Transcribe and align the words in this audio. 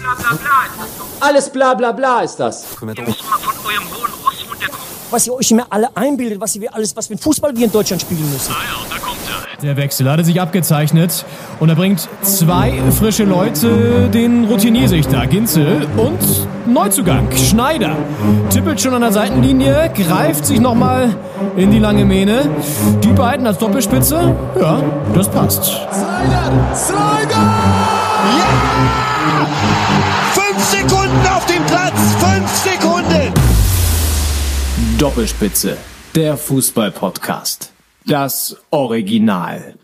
bla 0.00 0.14
bla 0.14 0.36
bla 0.36 0.64
ist 0.66 0.80
das 0.80 0.98
doch. 0.98 1.26
Alles 1.26 1.50
bla 1.50 1.74
bla 1.74 1.92
bla 1.92 2.20
ist 2.20 2.36
das. 2.36 2.64
Ihr 2.80 2.86
müsst 2.86 2.98
mal 3.30 3.38
von 3.38 3.54
eurem 3.66 3.84
hohen 3.90 4.12
Ross 4.24 4.44
runterkommen. 4.50 4.80
was 5.10 5.26
ihr 5.26 5.34
euch 5.34 5.50
immer 5.50 5.66
alle 5.70 5.88
einbildet, 5.96 6.40
was 6.40 6.58
wir 6.60 6.74
alles, 6.74 6.96
was 6.96 7.10
ein 7.10 7.18
Fußball 7.18 7.54
wir 7.56 7.66
in 7.66 7.72
Deutschland 7.72 8.02
spielen 8.02 8.30
müssen. 8.32 8.52
Ah 8.52 8.62
ja, 8.62 8.94
da 8.94 8.98
kommt 8.98 9.18
er. 9.28 9.62
Der 9.62 9.76
Wechsel 9.76 10.10
hatte 10.10 10.24
sich 10.24 10.40
abgezeichnet 10.40 11.24
und 11.58 11.68
er 11.68 11.74
bringt 11.74 12.08
zwei 12.22 12.80
frische 12.98 13.24
Leute, 13.24 14.08
den 14.08 14.44
Routiniersichter 14.46 15.26
Ginzel 15.26 15.86
und 15.98 16.18
Neuzugang 16.66 17.30
Schneider. 17.36 17.94
Tippelt 18.48 18.80
schon 18.80 18.94
an 18.94 19.02
der 19.02 19.12
Seitenlinie, 19.12 19.92
greift 19.94 20.46
sich 20.46 20.60
nochmal 20.60 21.14
in 21.56 21.70
die 21.70 21.78
lange 21.78 22.06
Mähne. 22.06 22.48
Die 23.02 23.12
beiden 23.12 23.46
als 23.46 23.58
Doppelspitze, 23.58 24.34
ja, 24.58 24.82
das 25.14 25.28
passt. 25.30 25.64
Slider! 25.64 26.74
Slider! 26.74 27.79
Sekunden 30.70 31.26
auf 31.26 31.44
dem 31.46 31.66
Platz! 31.66 31.98
Fünf 32.20 32.48
Sekunden! 32.50 33.34
Doppelspitze, 34.98 35.76
der 36.14 36.36
Fußball-Podcast. 36.36 37.72
Das 38.06 38.56
Original. 38.70 39.74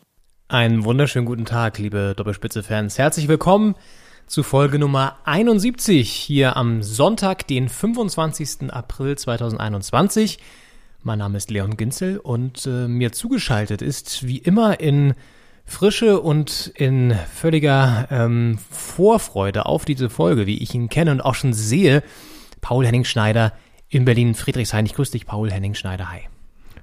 Einen 0.46 0.84
wunderschönen 0.84 1.26
guten 1.26 1.44
Tag, 1.44 1.78
liebe 1.78 2.14
Doppelspitze-Fans. 2.16 2.98
Herzlich 2.98 3.26
willkommen 3.26 3.74
zu 4.28 4.44
Folge 4.44 4.78
Nummer 4.78 5.16
71 5.24 6.08
hier 6.08 6.56
am 6.56 6.84
Sonntag, 6.84 7.48
den 7.48 7.68
25. 7.68 8.70
April 8.72 9.18
2021. 9.18 10.38
Mein 11.02 11.18
Name 11.18 11.36
ist 11.38 11.50
Leon 11.50 11.76
Ginzel 11.76 12.18
und 12.18 12.64
äh, 12.64 12.86
mir 12.86 13.10
zugeschaltet 13.10 13.82
ist 13.82 14.24
wie 14.24 14.38
immer 14.38 14.78
in 14.78 15.14
Frische 15.66 16.20
und 16.20 16.72
in 16.76 17.12
völliger 17.34 18.06
ähm, 18.10 18.58
Vorfreude 18.70 19.66
auf 19.66 19.84
diese 19.84 20.08
Folge, 20.08 20.46
wie 20.46 20.58
ich 20.62 20.74
ihn 20.74 20.88
kenne 20.88 21.10
und 21.10 21.20
auch 21.20 21.34
schon 21.34 21.52
sehe, 21.52 22.02
Paul 22.60 22.86
Henning 22.86 23.04
Schneider 23.04 23.52
in 23.88 24.04
Berlin 24.04 24.34
Friedrichshain. 24.34 24.86
Ich 24.86 24.94
grüße 24.94 25.12
dich, 25.12 25.26
Paul 25.26 25.50
Henning 25.50 25.74
Schneider. 25.74 26.10
Hi. 26.10 26.20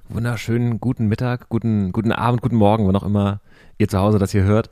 Wunderschönen 0.10 0.80
guten 0.80 1.08
Mittag, 1.08 1.50
guten, 1.50 1.92
guten 1.92 2.12
Abend, 2.12 2.42
guten 2.42 2.58
Morgen, 2.58 2.86
wann 2.86 2.96
auch 2.96 3.04
immer 3.04 3.42
ihr 3.78 3.88
zu 3.88 3.98
Hause 3.98 4.20
das 4.20 4.32
hier 4.32 4.44
hört. 4.44 4.70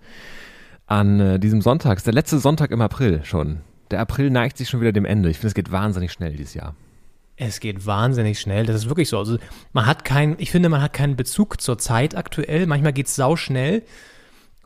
An 0.85 1.19
äh, 1.19 1.39
diesem 1.39 1.61
Sonntag, 1.61 1.97
ist 1.97 2.05
der 2.05 2.13
letzte 2.13 2.37
Sonntag 2.37 2.71
im 2.71 2.81
April 2.81 3.23
schon. 3.23 3.61
Der 3.91 4.01
April 4.01 4.29
neigt 4.29 4.57
sich 4.57 4.69
schon 4.69 4.81
wieder 4.81 4.91
dem 4.91 5.05
Ende. 5.05 5.29
Ich 5.29 5.37
finde, 5.37 5.47
es 5.47 5.53
geht 5.53 5.71
wahnsinnig 5.71 6.11
schnell 6.11 6.33
dieses 6.33 6.53
Jahr. 6.53 6.75
Es 7.43 7.59
geht 7.59 7.87
wahnsinnig 7.87 8.39
schnell. 8.39 8.67
Das 8.67 8.75
ist 8.75 8.87
wirklich 8.87 9.09
so. 9.09 9.17
Also 9.17 9.37
man 9.73 9.87
hat 9.87 10.05
keinen, 10.05 10.35
ich 10.37 10.51
finde, 10.51 10.69
man 10.69 10.79
hat 10.79 10.93
keinen 10.93 11.15
Bezug 11.15 11.59
zur 11.59 11.79
Zeit 11.79 12.15
aktuell. 12.15 12.67
Manchmal 12.67 12.93
geht 12.93 13.07
es 13.07 13.15
sau 13.15 13.35
schnell 13.35 13.81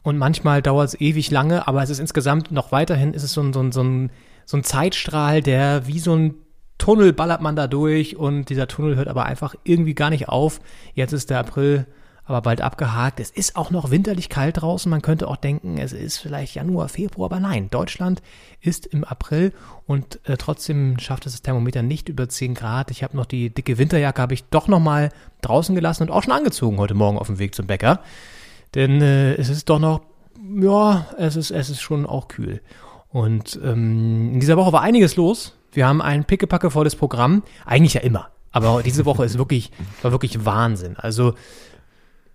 und 0.03 0.17
manchmal 0.17 0.61
dauert 0.61 0.89
es 0.89 0.99
ewig 0.99 1.31
lange, 1.31 1.69
aber 1.69 1.81
es 1.83 1.89
ist 1.89 1.99
insgesamt 1.99 2.51
noch 2.51 2.73
weiterhin, 2.73 3.13
ist 3.13 3.23
es 3.23 3.31
so 3.31 3.41
ein, 3.41 3.53
so 3.53 3.61
ein, 3.61 3.71
so 3.71 3.81
ein, 3.81 4.11
so 4.45 4.57
ein 4.57 4.65
Zeitstrahl, 4.65 5.41
der 5.41 5.87
wie 5.87 5.99
so 5.99 6.17
ein 6.17 6.35
Tunnel 6.77 7.13
ballert 7.13 7.41
man 7.41 7.55
da 7.55 7.67
durch 7.67 8.17
und 8.17 8.49
dieser 8.49 8.67
Tunnel 8.67 8.97
hört 8.97 9.07
aber 9.07 9.25
einfach 9.25 9.55
irgendwie 9.63 9.95
gar 9.95 10.09
nicht 10.09 10.27
auf. 10.27 10.59
Jetzt 10.95 11.13
ist 11.13 11.29
der 11.29 11.39
April 11.39 11.87
aber 12.25 12.41
bald 12.41 12.61
abgehakt. 12.61 13.19
Es 13.19 13.29
ist 13.29 13.55
auch 13.55 13.71
noch 13.71 13.91
winterlich 13.91 14.29
kalt 14.29 14.61
draußen. 14.61 14.89
Man 14.89 15.01
könnte 15.01 15.27
auch 15.27 15.35
denken, 15.35 15.77
es 15.77 15.93
ist 15.93 16.17
vielleicht 16.17 16.55
Januar, 16.55 16.89
Februar, 16.89 17.31
aber 17.31 17.39
nein, 17.39 17.69
Deutschland 17.69 18.21
ist 18.61 18.87
im 18.87 19.03
April 19.03 19.53
und 19.85 20.19
äh, 20.27 20.37
trotzdem 20.37 20.97
schafft 20.99 21.25
es 21.25 21.33
das 21.33 21.41
Thermometer 21.43 21.83
nicht 21.83 22.09
über 22.09 22.27
10 22.27 22.55
Grad. 22.55 22.91
Ich 22.91 23.03
habe 23.03 23.15
noch 23.15 23.25
die 23.25 23.51
dicke 23.51 23.77
Winterjacke, 23.77 24.21
habe 24.21 24.33
ich 24.33 24.43
doch 24.45 24.67
noch 24.67 24.79
mal 24.79 25.11
draußen 25.41 25.75
gelassen 25.75 26.03
und 26.03 26.11
auch 26.11 26.23
schon 26.23 26.33
angezogen 26.33 26.77
heute 26.79 26.95
Morgen 26.95 27.19
auf 27.19 27.27
dem 27.27 27.39
Weg 27.39 27.53
zum 27.53 27.67
Bäcker. 27.67 27.99
Denn 28.73 29.01
äh, 29.01 29.35
es 29.35 29.49
ist 29.49 29.69
doch 29.69 29.79
noch, 29.79 30.01
ja, 30.59 31.05
es 31.17 31.35
ist, 31.35 31.51
es 31.51 31.69
ist 31.69 31.81
schon 31.81 32.05
auch 32.05 32.27
kühl. 32.27 32.61
Und 33.09 33.59
ähm, 33.63 34.33
in 34.33 34.39
dieser 34.39 34.57
Woche 34.57 34.73
war 34.73 34.81
einiges 34.81 35.15
los. 35.15 35.53
Wir 35.71 35.87
haben 35.87 36.01
ein 36.01 36.25
pickepacke 36.25 36.71
volles 36.71 36.95
Programm. 36.95 37.43
Eigentlich 37.65 37.93
ja 37.93 38.01
immer. 38.01 38.29
Aber 38.51 38.83
diese 38.83 39.05
Woche 39.05 39.25
ist 39.25 39.37
wirklich, 39.37 39.71
war 40.01 40.11
wirklich 40.11 40.43
Wahnsinn. 40.45 40.95
Also, 40.97 41.33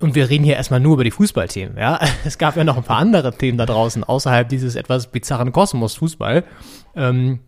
und 0.01 0.15
wir 0.15 0.31
reden 0.31 0.45
hier 0.45 0.57
erstmal 0.57 0.81
nur 0.81 0.95
über 0.95 1.05
die 1.05 1.11
Fußballthemen, 1.11 1.77
ja. 1.77 2.01
Es 2.25 2.39
gab 2.39 2.57
ja 2.57 2.65
noch 2.65 2.77
ein 2.77 2.83
paar 2.83 2.99
andere 2.99 3.37
Themen 3.37 3.59
da 3.59 3.67
draußen, 3.67 4.03
außerhalb 4.03 4.49
dieses 4.49 4.75
etwas 4.75 5.09
bizarren 5.09 5.53
Kosmos 5.53 5.95
Fußball. 5.95 6.45
Ähm, 6.97 7.41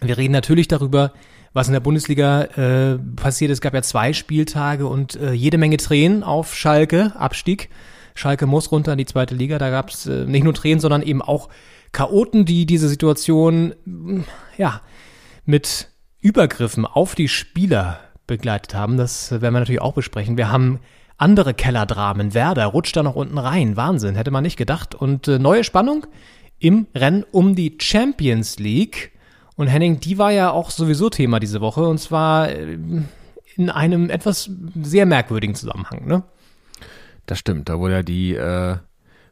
wir 0.00 0.16
reden 0.16 0.32
natürlich 0.32 0.68
darüber, 0.68 1.12
was 1.52 1.66
in 1.66 1.72
der 1.72 1.80
Bundesliga 1.80 2.42
äh, 2.42 2.98
passiert. 3.16 3.50
Es 3.50 3.60
gab 3.60 3.74
ja 3.74 3.82
zwei 3.82 4.12
Spieltage 4.12 4.86
und 4.86 5.16
äh, 5.16 5.32
jede 5.32 5.58
Menge 5.58 5.76
Tränen 5.76 6.22
auf 6.22 6.54
Schalke, 6.54 7.12
Abstieg. 7.16 7.68
Schalke 8.14 8.46
muss 8.46 8.72
runter 8.72 8.92
in 8.92 8.98
die 8.98 9.06
zweite 9.06 9.34
Liga. 9.34 9.58
Da 9.58 9.70
gab 9.70 9.90
es 9.90 10.06
äh, 10.06 10.24
nicht 10.24 10.44
nur 10.44 10.54
Tränen, 10.54 10.80
sondern 10.80 11.02
eben 11.02 11.22
auch 11.22 11.48
Chaoten, 11.92 12.44
die 12.44 12.66
diese 12.66 12.88
Situation, 12.88 13.74
mm, 13.84 14.20
ja, 14.56 14.82
mit 15.44 15.88
Übergriffen 16.20 16.84
auf 16.84 17.14
die 17.14 17.28
Spieler 17.28 18.00
begleitet 18.26 18.74
haben. 18.74 18.96
Das 18.96 19.30
werden 19.30 19.54
wir 19.54 19.60
natürlich 19.60 19.80
auch 19.80 19.94
besprechen. 19.94 20.36
Wir 20.36 20.50
haben 20.50 20.80
andere 21.18 21.52
Kellerdramen. 21.52 22.32
Werder 22.32 22.66
rutscht 22.66 22.96
da 22.96 23.02
noch 23.02 23.16
unten 23.16 23.38
rein. 23.38 23.76
Wahnsinn, 23.76 24.14
hätte 24.14 24.30
man 24.30 24.42
nicht 24.44 24.56
gedacht. 24.56 24.94
Und 24.94 25.28
äh, 25.28 25.38
neue 25.38 25.64
Spannung 25.64 26.06
im 26.58 26.86
Rennen 26.94 27.24
um 27.30 27.54
die 27.54 27.76
Champions 27.80 28.58
League. 28.58 29.12
Und 29.56 29.66
Henning, 29.66 30.00
die 30.00 30.18
war 30.18 30.32
ja 30.32 30.50
auch 30.50 30.70
sowieso 30.70 31.10
Thema 31.10 31.40
diese 31.40 31.60
Woche. 31.60 31.86
Und 31.86 31.98
zwar 31.98 32.48
äh, 32.48 32.78
in 33.56 33.70
einem 33.70 34.08
etwas 34.08 34.50
sehr 34.80 35.04
merkwürdigen 35.04 35.54
Zusammenhang, 35.54 36.06
ne? 36.06 36.22
Das 37.26 37.38
stimmt, 37.40 37.68
da 37.68 37.78
wurde 37.78 37.94
ja 37.94 38.02
die 38.02 38.34
äh, 38.34 38.76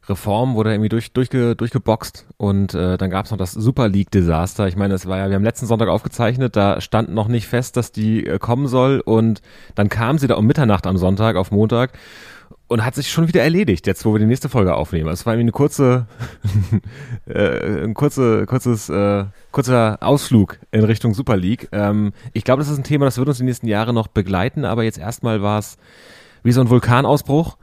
Reform 0.09 0.55
wurde 0.55 0.73
irgendwie 0.73 0.89
durch, 0.89 1.13
durchge, 1.13 1.57
durchgeboxt 1.57 2.27
und 2.37 2.75
äh, 2.75 2.97
dann 2.97 3.11
gab 3.11 3.27
es 3.27 3.31
noch 3.31 3.39
das 3.39 3.53
Super 3.53 3.89
League-Desaster. 3.89 4.69
Ich 4.69 4.77
meine, 4.77 4.95
es 4.95 5.07
war 5.07 5.19
ja, 5.19 5.29
wir 5.29 5.35
haben 5.35 5.45
letzten 5.45 5.67
Sonntag 5.67 5.89
aufgezeichnet, 5.89 6.57
da 6.57 6.81
stand 6.81 7.13
noch 7.13 7.29
nicht 7.29 7.49
fest, 7.49 7.77
dass 7.77 7.93
die 7.93 8.27
äh, 8.27 8.39
kommen 8.39 8.69
soll 8.69 9.01
und 9.01 9.43
dann 9.75 9.89
kam 9.89 10.19
sie 10.19 10.27
da 10.27 10.37
um 10.37 10.47
Mitternacht 10.47 10.87
am 10.87 10.97
Sonntag 10.97 11.37
auf 11.37 11.51
Montag 11.51 11.93
und 12.69 12.85
hat 12.85 12.95
sich 12.95 13.11
schon 13.11 13.29
wieder 13.29 13.43
erledigt, 13.43 13.87
jetzt 13.87 14.05
wo 14.05 14.13
wir 14.13 14.19
die 14.19 14.27
nächste 14.27 14.49
Folge 14.49 14.75
aufnehmen. 14.75 15.09
Es 15.11 15.27
war 15.27 15.35
irgendwie 15.35 15.45
eine 15.45 15.53
kurze, 15.53 16.07
äh, 17.27 17.85
ein 17.85 17.95
kurze, 17.95 18.47
kurzes, 18.47 18.89
äh, 18.89 19.25
kurzer 19.53 19.99
Ausflug 20.01 20.59
in 20.73 20.85
Richtung 20.85 21.15
Super 21.15 21.37
League. 21.37 21.69
Ähm, 21.73 22.13
ich 22.33 22.45
glaube, 22.45 22.61
das 22.61 22.71
ist 22.71 22.79
ein 22.79 22.85
Thema, 22.85 23.05
das 23.05 23.19
wird 23.19 23.29
uns 23.29 23.39
die 23.39 23.45
nächsten 23.45 23.69
Jahre 23.69 23.93
noch 23.93 24.09
begleiten, 24.09 24.65
aber 24.65 24.83
jetzt 24.85 24.99
erstmal 24.99 25.43
war 25.43 25.59
es 25.59 25.79
wie 26.43 26.53
so 26.53 26.61
ein 26.61 26.71
Vulkanausbruch 26.71 27.57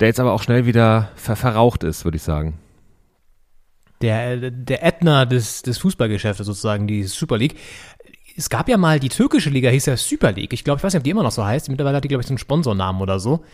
der 0.00 0.08
jetzt 0.08 0.20
aber 0.20 0.32
auch 0.32 0.42
schnell 0.42 0.66
wieder 0.66 1.10
ver 1.14 1.36
verraucht 1.36 1.84
ist, 1.84 2.04
würde 2.04 2.16
ich 2.16 2.22
sagen. 2.22 2.58
Der, 4.00 4.50
der 4.50 4.82
Ätna 4.82 5.26
des, 5.26 5.62
des 5.62 5.76
Fußballgeschäftes 5.78 6.46
sozusagen, 6.46 6.86
die 6.86 7.04
Super 7.04 7.36
League. 7.36 7.56
Es 8.36 8.48
gab 8.48 8.68
ja 8.68 8.78
mal, 8.78 8.98
die 8.98 9.10
türkische 9.10 9.50
Liga 9.50 9.68
hieß 9.68 9.86
ja 9.86 9.96
Super 9.98 10.32
League. 10.32 10.54
Ich 10.54 10.64
glaube, 10.64 10.78
ich 10.78 10.84
weiß 10.84 10.94
nicht, 10.94 11.00
ob 11.00 11.04
die 11.04 11.10
immer 11.10 11.22
noch 11.22 11.30
so 11.30 11.44
heißt. 11.44 11.68
Mittlerweile 11.68 11.98
hat 11.98 12.04
die, 12.04 12.08
glaube 12.08 12.22
ich, 12.22 12.26
so 12.26 12.32
einen 12.32 12.38
Sponsornamen 12.38 13.02
oder 13.02 13.20
so. 13.20 13.44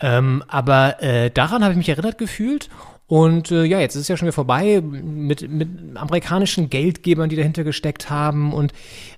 Ähm, 0.00 0.42
aber 0.48 1.00
äh, 1.00 1.30
daran 1.30 1.62
habe 1.62 1.72
ich 1.72 1.78
mich 1.78 1.88
erinnert 1.88 2.18
gefühlt. 2.18 2.68
Und 3.06 3.50
äh, 3.50 3.64
ja, 3.64 3.80
jetzt 3.80 3.96
ist 3.96 4.02
es 4.02 4.08
ja 4.08 4.16
schon 4.16 4.26
wieder 4.26 4.32
vorbei 4.32 4.80
mit, 4.80 5.50
mit 5.50 5.68
amerikanischen 5.94 6.70
Geldgebern, 6.70 7.28
die 7.28 7.36
dahinter 7.36 7.62
gesteckt 7.62 8.08
haben 8.08 8.54
und 8.54 8.72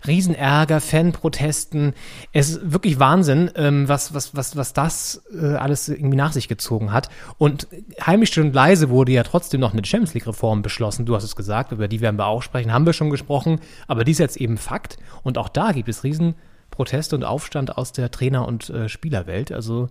Riesenärger, 0.05 0.81
Fanprotesten. 0.81 1.95
Es 2.33 2.51
ist 2.51 2.73
wirklich 2.73 2.99
Wahnsinn, 2.99 3.49
ähm, 3.55 3.89
was, 3.89 4.13
was, 4.13 4.35
was, 4.35 4.57
was 4.57 4.73
das 4.73 5.23
äh, 5.41 5.55
alles 5.55 5.89
irgendwie 5.89 6.17
nach 6.17 6.33
sich 6.33 6.49
gezogen 6.49 6.93
hat. 6.93 7.11
Und 7.39 7.69
heimisch 8.05 8.37
und 8.39 8.53
leise 8.53 8.91
wurde 8.91 9.13
ja 9.13 9.23
trotzdem 9.23 9.61
noch 9.61 9.73
eine 9.73 9.85
Champions 9.85 10.15
League-Reform 10.15 10.63
beschlossen. 10.63 11.07
Du 11.07 11.15
hast 11.15 11.25
es 11.25 11.37
gesagt, 11.37 11.71
über 11.71 11.87
die 11.87 12.01
werden 12.01 12.19
wir 12.19 12.27
auch 12.27 12.43
sprechen, 12.43 12.73
haben 12.73 12.87
wir 12.87 12.93
schon 12.93 13.11
gesprochen. 13.11 13.61
Aber 13.87 14.03
die 14.03 14.13
ist 14.13 14.19
jetzt 14.19 14.37
eben 14.37 14.59
Fakt. 14.59 14.97
Und 15.23 15.39
auch 15.39 15.49
da 15.49 15.71
gibt 15.71 15.89
es 15.89 16.03
Riesenproteste 16.03 17.15
und 17.15 17.23
Aufstand 17.23 17.79
aus 17.79 17.93
der 17.93 18.11
Trainer- 18.11 18.49
und 18.49 18.69
äh, 18.69 18.89
Spielerwelt. 18.89 19.53
Also 19.53 19.91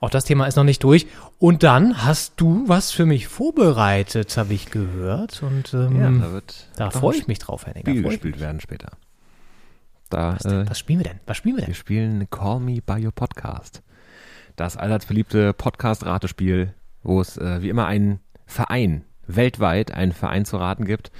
auch 0.00 0.10
das 0.10 0.24
Thema 0.24 0.46
ist 0.46 0.56
noch 0.56 0.64
nicht 0.64 0.82
durch. 0.84 1.06
Und 1.38 1.62
dann 1.62 2.04
hast 2.04 2.34
du 2.36 2.64
was 2.68 2.90
für 2.92 3.06
mich 3.06 3.26
vorbereitet, 3.28 4.36
habe 4.36 4.54
ich 4.54 4.70
gehört. 4.70 5.42
Und 5.42 5.74
ähm, 5.74 6.00
Ja, 6.00 6.10
da 6.26 6.32
wird 6.32 6.68
da 6.76 6.90
freue 6.90 7.16
ich 7.16 7.26
mich 7.26 7.38
drauf, 7.38 7.66
Henning. 7.66 7.82
Spiel 7.82 8.02
gespielt 8.02 8.40
werden 8.40 8.60
später. 8.60 8.90
Da, 10.10 10.34
Was, 10.34 10.44
äh, 10.44 10.68
was 10.68 10.78
spielen 10.78 11.00
wir 11.00 11.04
denn? 11.04 11.20
Was 11.26 11.36
spielen 11.36 11.56
wir 11.56 11.62
wir 11.62 11.66
denn? 11.66 11.74
spielen 11.74 12.30
Call 12.30 12.60
Me 12.60 12.80
By 12.80 13.04
Your 13.04 13.12
Podcast. 13.12 13.82
Das 14.56 14.76
allseits 14.76 15.06
beliebte 15.06 15.52
Podcast-Ratespiel, 15.52 16.74
wo 17.02 17.20
es 17.20 17.36
äh, 17.36 17.62
wie 17.62 17.68
immer 17.68 17.86
einen 17.86 18.20
Verein, 18.46 19.04
weltweit 19.26 19.92
einen 19.92 20.12
Verein 20.12 20.44
zu 20.44 20.56
raten 20.56 20.84
gibt. 20.84 21.12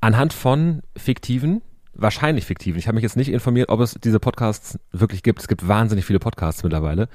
Anhand 0.00 0.32
von 0.32 0.82
fiktiven, 0.96 1.62
wahrscheinlich 1.94 2.44
fiktiven, 2.46 2.78
ich 2.78 2.88
habe 2.88 2.96
mich 2.96 3.02
jetzt 3.02 3.16
nicht 3.16 3.30
informiert, 3.30 3.68
ob 3.68 3.80
es 3.80 3.94
diese 4.02 4.18
Podcasts 4.18 4.78
wirklich 4.92 5.22
gibt. 5.22 5.40
Es 5.40 5.48
gibt 5.48 5.66
wahnsinnig 5.68 6.04
viele 6.04 6.18
Podcasts 6.18 6.62
mittlerweile. 6.62 7.08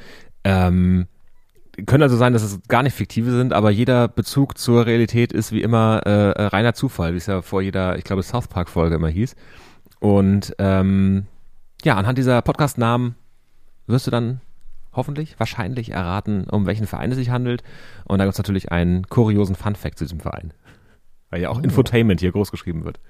Ähm, 0.45 1.07
können 1.87 2.03
also 2.03 2.15
sein, 2.15 2.31
dass 2.31 2.43
es 2.43 2.61
gar 2.69 2.83
nicht 2.83 2.93
fiktive 2.93 3.31
sind, 3.31 3.51
aber 3.51 3.69
jeder 3.69 4.07
Bezug 4.07 4.57
zur 4.57 4.85
Realität 4.85 5.33
ist 5.33 5.51
wie 5.51 5.61
immer 5.61 6.01
äh, 6.05 6.31
äh, 6.31 6.45
reiner 6.45 6.73
Zufall, 6.73 7.13
wie 7.13 7.17
es 7.17 7.25
ja 7.25 7.41
vor 7.41 7.61
jeder, 7.61 7.97
ich 7.97 8.05
glaube, 8.05 8.23
South 8.23 8.47
Park-Folge 8.47 8.95
immer 8.95 9.09
hieß. 9.09 9.35
Und 9.99 10.55
ähm, 10.57 11.25
ja, 11.83 11.95
anhand 11.95 12.17
dieser 12.17 12.41
Podcast-Namen 12.41 13.15
wirst 13.87 14.07
du 14.07 14.11
dann 14.11 14.39
hoffentlich, 14.93 15.37
wahrscheinlich 15.37 15.91
erraten, 15.91 16.45
um 16.49 16.65
welchen 16.65 16.87
Verein 16.87 17.11
es 17.11 17.17
sich 17.17 17.29
handelt. 17.29 17.63
Und 18.05 18.19
da 18.19 18.25
gibt 18.25 18.33
es 18.33 18.39
natürlich 18.39 18.71
einen 18.71 19.07
kuriosen 19.07 19.55
Fun-Fact 19.55 19.97
zu 19.97 20.05
diesem 20.05 20.21
Verein. 20.21 20.53
Weil 21.29 21.41
ja 21.41 21.49
auch 21.49 21.61
Infotainment 21.61 22.21
hier 22.21 22.31
groß 22.31 22.51
geschrieben 22.51 22.85
wird. 22.85 23.01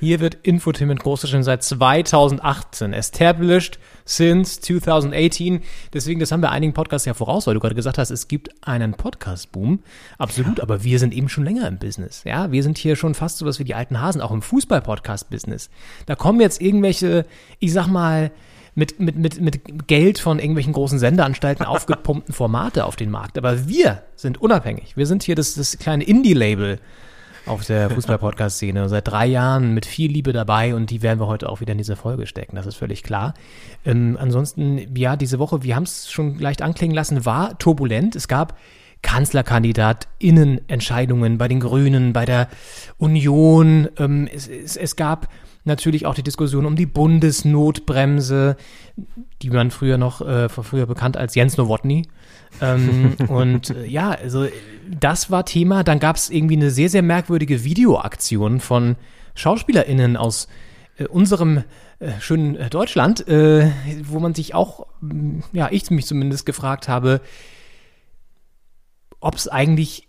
Hier 0.00 0.20
wird 0.20 0.38
Infotainment 0.44 1.00
großgeschrieben 1.00 1.42
seit 1.42 1.62
2018. 1.62 2.94
Established 2.94 3.78
since 4.06 4.58
2018. 4.62 5.60
Deswegen, 5.92 6.20
das 6.20 6.32
haben 6.32 6.40
wir 6.40 6.50
einigen 6.50 6.72
Podcasts 6.72 7.04
ja 7.04 7.12
voraus, 7.12 7.46
weil 7.46 7.52
du 7.52 7.60
gerade 7.60 7.74
gesagt 7.74 7.98
hast, 7.98 8.08
es 8.08 8.26
gibt 8.26 8.48
einen 8.66 8.94
Podcast-Boom. 8.94 9.80
Absolut, 10.16 10.58
aber 10.60 10.84
wir 10.84 10.98
sind 10.98 11.12
eben 11.12 11.28
schon 11.28 11.44
länger 11.44 11.68
im 11.68 11.78
Business. 11.78 12.24
Ja, 12.24 12.50
wir 12.50 12.62
sind 12.62 12.78
hier 12.78 12.96
schon 12.96 13.12
fast 13.12 13.36
so 13.36 13.44
was 13.44 13.58
wie 13.58 13.64
die 13.64 13.74
alten 13.74 14.00
Hasen, 14.00 14.22
auch 14.22 14.30
im 14.30 14.40
Fußball-Podcast-Business. 14.40 15.68
Da 16.06 16.14
kommen 16.14 16.40
jetzt 16.40 16.62
irgendwelche, 16.62 17.26
ich 17.58 17.74
sag 17.74 17.86
mal, 17.86 18.30
mit, 18.74 19.00
mit, 19.00 19.16
mit, 19.16 19.38
mit 19.38 19.86
Geld 19.86 20.18
von 20.18 20.38
irgendwelchen 20.38 20.72
großen 20.72 20.98
Sendeanstalten 20.98 21.66
aufgepumpten 21.66 22.32
Formate 22.32 22.86
auf 22.86 22.96
den 22.96 23.10
Markt. 23.10 23.36
Aber 23.36 23.68
wir 23.68 24.02
sind 24.16 24.40
unabhängig. 24.40 24.96
Wir 24.96 25.06
sind 25.06 25.24
hier 25.24 25.34
das, 25.34 25.56
das 25.56 25.76
kleine 25.76 26.04
Indie-Label 26.04 26.78
auf 27.46 27.64
der 27.64 27.90
Fußball-Podcast-Szene. 27.90 28.88
Seit 28.88 29.08
drei 29.08 29.26
Jahren 29.26 29.74
mit 29.74 29.86
viel 29.86 30.10
Liebe 30.10 30.32
dabei 30.32 30.74
und 30.74 30.90
die 30.90 31.02
werden 31.02 31.20
wir 31.20 31.26
heute 31.26 31.48
auch 31.48 31.60
wieder 31.60 31.72
in 31.72 31.78
diese 31.78 31.96
Folge 31.96 32.26
stecken, 32.26 32.56
das 32.56 32.66
ist 32.66 32.76
völlig 32.76 33.02
klar. 33.02 33.34
Ähm, 33.84 34.16
ansonsten, 34.20 34.96
ja, 34.96 35.16
diese 35.16 35.38
Woche, 35.38 35.62
wir 35.62 35.76
haben 35.76 35.84
es 35.84 36.10
schon 36.10 36.38
leicht 36.38 36.62
anklingen 36.62 36.94
lassen, 36.94 37.24
war 37.24 37.58
turbulent. 37.58 38.16
Es 38.16 38.28
gab 38.28 38.58
KanzlerkandidatInnen-Entscheidungen 39.02 41.38
bei 41.38 41.48
den 41.48 41.60
Grünen, 41.60 42.12
bei 42.12 42.26
der 42.26 42.48
Union. 42.98 43.88
Ähm, 43.98 44.28
es, 44.32 44.48
es, 44.48 44.76
es 44.76 44.96
gab 44.96 45.28
natürlich 45.64 46.06
auch 46.06 46.14
die 46.14 46.22
Diskussion 46.22 46.66
um 46.66 46.76
die 46.76 46.86
Bundesnotbremse, 46.86 48.56
die 49.42 49.50
man 49.50 49.70
früher 49.70 49.98
noch, 49.98 50.20
äh, 50.20 50.48
früher 50.48 50.86
bekannt 50.86 51.16
als 51.16 51.34
Jens 51.34 51.56
Nowotny. 51.56 52.06
Ähm, 52.60 53.16
und 53.28 53.70
äh, 53.70 53.86
ja, 53.86 54.10
also 54.10 54.46
das 54.88 55.30
war 55.30 55.44
Thema. 55.44 55.84
Dann 55.84 55.98
gab 55.98 56.16
es 56.16 56.30
irgendwie 56.30 56.56
eine 56.56 56.70
sehr, 56.70 56.88
sehr 56.88 57.02
merkwürdige 57.02 57.64
Videoaktion 57.64 58.60
von 58.60 58.96
SchauspielerInnen 59.34 60.16
aus 60.16 60.48
äh, 60.98 61.06
unserem 61.06 61.64
äh, 61.98 62.12
schönen 62.20 62.56
äh, 62.56 62.70
Deutschland, 62.70 63.26
äh, 63.28 63.70
wo 64.04 64.20
man 64.20 64.34
sich 64.34 64.54
auch, 64.54 64.86
mm, 65.00 65.40
ja, 65.52 65.68
ich 65.70 65.90
mich 65.90 66.06
zumindest 66.06 66.46
gefragt 66.46 66.88
habe, 66.88 67.20
ob 69.20 69.34
es 69.34 69.48
eigentlich, 69.48 70.08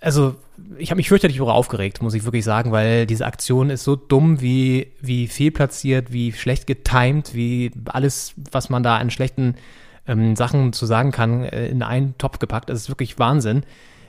also 0.00 0.36
ich 0.78 0.90
habe 0.90 0.98
mich 0.98 1.08
fürchterlich 1.08 1.36
darüber 1.36 1.54
aufgeregt, 1.54 2.00
muss 2.00 2.14
ich 2.14 2.24
wirklich 2.24 2.44
sagen, 2.44 2.72
weil 2.72 3.06
diese 3.06 3.26
Aktion 3.26 3.70
ist 3.70 3.84
so 3.84 3.96
dumm, 3.96 4.40
wie, 4.40 4.92
wie 5.00 5.26
fehlplatziert, 5.26 6.12
wie 6.12 6.32
schlecht 6.32 6.66
getimed, 6.66 7.34
wie 7.34 7.72
alles, 7.86 8.34
was 8.50 8.70
man 8.70 8.82
da 8.82 8.96
an 8.96 9.10
schlechten 9.10 9.56
ähm, 10.06 10.36
Sachen 10.36 10.72
zu 10.72 10.86
sagen 10.86 11.10
kann, 11.10 11.44
äh, 11.44 11.66
in 11.68 11.82
einen 11.82 12.16
Topf 12.18 12.38
gepackt. 12.38 12.70
Das 12.70 12.78
ist 12.78 12.88
wirklich 12.88 13.18
Wahnsinn, 13.18 13.62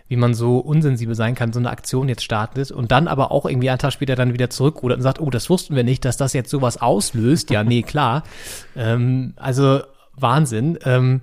wie 0.08 0.16
man 0.16 0.34
so 0.34 0.60
unsensibel 0.60 1.16
sein 1.16 1.36
kann, 1.36 1.54
so 1.54 1.60
eine 1.60 1.70
Aktion 1.70 2.10
jetzt 2.10 2.24
startet 2.24 2.72
und 2.72 2.92
dann 2.92 3.08
aber 3.08 3.32
auch 3.32 3.46
irgendwie 3.46 3.70
einen 3.70 3.80
Tag 3.80 3.94
später 3.94 4.16
dann 4.16 4.34
wieder 4.34 4.50
zurückrudert 4.50 4.98
und 4.98 5.04
sagt, 5.04 5.20
oh, 5.20 5.30
das 5.30 5.50
wussten 5.50 5.76
wir 5.76 5.84
nicht, 5.84 6.06
dass 6.06 6.18
das 6.18 6.34
jetzt 6.34 6.50
sowas 6.50 6.82
auslöst. 6.82 7.50
Ja, 7.50 7.64
nee, 7.64 7.82
klar. 7.84 8.24
ähm, 8.76 9.34
also 9.38 9.82
Wahnsinn. 10.16 10.78
Ähm, 10.86 11.22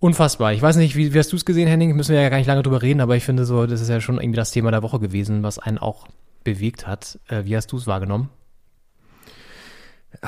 Unfassbar. 0.00 0.54
Ich 0.54 0.62
weiß 0.62 0.76
nicht, 0.76 0.96
wie, 0.96 1.12
wie 1.12 1.18
hast 1.18 1.30
du 1.30 1.36
es 1.36 1.44
gesehen, 1.44 1.68
Henning? 1.68 1.94
Müssen 1.94 2.14
wir 2.14 2.22
ja 2.22 2.30
gar 2.30 2.38
nicht 2.38 2.46
lange 2.46 2.62
drüber 2.62 2.80
reden, 2.80 3.02
aber 3.02 3.16
ich 3.16 3.24
finde 3.24 3.44
so, 3.44 3.66
das 3.66 3.82
ist 3.82 3.90
ja 3.90 4.00
schon 4.00 4.16
irgendwie 4.16 4.38
das 4.38 4.50
Thema 4.50 4.70
der 4.70 4.82
Woche 4.82 4.98
gewesen, 4.98 5.42
was 5.42 5.58
einen 5.58 5.76
auch 5.76 6.08
bewegt 6.42 6.86
hat. 6.86 7.18
Äh, 7.28 7.44
wie 7.44 7.54
hast 7.54 7.70
du 7.70 7.76
es 7.76 7.86
wahrgenommen? 7.86 8.30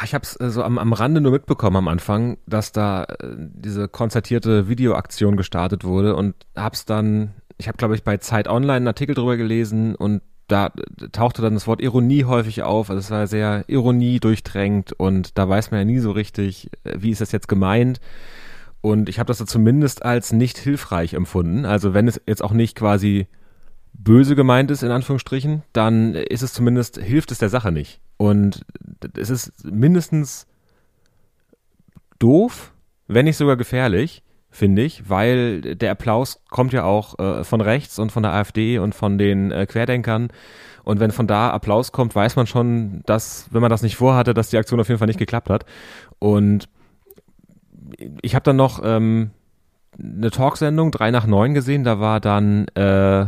Ich 0.05 0.15
habe 0.15 0.23
es 0.23 0.37
äh, 0.37 0.51
so 0.51 0.63
am, 0.63 0.79
am 0.79 0.93
Rande 0.93 1.21
nur 1.21 1.33
mitbekommen 1.33 1.77
am 1.77 1.89
Anfang, 1.89 2.39
dass 2.47 2.73
da 2.73 3.05
äh, 3.05 3.37
diese 3.37 3.89
konzertierte 3.89 4.69
Videoaktion 4.69 5.37
gestartet 5.37 5.85
wurde 5.85 6.17
und 6.17 6.35
hab's 6.57 6.85
dann, 6.85 7.33
ich 7.59 7.69
habe 7.69 7.79
glaube 7.79 7.95
ich 7.95 8.05
bei 8.05 8.17
Zeit 8.19 8.49
Online 8.49 8.75
einen 8.75 8.89
Artikel 8.89 9.15
drüber 9.15 9.37
gelesen 9.37 9.95
und 9.95 10.23
da 10.49 10.67
äh, 10.67 11.09
tauchte 11.11 11.43
dann 11.43 11.55
das 11.55 11.67
Wort 11.67 11.81
Ironie 11.81 12.25
häufig 12.25 12.63
auf. 12.63 12.91
Also 12.91 13.01
es 13.01 13.11
war 13.11 13.27
sehr 13.27 13.65
Ironie 13.69 14.21
durchdrängt 14.21 14.93
und 14.93 15.37
da 15.39 15.49
weiß 15.49 15.71
man 15.71 15.81
ja 15.81 15.85
nie 15.85 15.99
so 15.99 16.13
richtig, 16.13 16.71
wie 16.85 17.11
ist 17.11 17.21
das 17.21 17.33
jetzt 17.33 17.49
gemeint. 17.49 18.01
Und 18.81 19.09
ich 19.09 19.21
habe 19.21 19.29
das 19.29 19.39
zumindest 19.47 20.05
als 20.05 20.33
nicht 20.33 20.59
hilfreich 20.59 21.15
empfunden. 21.15 21.65
Also 21.65 21.95
wenn 21.95 22.09
es 22.09 22.21
jetzt 22.27 22.43
auch 22.43 22.53
nicht 22.53 22.77
quasi 22.77 23.29
böse 23.93 24.35
gemeint 24.35 24.71
ist, 24.71 24.83
in 24.83 24.91
Anführungsstrichen, 24.91 25.63
dann 25.73 26.15
ist 26.15 26.43
es 26.43 26.53
zumindest, 26.53 26.99
hilft 26.99 27.31
es 27.31 27.39
der 27.39 27.49
Sache 27.49 27.71
nicht. 27.71 28.01
Und 28.23 28.65
es 29.17 29.31
ist 29.31 29.65
mindestens 29.65 30.47
doof, 32.21 32.73
wenn 33.09 33.25
nicht 33.25 33.37
sogar 33.37 33.57
gefährlich, 33.57 34.23
finde 34.49 34.83
ich, 34.83 35.11
weil 35.11 35.61
der 35.75 35.91
Applaus 35.91 36.41
kommt 36.49 36.73
ja 36.73 36.85
auch 36.85 37.19
äh, 37.19 37.43
von 37.43 37.61
rechts 37.61 37.99
und 37.99 38.13
von 38.13 38.23
der 38.23 38.33
AfD 38.33 38.79
und 38.79 38.95
von 38.95 39.19
den 39.19 39.51
äh, 39.51 39.67
Querdenkern. 39.67 40.29
Und 40.85 41.01
wenn 41.01 41.11
von 41.11 41.27
da 41.27 41.51
Applaus 41.51 41.91
kommt, 41.91 42.15
weiß 42.15 42.37
man 42.37 42.47
schon, 42.47 43.03
dass, 43.07 43.49
wenn 43.51 43.61
man 43.61 43.71
das 43.71 43.83
nicht 43.83 43.97
vorhatte, 43.97 44.35
dass 44.35 44.51
die 44.51 44.57
Aktion 44.57 44.79
auf 44.79 44.87
jeden 44.87 45.01
Fall 45.01 45.09
nicht 45.09 45.19
geklappt 45.19 45.51
hat. 45.51 45.67
Und 46.21 46.69
ich 48.23 48.37
habe 48.37 48.45
dann 48.45 48.57
noch 48.57 48.83
ähm, 48.85 49.33
eine 49.99 50.31
Talksendung, 50.31 50.93
3 50.93 51.11
nach 51.11 51.27
9 51.27 51.55
gesehen, 51.55 51.83
da 51.83 51.99
war 51.99 52.21
dann 52.21 52.69
äh, 52.77 53.27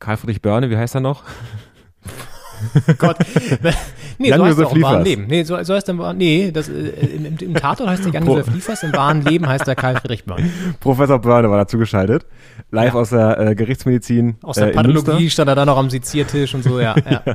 Karl 0.00 0.16
Friedrich 0.16 0.42
Börne, 0.42 0.68
wie 0.68 0.76
heißt 0.76 0.96
er 0.96 1.00
noch? 1.00 1.22
Gott. 2.98 3.16
Nee, 4.18 4.28
Jan 4.28 4.38
so 4.38 4.44
heißt 4.46 4.58
er 4.58 4.72
im 4.76 4.82
wahren. 4.82 5.04
Leben. 5.04 5.26
Nee, 5.26 5.42
so, 5.44 5.62
so 5.62 5.74
heißt 5.74 5.88
er 5.88 6.12
nee, 6.14 6.50
das, 6.52 6.68
äh, 6.68 6.72
im, 6.72 7.26
im, 7.26 7.36
im 7.38 7.54
Tatort 7.54 7.88
heißt 7.88 8.04
der 8.04 8.12
Jan 8.12 8.24
Pro- 8.24 8.36
Josef 8.38 8.54
Liefers, 8.54 8.82
im 8.82 8.92
wahren 8.92 9.22
Leben 9.22 9.46
heißt 9.48 9.66
er 9.68 9.74
Karl 9.74 9.96
Friedrich 9.96 10.24
Börn. 10.24 10.50
Professor 10.80 11.18
Börne 11.18 11.50
war 11.50 11.58
dazu 11.58 11.78
geschaltet. 11.78 12.26
Live 12.70 12.94
Ja. 12.94 13.00
aus 13.00 13.10
der 13.10 13.38
äh, 13.38 13.54
Gerichtsmedizin. 13.54 14.36
Aus 14.42 14.56
der 14.56 14.68
äh. 14.68 14.72
Pathologie 14.72 15.30
stand 15.30 15.48
er 15.48 15.54
da 15.54 15.64
noch 15.64 15.76
am 15.78 15.90
Seziertisch 15.90 16.54
und 16.54 16.62
so, 16.64 16.80
ja. 16.80 16.94
ja. 17.10 17.22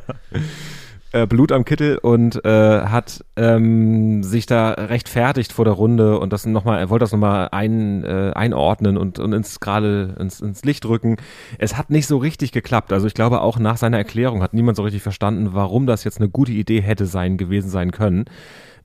äh, 1.24 1.28
Blut 1.28 1.52
am 1.52 1.66
Kittel 1.66 1.98
und 1.98 2.44
äh, 2.46 2.81
hat 2.81 3.24
ähm, 3.36 4.24
sich 4.24 4.46
da 4.46 4.72
rechtfertigt 4.72 5.52
vor 5.54 5.66
der 5.66 5.74
Runde 5.74 6.19
und 6.19 6.34
das 6.34 6.46
nochmal, 6.46 6.80
er 6.80 6.90
wollte 6.90 7.04
das 7.04 7.12
nochmal 7.12 7.50
ein, 7.52 8.04
äh, 8.04 8.31
einordnen 8.36 8.98
und, 8.98 9.19
und 9.19 9.34
ins 9.34 9.60
gerade 9.60 10.16
ins, 10.19 10.42
ins 10.42 10.64
Licht 10.64 10.86
rücken. 10.86 11.18
Es 11.58 11.78
hat 11.78 11.90
nicht 11.90 12.08
so 12.08 12.18
richtig 12.18 12.52
geklappt. 12.52 12.92
Also 12.94 13.08
ich 13.08 13.14
glaube 13.14 13.42
auch 13.42 13.60
nach 13.60 13.78
seiner 13.78 13.98
Erklärung 13.98 14.42
hat 14.42 14.54
niemand 14.54 14.78
so 14.78 14.84
richtig 14.84 15.02
verstanden, 15.04 15.50
warum 15.54 15.86
das 15.88 16.04
jetzt 16.04 16.19
eine 16.19 16.30
gute 16.30 16.52
Idee 16.52 16.81
hätte 16.81 17.06
sein 17.06 17.38
gewesen 17.38 17.70
sein 17.70 17.92
können. 17.92 18.25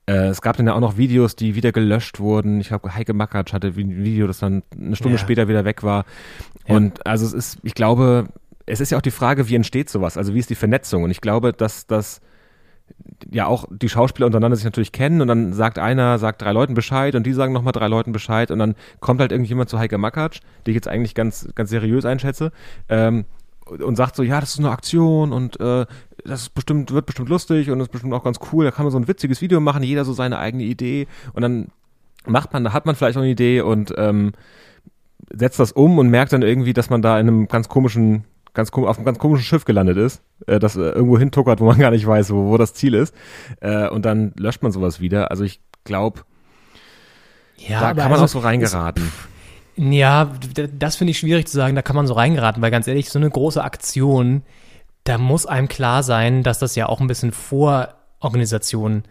Äh, 0.05 0.27
es 0.27 0.41
gab 0.41 0.57
dann 0.57 0.67
ja 0.67 0.73
auch 0.73 0.81
noch 0.81 0.97
Videos, 0.97 1.35
die 1.35 1.55
wieder 1.55 1.71
gelöscht 1.71 2.19
wurden. 2.19 2.59
Ich 2.59 2.67
glaube, 2.67 2.93
Heike 2.93 3.13
Makatsch 3.13 3.53
hatte 3.53 3.67
ein 3.67 4.03
Video, 4.03 4.27
das 4.27 4.39
dann 4.39 4.63
eine 4.77 4.95
Stunde 4.95 5.15
Ja. 5.17 5.21
später 5.21 5.47
wieder 5.47 5.63
weg 5.63 5.83
war. 5.83 6.05
Ja. 6.67 6.75
Und 6.75 7.05
also 7.07 7.25
es 7.25 7.33
ist, 7.33 7.59
ich 7.63 7.73
glaube, 7.73 8.25
es 8.65 8.79
ist 8.79 8.91
ja 8.91 8.97
auch 8.97 9.01
die 9.01 9.11
Frage, 9.11 9.49
wie 9.49 9.55
entsteht 9.55 9.89
sowas? 9.89 10.17
Also 10.17 10.33
wie 10.33 10.39
ist 10.39 10.49
die 10.49 10.55
Vernetzung? 10.55 11.03
Und 11.03 11.11
ich 11.11 11.21
glaube, 11.21 11.53
dass 11.53 11.87
das 11.87 12.21
ja 13.31 13.47
auch 13.47 13.65
die 13.69 13.89
Schauspieler 13.89 14.25
untereinander 14.25 14.55
sich 14.55 14.65
natürlich 14.65 14.91
kennen 14.91 15.21
und 15.21 15.27
dann 15.27 15.53
sagt 15.53 15.79
einer, 15.79 16.19
sagt 16.19 16.41
drei 16.41 16.51
Leuten 16.51 16.73
Bescheid 16.73 17.15
und 17.15 17.25
die 17.25 17.33
sagen 17.33 17.53
nochmal 17.53 17.73
drei 17.73 17.87
Leuten 17.87 18.11
Bescheid 18.11 18.51
und 18.51 18.59
dann 18.59 18.75
kommt 18.99 19.21
halt 19.21 19.31
irgendjemand 19.31 19.69
zu 19.69 19.79
Heike 19.79 19.97
Makatsch, 19.97 20.41
die 20.65 20.71
ich 20.71 20.75
jetzt 20.75 20.87
eigentlich 20.87 21.15
ganz, 21.15 21.47
ganz 21.55 21.69
seriös 21.69 22.05
einschätze, 22.05 22.51
ähm, 22.89 23.25
und 23.65 23.95
sagt 23.95 24.17
so, 24.17 24.23
ja, 24.23 24.41
das 24.41 24.53
ist 24.53 24.59
eine 24.59 24.71
Aktion 24.71 25.31
und 25.31 25.59
äh, 25.59 25.85
das 26.25 26.41
ist 26.41 26.53
bestimmt, 26.53 26.91
wird 26.91 27.05
bestimmt 27.05 27.29
lustig 27.29 27.71
und 27.71 27.79
ist 27.79 27.91
bestimmt 27.91 28.13
auch 28.13 28.23
ganz 28.23 28.39
cool, 28.51 28.65
da 28.65 28.71
kann 28.71 28.85
man 28.85 28.91
so 28.91 28.99
ein 28.99 29.07
witziges 29.07 29.41
Video 29.41 29.61
machen, 29.61 29.83
jeder 29.83 30.03
so 30.03 30.13
seine 30.13 30.37
eigene 30.37 30.63
Idee 30.63 31.07
und 31.31 31.41
dann 31.41 31.69
macht 32.25 32.53
man, 32.53 32.65
da 32.65 32.73
hat 32.73 32.85
man 32.85 32.95
vielleicht 32.95 33.17
auch 33.17 33.21
eine 33.21 33.31
Idee 33.31 33.61
und 33.61 33.93
ähm, 33.97 34.33
setzt 35.31 35.59
das 35.59 35.71
um 35.71 35.97
und 35.97 36.09
merkt 36.09 36.33
dann 36.33 36.41
irgendwie, 36.41 36.73
dass 36.73 36.89
man 36.89 37.01
da 37.01 37.19
in 37.19 37.27
einem 37.27 37.47
ganz 37.47 37.69
komischen, 37.69 38.25
ganz 38.53 38.71
auf 38.71 38.97
einem 38.97 39.05
ganz 39.05 39.19
komischen 39.19 39.45
Schiff 39.45 39.65
gelandet 39.65 39.97
ist, 39.97 40.21
äh, 40.47 40.59
das 40.59 40.75
äh, 40.75 40.81
irgendwo 40.81 41.17
hintuckert, 41.17 41.59
wo 41.59 41.65
man 41.65 41.79
gar 41.79 41.91
nicht 41.91 42.05
weiß, 42.05 42.31
wo, 42.31 42.49
wo 42.49 42.57
das 42.57 42.73
Ziel 42.73 42.93
ist. 42.93 43.13
Äh, 43.61 43.89
und 43.89 44.05
dann 44.05 44.33
löscht 44.37 44.61
man 44.63 44.71
sowas 44.71 44.99
wieder. 44.99 45.31
Also 45.31 45.43
ich 45.43 45.59
glaube, 45.83 46.21
ja 47.57 47.79
da 47.79 47.87
kann 47.87 48.11
man 48.11 48.19
also, 48.19 48.23
auch 48.25 48.27
so 48.27 48.39
reingeraten. 48.39 49.11
Ja, 49.75 50.25
d- 50.25 50.69
das 50.77 50.95
finde 50.97 51.11
ich 51.11 51.19
schwierig 51.19 51.47
zu 51.47 51.57
sagen, 51.57 51.75
da 51.75 51.81
kann 51.81 51.95
man 51.95 52.05
so 52.07 52.13
reingeraten, 52.13 52.61
weil 52.61 52.71
ganz 52.71 52.87
ehrlich, 52.87 53.09
so 53.09 53.17
eine 53.19 53.29
große 53.29 53.63
Aktion, 53.63 54.43
da 55.03 55.17
muss 55.17 55.45
einem 55.45 55.67
klar 55.67 56.03
sein, 56.03 56.43
dass 56.43 56.59
das 56.59 56.75
ja 56.75 56.87
auch 56.87 57.01
ein 57.01 57.07
bisschen 57.07 57.31
Vororganisation 57.31 59.03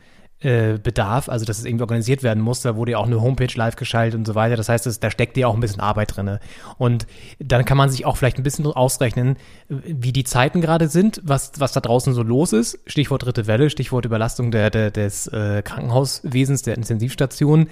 äh, 0.43 0.79
bedarf, 0.79 1.29
also 1.29 1.45
dass 1.45 1.59
es 1.59 1.65
irgendwie 1.65 1.83
organisiert 1.83 2.23
werden 2.23 2.43
muss, 2.43 2.63
da 2.63 2.77
wurde 2.77 2.93
ja 2.93 2.99
auch 2.99 3.07
eine 3.07 3.21
Homepage 3.21 3.53
live 3.55 3.77
geschaltet 3.77 4.19
und 4.19 4.27
so 4.27 4.35
weiter, 4.35 4.57
das 4.57 4.69
heißt, 4.69 4.87
das, 4.87 5.01
da 5.01 5.11
steckt 5.11 5.37
ja 5.37 5.47
auch 5.47 5.55
ein 5.55 5.61
bisschen 5.61 5.81
Arbeit 5.81 6.17
drinne 6.17 6.41
und 6.79 7.07
dann 7.39 7.65
kann 7.65 7.77
man 7.77 7.91
sich 7.91 8.05
auch 8.05 8.17
vielleicht 8.17 8.39
ein 8.39 8.43
bisschen 8.43 8.67
ausrechnen, 8.67 9.37
wie 9.69 10.13
die 10.13 10.25
Zeiten 10.25 10.61
gerade 10.61 10.89
sind, 10.89 11.21
was, 11.25 11.53
was 11.59 11.73
da 11.73 11.81
draußen 11.81 12.15
so 12.15 12.23
los 12.23 12.53
ist, 12.53 12.79
Stichwort 12.87 13.25
dritte 13.25 13.47
Welle, 13.47 13.71
Stichwort 13.71 14.05
Überlastung 14.05 14.51
der, 14.51 14.71
der, 14.71 14.91
des 14.91 15.27
äh, 15.29 15.63
Krankenhauswesens, 15.63 16.63
der 16.63 16.77
Intensivstation, 16.77 17.69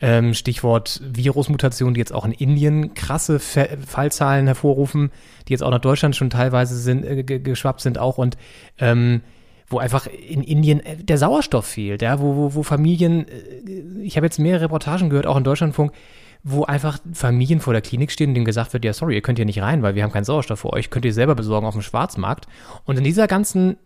ähm, 0.00 0.32
Stichwort 0.34 1.00
Virusmutation, 1.04 1.94
die 1.94 1.98
jetzt 1.98 2.12
auch 2.14 2.24
in 2.24 2.30
Indien 2.30 2.94
krasse 2.94 3.40
Fe 3.40 3.78
Fallzahlen 3.84 4.46
hervorrufen, 4.46 5.10
die 5.48 5.52
jetzt 5.52 5.62
auch 5.62 5.70
nach 5.70 5.80
Deutschland 5.80 6.14
schon 6.14 6.30
teilweise 6.30 6.76
sind, 6.76 7.04
äh, 7.04 7.24
ge- 7.24 7.40
geschwappt 7.40 7.80
sind 7.80 7.98
auch. 7.98 8.16
Und 8.16 8.36
ähm, 8.78 9.22
wo 9.68 9.78
einfach 9.78 10.06
in 10.06 10.42
Indien 10.42 10.80
äh, 10.80 10.96
der 10.96 11.18
Sauerstoff 11.18 11.66
fehlt, 11.66 12.02
ja, 12.02 12.20
wo, 12.20 12.36
wo, 12.36 12.54
wo 12.54 12.62
Familien, 12.62 13.26
äh, 13.28 14.02
ich 14.02 14.16
habe 14.16 14.26
jetzt 14.26 14.38
mehrere 14.38 14.64
Reportagen 14.64 15.10
gehört, 15.10 15.26
auch 15.26 15.36
in 15.36 15.44
Deutschlandfunk, 15.44 15.92
wo 16.42 16.64
einfach 16.64 16.98
Familien 17.12 17.60
vor 17.60 17.72
der 17.72 17.82
Klinik 17.82 18.10
stehen 18.10 18.30
und 18.30 18.34
denen 18.34 18.46
gesagt 18.46 18.72
wird, 18.72 18.84
ja, 18.84 18.92
sorry, 18.92 19.14
ihr 19.14 19.22
könnt 19.22 19.38
hier 19.38 19.44
nicht 19.44 19.60
rein, 19.60 19.82
weil 19.82 19.94
wir 19.94 20.02
haben 20.02 20.12
keinen 20.12 20.24
Sauerstoff 20.24 20.60
für 20.60 20.72
euch, 20.72 20.90
könnt 20.90 21.04
ihr 21.04 21.12
selber 21.12 21.34
besorgen 21.34 21.66
auf 21.66 21.74
dem 21.74 21.82
Schwarzmarkt. 21.82 22.46
Und 22.84 22.96
in 22.96 23.04
dieser 23.04 23.26
ganzen 23.26 23.76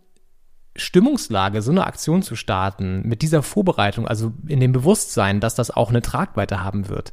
Stimmungslage, 0.76 1.60
so 1.62 1.70
eine 1.70 1.86
Aktion 1.86 2.22
zu 2.22 2.36
starten, 2.36 3.02
mit 3.06 3.22
dieser 3.22 3.42
Vorbereitung, 3.42 4.06
also 4.06 4.32
in 4.46 4.60
dem 4.60 4.72
Bewusstsein, 4.72 5.40
dass 5.40 5.54
das 5.54 5.70
auch 5.70 5.90
eine 5.90 6.02
Tragweite 6.02 6.62
haben 6.62 6.88
wird, 6.88 7.12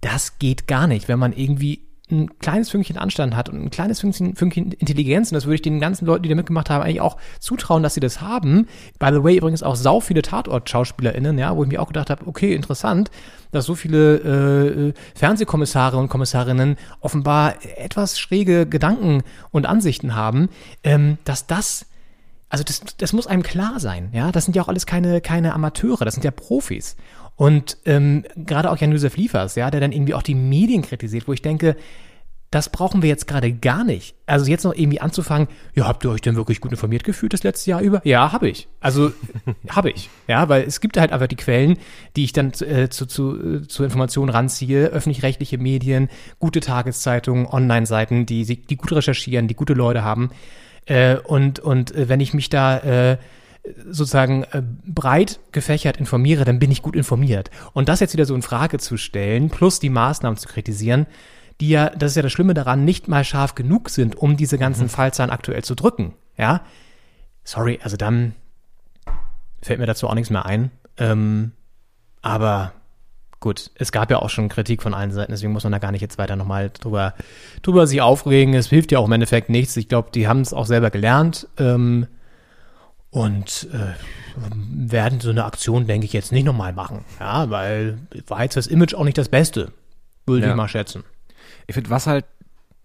das 0.00 0.38
geht 0.38 0.68
gar 0.68 0.86
nicht, 0.86 1.08
wenn 1.08 1.18
man 1.18 1.32
irgendwie 1.32 1.87
ein 2.10 2.38
kleines 2.38 2.70
Fünkchen 2.70 2.96
Anstand 2.96 3.36
hat 3.36 3.48
und 3.48 3.62
ein 3.62 3.70
kleines 3.70 4.00
Fünkchen, 4.00 4.34
Fünkchen 4.34 4.72
Intelligenz, 4.72 5.30
und 5.30 5.34
das 5.34 5.44
würde 5.44 5.56
ich 5.56 5.62
den 5.62 5.80
ganzen 5.80 6.06
Leuten, 6.06 6.22
die 6.22 6.28
da 6.28 6.34
mitgemacht 6.34 6.70
haben, 6.70 6.82
eigentlich 6.82 7.00
auch 7.00 7.16
zutrauen, 7.40 7.82
dass 7.82 7.94
sie 7.94 8.00
das 8.00 8.20
haben. 8.20 8.66
By 8.98 9.10
the 9.12 9.22
way, 9.22 9.36
übrigens 9.36 9.62
auch 9.62 9.76
sau 9.76 10.00
viele 10.00 10.22
Tatort-SchauspielerInnen, 10.22 11.38
ja, 11.38 11.56
wo 11.56 11.62
ich 11.64 11.68
mir 11.68 11.80
auch 11.80 11.88
gedacht 11.88 12.10
habe, 12.10 12.26
okay, 12.26 12.54
interessant, 12.54 13.10
dass 13.50 13.64
so 13.64 13.74
viele 13.74 14.16
äh, 14.88 14.92
Fernsehkommissare 15.14 15.96
und 15.96 16.08
Kommissarinnen 16.08 16.76
offenbar 17.00 17.54
etwas 17.76 18.18
schräge 18.18 18.66
Gedanken 18.66 19.22
und 19.50 19.66
Ansichten 19.66 20.14
haben, 20.14 20.48
ähm, 20.84 21.18
dass 21.24 21.46
das 21.46 21.86
also 22.50 22.64
das, 22.64 22.80
das 22.96 23.12
muss 23.12 23.26
einem 23.26 23.42
klar 23.42 23.78
sein, 23.78 24.08
ja. 24.12 24.32
Das 24.32 24.46
sind 24.46 24.56
ja 24.56 24.62
auch 24.62 24.68
alles 24.68 24.86
keine, 24.86 25.20
keine 25.20 25.52
Amateure, 25.52 26.04
das 26.04 26.14
sind 26.14 26.24
ja 26.24 26.30
Profis. 26.30 26.96
Und 27.38 27.78
ähm, 27.86 28.24
gerade 28.34 28.68
auch 28.68 28.76
Jan-Josef 28.76 29.16
Liefers, 29.16 29.54
ja, 29.54 29.70
der 29.70 29.80
dann 29.80 29.92
irgendwie 29.92 30.14
auch 30.14 30.24
die 30.24 30.34
Medien 30.34 30.82
kritisiert, 30.82 31.28
wo 31.28 31.32
ich 31.32 31.40
denke, 31.40 31.76
das 32.50 32.68
brauchen 32.68 33.00
wir 33.00 33.08
jetzt 33.08 33.28
gerade 33.28 33.52
gar 33.52 33.84
nicht. 33.84 34.16
Also 34.26 34.50
jetzt 34.50 34.64
noch 34.64 34.74
irgendwie 34.74 35.00
anzufangen, 35.00 35.46
ja, 35.72 35.86
habt 35.86 36.04
ihr 36.04 36.10
euch 36.10 36.20
denn 36.20 36.34
wirklich 36.34 36.60
gut 36.60 36.72
informiert 36.72 37.04
gefühlt 37.04 37.32
das 37.32 37.44
letzte 37.44 37.70
Jahr 37.70 37.80
über? 37.80 38.00
Ja, 38.04 38.32
habe 38.32 38.48
ich. 38.48 38.66
Also 38.80 39.12
habe 39.68 39.90
ich. 39.90 40.10
Ja, 40.26 40.48
weil 40.48 40.64
es 40.64 40.80
gibt 40.80 40.96
halt 40.96 41.12
einfach 41.12 41.28
die 41.28 41.36
Quellen, 41.36 41.78
die 42.16 42.24
ich 42.24 42.32
dann 42.32 42.50
äh, 42.62 42.88
zu, 42.88 43.06
zu, 43.06 43.38
äh, 43.38 43.68
zu 43.68 43.84
Informationen 43.84 44.30
ranziehe, 44.30 44.86
öffentlich-rechtliche 44.86 45.58
Medien, 45.58 46.08
gute 46.40 46.58
Tageszeitungen, 46.58 47.46
Online-Seiten, 47.46 48.26
die, 48.26 48.44
die 48.44 48.76
gut 48.76 48.90
recherchieren, 48.90 49.46
die 49.46 49.54
gute 49.54 49.74
Leute 49.74 50.02
haben. 50.02 50.30
Äh, 50.86 51.18
und 51.18 51.60
und 51.60 51.94
äh, 51.94 52.08
wenn 52.08 52.18
ich 52.18 52.34
mich 52.34 52.48
da 52.48 52.78
äh, 52.78 53.18
sozusagen 53.90 54.44
äh, 54.44 54.62
breit 54.86 55.40
gefächert 55.52 55.98
informiere, 55.98 56.44
dann 56.44 56.58
bin 56.58 56.70
ich 56.70 56.82
gut 56.82 56.96
informiert. 56.96 57.50
Und 57.72 57.88
das 57.88 58.00
jetzt 58.00 58.12
wieder 58.12 58.24
so 58.24 58.34
in 58.34 58.42
Frage 58.42 58.78
zu 58.78 58.96
stellen, 58.96 59.50
plus 59.50 59.80
die 59.80 59.90
Maßnahmen 59.90 60.36
zu 60.36 60.48
kritisieren, 60.48 61.06
die 61.60 61.70
ja, 61.70 61.90
das 61.90 62.12
ist 62.12 62.16
ja 62.16 62.22
das 62.22 62.32
Schlimme 62.32 62.54
daran, 62.54 62.84
nicht 62.84 63.08
mal 63.08 63.24
scharf 63.24 63.54
genug 63.54 63.90
sind, 63.90 64.16
um 64.16 64.36
diese 64.36 64.58
ganzen 64.58 64.84
mhm. 64.84 64.90
Fallzahlen 64.90 65.30
aktuell 65.30 65.64
zu 65.64 65.74
drücken. 65.74 66.14
Ja, 66.36 66.62
sorry, 67.44 67.80
also 67.82 67.96
dann 67.96 68.34
fällt 69.60 69.80
mir 69.80 69.86
dazu 69.86 70.08
auch 70.08 70.14
nichts 70.14 70.30
mehr 70.30 70.46
ein. 70.46 70.70
Ähm, 70.96 71.52
aber 72.22 72.72
gut, 73.40 73.70
es 73.74 73.92
gab 73.92 74.10
ja 74.10 74.18
auch 74.18 74.30
schon 74.30 74.48
Kritik 74.48 74.82
von 74.82 74.94
allen 74.94 75.10
Seiten, 75.10 75.32
deswegen 75.32 75.52
muss 75.52 75.64
man 75.64 75.72
da 75.72 75.78
gar 75.78 75.92
nicht 75.92 76.00
jetzt 76.00 76.18
weiter 76.18 76.36
nochmal 76.36 76.70
drüber, 76.70 77.14
drüber 77.62 77.86
sich 77.86 78.00
aufregen. 78.00 78.54
Es 78.54 78.68
hilft 78.68 78.92
ja 78.92 79.00
auch 79.00 79.06
im 79.06 79.12
Endeffekt 79.12 79.48
nichts. 79.48 79.76
Ich 79.76 79.88
glaube, 79.88 80.10
die 80.12 80.28
haben 80.28 80.40
es 80.40 80.52
auch 80.52 80.66
selber 80.66 80.90
gelernt 80.90 81.48
ähm, 81.58 82.06
und 83.10 83.68
äh, 83.72 83.94
werden 84.90 85.20
so 85.20 85.30
eine 85.30 85.44
Aktion, 85.44 85.86
denke 85.86 86.04
ich, 86.04 86.12
jetzt 86.12 86.32
nicht 86.32 86.44
nochmal 86.44 86.72
machen. 86.72 87.04
Ja, 87.20 87.50
weil 87.50 87.98
war 88.26 88.42
jetzt 88.42 88.56
das 88.56 88.66
Image 88.66 88.94
auch 88.94 89.04
nicht 89.04 89.18
das 89.18 89.28
Beste, 89.28 89.72
würde 90.26 90.44
ja. 90.46 90.50
ich 90.50 90.56
mal 90.56 90.68
schätzen. 90.68 91.04
Ich 91.66 91.74
finde, 91.74 91.90
was 91.90 92.06
halt 92.06 92.24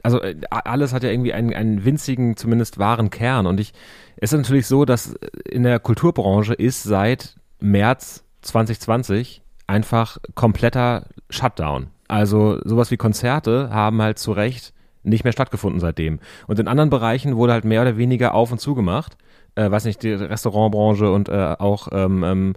also 0.04 0.22
äh, 0.22 0.36
alles 0.50 0.94
hat 0.94 1.04
ja 1.04 1.10
irgendwie 1.10 1.34
einen, 1.34 1.54
einen 1.54 1.86
winzigen, 1.86 2.38
zumindest 2.38 2.78
wahren 2.78 3.10
Kern. 3.10 3.48
Und 3.48 3.60
ich, 3.60 3.74
es 4.18 4.34
ist 4.34 4.38
natürlich 4.38 4.68
so, 4.68 4.86
dass 4.86 5.16
in 5.50 5.64
der 5.64 5.80
Kulturbranche 5.80 6.54
ist 6.54 6.84
seit 6.84 7.38
März 7.60 8.24
2020 8.42 9.42
einfach 9.66 10.18
kompletter 10.36 11.08
Shutdown. 11.30 11.88
Also 12.08 12.60
sowas 12.66 12.92
wie 12.92 12.98
Konzerte 12.98 13.70
haben 13.72 14.02
halt 14.02 14.20
zu 14.20 14.34
Recht 14.34 14.74
nicht 15.04 15.24
mehr 15.24 15.34
stattgefunden 15.34 15.80
seitdem. 15.80 16.20
Und 16.48 16.60
in 16.60 16.68
anderen 16.68 16.90
Bereichen 16.90 17.36
wurde 17.36 17.54
halt 17.54 17.66
mehr 17.66 17.82
oder 17.82 17.98
weniger 17.98 18.34
auf 18.34 18.52
und 18.52 18.60
zugemacht. 18.60 19.18
Äh, 19.56 19.70
weiß 19.70 19.86
nicht, 19.86 20.02
die 20.04 20.14
Restaurantbranche 20.14 21.12
und 21.12 21.30
äh, 21.30 21.56
auch 21.60 21.88
ähm, 21.92 22.24
ähm, 22.24 22.54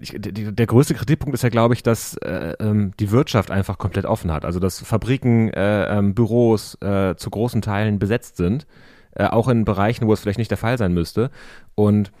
ich, 0.00 0.14
die, 0.18 0.54
der 0.54 0.66
größte 0.66 0.94
Kritikpunkt 0.94 1.34
ist 1.34 1.42
ja, 1.42 1.48
glaube 1.48 1.74
ich, 1.74 1.82
dass 1.82 2.16
äh, 2.18 2.54
ähm, 2.60 2.92
die 3.00 3.10
Wirtschaft 3.10 3.50
einfach 3.50 3.78
komplett 3.78 4.04
offen 4.04 4.32
hat. 4.32 4.44
Also 4.44 4.60
dass 4.60 4.80
Fabriken, 4.80 5.50
äh, 5.52 5.98
ähm, 5.98 6.14
Büros 6.14 6.76
äh, 6.82 7.16
zu 7.16 7.30
großen 7.30 7.62
Teilen 7.62 7.98
besetzt 7.98 8.36
sind, 8.36 8.66
äh, 9.12 9.24
auch 9.24 9.48
in 9.48 9.64
Bereichen, 9.64 10.06
wo 10.06 10.12
es 10.12 10.20
vielleicht 10.20 10.38
nicht 10.38 10.50
der 10.50 10.58
Fall 10.58 10.78
sein 10.78 10.92
müsste. 10.92 11.30
Und 11.74 12.12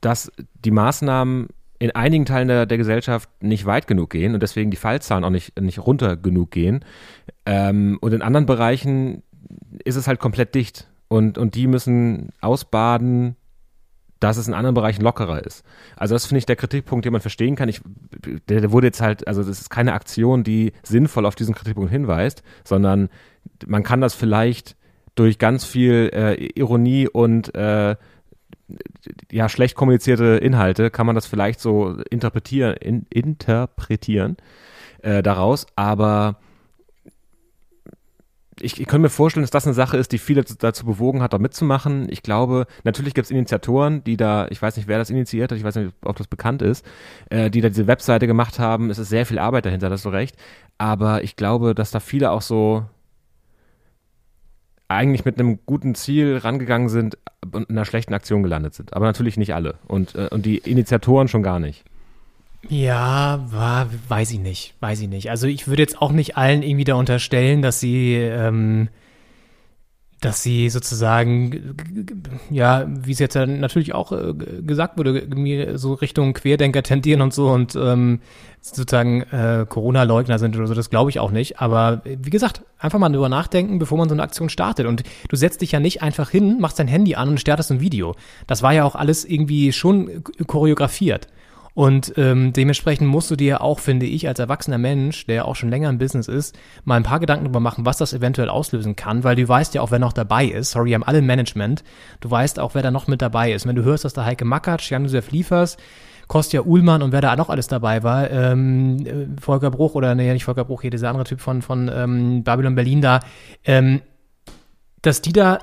dass 0.00 0.30
die 0.64 0.70
Maßnahmen 0.70 1.48
in 1.78 1.90
einigen 1.90 2.24
Teilen 2.24 2.48
der, 2.48 2.66
der 2.66 2.78
Gesellschaft 2.78 3.28
nicht 3.42 3.66
weit 3.66 3.86
genug 3.86 4.10
gehen 4.10 4.34
und 4.34 4.42
deswegen 4.42 4.70
die 4.70 4.78
Fallzahlen 4.78 5.24
auch 5.24 5.30
nicht, 5.30 5.60
nicht 5.60 5.78
runter 5.78 6.16
genug 6.16 6.50
gehen. 6.50 6.84
Ähm, 7.44 7.98
und 8.00 8.14
in 8.14 8.22
anderen 8.22 8.46
Bereichen 8.46 9.22
ist 9.84 9.96
es 9.96 10.08
halt 10.08 10.18
komplett 10.18 10.54
dicht. 10.54 10.88
Und, 11.08 11.38
und 11.38 11.54
die 11.54 11.66
müssen 11.66 12.30
ausbaden, 12.40 13.36
dass 14.20 14.38
es 14.38 14.48
in 14.48 14.54
anderen 14.54 14.74
Bereichen 14.74 15.02
lockerer 15.02 15.44
ist. 15.44 15.64
Also 15.96 16.14
das 16.14 16.26
finde 16.26 16.38
ich 16.38 16.46
der 16.46 16.56
Kritikpunkt, 16.56 17.04
den 17.04 17.12
man 17.12 17.20
verstehen 17.20 17.54
kann. 17.54 17.68
Ich, 17.68 17.82
der, 18.48 18.60
der 18.60 18.72
wurde 18.72 18.86
jetzt 18.86 19.02
halt, 19.02 19.26
also 19.28 19.42
das 19.42 19.60
ist 19.60 19.70
keine 19.70 19.92
Aktion, 19.92 20.42
die 20.42 20.72
sinnvoll 20.82 21.26
auf 21.26 21.34
diesen 21.34 21.54
Kritikpunkt 21.54 21.90
hinweist, 21.90 22.42
sondern 22.64 23.10
man 23.66 23.82
kann 23.82 24.00
das 24.00 24.14
vielleicht 24.14 24.76
durch 25.14 25.38
ganz 25.38 25.64
viel 25.64 26.10
äh, 26.12 26.34
Ironie 26.58 27.08
und 27.08 27.54
äh, 27.54 27.96
ja, 29.30 29.48
schlecht 29.48 29.76
kommunizierte 29.76 30.24
Inhalte, 30.36 30.90
kann 30.90 31.06
man 31.06 31.14
das 31.14 31.26
vielleicht 31.26 31.60
so 31.60 31.96
interpretieren, 32.10 32.74
in, 32.76 33.06
interpretieren 33.10 34.36
äh, 35.02 35.22
daraus, 35.22 35.66
aber 35.76 36.38
ich, 38.60 38.80
ich 38.80 38.86
könnte 38.86 39.02
mir 39.02 39.10
vorstellen, 39.10 39.42
dass 39.42 39.50
das 39.50 39.66
eine 39.66 39.74
Sache 39.74 39.96
ist, 39.96 40.12
die 40.12 40.18
viele 40.18 40.42
dazu 40.42 40.86
bewogen 40.86 41.22
hat, 41.22 41.32
da 41.32 41.38
mitzumachen. 41.38 42.06
Ich 42.10 42.22
glaube, 42.22 42.66
natürlich 42.84 43.14
gibt 43.14 43.26
es 43.26 43.30
Initiatoren, 43.30 44.02
die 44.04 44.16
da, 44.16 44.46
ich 44.48 44.60
weiß 44.60 44.76
nicht, 44.76 44.88
wer 44.88 44.98
das 44.98 45.10
initiiert 45.10 45.50
hat, 45.50 45.58
ich 45.58 45.64
weiß 45.64 45.76
nicht, 45.76 45.92
ob 46.04 46.16
das 46.16 46.26
bekannt 46.26 46.62
ist, 46.62 46.84
äh, 47.30 47.50
die 47.50 47.60
da 47.60 47.68
diese 47.68 47.86
Webseite 47.86 48.26
gemacht 48.26 48.58
haben. 48.58 48.90
Es 48.90 48.98
ist 48.98 49.10
sehr 49.10 49.26
viel 49.26 49.38
Arbeit 49.38 49.66
dahinter, 49.66 49.90
das 49.90 50.00
ist 50.00 50.04
so 50.04 50.10
recht. 50.10 50.36
Aber 50.78 51.22
ich 51.22 51.36
glaube, 51.36 51.74
dass 51.74 51.90
da 51.90 52.00
viele 52.00 52.30
auch 52.30 52.42
so 52.42 52.84
eigentlich 54.88 55.24
mit 55.24 55.38
einem 55.38 55.58
guten 55.66 55.94
Ziel 55.94 56.38
rangegangen 56.38 56.88
sind 56.88 57.18
und 57.52 57.68
in 57.68 57.76
einer 57.76 57.84
schlechten 57.84 58.14
Aktion 58.14 58.42
gelandet 58.42 58.74
sind. 58.74 58.94
Aber 58.94 59.06
natürlich 59.06 59.36
nicht 59.36 59.54
alle. 59.54 59.78
Und, 59.86 60.14
äh, 60.14 60.28
und 60.30 60.46
die 60.46 60.58
Initiatoren 60.58 61.28
schon 61.28 61.42
gar 61.42 61.60
nicht. 61.60 61.84
Ja, 62.68 63.44
war, 63.50 63.88
weiß 64.08 64.32
ich 64.32 64.40
nicht, 64.40 64.74
weiß 64.80 65.00
ich 65.00 65.08
nicht. 65.08 65.30
Also 65.30 65.46
ich 65.46 65.68
würde 65.68 65.82
jetzt 65.82 66.00
auch 66.00 66.12
nicht 66.12 66.36
allen 66.36 66.62
irgendwie 66.62 66.84
da 66.84 66.94
unterstellen, 66.94 67.62
dass 67.62 67.78
sie, 67.78 68.14
ähm, 68.14 68.88
dass 70.20 70.42
sie 70.42 70.68
sozusagen, 70.68 71.76
ja, 72.50 72.86
wie 72.88 73.12
es 73.12 73.20
jetzt 73.20 73.36
natürlich 73.36 73.94
auch 73.94 74.10
äh, 74.10 74.32
gesagt 74.62 74.98
wurde, 74.98 75.78
so 75.78 75.94
Richtung 75.94 76.32
Querdenker 76.32 76.82
tendieren 76.82 77.20
und 77.20 77.32
so 77.32 77.50
und 77.50 77.76
ähm, 77.76 78.20
sozusagen 78.60 79.22
äh, 79.22 79.64
Corona-Leugner 79.68 80.40
sind 80.40 80.56
oder 80.56 80.66
so, 80.66 80.74
das 80.74 80.90
glaube 80.90 81.10
ich 81.10 81.20
auch 81.20 81.30
nicht. 81.30 81.60
Aber 81.60 82.02
wie 82.04 82.30
gesagt, 82.30 82.62
einfach 82.80 82.98
mal 82.98 83.10
drüber 83.10 83.28
nachdenken, 83.28 83.78
bevor 83.78 83.98
man 83.98 84.08
so 84.08 84.14
eine 84.14 84.24
Aktion 84.24 84.48
startet. 84.48 84.86
Und 84.86 85.04
du 85.28 85.36
setzt 85.36 85.60
dich 85.60 85.70
ja 85.70 85.78
nicht 85.78 86.02
einfach 86.02 86.30
hin, 86.30 86.58
machst 86.60 86.80
dein 86.80 86.88
Handy 86.88 87.14
an 87.14 87.28
und 87.28 87.40
startest 87.40 87.70
ein 87.70 87.80
Video. 87.80 88.16
Das 88.48 88.64
war 88.64 88.72
ja 88.72 88.84
auch 88.84 88.96
alles 88.96 89.24
irgendwie 89.24 89.72
schon 89.72 90.24
choreografiert. 90.48 91.28
Und 91.76 92.14
ähm, 92.16 92.54
dementsprechend 92.54 93.06
musst 93.06 93.30
du 93.30 93.36
dir 93.36 93.60
auch, 93.60 93.80
finde 93.80 94.06
ich, 94.06 94.26
als 94.26 94.38
erwachsener 94.38 94.78
Mensch, 94.78 95.26
der 95.26 95.44
auch 95.44 95.56
schon 95.56 95.68
länger 95.68 95.90
im 95.90 95.98
Business 95.98 96.26
ist, 96.26 96.58
mal 96.86 96.94
ein 96.94 97.02
paar 97.02 97.20
Gedanken 97.20 97.44
darüber 97.44 97.60
machen, 97.60 97.84
was 97.84 97.98
das 97.98 98.14
eventuell 98.14 98.48
auslösen 98.48 98.96
kann, 98.96 99.24
weil 99.24 99.36
du 99.36 99.46
weißt 99.46 99.74
ja 99.74 99.82
auch, 99.82 99.90
wer 99.90 99.98
noch 99.98 100.14
dabei 100.14 100.46
ist. 100.46 100.70
Sorry, 100.70 100.88
wir 100.88 100.94
haben 100.94 101.02
alle 101.02 101.20
Management. 101.20 101.84
Du 102.20 102.30
weißt 102.30 102.60
auch, 102.60 102.74
wer 102.74 102.80
da 102.80 102.90
noch 102.90 103.08
mit 103.08 103.20
dabei 103.20 103.52
ist. 103.52 103.66
Wenn 103.66 103.76
du 103.76 103.84
hörst, 103.84 104.06
dass 104.06 104.14
da 104.14 104.24
Heike 104.24 104.46
Makatsch, 104.46 104.90
Jan-Josef 104.90 105.30
Liefers, 105.32 105.76
Kostja 106.28 106.62
Uhlmann 106.62 107.02
und 107.02 107.12
wer 107.12 107.20
da 107.20 107.36
noch 107.36 107.50
alles 107.50 107.68
dabei 107.68 108.02
war, 108.02 108.30
ähm, 108.30 109.04
äh, 109.04 109.38
Volker 109.38 109.70
Bruch 109.70 109.94
oder 109.94 110.14
nee, 110.14 110.32
nicht 110.32 110.46
Volker 110.46 110.64
Bruch, 110.64 110.80
hier 110.80 110.90
dieser 110.90 111.10
andere 111.10 111.24
Typ 111.24 111.42
von, 111.42 111.60
von 111.60 111.90
ähm, 111.94 112.42
Babylon 112.42 112.74
Berlin 112.74 113.02
da, 113.02 113.20
ähm, 113.66 114.00
dass 115.02 115.20
die 115.20 115.34
da 115.34 115.58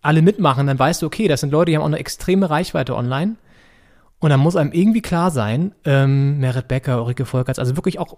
alle 0.00 0.22
mitmachen, 0.22 0.66
dann 0.66 0.78
weißt 0.78 1.02
du, 1.02 1.06
okay, 1.06 1.28
das 1.28 1.40
sind 1.40 1.52
Leute, 1.52 1.72
die 1.72 1.76
haben 1.76 1.82
auch 1.82 1.88
eine 1.88 1.98
extreme 1.98 2.48
Reichweite 2.48 2.96
online 2.96 3.36
und 4.22 4.30
dann 4.30 4.38
muss 4.38 4.54
einem 4.54 4.70
irgendwie 4.70 5.02
klar 5.02 5.32
sein, 5.32 5.74
ähm, 5.84 6.38
Merit 6.38 6.68
Becker, 6.68 7.02
Ulrike 7.02 7.26
Volkerts, 7.26 7.58
also 7.58 7.76
wirklich 7.76 7.98
auch 7.98 8.16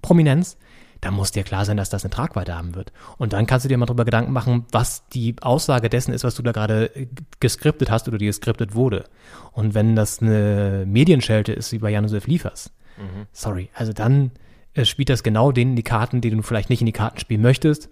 Prominenz, 0.00 0.56
da 1.00 1.10
muss 1.10 1.32
dir 1.32 1.42
klar 1.42 1.64
sein, 1.64 1.76
dass 1.76 1.90
das 1.90 2.04
eine 2.04 2.10
Tragweite 2.10 2.56
haben 2.56 2.76
wird. 2.76 2.92
Und 3.18 3.32
dann 3.32 3.46
kannst 3.46 3.64
du 3.64 3.68
dir 3.68 3.76
mal 3.76 3.86
drüber 3.86 4.04
Gedanken 4.04 4.32
machen, 4.32 4.64
was 4.70 5.08
die 5.08 5.34
Aussage 5.40 5.90
dessen 5.90 6.14
ist, 6.14 6.22
was 6.22 6.36
du 6.36 6.42
da 6.42 6.52
gerade 6.52 6.86
äh, 6.94 7.08
geskriptet 7.40 7.90
hast 7.90 8.06
oder 8.06 8.16
die 8.16 8.26
geskriptet 8.26 8.76
wurde. 8.76 9.06
Und 9.50 9.74
wenn 9.74 9.96
das 9.96 10.22
eine 10.22 10.84
Medienschelte 10.86 11.52
ist, 11.52 11.72
wie 11.72 11.78
bei 11.78 11.90
Jan-Josef 11.90 12.28
Liefers, 12.28 12.70
mhm. 12.96 13.26
sorry, 13.32 13.70
also 13.74 13.92
dann 13.92 14.30
äh, 14.74 14.84
spielt 14.84 15.08
das 15.08 15.24
genau 15.24 15.50
denen 15.50 15.72
in 15.72 15.76
die 15.76 15.82
Karten, 15.82 16.20
die 16.20 16.30
du 16.30 16.40
vielleicht 16.42 16.70
nicht 16.70 16.80
in 16.80 16.86
die 16.86 16.92
Karten 16.92 17.18
spielen 17.18 17.42
möchtest. 17.42 17.90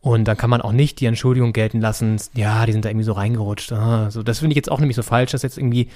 Und 0.00 0.24
dann 0.26 0.36
kann 0.36 0.50
man 0.50 0.60
auch 0.60 0.72
nicht 0.72 1.00
die 1.00 1.06
Entschuldigung 1.06 1.52
gelten 1.52 1.80
lassen, 1.80 2.20
ja, 2.34 2.66
die 2.66 2.72
sind 2.72 2.84
da 2.84 2.88
irgendwie 2.88 3.04
so 3.04 3.12
reingerutscht. 3.12 3.72
Ah, 3.72 4.10
so, 4.10 4.22
das 4.22 4.40
finde 4.40 4.52
ich 4.52 4.56
jetzt 4.56 4.70
auch 4.70 4.80
nämlich 4.80 4.96
so 4.96 5.02
falsch, 5.02 5.32
dass 5.32 5.42
jetzt 5.42 5.58
irgendwie 5.58 5.88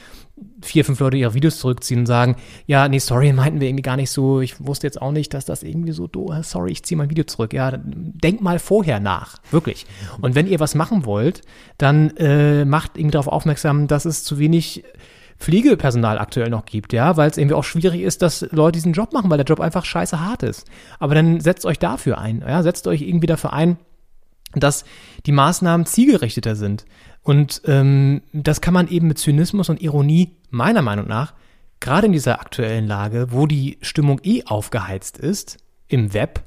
vier, 0.63 0.85
fünf 0.85 1.01
Leute 1.01 1.17
ihre 1.17 1.35
Videos 1.35 1.59
zurückziehen 1.59 2.01
und 2.01 2.07
sagen, 2.07 2.37
ja, 2.67 2.89
nee, 2.89 2.99
sorry, 2.99 3.33
meinten 3.33 3.61
wir 3.61 3.69
irgendwie 3.69 3.83
gar 3.83 3.97
nicht 3.97 4.11
so. 4.11 4.41
Ich 4.41 4.65
wusste 4.65 4.87
jetzt 4.87 5.01
auch 5.01 5.13
nicht, 5.13 5.35
dass 5.35 5.45
das 5.45 5.63
irgendwie 5.63 5.93
so 5.93 6.09
ist. 6.39 6.51
Sorry, 6.51 6.73
ich 6.73 6.85
ziehe 6.85 6.99
mein 6.99 7.11
Video 7.11 7.25
zurück. 7.25 7.53
Ja, 7.53 7.73
denkt 7.77 8.43
mal 8.43 8.59
vorher 8.59 9.01
nach. 9.01 9.37
Wirklich. 9.51 9.87
Und 10.21 10.35
wenn 10.35 10.47
ihr 10.47 10.61
was 10.61 10.75
machen 10.75 11.05
wollt, 11.05 11.43
dann 11.79 12.17
äh, 12.17 12.65
macht 12.65 12.97
irgendwie 12.97 13.13
darauf 13.13 13.29
aufmerksam, 13.29 13.87
dass 13.87 14.05
es 14.05 14.25
zu 14.25 14.39
wenig 14.39 14.85
Pflegepersonal 15.39 16.19
aktuell 16.19 16.51
noch 16.51 16.65
gibt, 16.65 16.93
ja, 16.93 17.17
weil 17.17 17.31
es 17.31 17.39
irgendwie 17.39 17.55
auch 17.55 17.65
schwierig 17.65 18.03
ist, 18.03 18.23
dass 18.23 18.47
Leute 18.51 18.77
diesen 18.77 18.93
Job 18.93 19.13
machen, 19.13 19.31
weil 19.31 19.39
der 19.39 19.47
Job 19.47 19.61
einfach 19.61 19.85
scheiße 19.85 20.21
hart 20.21 20.43
ist. 20.43 20.67
Aber 20.99 21.15
dann 21.15 21.41
setzt 21.41 21.67
euch 21.67 21.79
dafür 21.79 22.19
ein, 22.19 22.45
ja, 22.47 22.63
setzt 22.63 22.87
euch 22.87 23.03
irgendwie 23.03 23.27
dafür 23.27 23.53
ein, 23.53 23.77
dass 24.55 24.85
die 25.27 25.33
Maßnahmen 25.33 25.87
zielgerichteter 25.87 26.57
sind. 26.57 26.85
Und 27.23 27.63
ähm, 27.67 28.23
das 28.33 28.61
kann 28.61 28.75
man 28.75 28.89
eben 28.89 29.09
mit 29.09 29.19
Zynismus 29.19 29.69
und 29.69 29.83
Ironie 29.83 30.37
meiner 30.51 30.83
Meinung 30.83 31.09
nach, 31.09 31.35
gerade 31.81 32.07
in 32.07 32.13
dieser 32.13 32.41
aktuellen 32.41 32.87
Lage, 32.87 33.29
wo 33.31 33.47
die 33.47 33.79
Stimmung 33.81 34.21
eh 34.23 34.45
aufgeheizt 34.45 35.19
ist, 35.19 35.59
im 35.89 36.15
Web, 36.15 36.45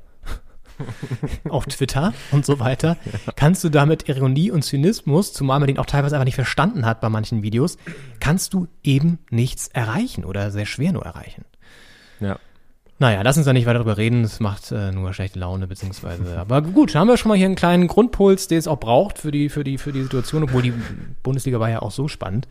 auf 1.50 1.65
Twitter 1.65 2.13
und 2.31 2.46
so 2.46 2.60
weiter, 2.60 2.98
kannst 3.36 3.63
du 3.63 3.69
damit 3.69 4.07
Ironie 4.10 4.51
und 4.51 4.63
Zynismus, 4.63 5.34
zumal 5.34 5.60
man 5.60 5.67
den 5.67 5.77
auch 5.77 5.86
teilweise 5.86 6.15
einfach 6.15 6.25
nicht 6.25 6.36
verstanden 6.36 6.86
hat 6.86 7.01
bei 7.01 7.10
manchen 7.10 7.43
Videos, 7.43 7.77
kannst 8.19 8.53
du 8.53 8.67
eben 8.84 9.19
nichts 9.29 9.67
erreichen 9.67 10.25
oder 10.25 10.51
sehr 10.51 10.65
schwer 10.65 10.91
nur 10.91 11.03
erreichen. 11.03 11.46
Ja. 12.19 12.39
Naja, 13.00 13.22
lass 13.22 13.38
uns 13.38 13.46
da 13.46 13.54
nicht 13.54 13.68
weiter 13.68 13.80
drüber 13.80 13.98
reden, 13.98 14.24
das 14.24 14.39
macht 14.39 14.72
äh, 14.72 14.92
nur 14.92 15.13
schlechte 15.13 15.38
Laune, 15.38 15.68
beziehungsweise, 15.68 16.38
aber 16.39 16.63
gut, 16.63 16.96
haben 16.96 17.08
wir 17.08 17.18
schon 17.18 17.30
mal 17.30 17.38
hier 17.38 17.46
einen 17.46 17.56
kleinen 17.56 17.88
Grundpuls, 17.88 18.48
den 18.48 18.58
es 18.58 18.68
auch 18.68 18.80
braucht 18.80 19.20
für 19.20 19.32
die, 19.32 19.50
für 19.50 19.63
die, 19.63 19.77
für 19.77 19.92
die 19.92 20.01
Situation, 20.01 20.44
obwohl 20.44 20.63
die 20.63 20.74
Bundesliga 21.22 21.60
war 21.60 21.70
ja 21.70 21.82
auch 21.82 21.92
so 21.92 22.08
spannend. 22.08 22.48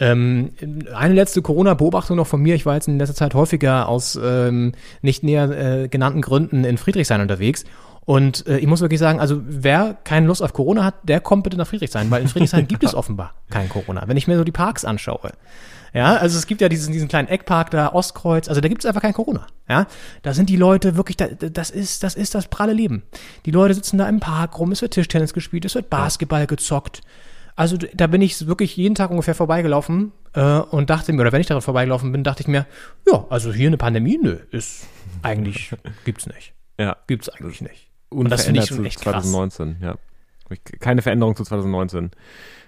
Ähm, 0.00 0.50
eine 0.94 1.14
letzte 1.14 1.42
Corona-Beobachtung 1.42 2.16
noch 2.16 2.26
von 2.26 2.42
mir, 2.42 2.56
ich 2.56 2.66
war 2.66 2.74
jetzt 2.74 2.88
in 2.88 2.98
letzter 2.98 3.14
Zeit 3.14 3.34
häufiger 3.34 3.88
aus 3.88 4.18
ähm, 4.20 4.72
nicht 5.00 5.22
näher 5.22 5.50
äh, 5.84 5.88
genannten 5.88 6.22
Gründen 6.22 6.64
in 6.64 6.76
Friedrichshain 6.76 7.20
unterwegs 7.20 7.64
und 8.04 8.46
äh, 8.46 8.58
ich 8.58 8.66
muss 8.66 8.80
wirklich 8.80 9.00
sagen, 9.00 9.20
also 9.20 9.40
wer 9.46 9.96
keine 10.04 10.26
Lust 10.26 10.42
auf 10.42 10.52
Corona 10.52 10.84
hat, 10.84 10.94
der 11.04 11.20
kommt 11.20 11.44
bitte 11.44 11.56
nach 11.56 11.66
Friedrichshain, 11.66 12.10
weil 12.10 12.22
in 12.22 12.28
Friedrichshain 12.28 12.66
gibt 12.68 12.84
es 12.84 12.94
offenbar 12.94 13.34
kein 13.50 13.68
Corona. 13.68 14.02
Wenn 14.06 14.16
ich 14.16 14.26
mir 14.26 14.36
so 14.36 14.44
die 14.44 14.52
Parks 14.52 14.84
anschaue. 14.84 15.32
Ja, 15.94 16.16
also 16.16 16.36
es 16.36 16.46
gibt 16.48 16.60
ja 16.60 16.68
diesen, 16.68 16.92
diesen 16.92 17.06
kleinen 17.06 17.28
Eckpark 17.28 17.70
da, 17.70 17.92
Ostkreuz, 17.92 18.48
also 18.48 18.60
da 18.60 18.66
gibt 18.68 18.82
es 18.82 18.86
einfach 18.86 19.00
kein 19.00 19.12
Corona. 19.12 19.46
Ja, 19.68 19.86
da 20.22 20.34
sind 20.34 20.50
die 20.50 20.56
Leute 20.56 20.96
wirklich, 20.96 21.16
da, 21.16 21.28
das 21.28 21.70
ist, 21.70 22.02
das 22.02 22.16
ist 22.16 22.34
das 22.34 22.48
pralle 22.48 22.72
Leben. 22.72 23.04
Die 23.46 23.52
Leute 23.52 23.74
sitzen 23.74 23.98
da 23.98 24.08
im 24.08 24.18
Park 24.18 24.58
rum, 24.58 24.72
es 24.72 24.82
wird 24.82 24.92
Tischtennis 24.92 25.32
gespielt, 25.32 25.64
es 25.64 25.76
wird 25.76 25.90
Basketball 25.90 26.48
gezockt. 26.48 27.02
Also 27.54 27.76
da 27.76 28.08
bin 28.08 28.20
ich 28.20 28.48
wirklich 28.48 28.76
jeden 28.76 28.96
Tag 28.96 29.10
ungefähr 29.10 29.36
vorbeigelaufen 29.36 30.10
äh, 30.32 30.58
und 30.58 30.90
dachte 30.90 31.12
mir, 31.12 31.20
oder 31.20 31.30
wenn 31.30 31.40
ich 31.40 31.46
daran 31.46 31.62
vorbeigelaufen 31.62 32.10
bin, 32.10 32.24
dachte 32.24 32.42
ich 32.42 32.48
mir, 32.48 32.66
ja, 33.06 33.24
also 33.30 33.52
hier 33.52 33.68
eine 33.68 33.76
Pandemie, 33.76 34.18
nö, 34.20 34.38
ist 34.50 34.88
eigentlich 35.22 35.70
gibt's 36.04 36.26
nicht. 36.26 36.54
Ja. 36.76 36.96
Gibt's 37.06 37.28
eigentlich 37.28 37.60
nicht. 37.60 37.88
Und 38.08 38.30
das 38.30 38.44
finde 38.44 38.60
ich 38.60 38.66
schon 38.66 38.84
echt 38.84 39.00
krass. 39.00 39.30
2019, 39.30 39.76
ja. 39.80 39.94
Keine 40.80 41.02
Veränderung 41.02 41.36
zu 41.36 41.44
2019. 41.44 42.10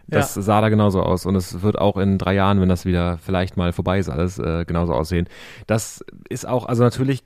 Das 0.09 0.37
ja. 0.37 0.43
sah 0.43 0.61
da 0.61 0.69
genauso 0.69 1.03
aus 1.03 1.27
und 1.27 1.35
es 1.35 1.63
wird 1.63 1.79
auch 1.79 1.97
in 1.97 2.17
drei 2.17 2.35
Jahren, 2.35 2.61
wenn 2.61 2.69
das 2.69 2.85
wieder 2.85 3.19
vielleicht 3.19 3.57
mal 3.57 3.73
vorbei 3.73 3.99
ist, 3.99 4.09
alles 4.09 4.39
äh, 4.39 4.65
genauso 4.65 4.93
aussehen. 4.93 5.29
Das 5.67 6.05
ist 6.29 6.47
auch, 6.47 6.67
also 6.67 6.85
natürlich 6.85 7.25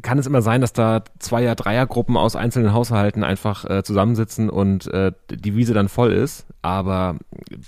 kann 0.00 0.18
es 0.18 0.26
immer 0.26 0.40
sein, 0.40 0.62
dass 0.62 0.72
da 0.72 1.02
Zweier-, 1.18 1.54
Dreiergruppen 1.54 2.16
aus 2.16 2.34
einzelnen 2.34 2.72
Haushalten 2.72 3.24
einfach 3.24 3.68
äh, 3.68 3.82
zusammensitzen 3.82 4.48
und 4.48 4.86
äh, 4.86 5.12
die 5.30 5.54
Wiese 5.54 5.74
dann 5.74 5.90
voll 5.90 6.12
ist, 6.12 6.46
aber 6.62 7.16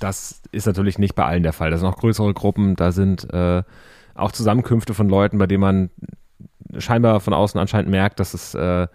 das 0.01 0.41
ist 0.53 0.67
natürlich 0.67 0.99
nicht 0.99 1.15
bei 1.15 1.27
allen 1.27 1.43
der 1.43 1.53
Fall. 1.53 1.71
Das 1.71 1.81
sind 1.81 1.89
auch 1.89 1.99
größere 1.99 2.33
Gruppen, 2.33 2.77
da 2.77 2.93
sind 2.93 3.33
äh, 3.33 3.63
auch 4.15 4.33
Zusammenkünfte 4.33 4.95
von 4.95 5.09
Leuten, 5.09 5.37
bei 5.37 5.47
denen 5.47 5.61
man 5.61 5.91
scheinbar 6.79 7.21
von 7.21 7.35
außen 7.35 7.61
anscheinend 7.61 7.91
merkt, 7.91 8.21
dass 8.21 8.33
es 8.33 8.55
äh, 8.55 8.87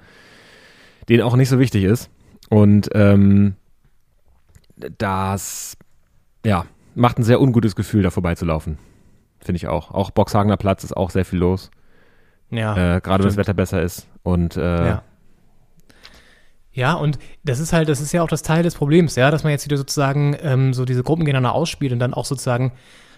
denen 1.07 1.21
auch 1.21 1.35
nicht 1.35 1.49
so 1.49 1.59
wichtig 1.59 1.83
ist. 1.83 2.09
Und 2.49 2.89
ähm, 2.93 3.55
das, 4.97 5.77
ja, 6.45 6.65
macht 6.95 7.19
ein 7.19 7.23
sehr 7.23 7.41
ungutes 7.41 7.75
Gefühl, 7.75 8.03
da 8.03 8.09
vorbeizulaufen. 8.09 8.77
Finde 9.39 9.57
ich 9.57 9.67
auch. 9.67 9.91
Auch 9.91 10.11
Boxhagener 10.11 10.57
Platz 10.57 10.83
ist 10.83 10.95
auch 10.95 11.09
sehr 11.09 11.25
viel 11.25 11.39
los. 11.39 11.71
Ja. 12.49 12.95
Äh, 12.97 13.01
Gerade 13.01 13.23
wenn 13.23 13.29
das 13.29 13.37
Wetter 13.37 13.53
besser 13.53 13.81
ist. 13.81 14.07
Und 14.23 14.57
äh, 14.57 14.61
ja. 14.61 15.03
Ja, 16.71 16.93
und 16.93 17.17
das 17.43 17.59
ist 17.59 17.73
halt, 17.73 17.89
das 17.89 18.01
ist 18.01 18.11
ja 18.11 18.21
auch 18.21 18.27
das 18.27 18.43
Teil 18.43 18.61
des 18.61 18.75
Problems, 18.75 19.15
ja, 19.15 19.31
dass 19.31 19.43
man 19.43 19.51
jetzt 19.51 19.65
wieder 19.65 19.77
sozusagen 19.77 20.37
ähm, 20.41 20.75
so 20.75 20.85
diese 20.85 21.01
Gruppen 21.01 21.25
gegeneinander 21.25 21.55
ausspielt 21.55 21.91
und 21.91 21.97
dann 21.97 22.13
auch 22.13 22.25
sozusagen 22.25 22.71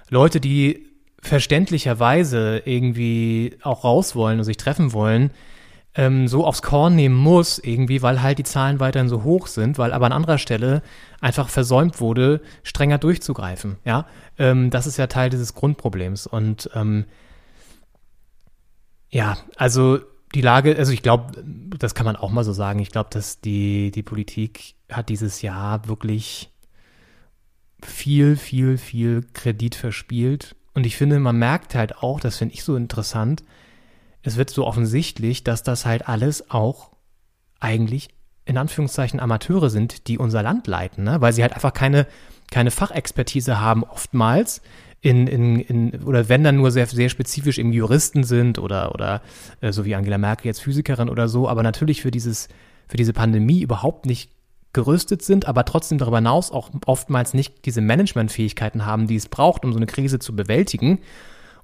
Leute, 0.10 0.40
die 0.40 0.88
verständlicherweise 1.22 2.62
irgendwie 2.64 3.58
auch 3.62 3.84
raus 3.84 4.16
wollen 4.16 4.40
und 4.40 4.46
sich 4.46 4.56
treffen 4.56 4.94
wollen, 4.94 5.32
ähm, 6.00 6.30
so 6.30 6.46
aufs 6.46 6.62
Korn 6.62 6.96
nehmen 6.96 7.16
muss, 7.16 7.60
irgendwie, 7.60 8.02
weil 8.02 8.22
halt 8.22 8.38
die 8.38 8.46
Zahlen 8.46 8.80
weiterhin 8.80 9.10
so 9.10 9.24
hoch 9.24 9.48
sind, 9.48 9.78
weil 9.78 9.92
aber 9.92 10.06
an 10.06 10.14
anderer 10.14 10.38
Stelle 10.38 10.82
einfach 11.20 11.50
versäumt 11.50 12.00
wurde, 12.00 12.40
strenger 12.64 12.98
durchzugreifen. 12.98 13.76
Ja, 13.84 14.06
ähm, 14.38 14.70
das 14.70 14.88
ist 14.88 14.96
ja 14.96 15.08
Teil 15.08 15.30
dieses 15.30 15.56
Grundproblems. 15.56 16.26
Und 16.26 16.70
ähm, 16.74 17.04
ja, 19.10 19.40
also 19.58 20.00
die 20.34 20.40
Lage, 20.40 20.78
also 20.78 20.94
ich 20.94 21.04
glaube, 21.04 21.44
das 21.78 21.96
kann 21.96 22.06
man 22.06 22.16
auch 22.16 22.32
mal 22.32 22.46
so 22.46 22.54
sagen. 22.54 22.80
Ich 22.80 22.92
glaube, 22.92 23.10
dass 23.12 23.42
die, 23.42 23.92
die 23.92 24.04
Politik 24.04 24.76
hat 24.90 25.10
dieses 25.10 25.42
Jahr 25.42 25.90
wirklich 25.90 26.50
viel, 27.84 28.38
viel, 28.38 28.78
viel 28.78 29.26
Kredit 29.34 29.76
verspielt. 29.76 30.56
Und 30.74 30.86
ich 30.86 30.96
finde, 30.96 31.20
man 31.20 31.38
merkt 31.38 31.76
halt 31.76 31.98
auch, 31.98 32.22
das 32.22 32.38
finde 32.38 32.54
ich 32.54 32.64
so 32.64 32.78
interessant, 32.78 33.44
es 34.24 34.38
wird 34.38 34.50
so 34.50 34.66
offensichtlich, 34.66 35.44
dass 35.44 35.64
das 35.64 35.86
halt 35.86 36.08
alles 36.08 36.50
auch 36.50 36.92
eigentlich 37.60 38.10
in 38.46 38.58
Anführungszeichen 38.58 39.20
Amateure 39.20 39.70
sind, 39.70 40.08
die 40.08 40.18
unser 40.18 40.42
Land 40.42 40.66
leiten, 40.68 41.04
ne? 41.04 41.22
weil 41.22 41.34
sie 41.34 41.44
halt 41.44 41.54
einfach 41.54 41.74
keine, 41.74 42.08
keine 42.50 42.72
Fachexpertise 42.72 43.62
haben 43.62 43.84
oftmals. 43.84 44.62
In, 45.02 45.28
in, 45.28 45.60
in, 45.62 46.04
oder 46.04 46.28
wenn 46.28 46.44
dann 46.44 46.58
nur 46.58 46.72
sehr, 46.72 46.86
sehr 46.88 47.08
spezifisch 47.08 47.58
eben 47.58 47.72
Juristen 47.72 48.26
sind 48.26 48.60
oder, 48.60 48.94
oder 48.94 49.22
äh, 49.62 49.72
so 49.72 49.86
wie 49.86 49.96
Angela 49.96 50.18
Merkel 50.18 50.48
jetzt 50.48 50.60
Physikerin 50.62 51.08
oder 51.10 51.30
so, 51.30 51.48
aber 51.48 51.64
natürlich 51.64 52.02
für 52.02 52.12
dieses, 52.12 52.50
für 52.88 52.98
diese 52.98 53.14
Pandemie 53.14 53.62
überhaupt 53.62 54.06
nicht 54.06 54.32
gerüstet 54.74 55.22
sind, 55.22 55.48
aber 55.48 55.64
trotzdem 55.64 56.00
darüber 56.00 56.18
hinaus 56.18 56.52
auch 56.52 56.70
oftmals 56.86 57.34
nicht 57.34 57.66
diese 57.66 57.82
Managementfähigkeiten 57.82 58.86
haben, 58.86 59.08
die 59.08 59.16
es 59.16 59.30
braucht, 59.30 59.64
um 59.64 59.72
so 59.72 59.78
eine 59.78 59.86
Krise 59.86 60.20
zu 60.20 60.36
bewältigen 60.36 61.00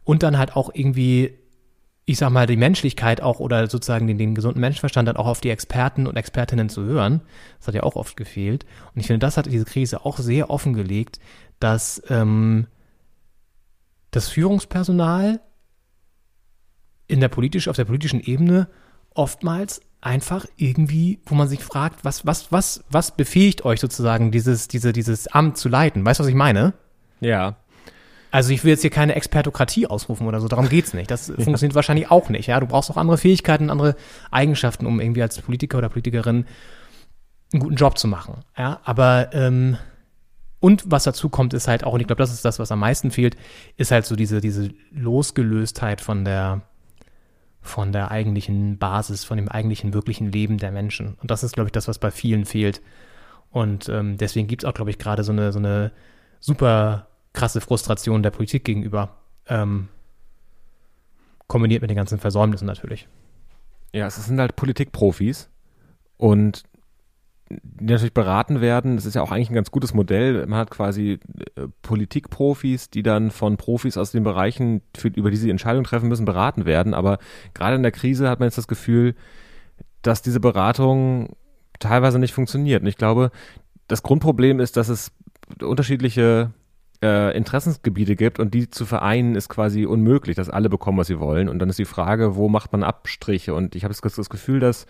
und 0.04 0.24
dann 0.24 0.38
halt 0.38 0.56
auch 0.56 0.70
irgendwie 0.74 1.38
ich 2.06 2.20
sag 2.20 2.30
mal, 2.30 2.46
die 2.46 2.56
Menschlichkeit 2.56 3.22
auch 3.22 3.40
oder 3.40 3.68
sozusagen 3.68 4.06
den, 4.06 4.20
den 4.20 4.36
gesunden 4.36 4.62
Menschenverstand 4.62 5.08
dann 5.08 5.18
auch 5.18 5.26
auf 5.26 5.42
die 5.42 5.50
Experten 5.50 6.06
und 6.06 6.16
Expertinnen 6.16 6.70
zu 6.70 6.84
hören. 6.84 7.22
Das 7.58 7.68
hat 7.68 7.76
ja 7.76 7.84
auch 7.84 7.96
oft 7.96 8.16
gefehlt. 8.16 8.66
Und 8.94 9.02
ich 9.02 9.08
finde, 9.08 9.20
das 9.20 9.38
hat 9.38 9.48
diese 9.48 9.66
Krise 9.66 10.06
auch 10.06 10.20
sehr 10.20 10.52
offengelegt, 10.52 11.20
dass 11.60 12.02
ähm, 12.10 12.68
das 14.12 14.30
Führungspersonal 14.30 15.42
in 17.08 17.20
der 17.20 17.30
politisch, 17.30 17.68
auf 17.68 17.76
der 17.76 17.86
politischen 17.86 18.22
Ebene 18.22 18.68
oftmals 19.14 19.82
einfach 20.02 20.46
irgendwie, 20.58 21.20
wo 21.26 21.34
man 21.34 21.48
sich 21.48 21.64
fragt, 21.64 22.06
was, 22.06 22.26
was, 22.26 22.52
was, 22.52 22.84
was 22.90 23.16
befähigt 23.16 23.66
euch 23.66 23.80
sozusagen, 23.80 24.30
dieses, 24.30 24.68
diese, 24.68 24.94
dieses 24.94 25.28
Amt 25.28 25.58
zu 25.58 25.70
leiten? 25.70 26.06
Weißt 26.06 26.20
du, 26.20 26.24
was 26.24 26.30
ich 26.30 26.36
meine? 26.36 26.74
Ja. 27.20 27.56
Also 28.36 28.52
ich 28.52 28.66
will 28.66 28.72
jetzt 28.72 28.82
hier 28.82 28.90
keine 28.90 29.16
Expertokratie 29.16 29.88
ausrufen 29.88 30.28
oder 30.28 30.42
so, 30.42 30.50
darum 30.50 30.68
geht's 30.68 30.94
nicht. 30.94 31.10
Das 31.10 31.28
ja. 31.38 31.42
funktioniert 31.42 31.74
wahrscheinlich 31.74 32.12
auch 32.12 32.28
nicht. 32.28 32.48
Ja, 32.48 32.60
du 32.60 32.68
brauchst 32.68 32.92
auch 32.92 32.98
andere 32.98 33.18
Fähigkeiten, 33.18 33.70
andere 33.70 33.96
Eigenschaften, 34.30 34.86
um 34.88 35.00
irgendwie 35.00 35.22
als 35.22 35.42
Politiker 35.42 35.78
oder 35.78 35.88
Politikerin 35.88 36.46
einen 37.54 37.60
guten 37.62 37.76
Job 37.76 37.98
zu 37.98 38.10
machen. 38.10 38.44
Ja, 38.58 38.82
aber 38.84 39.30
ähm, 39.32 39.78
und 40.60 40.84
was 40.86 41.06
dazu 41.06 41.30
kommt, 41.30 41.54
ist 41.54 41.70
halt 41.70 41.86
auch, 41.86 41.94
und 41.94 42.02
ich 42.02 42.08
glaube, 42.08 42.22
das 42.22 42.34
ist 42.34 42.44
das, 42.44 42.60
was 42.60 42.74
am 42.74 42.80
meisten 42.80 43.10
fehlt, 43.10 43.38
ist 43.78 43.92
halt 43.92 44.06
so 44.06 44.18
diese, 44.18 44.42
diese 44.42 44.70
Losgelöstheit 44.92 46.02
von 46.02 46.26
der, 46.26 46.64
von 47.62 47.94
der 47.94 48.12
eigentlichen 48.12 48.78
Basis, 48.78 49.24
von 49.24 49.38
dem 49.38 49.48
eigentlichen, 49.48 49.94
wirklichen 49.94 50.30
Leben 50.30 50.58
der 50.58 50.74
Menschen. 50.74 51.16
Und 51.22 51.32
das 51.32 51.46
ist, 51.46 51.54
glaube 51.54 51.70
ich, 51.70 51.72
das, 51.72 51.88
was 51.88 52.00
bei 52.00 52.12
vielen 52.12 52.44
fehlt. 52.44 52.82
Und 53.50 53.88
ähm, 53.88 54.18
deswegen 54.18 54.50
gibt 54.50 54.64
es 54.64 54.70
auch, 54.70 54.74
glaube 54.74 54.92
ich, 54.92 54.98
gerade 54.98 55.24
so 55.24 55.32
eine, 55.32 55.54
so 55.54 55.60
eine 55.60 55.94
super 56.42 57.08
krasse 57.36 57.62
Frustration 57.62 58.24
der 58.24 58.32
Politik 58.32 58.64
gegenüber. 58.64 59.18
Ähm, 59.48 59.90
kombiniert 61.48 61.82
mit 61.82 61.92
den 61.92 61.98
ganzen 61.98 62.20
Versäumnissen 62.20 62.66
natürlich. 62.66 63.08
Ja, 63.94 64.08
es 64.08 64.16
sind 64.16 64.40
halt 64.40 64.56
Politikprofis 64.56 65.50
und 66.18 66.64
die 67.50 67.86
natürlich 67.86 68.14
beraten 68.14 68.60
werden. 68.60 68.96
Das 68.96 69.06
ist 69.06 69.14
ja 69.14 69.22
auch 69.22 69.32
eigentlich 69.32 69.52
ein 69.52 69.56
ganz 69.56 69.70
gutes 69.70 69.94
Modell. 69.94 70.48
Man 70.48 70.58
hat 70.58 70.72
quasi 70.72 71.20
äh, 71.56 71.68
Politikprofis, 71.84 72.90
die 72.90 73.04
dann 73.04 73.30
von 73.30 73.58
Profis 73.58 73.98
aus 73.98 74.12
den 74.12 74.24
Bereichen, 74.24 74.82
für, 74.98 75.10
über 75.10 75.30
die 75.30 75.38
sie 75.38 75.52
Entscheidungen 75.52 75.86
treffen 75.86 76.10
müssen, 76.10 76.26
beraten 76.26 76.66
werden. 76.66 76.96
Aber 76.96 77.20
gerade 77.54 77.76
in 77.76 77.84
der 77.84 77.92
Krise 77.92 78.30
hat 78.30 78.40
man 78.40 78.48
jetzt 78.48 78.58
das 78.58 78.68
Gefühl, 78.68 79.14
dass 80.02 80.24
diese 80.24 80.40
Beratung 80.40 81.36
teilweise 81.80 82.18
nicht 82.18 82.34
funktioniert. 82.34 82.82
Und 82.82 82.88
ich 82.88 82.98
glaube, 82.98 83.30
das 83.88 84.02
Grundproblem 84.02 84.60
ist, 84.60 84.76
dass 84.76 84.90
es 84.90 85.12
unterschiedliche 85.62 86.52
äh, 87.02 87.36
Interessensgebiete 87.36 88.16
gibt 88.16 88.40
und 88.40 88.54
die 88.54 88.70
zu 88.70 88.86
vereinen 88.86 89.36
ist 89.36 89.50
quasi 89.50 89.86
unmöglich, 89.86 90.36
dass 90.36 90.50
alle 90.50 90.70
bekommen, 90.70 90.98
was 90.98 91.08
sie 91.08 91.20
wollen. 91.20 91.50
Und 91.50 91.60
dann 91.60 91.70
ist 91.70 91.80
die 91.80 91.86
Frage, 91.86 92.36
wo 92.36 92.50
macht 92.50 92.72
man 92.72 92.84
Abstriche? 92.84 93.54
Und 93.54 93.76
ich 93.76 93.84
habe 93.84 93.94
das 93.94 94.30
Gefühl, 94.30 94.60
dass 94.60 94.86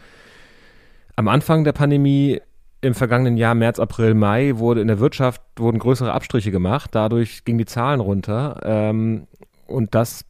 am 1.16 1.28
Anfang 1.28 1.64
der 1.64 1.74
Pandemie 1.74 2.42
im 2.82 2.94
vergangenen 2.94 3.38
Jahr, 3.38 3.56
März, 3.56 3.80
April, 3.80 4.14
Mai, 4.14 4.58
wurde 4.58 4.82
in 4.82 4.88
der 4.88 5.00
Wirtschaft 5.00 5.42
wurden 5.58 5.80
größere 5.80 6.14
Abstriche 6.14 6.52
gemacht. 6.52 6.92
Dadurch 6.94 7.44
gingen 7.46 7.58
die 7.58 7.66
Zahlen 7.66 8.00
runter. 8.00 8.60
Ähm, 8.64 9.28
und 9.66 9.96
das 9.96 10.26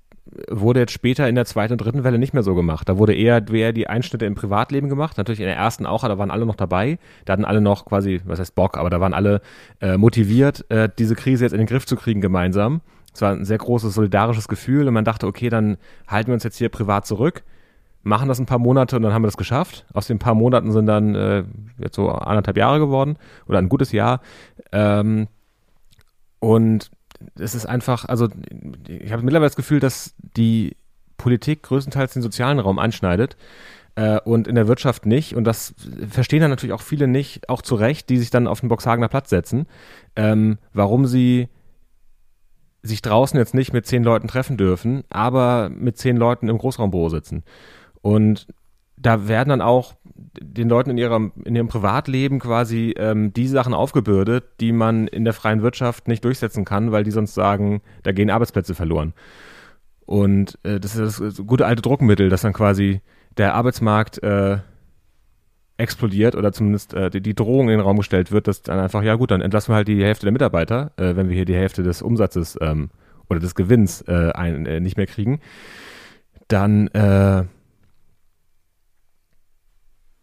wurde 0.50 0.80
jetzt 0.80 0.92
später 0.92 1.30
in 1.30 1.36
der 1.36 1.46
zweiten 1.46 1.74
und 1.74 1.78
dritten 1.80 2.04
Welle 2.04 2.18
nicht 2.18 2.34
mehr 2.34 2.44
so 2.44 2.56
gemacht. 2.56 2.90
Da 2.90 2.98
wurde 2.98 3.14
eher, 3.14 3.48
eher 3.48 3.74
die 3.74 3.88
Einschnitte 3.88 4.26
im 4.26 4.36
Privatleben 4.36 4.90
gemacht. 4.90 5.18
Natürlich 5.18 5.40
in 5.40 5.46
der 5.46 5.56
ersten 5.56 5.86
auch, 5.86 6.04
da 6.04 6.18
waren 6.18 6.32
alle 6.32 6.46
noch 6.46 6.56
dabei. 6.56 6.98
Da 7.26 7.34
hatten 7.34 7.46
alle 7.46 7.62
noch 7.62 7.86
quasi, 7.86 8.22
was 8.26 8.40
heißt 8.40 8.56
Bock, 8.56 8.78
aber 8.78 8.90
da 8.90 9.00
waren 9.00 9.14
alle 9.14 9.42
äh, 9.82 9.98
motiviert, 9.98 10.66
äh, 10.70 10.90
diese 10.98 11.16
Krise 11.16 11.46
jetzt 11.46 11.54
in 11.54 11.60
den 11.60 11.68
Griff 11.68 11.86
zu 11.86 11.96
kriegen 11.96 12.22
gemeinsam. 12.22 12.82
Es 13.14 13.22
war 13.22 13.32
ein 13.32 13.46
sehr 13.46 13.60
großes 13.60 13.94
solidarisches 13.94 14.48
Gefühl 14.48 14.88
und 14.88 14.94
man 14.94 15.06
dachte, 15.06 15.28
okay, 15.28 15.50
dann 15.50 15.78
halten 16.08 16.28
wir 16.28 16.34
uns 16.34 16.44
jetzt 16.44 16.58
hier 16.58 16.70
privat 16.70 17.06
zurück, 17.06 17.44
machen 18.04 18.28
das 18.28 18.40
ein 18.40 18.46
paar 18.46 18.60
Monate 18.60 18.98
und 18.98 19.04
dann 19.04 19.14
haben 19.14 19.22
wir 19.22 19.28
das 19.28 19.38
geschafft. 19.38 19.86
Aus 19.94 20.08
den 20.08 20.20
paar 20.20 20.36
Monaten 20.36 20.72
sind 20.72 20.88
dann 20.88 21.16
äh, 21.16 21.44
jetzt 21.78 21.96
so 21.96 22.10
anderthalb 22.10 22.58
Jahre 22.58 22.80
geworden 22.80 23.18
oder 23.48 23.60
ein 23.60 23.70
gutes 23.70 23.92
Jahr. 23.92 24.22
Ähm, 24.72 25.28
und 26.40 26.92
es 27.38 27.56
ist 27.56 27.66
einfach, 27.66 28.06
also 28.06 28.28
ich 28.88 29.12
habe 29.12 29.24
mittlerweile 29.24 29.50
das 29.50 29.56
Gefühl, 29.56 29.80
dass 29.80 30.16
die 30.18 30.76
Politik 31.18 31.64
größtenteils 31.64 32.14
den 32.14 32.22
sozialen 32.22 32.60
Raum 32.60 32.80
anschneidet 32.80 33.38
äh, 33.96 34.20
und 34.20 34.48
in 34.48 34.56
der 34.56 34.68
Wirtschaft 34.68 35.06
nicht. 35.06 35.36
Und 35.36 35.46
das 35.46 35.74
verstehen 36.10 36.42
dann 36.42 36.50
natürlich 36.50 36.74
auch 36.74 36.82
viele 36.82 37.08
nicht, 37.08 37.50
auch 37.50 37.62
zu 37.62 37.76
Recht, 37.76 38.10
die 38.10 38.18
sich 38.18 38.30
dann 38.30 38.48
auf 38.48 38.60
den 38.60 38.70
Boxhagener 38.70 39.08
Platz 39.08 39.30
setzen, 39.30 39.68
ähm, 40.16 40.58
warum 40.74 41.06
sie 41.06 41.50
sich 42.84 43.02
draußen 43.02 43.40
jetzt 43.40 43.56
nicht 43.56 43.74
mit 43.74 43.88
zehn 43.88 44.04
Leuten 44.04 44.28
treffen 44.28 44.58
dürfen, 44.58 45.04
aber 45.10 45.70
mit 45.70 45.98
zehn 45.98 46.18
Leuten 46.18 46.50
im 46.50 46.58
Großraumbüro 46.58 47.10
sitzen. 47.10 47.44
Und 48.02 48.48
da 48.98 49.28
werden 49.28 49.50
dann 49.50 49.62
auch 49.62 49.96
den 50.16 50.70
Leuten 50.70 50.92
in 50.92 50.98
ihrem, 50.98 51.34
in 51.44 51.56
ihrem 51.56 51.68
Privatleben 51.68 52.40
quasi 52.40 52.96
ähm, 52.98 53.34
die 53.34 53.48
Sachen 53.48 53.74
aufgebürdet, 53.74 54.46
die 54.60 54.72
man 54.72 55.08
in 55.08 55.26
der 55.26 55.34
freien 55.34 55.62
Wirtschaft 55.62 56.08
nicht 56.08 56.24
durchsetzen 56.24 56.64
kann, 56.66 56.92
weil 56.92 57.04
die 57.04 57.12
sonst 57.12 57.34
sagen, 57.34 57.82
da 58.04 58.12
gehen 58.12 58.30
Arbeitsplätze 58.30 58.76
verloren. 58.76 59.14
Und 60.06 60.58
äh, 60.64 60.80
das 60.80 60.96
ist 60.96 61.20
das 61.20 61.46
gute 61.46 61.66
alte 61.66 61.82
Druckmittel, 61.82 62.30
dass 62.30 62.42
dann 62.42 62.54
quasi 62.54 63.02
der 63.38 63.56
Arbeitsmarkt 63.56 64.22
äh, 64.24 64.60
explodiert 65.78 66.36
oder 66.36 66.54
zumindest 66.54 66.94
äh, 66.94 67.10
die, 67.10 67.22
die 67.22 67.36
Drohung 67.36 67.68
in 67.68 67.78
den 67.78 67.80
Raum 67.82 67.98
gestellt 67.98 68.32
wird, 68.32 68.48
dass 68.48 68.62
dann 68.62 68.80
einfach, 68.80 69.04
ja 69.04 69.16
gut, 69.16 69.32
dann 69.32 69.42
entlassen 69.42 69.72
wir 69.72 69.76
halt 69.76 69.88
die 69.88 70.04
Hälfte 70.04 70.26
der 70.26 70.32
Mitarbeiter, 70.32 70.92
äh, 70.98 71.16
wenn 71.16 71.28
wir 71.28 71.36
hier 71.36 71.46
die 71.46 71.56
Hälfte 71.56 71.84
des 71.84 72.02
Umsatzes 72.02 72.58
ähm, 72.62 72.90
oder 73.30 73.40
des 73.40 73.56
Gewinns 73.56 74.02
äh, 74.04 74.32
ein, 74.34 74.66
äh, 74.66 74.80
nicht 74.80 74.96
mehr 74.96 75.08
kriegen. 75.08 75.42
Dann 76.48 76.88
äh, 76.90 77.44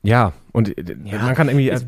ja, 0.02 0.32
und 0.52 0.76
äh, 0.76 0.96
ja, 1.04 1.22
man 1.22 1.34
kann 1.34 1.48
irgendwie. 1.48 1.72
Also, 1.72 1.86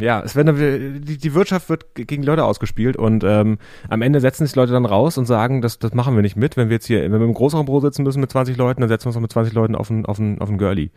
ja, 0.00 0.22
es 0.22 0.34
werden 0.34 1.02
die, 1.04 1.18
die 1.18 1.34
Wirtschaft 1.34 1.68
wird 1.68 1.94
gegen 1.94 2.22
Leute 2.22 2.44
ausgespielt 2.44 2.96
und 2.96 3.22
ähm, 3.22 3.58
am 3.90 4.00
Ende 4.00 4.20
setzen 4.20 4.46
sich 4.46 4.56
Leute 4.56 4.72
dann 4.72 4.86
raus 4.86 5.18
und 5.18 5.26
sagen, 5.26 5.60
das, 5.60 5.78
das 5.78 5.92
machen 5.92 6.14
wir 6.14 6.22
nicht 6.22 6.36
mit. 6.36 6.56
Wenn 6.56 6.70
wir 6.70 6.76
jetzt 6.76 6.86
hier, 6.86 7.02
wenn 7.02 7.20
wir 7.20 7.26
im 7.26 7.34
Großraumbüro 7.34 7.80
sitzen 7.80 8.02
müssen 8.02 8.20
mit 8.20 8.30
20 8.30 8.56
Leuten, 8.56 8.80
dann 8.80 8.88
setzen 8.88 9.04
wir 9.04 9.08
uns 9.08 9.16
noch 9.16 9.22
mit 9.22 9.32
20 9.32 9.52
Leuten 9.52 9.74
auf 9.74 9.90
ein, 9.90 10.06
auf 10.06 10.18
ein, 10.18 10.40
auf 10.40 10.48
ein 10.48 10.56
Girlie. 10.56 10.88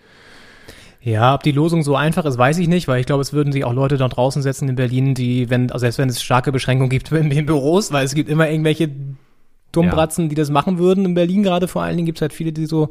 Ja, 1.01 1.35
ob 1.35 1.43
die 1.43 1.51
Losung 1.51 1.83
so 1.83 1.97
einfach 1.97 2.23
ist, 2.23 2.37
weiß 2.37 2.59
ich 2.59 2.69
nicht, 2.69 2.87
weil 2.87 3.01
ich 3.01 3.05
glaube, 3.05 3.21
es 3.21 3.33
würden 3.33 3.51
sich 3.51 3.65
auch 3.65 3.73
Leute 3.73 3.97
da 3.97 4.07
draußen 4.07 4.41
setzen 4.41 4.69
in 4.69 4.75
Berlin, 4.77 5.13
die, 5.13 5.49
wenn, 5.49 5.69
also 5.69 5.79
selbst 5.79 5.97
wenn 5.97 6.07
es 6.07 6.23
starke 6.23 6.53
Beschränkungen 6.53 6.89
gibt 6.89 7.11
in 7.11 7.29
den 7.29 7.45
Büros, 7.45 7.91
weil 7.91 8.05
es 8.05 8.15
gibt 8.15 8.29
immer 8.29 8.49
irgendwelche 8.49 8.89
Dummbratzen, 9.73 10.25
ja. 10.25 10.29
die 10.29 10.35
das 10.35 10.49
machen 10.49 10.77
würden. 10.77 11.03
In 11.03 11.13
Berlin 11.13 11.43
gerade 11.43 11.67
vor 11.67 11.83
allen 11.83 11.97
Dingen 11.97 12.05
gibt 12.05 12.19
es 12.19 12.21
halt 12.21 12.33
viele, 12.33 12.53
die 12.53 12.65
so, 12.65 12.89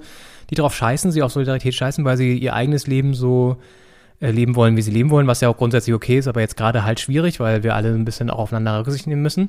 die 0.51 0.55
drauf 0.55 0.75
scheißen, 0.75 1.11
sie 1.11 1.23
auf 1.23 1.33
Solidarität 1.33 1.75
scheißen, 1.75 2.05
weil 2.05 2.19
sie 2.19 2.37
ihr 2.37 2.53
eigenes 2.53 2.87
Leben 2.87 3.15
so 3.15 3.57
äh, 4.21 4.31
leben 4.31 4.55
wollen, 4.55 4.77
wie 4.77 4.83
sie 4.83 4.91
leben 4.91 5.11
wollen, 5.11 5.27
was 5.27 5.41
ja 5.41 5.49
auch 5.49 5.57
grundsätzlich 5.57 5.95
okay 5.95 6.19
ist, 6.19 6.29
aber 6.29 6.41
jetzt 6.41 6.57
gerade 6.57 6.85
halt 6.85 7.01
schwierig, 7.01 7.41
weil 7.41 7.63
wir 7.63 7.75
alle 7.75 7.93
ein 7.93 8.05
bisschen 8.05 8.31
auch 8.31 8.39
aufeinander 8.39 8.79
Rücksicht 8.81 9.07
nehmen 9.07 9.23
müssen. 9.23 9.49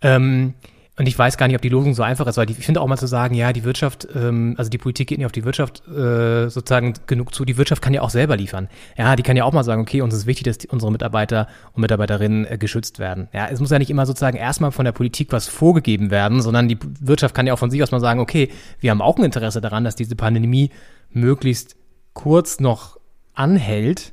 Ähm, 0.00 0.54
und 0.96 1.08
ich 1.08 1.18
weiß 1.18 1.36
gar 1.36 1.48
nicht, 1.48 1.56
ob 1.56 1.62
die 1.62 1.68
Losung 1.68 1.92
so 1.94 2.04
einfach 2.04 2.26
ist, 2.28 2.36
weil 2.36 2.48
ich 2.48 2.56
finde 2.58 2.80
auch 2.80 2.86
mal 2.86 2.96
zu 2.96 3.08
sagen, 3.08 3.34
ja, 3.34 3.52
die 3.52 3.64
Wirtschaft, 3.64 4.06
ähm, 4.14 4.54
also 4.58 4.70
die 4.70 4.78
Politik 4.78 5.08
geht 5.08 5.18
nicht 5.18 5.26
auf 5.26 5.32
die 5.32 5.44
Wirtschaft 5.44 5.82
äh, 5.88 6.48
sozusagen 6.48 6.94
genug 7.06 7.34
zu. 7.34 7.44
Die 7.44 7.56
Wirtschaft 7.56 7.82
kann 7.82 7.92
ja 7.94 8.02
auch 8.02 8.10
selber 8.10 8.36
liefern. 8.36 8.68
Ja, 8.96 9.16
die 9.16 9.24
kann 9.24 9.36
ja 9.36 9.42
auch 9.42 9.52
mal 9.52 9.64
sagen, 9.64 9.82
okay, 9.82 10.02
uns 10.02 10.14
ist 10.14 10.26
wichtig, 10.26 10.44
dass 10.44 10.58
die, 10.58 10.68
unsere 10.68 10.92
Mitarbeiter 10.92 11.48
und 11.72 11.80
Mitarbeiterinnen 11.80 12.46
äh, 12.46 12.58
geschützt 12.58 13.00
werden. 13.00 13.28
Ja, 13.32 13.48
es 13.48 13.58
muss 13.58 13.70
ja 13.70 13.80
nicht 13.80 13.90
immer 13.90 14.06
sozusagen 14.06 14.36
erstmal 14.36 14.70
von 14.70 14.84
der 14.84 14.92
Politik 14.92 15.32
was 15.32 15.48
vorgegeben 15.48 16.12
werden, 16.12 16.40
sondern 16.40 16.68
die 16.68 16.78
Wirtschaft 17.00 17.34
kann 17.34 17.48
ja 17.48 17.54
auch 17.54 17.58
von 17.58 17.72
sich 17.72 17.82
aus 17.82 17.90
mal 17.90 18.00
sagen, 18.00 18.20
okay, 18.20 18.50
wir 18.78 18.92
haben 18.92 19.02
auch 19.02 19.18
ein 19.18 19.24
Interesse 19.24 19.60
daran, 19.60 19.82
dass 19.82 19.96
diese 19.96 20.14
Pandemie 20.14 20.70
möglichst 21.10 21.74
kurz 22.12 22.60
noch 22.60 23.00
anhält 23.34 24.12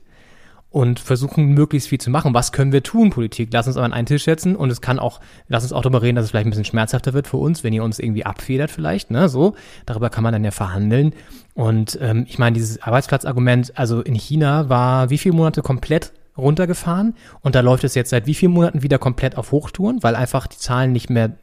und 0.71 0.99
versuchen 0.99 1.49
möglichst 1.49 1.89
viel 1.89 1.99
zu 1.99 2.09
machen. 2.09 2.33
Was 2.33 2.53
können 2.53 2.71
wir 2.71 2.81
tun, 2.81 3.09
Politik? 3.09 3.49
Lass 3.51 3.67
uns 3.67 3.75
an 3.75 3.91
einen 3.91 4.05
Tisch 4.05 4.23
setzen 4.23 4.55
und 4.55 4.71
es 4.71 4.79
kann 4.79 4.99
auch, 4.99 5.19
lass 5.49 5.63
uns 5.63 5.73
auch 5.73 5.81
darüber 5.81 6.01
reden, 6.01 6.15
dass 6.15 6.25
es 6.25 6.31
vielleicht 6.31 6.47
ein 6.47 6.49
bisschen 6.49 6.65
schmerzhafter 6.65 7.13
wird 7.13 7.27
für 7.27 7.37
uns, 7.37 7.63
wenn 7.63 7.73
ihr 7.73 7.83
uns 7.83 7.99
irgendwie 7.99 8.25
abfedert 8.25 8.71
vielleicht, 8.71 9.11
ne, 9.11 9.27
so. 9.27 9.53
Darüber 9.85 10.09
kann 10.09 10.23
man 10.23 10.31
dann 10.31 10.45
ja 10.45 10.51
verhandeln. 10.51 11.13
Und 11.53 11.99
ähm, 12.01 12.25
ich 12.27 12.39
meine, 12.39 12.53
dieses 12.53 12.81
Arbeitsplatzargument, 12.81 13.77
also 13.77 14.01
in 14.01 14.15
China 14.15 14.69
war 14.69 15.09
wie 15.09 15.17
viele 15.17 15.35
Monate 15.35 15.61
komplett 15.61 16.13
runtergefahren 16.37 17.15
und 17.41 17.55
da 17.55 17.59
läuft 17.59 17.83
es 17.83 17.93
jetzt 17.93 18.09
seit 18.09 18.25
wie 18.25 18.33
vielen 18.33 18.53
Monaten 18.53 18.81
wieder 18.81 18.97
komplett 18.97 19.37
auf 19.37 19.51
Hochtouren, 19.51 20.01
weil 20.01 20.15
einfach 20.15 20.47
die 20.47 20.57
Zahlen 20.57 20.93
nicht 20.93 21.09
mehr 21.09 21.33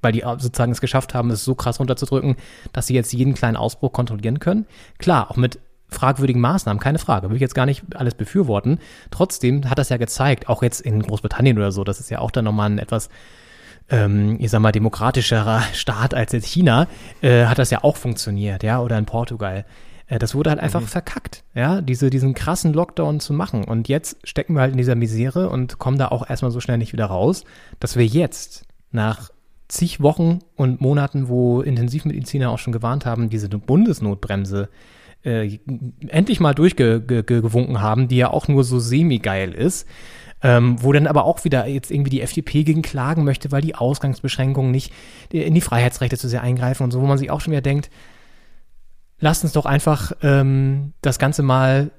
weil 0.00 0.12
die 0.12 0.20
sozusagen 0.20 0.70
es 0.70 0.80
geschafft 0.80 1.12
haben, 1.12 1.30
es 1.30 1.44
so 1.44 1.56
krass 1.56 1.80
runterzudrücken, 1.80 2.36
dass 2.72 2.86
sie 2.86 2.94
jetzt 2.94 3.12
jeden 3.12 3.34
kleinen 3.34 3.56
Ausbruch 3.56 3.92
kontrollieren 3.92 4.38
können. 4.38 4.64
Klar, 4.98 5.28
auch 5.28 5.36
mit 5.36 5.58
fragwürdigen 5.88 6.40
Maßnahmen, 6.40 6.80
keine 6.80 6.98
Frage, 6.98 7.28
will 7.28 7.36
ich 7.36 7.42
jetzt 7.42 7.54
gar 7.54 7.66
nicht 7.66 7.82
alles 7.94 8.14
befürworten. 8.14 8.78
Trotzdem 9.10 9.68
hat 9.68 9.78
das 9.78 9.88
ja 9.88 9.96
gezeigt, 9.96 10.48
auch 10.48 10.62
jetzt 10.62 10.80
in 10.80 11.02
Großbritannien 11.02 11.56
oder 11.56 11.72
so, 11.72 11.84
das 11.84 12.00
ist 12.00 12.10
ja 12.10 12.18
auch 12.18 12.30
dann 12.30 12.44
nochmal 12.44 12.70
ein 12.70 12.78
etwas 12.78 13.08
ähm, 13.90 14.36
ich 14.38 14.50
sag 14.50 14.60
mal, 14.60 14.72
demokratischerer 14.72 15.62
Staat 15.72 16.14
als 16.14 16.32
jetzt 16.32 16.46
China, 16.46 16.86
äh, 17.22 17.46
hat 17.46 17.58
das 17.58 17.70
ja 17.70 17.82
auch 17.84 17.96
funktioniert, 17.96 18.62
ja, 18.62 18.80
oder 18.80 18.98
in 18.98 19.06
Portugal. 19.06 19.64
Äh, 20.06 20.18
das 20.18 20.34
wurde 20.34 20.50
halt 20.50 20.60
einfach 20.60 20.82
mhm. 20.82 20.86
verkackt, 20.86 21.44
ja, 21.54 21.80
diese, 21.80 22.10
diesen 22.10 22.34
krassen 22.34 22.72
Lockdown 22.72 23.20
zu 23.20 23.32
machen. 23.32 23.64
Und 23.64 23.88
jetzt 23.88 24.18
stecken 24.24 24.54
wir 24.54 24.60
halt 24.60 24.72
in 24.72 24.78
dieser 24.78 24.94
Misere 24.94 25.48
und 25.48 25.78
kommen 25.78 25.98
da 25.98 26.08
auch 26.08 26.28
erstmal 26.28 26.50
so 26.50 26.60
schnell 26.60 26.78
nicht 26.78 26.92
wieder 26.92 27.06
raus, 27.06 27.44
dass 27.80 27.96
wir 27.96 28.06
jetzt 28.06 28.66
nach 28.90 29.30
zig 29.68 30.02
Wochen 30.02 30.40
und 30.56 30.80
Monaten, 30.80 31.28
wo 31.28 31.60
Intensivmediziner 31.60 32.50
auch 32.50 32.58
schon 32.58 32.72
gewarnt 32.72 33.04
haben, 33.04 33.28
diese 33.28 33.48
Bundesnotbremse 33.48 34.64
äh, 34.64 34.97
endlich 35.22 36.40
mal 36.40 36.54
durchgewunken 36.54 37.80
haben, 37.80 38.08
die 38.08 38.16
ja 38.16 38.30
auch 38.30 38.48
nur 38.48 38.64
so 38.64 38.78
semi-geil 38.78 39.52
ist. 39.52 39.86
Ähm, 40.40 40.76
wo 40.80 40.92
dann 40.92 41.08
aber 41.08 41.24
auch 41.24 41.42
wieder 41.42 41.66
jetzt 41.66 41.90
irgendwie 41.90 42.10
die 42.10 42.20
FDP 42.20 42.62
gegen 42.62 42.82
klagen 42.82 43.24
möchte, 43.24 43.50
weil 43.50 43.60
die 43.60 43.74
Ausgangsbeschränkungen 43.74 44.70
nicht 44.70 44.92
in 45.32 45.52
die 45.52 45.60
Freiheitsrechte 45.60 46.16
zu 46.16 46.28
sehr 46.28 46.42
eingreifen 46.42 46.84
und 46.84 46.92
so, 46.92 47.00
wo 47.00 47.06
man 47.06 47.18
sich 47.18 47.32
auch 47.32 47.40
schon 47.40 47.50
wieder 47.50 47.60
denkt, 47.60 47.90
lasst 49.18 49.42
uns 49.42 49.52
doch 49.52 49.66
einfach 49.66 50.12
ähm, 50.22 50.92
das 51.02 51.18
Ganze 51.18 51.42
mal 51.42 51.90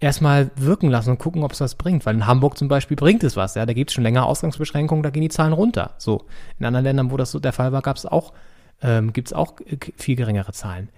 erstmal 0.00 0.50
wirken 0.56 0.90
lassen 0.90 1.10
und 1.10 1.18
gucken, 1.18 1.42
ob 1.42 1.52
es 1.52 1.60
was 1.60 1.74
bringt. 1.74 2.06
Weil 2.06 2.16
in 2.16 2.26
Hamburg 2.26 2.58
zum 2.58 2.68
Beispiel 2.68 2.96
bringt 2.96 3.24
es 3.24 3.36
was, 3.36 3.54
ja. 3.54 3.66
Da 3.66 3.72
gibt 3.72 3.90
es 3.90 3.94
schon 3.94 4.04
länger 4.04 4.26
Ausgangsbeschränkungen, 4.26 5.02
da 5.02 5.10
gehen 5.10 5.22
die 5.22 5.28
Zahlen 5.28 5.52
runter. 5.52 5.94
So. 5.98 6.24
In 6.58 6.66
anderen 6.66 6.84
Ländern, 6.84 7.10
wo 7.10 7.16
das 7.16 7.30
so 7.30 7.38
der 7.38 7.52
Fall 7.52 7.72
war, 7.72 7.82
gab 7.82 7.96
es 7.96 8.06
auch, 8.06 8.32
ähm, 8.82 9.12
gibt 9.12 9.28
es 9.28 9.32
auch 9.32 9.54
viel 9.96 10.16
geringere 10.16 10.52
Zahlen. 10.52 10.88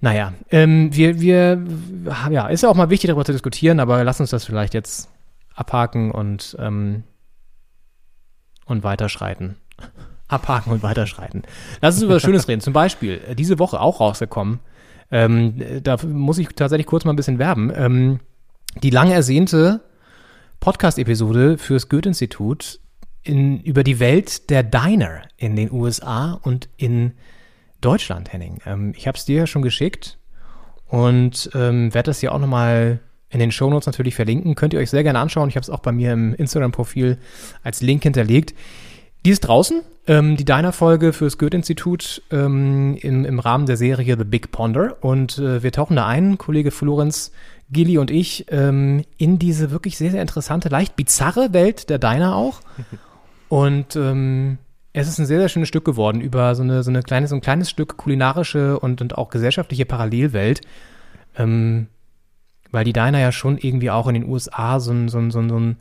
Naja, 0.00 0.34
ähm, 0.50 0.94
wir, 0.94 1.20
wir, 1.20 1.64
ja, 2.30 2.48
ist 2.48 2.62
ja 2.62 2.68
auch 2.68 2.74
mal 2.74 2.90
wichtig, 2.90 3.08
darüber 3.08 3.24
zu 3.24 3.32
diskutieren, 3.32 3.80
aber 3.80 4.04
lass 4.04 4.20
uns 4.20 4.30
das 4.30 4.44
vielleicht 4.44 4.74
jetzt 4.74 5.08
abhaken 5.54 6.10
und, 6.10 6.56
ähm, 6.60 7.04
und 8.66 8.84
weiterschreiten. 8.84 9.56
abhaken 10.28 10.72
und 10.72 10.82
weiterschreiten. 10.82 11.42
Lass 11.80 11.94
uns 11.94 12.04
über 12.04 12.16
was 12.16 12.22
Schönes 12.22 12.48
reden. 12.48 12.60
Zum 12.60 12.72
Beispiel, 12.72 13.20
äh, 13.28 13.34
diese 13.34 13.58
Woche 13.58 13.80
auch 13.80 14.00
rausgekommen, 14.00 14.60
ähm, 15.10 15.82
da 15.82 15.96
muss 16.04 16.38
ich 16.38 16.48
tatsächlich 16.48 16.86
kurz 16.86 17.04
mal 17.04 17.12
ein 17.12 17.16
bisschen 17.16 17.38
werben, 17.38 17.72
ähm, 17.74 18.20
die 18.82 18.90
lang 18.90 19.10
ersehnte 19.10 19.80
Podcast-Episode 20.60 21.58
fürs 21.58 21.88
Goethe-Institut 21.88 22.80
über 23.26 23.84
die 23.84 24.00
Welt 24.00 24.50
der 24.50 24.62
Diner 24.62 25.22
in 25.36 25.56
den 25.56 25.70
USA 25.72 26.32
und 26.42 26.68
in 26.76 27.12
Deutschland, 27.12 27.33
Henning. 27.84 28.58
Ähm, 28.66 28.92
ich 28.96 29.06
habe 29.06 29.16
es 29.16 29.24
dir 29.24 29.38
ja 29.40 29.46
schon 29.46 29.62
geschickt 29.62 30.18
und 30.86 31.50
ähm, 31.54 31.92
werde 31.94 32.10
das 32.10 32.20
hier 32.20 32.32
auch 32.32 32.38
nochmal 32.38 33.00
in 33.30 33.40
den 33.40 33.50
Shownotes 33.50 33.86
natürlich 33.86 34.14
verlinken. 34.14 34.54
Könnt 34.54 34.74
ihr 34.74 34.80
euch 34.80 34.90
sehr 34.90 35.02
gerne 35.02 35.18
anschauen. 35.18 35.48
Ich 35.48 35.56
habe 35.56 35.62
es 35.62 35.70
auch 35.70 35.80
bei 35.80 35.92
mir 35.92 36.12
im 36.12 36.34
Instagram-Profil 36.34 37.18
als 37.62 37.80
Link 37.80 38.04
hinterlegt. 38.04 38.54
Die 39.26 39.30
ist 39.30 39.40
draußen, 39.40 39.82
ähm, 40.06 40.36
die 40.36 40.44
Diner-Folge 40.44 41.12
fürs 41.12 41.38
Goethe-Institut 41.38 42.22
ähm, 42.30 42.96
im, 43.00 43.24
im 43.24 43.38
Rahmen 43.38 43.66
der 43.66 43.76
Serie 43.76 44.16
The 44.18 44.24
Big 44.24 44.50
Ponder. 44.52 45.02
Und 45.02 45.38
äh, 45.38 45.62
wir 45.62 45.72
tauchen 45.72 45.96
da 45.96 46.06
ein. 46.06 46.38
Kollege 46.38 46.70
Florenz 46.70 47.32
Gilly 47.70 47.98
und 47.98 48.10
ich 48.10 48.46
ähm, 48.50 49.04
in 49.16 49.38
diese 49.38 49.70
wirklich 49.70 49.96
sehr, 49.96 50.10
sehr 50.10 50.22
interessante, 50.22 50.68
leicht 50.68 50.96
bizarre 50.96 51.52
Welt 51.52 51.90
der 51.90 51.98
Diner 51.98 52.36
auch. 52.36 52.60
Und 53.48 53.94
ähm, 53.94 54.58
es 54.94 55.08
ist 55.08 55.18
ein 55.18 55.26
sehr, 55.26 55.40
sehr 55.40 55.48
schönes 55.48 55.68
Stück 55.68 55.84
geworden 55.84 56.20
über 56.20 56.54
so 56.54 56.62
eine, 56.62 56.82
so 56.82 56.90
eine 56.90 57.02
kleine, 57.02 57.26
so 57.26 57.34
ein 57.34 57.40
kleines 57.40 57.68
Stück 57.68 57.96
kulinarische 57.96 58.78
und, 58.78 59.02
und 59.02 59.18
auch 59.18 59.28
gesellschaftliche 59.28 59.84
Parallelwelt. 59.84 60.60
Ähm, 61.36 61.88
weil 62.70 62.84
die 62.84 62.92
Diner 62.92 63.18
ja 63.18 63.32
schon 63.32 63.58
irgendwie 63.58 63.90
auch 63.90 64.06
in 64.06 64.14
den 64.14 64.28
USA 64.28 64.80
so 64.80 64.92
ein, 64.92 65.08
so 65.08 65.18
ein, 65.18 65.30
so 65.30 65.40
ein, 65.40 65.48
so 65.48 65.58
ein 65.58 65.76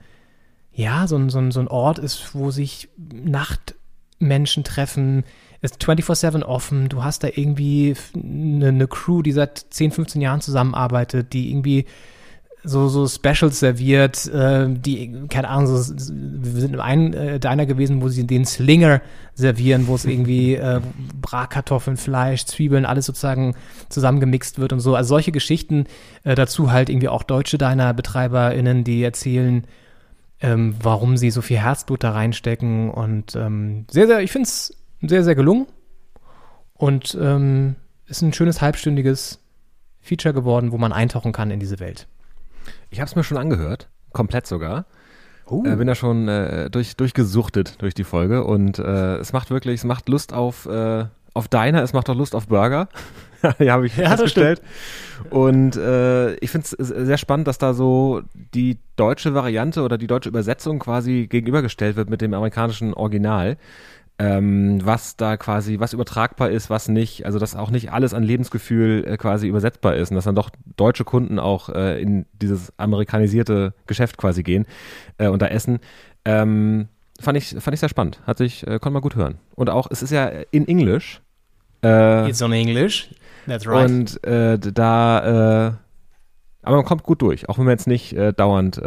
ja, 0.74 1.06
so 1.08 1.16
ein, 1.16 1.30
so 1.30 1.38
ein, 1.38 1.52
so 1.52 1.60
ein 1.60 1.68
Ort 1.68 2.00
ist, 2.00 2.34
wo 2.34 2.50
sich 2.50 2.90
Nachtmenschen 2.98 4.64
treffen, 4.64 5.24
ist 5.62 5.82
24-7 5.84 6.42
offen, 6.44 6.90
du 6.90 7.04
hast 7.04 7.24
da 7.24 7.28
irgendwie 7.34 7.96
eine, 8.16 8.70
eine 8.70 8.88
Crew, 8.88 9.22
die 9.22 9.32
seit 9.32 9.60
10, 9.70 9.92
15 9.92 10.22
Jahren 10.22 10.42
zusammenarbeitet, 10.42 11.34
die 11.34 11.52
irgendwie 11.52 11.86
so, 12.64 12.88
so 12.88 13.08
Specials 13.08 13.60
serviert, 13.60 14.26
äh, 14.28 14.68
die, 14.70 15.28
keine 15.28 15.50
Ahnung, 15.50 15.68
so, 15.68 15.94
wir 15.96 16.62
sind 16.62 16.74
in 16.74 16.80
einem 16.80 17.14
äh, 17.14 17.40
Diner 17.40 17.66
gewesen, 17.66 18.02
wo 18.02 18.08
sie 18.08 18.26
den 18.26 18.46
Slinger 18.46 19.02
servieren, 19.34 19.88
wo 19.88 19.96
es 19.96 20.06
irgendwie 20.06 20.56
äh, 20.56 20.80
Bratkartoffeln, 21.22 21.98
Fleisch, 21.98 22.46
Zwiebeln, 22.46 22.86
alles 22.86 23.06
sozusagen 23.06 23.56
zusammengemixt 23.90 24.60
wird 24.60 24.72
und 24.72 24.80
so. 24.80 24.96
Also 24.96 25.10
solche 25.10 25.32
Geschichten, 25.32 25.86
äh, 26.24 26.36
dazu 26.36 26.72
halt 26.72 26.90
irgendwie 26.90 27.10
auch 27.10 27.24
deutsche 27.24 27.58
Diner-BetreiberInnen, 27.58 28.84
die 28.84 29.04
erzählen, 29.04 29.66
ähm, 30.40 30.76
warum 30.82 31.18
sie 31.18 31.32
so 31.32 31.42
viel 31.42 31.58
Herzblut 31.58 32.04
da 32.04 32.12
reinstecken 32.12 32.90
und 32.90 33.36
ähm, 33.36 33.86
sehr, 33.92 34.08
sehr, 34.08 34.22
ich 34.22 34.32
finde 34.32 34.48
es 34.48 34.76
sehr, 35.02 35.24
sehr 35.24 35.36
gelungen 35.36 35.68
und 36.74 37.18
ähm, 37.20 37.76
ist 38.08 38.22
ein 38.22 38.34
schönes 38.34 38.62
halbstündiges 38.62 39.40
Feature 40.02 40.34
geworden, 40.34 40.72
wo 40.72 40.78
man 40.78 40.94
eintauchen 40.94 41.32
kann 41.32 41.52
in 41.52 41.60
diese 41.60 41.80
Welt. 41.80 42.08
Ich 42.90 43.00
habe 43.00 43.08
es 43.08 43.16
mir 43.16 43.24
schon 43.24 43.38
angehört, 43.38 43.90
komplett 44.12 44.48
sogar. 44.48 44.86
Oh. 45.46 45.64
Äh, 45.66 45.76
bin 45.76 45.88
da 45.88 45.96
schon 45.96 46.28
äh, 46.28 46.70
durch, 46.70 46.96
durchgesuchtet 46.96 47.82
durch 47.82 47.94
die 47.94 48.04
Folge 48.04 48.44
und 48.44 48.80
äh, 48.80 49.18
es 49.18 49.34
macht 49.34 49.52
wirklich, 49.52 49.82
es 49.82 49.84
macht 49.84 50.08
Lust 50.08 50.34
auf, 50.34 50.66
äh, 50.66 51.06
auf 51.34 51.48
Diner, 51.48 51.84
es 51.84 51.94
macht 51.94 52.10
auch 52.10 52.16
Lust 52.16 52.36
auf 52.36 52.48
Burger. 52.48 52.88
ja, 53.60 53.74
habe 53.74 53.88
ich 53.88 53.98
Ja, 53.98 54.10
festgestellt. 54.10 54.62
Und 55.30 55.76
äh, 55.76 56.36
ich 56.36 56.50
finde 56.50 56.68
es 56.78 56.88
sehr 56.88 57.18
spannend, 57.18 57.48
dass 57.48 57.58
da 57.58 57.74
so 57.74 58.22
die 58.54 58.78
deutsche 58.96 59.34
Variante 59.34 59.82
oder 59.82 59.98
die 59.98 60.08
deutsche 60.08 60.30
Übersetzung 60.30 60.80
quasi 60.80 61.28
gegenübergestellt 61.28 61.96
wird 61.96 62.10
mit 62.10 62.22
dem 62.22 62.34
amerikanischen 62.34 62.94
Original. 62.94 63.58
Ähm, 64.24 64.80
was 64.82 65.18
da 65.18 65.36
quasi, 65.36 65.82
was 65.82 65.92
übertragbar 65.92 66.50
ist, 66.50 66.70
was 66.70 66.88
nicht, 66.88 67.26
also 67.26 67.40
dass 67.40 67.58
auch 67.58 67.72
nicht 67.72 67.92
alles 67.92 68.14
an 68.14 68.24
Lebensgefühl 68.24 69.04
äh, 69.06 69.18
quasi 69.18 69.50
übersetzbar 69.50 69.96
ist 69.96 70.12
und 70.12 70.16
dass 70.16 70.24
dann 70.24 70.36
doch 70.36 70.50
deutsche 70.78 71.04
Kunden 71.04 71.40
auch 71.40 71.68
äh, 71.68 72.02
in 72.02 72.26
dieses 72.32 72.72
amerikanisierte 72.78 73.74
Geschäft 73.86 74.18
quasi 74.18 74.42
gehen 74.42 74.66
äh, 75.18 75.28
und 75.28 75.42
da 75.42 75.48
essen. 75.48 75.80
Ähm, 76.24 76.88
fand 77.20 77.38
ich, 77.38 77.50
fand 77.50 77.74
ich 77.74 77.82
sehr 77.82 77.90
spannend. 77.90 78.22
Hat 78.26 78.38
sich, 78.38 78.66
äh, 78.66 78.80
konnte 78.80 78.92
man 78.92 79.02
gut 79.02 79.18
hören. 79.18 79.40
Und 79.56 79.70
auch, 79.70 79.88
es 79.92 80.02
ist 80.02 80.12
ja 80.12 80.32
in 80.52 80.70
Englisch. 80.70 81.22
Äh, 81.84 82.30
It's 82.30 82.42
on 82.42 82.54
English. 82.54 83.10
That's 83.46 83.68
right. 83.68 83.90
und 83.90 84.24
äh, 84.24 84.58
da, 84.58 85.68
äh, 85.68 85.72
aber 86.62 86.78
man 86.78 86.86
kommt 86.86 87.04
gut 87.04 87.22
durch, 87.22 87.50
auch 87.50 87.58
wenn 87.58 87.66
man 87.66 87.74
jetzt 87.74 87.88
nicht 87.88 88.16
dauernd 88.38 88.82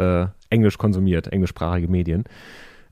Englisch 0.49 0.79
konsumiert, 0.79 1.27
englischsprachige 1.31 1.87
Medien. 1.87 2.23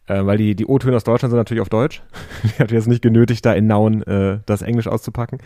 Äh, 0.07 0.25
weil 0.25 0.37
die, 0.37 0.55
die 0.55 0.65
O-Töne 0.65 0.95
aus 0.95 1.03
Deutschland 1.03 1.31
sind 1.31 1.37
natürlich 1.39 1.61
auf 1.61 1.69
Deutsch. 1.69 2.03
Die 2.43 2.61
hat 2.61 2.71
jetzt 2.71 2.87
nicht 2.87 3.01
genötigt, 3.01 3.45
da 3.45 3.53
in 3.53 3.65
Nauen 3.65 4.03
äh, 4.03 4.39
das 4.45 4.61
Englisch 4.61 4.87
auszupacken. 4.87 5.39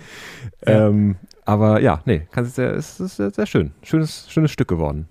Ja. 0.67 0.88
Ähm, 0.88 1.15
aber 1.45 1.82
ja, 1.82 2.02
nee, 2.06 2.28
es 2.36 2.56
sehr, 2.56 2.74
es 2.74 3.00
ist 3.00 3.15
sehr, 3.15 3.45
schön. 3.45 3.72
Schönes, 3.84 4.28
schönes 4.30 4.52
Stück 4.52 4.67
geworden. 4.67 5.08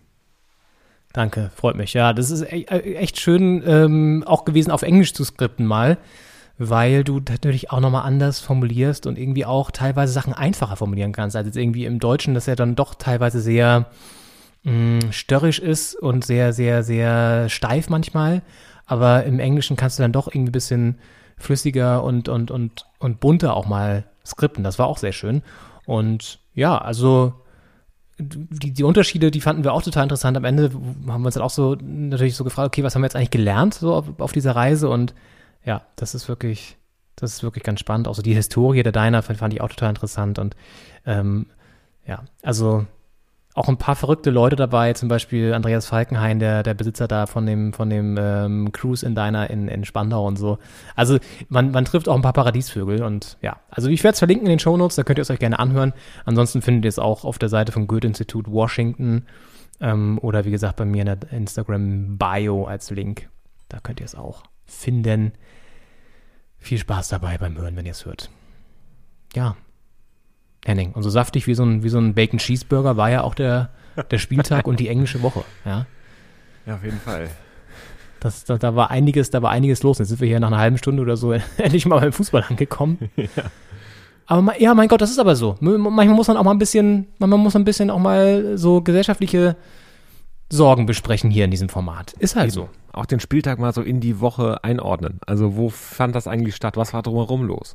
Danke, 1.15 1.51
freut 1.55 1.77
mich. 1.77 1.95
Ja, 1.95 2.13
das 2.13 2.31
ist 2.31 2.43
e 2.43 2.65
äh, 2.69 2.95
echt 2.97 3.19
schön 3.19 3.63
ähm, 3.67 4.23
auch 4.27 4.45
gewesen, 4.45 4.71
auf 4.71 4.83
Englisch 4.83 5.15
zu 5.15 5.25
skripten 5.25 5.65
mal, 5.65 5.97
weil 6.59 7.03
du 7.03 7.19
natürlich 7.19 7.71
auch 7.71 7.81
nochmal 7.81 8.05
anders 8.05 8.41
formulierst 8.41 9.07
und 9.07 9.19
irgendwie 9.19 9.47
auch 9.47 9.71
teilweise 9.71 10.13
Sachen 10.13 10.35
einfacher 10.35 10.77
formulieren 10.77 11.13
kannst, 11.13 11.35
als 11.35 11.47
jetzt 11.47 11.57
irgendwie 11.57 11.87
im 11.87 11.99
Deutschen, 11.99 12.35
das 12.35 12.45
ja 12.45 12.55
dann 12.55 12.77
doch 12.77 12.95
teilweise 12.95 13.41
sehr 13.41 13.87
mh, 14.65 15.11
störrisch 15.11 15.59
ist 15.59 15.95
und 15.95 16.25
sehr, 16.25 16.53
sehr, 16.53 16.83
sehr 16.83 17.49
steif 17.49 17.89
manchmal. 17.89 18.43
Aber 18.89 19.25
im 19.25 19.39
Englischen 19.39 19.77
kannst 19.77 19.99
du 19.99 20.03
dann 20.03 20.13
doch 20.13 20.27
irgendwie 20.27 20.51
ein 20.51 20.53
bisschen 20.53 20.99
flüssiger 21.37 22.03
und, 22.03 22.29
und, 22.29 22.51
und, 22.51 22.87
und 22.99 23.21
bunter 23.21 23.55
auch 23.55 23.67
mal 23.67 24.05
skripten. 24.27 24.65
Das 24.65 24.79
war 24.79 24.87
auch 24.87 24.99
sehr 24.99 25.13
schön. 25.13 25.43
Und 25.87 26.41
ja, 26.55 26.77
also 26.77 27.35
die, 28.19 28.73
die 28.73 28.83
Unterschiede, 28.83 29.31
die 29.31 29.41
fanden 29.41 29.63
wir 29.63 29.73
auch 29.73 29.83
total 29.83 30.03
interessant. 30.03 30.37
Am 30.37 30.45
Ende 30.45 30.73
haben 31.07 31.23
wir 31.23 31.27
uns 31.27 31.35
dann 31.35 31.45
auch 31.45 31.51
so 31.51 31.77
natürlich 31.81 32.35
so 32.35 32.45
gefragt, 32.45 32.69
okay, 32.69 32.83
was 32.83 32.95
haben 32.95 33.03
wir 33.03 33.07
jetzt 33.07 33.15
eigentlich 33.15 33.31
gelernt 33.31 33.75
so 33.75 33.95
auf, 33.95 34.07
auf 34.19 34.33
dieser 34.33 34.57
Reise? 34.57 34.89
Und 34.89 35.15
ja, 35.65 35.83
das 35.97 36.15
ist 36.15 36.29
wirklich, 36.29 36.77
das 37.15 37.35
ist 37.35 37.43
wirklich 37.43 37.63
ganz 37.63 37.81
spannend. 37.81 38.09
Auch 38.09 38.15
so 38.15 38.23
die 38.23 38.35
Historie 38.35 38.83
der 38.83 38.93
Diner 38.93 39.23
fand, 39.23 39.39
fand 39.39 39.55
ich 39.55 39.61
auch 39.61 39.69
total 39.69 39.91
interessant. 39.91 40.39
Und 40.39 40.57
ähm, 41.07 41.47
ja, 42.07 42.25
also 42.43 42.87
auch 43.59 43.69
ein 43.69 43.77
paar 43.77 43.97
verrückte 43.97 44.31
Leute 44.31 44.55
dabei, 44.55 44.93
zum 44.93 45.09
Beispiel 45.09 45.53
Andreas 45.53 45.87
Falkenhayn, 45.87 46.39
der, 46.39 46.63
der 46.63 46.75
Besitzer 46.75 47.09
da 47.09 47.27
von 47.27 47.45
dem, 47.45 47.73
von 47.73 47.91
dem 47.91 48.17
ähm, 48.19 48.71
Cruise 48.73 49.05
in 49.05 49.17
Diner 49.17 49.51
in, 49.51 49.67
in 49.67 49.85
Spandau 49.85 50.27
und 50.27 50.37
so. 50.37 50.59
Also 50.95 51.19
man, 51.49 51.73
man 51.73 51.85
trifft 51.85 52.09
auch 52.09 52.15
ein 52.15 52.23
paar 52.23 52.33
Paradiesvögel 52.33 53.03
und 53.03 53.37
ja, 53.43 53.57
also 53.69 53.89
ich 53.89 54.05
werde 54.05 54.13
es 54.13 54.21
verlinken 54.21 54.47
in 54.47 54.51
den 54.51 54.59
Shownotes, 54.61 54.95
da 54.95 55.03
könnt 55.03 55.19
ihr 55.19 55.23
es 55.23 55.31
euch 55.31 55.41
gerne 55.41 55.59
anhören. 55.59 55.93
Ansonsten 56.25 56.63
findet 56.63 56.85
ihr 56.85 56.91
es 56.91 57.01
auch 57.01 57.25
auf 57.25 57.39
der 57.39 57.49
Seite 57.49 57.73
vom 57.73 57.89
Goethe-Institut 57.89 58.49
Washington 58.49 59.27
ähm, 59.81 60.19
oder 60.23 60.45
wie 60.45 60.53
gesagt 60.53 60.77
bei 60.77 60.85
mir 60.85 61.01
in 61.01 61.07
der 61.07 61.33
Instagram-Bio 61.33 62.65
als 62.65 62.91
Link. 62.91 63.29
Da 63.69 63.81
könnt 63.81 63.99
ihr 63.99 64.07
es 64.07 64.15
auch 64.15 64.45
finden. 64.67 65.33
Viel 66.59 66.79
Spaß 66.79 67.09
dabei 67.09 67.39
beim 67.39 67.57
Hören, 67.59 67.75
wenn 67.75 67.87
ihr 67.87 67.93
es 67.93 68.07
hört. 68.07 68.31
Ja, 69.35 69.57
Henning. 70.69 70.93
Und 70.93 71.03
so 71.03 71.11
saftig 71.11 71.47
wie 71.47 71.55
so 71.55 71.65
ein, 71.65 71.83
wie 71.83 71.89
so 71.89 71.99
ein 71.99 72.15
Bacon 72.15 72.39
Cheeseburger 72.39 72.97
war 72.97 73.11
ja 73.11 73.23
auch 73.23 73.35
der, 73.35 73.71
der 74.11 74.19
Spieltag 74.19 74.67
und 74.69 74.79
die 74.79 74.89
englische 74.89 75.23
Woche. 75.23 75.43
Ja, 75.65 75.87
Ja, 76.67 76.75
auf 76.77 76.85
jeden 76.85 77.01
Fall. 77.01 77.29
das, 78.21 78.45
da, 78.45 78.59
da 78.59 78.77
war 78.77 78.91
einiges, 78.91 79.31
da 79.31 79.43
war 79.43 79.51
einiges 79.51 79.83
los. 79.83 79.99
Jetzt 79.99 80.09
sind 80.09 80.21
wir 80.21 80.29
hier 80.29 80.39
nach 80.41 80.49
einer 80.49 80.59
halben 80.59 80.79
Stunde 80.79 81.03
oder 81.03 81.17
so 81.17 81.33
endlich 81.57 81.87
mal 81.87 81.99
beim 82.01 82.13
Fußball 82.13 82.45
angekommen. 82.49 83.11
Aber 84.27 84.43
ma- 84.43 84.57
ja, 84.59 84.75
mein 84.75 84.89
Gott, 84.89 85.01
das 85.01 85.11
ist 85.11 85.19
aber 85.19 85.35
so. 85.37 85.57
Manchmal 85.61 86.09
muss 86.09 86.29
man 86.29 86.37
auch 86.37 86.45
mal 86.45 86.51
ein 86.51 86.59
bisschen, 86.59 87.07
manchmal 87.19 87.39
muss 87.39 87.55
man 87.55 87.63
ein 87.63 87.65
bisschen 87.65 87.91
auch 87.91 87.99
mal 87.99 88.59
so 88.59 88.83
gesellschaftliche 88.83 89.57
Sorgen 90.51 90.85
besprechen 90.85 91.31
hier 91.31 91.47
in 91.47 91.51
diesem 91.51 91.71
Format. 91.71 92.13
Ist 92.19 92.37
halt 92.37 92.53
so. 92.53 92.69
Auch 92.93 93.07
den 93.07 93.21
Spieltag 93.21 93.59
mal 93.59 93.73
so 93.73 93.81
in 93.81 94.01
die 94.01 94.21
Woche 94.21 94.63
einordnen. 94.65 95.19
Also 95.27 95.57
wo 95.57 95.71
fand 95.71 96.15
das 96.15 96.27
eigentlich 96.27 96.57
statt? 96.57 96.77
Was 96.77 96.93
war 96.93 97.03
drumherum 97.03 97.45
los? 97.45 97.75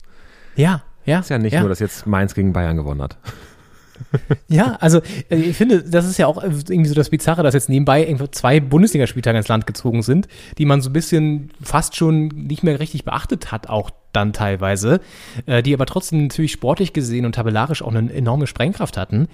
Ja, 0.56 0.84
ja. 1.05 1.19
Ist 1.19 1.29
ja 1.29 1.37
nicht 1.37 1.57
nur, 1.57 1.69
dass 1.69 1.79
jetzt 1.79 2.05
Mainz 2.05 2.33
gegen 2.33 2.53
Bayern 2.53 2.77
gewonnen 2.77 3.01
hat. 3.01 3.17
Ja, 4.47 4.77
also 4.79 5.01
äh, 5.29 5.35
ich 5.35 5.57
finde, 5.57 5.83
das 5.83 6.05
ist 6.05 6.17
ja 6.17 6.27
auch 6.27 6.43
irgendwie 6.43 6.85
so 6.85 6.95
das 6.95 7.09
Bizarre, 7.09 7.43
dass 7.43 7.53
jetzt 7.53 7.69
nebenbei 7.69 8.15
zwei 8.31 8.59
Bundesligaspieltage 8.59 9.37
ins 9.37 9.47
Land 9.47 9.67
gezogen 9.67 10.03
sind, 10.03 10.27
die 10.57 10.65
man 10.65 10.81
so 10.81 10.89
ein 10.89 10.93
bisschen 10.93 11.51
fast 11.61 11.95
schon 11.95 12.27
nicht 12.27 12.63
mehr 12.63 12.79
richtig 12.79 13.05
beachtet 13.05 13.51
hat, 13.51 13.69
auch 13.69 13.91
dann 14.11 14.33
teilweise, 14.33 14.99
äh, 15.45 15.63
die 15.63 15.73
aber 15.73 15.85
trotzdem 15.85 16.23
natürlich 16.23 16.51
sportlich 16.51 16.93
gesehen 16.93 17.25
und 17.25 17.35
tabellarisch 17.35 17.81
auch 17.81 17.93
eine 17.93 18.11
enorme 18.13 18.47
Sprengkraft 18.47 18.97
hatten. 18.97 19.27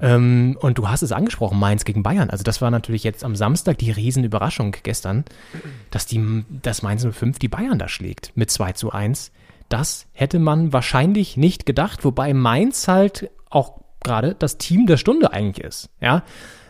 Ähm, 0.00 0.56
und 0.60 0.78
du 0.78 0.88
hast 0.88 1.02
es 1.02 1.12
angesprochen, 1.12 1.58
Mainz 1.58 1.84
gegen 1.84 2.02
Bayern. 2.02 2.30
Also 2.30 2.42
das 2.42 2.60
war 2.60 2.70
natürlich 2.70 3.04
jetzt 3.04 3.24
am 3.24 3.36
Samstag 3.36 3.78
die 3.78 3.92
Riesenüberraschung 3.92 4.76
gestern, 4.82 5.24
dass 5.90 6.06
die, 6.06 6.44
dass 6.62 6.82
Mainz 6.82 7.06
05 7.08 7.38
die 7.38 7.48
Bayern 7.48 7.78
da 7.78 7.88
schlägt 7.88 8.32
mit 8.34 8.50
2 8.50 8.72
zu 8.72 8.90
1. 8.90 9.30
Das 9.74 10.06
hätte 10.12 10.38
man 10.38 10.72
wahrscheinlich 10.72 11.36
nicht 11.36 11.66
gedacht, 11.66 12.04
wobei 12.04 12.32
Mainz 12.32 12.86
halt 12.86 13.28
auch 13.50 13.80
gerade 14.04 14.36
das 14.36 14.56
Team 14.56 14.86
der 14.86 14.98
Stunde 14.98 15.32
eigentlich 15.32 15.64
ist. 15.64 15.90
Ja, 16.00 16.22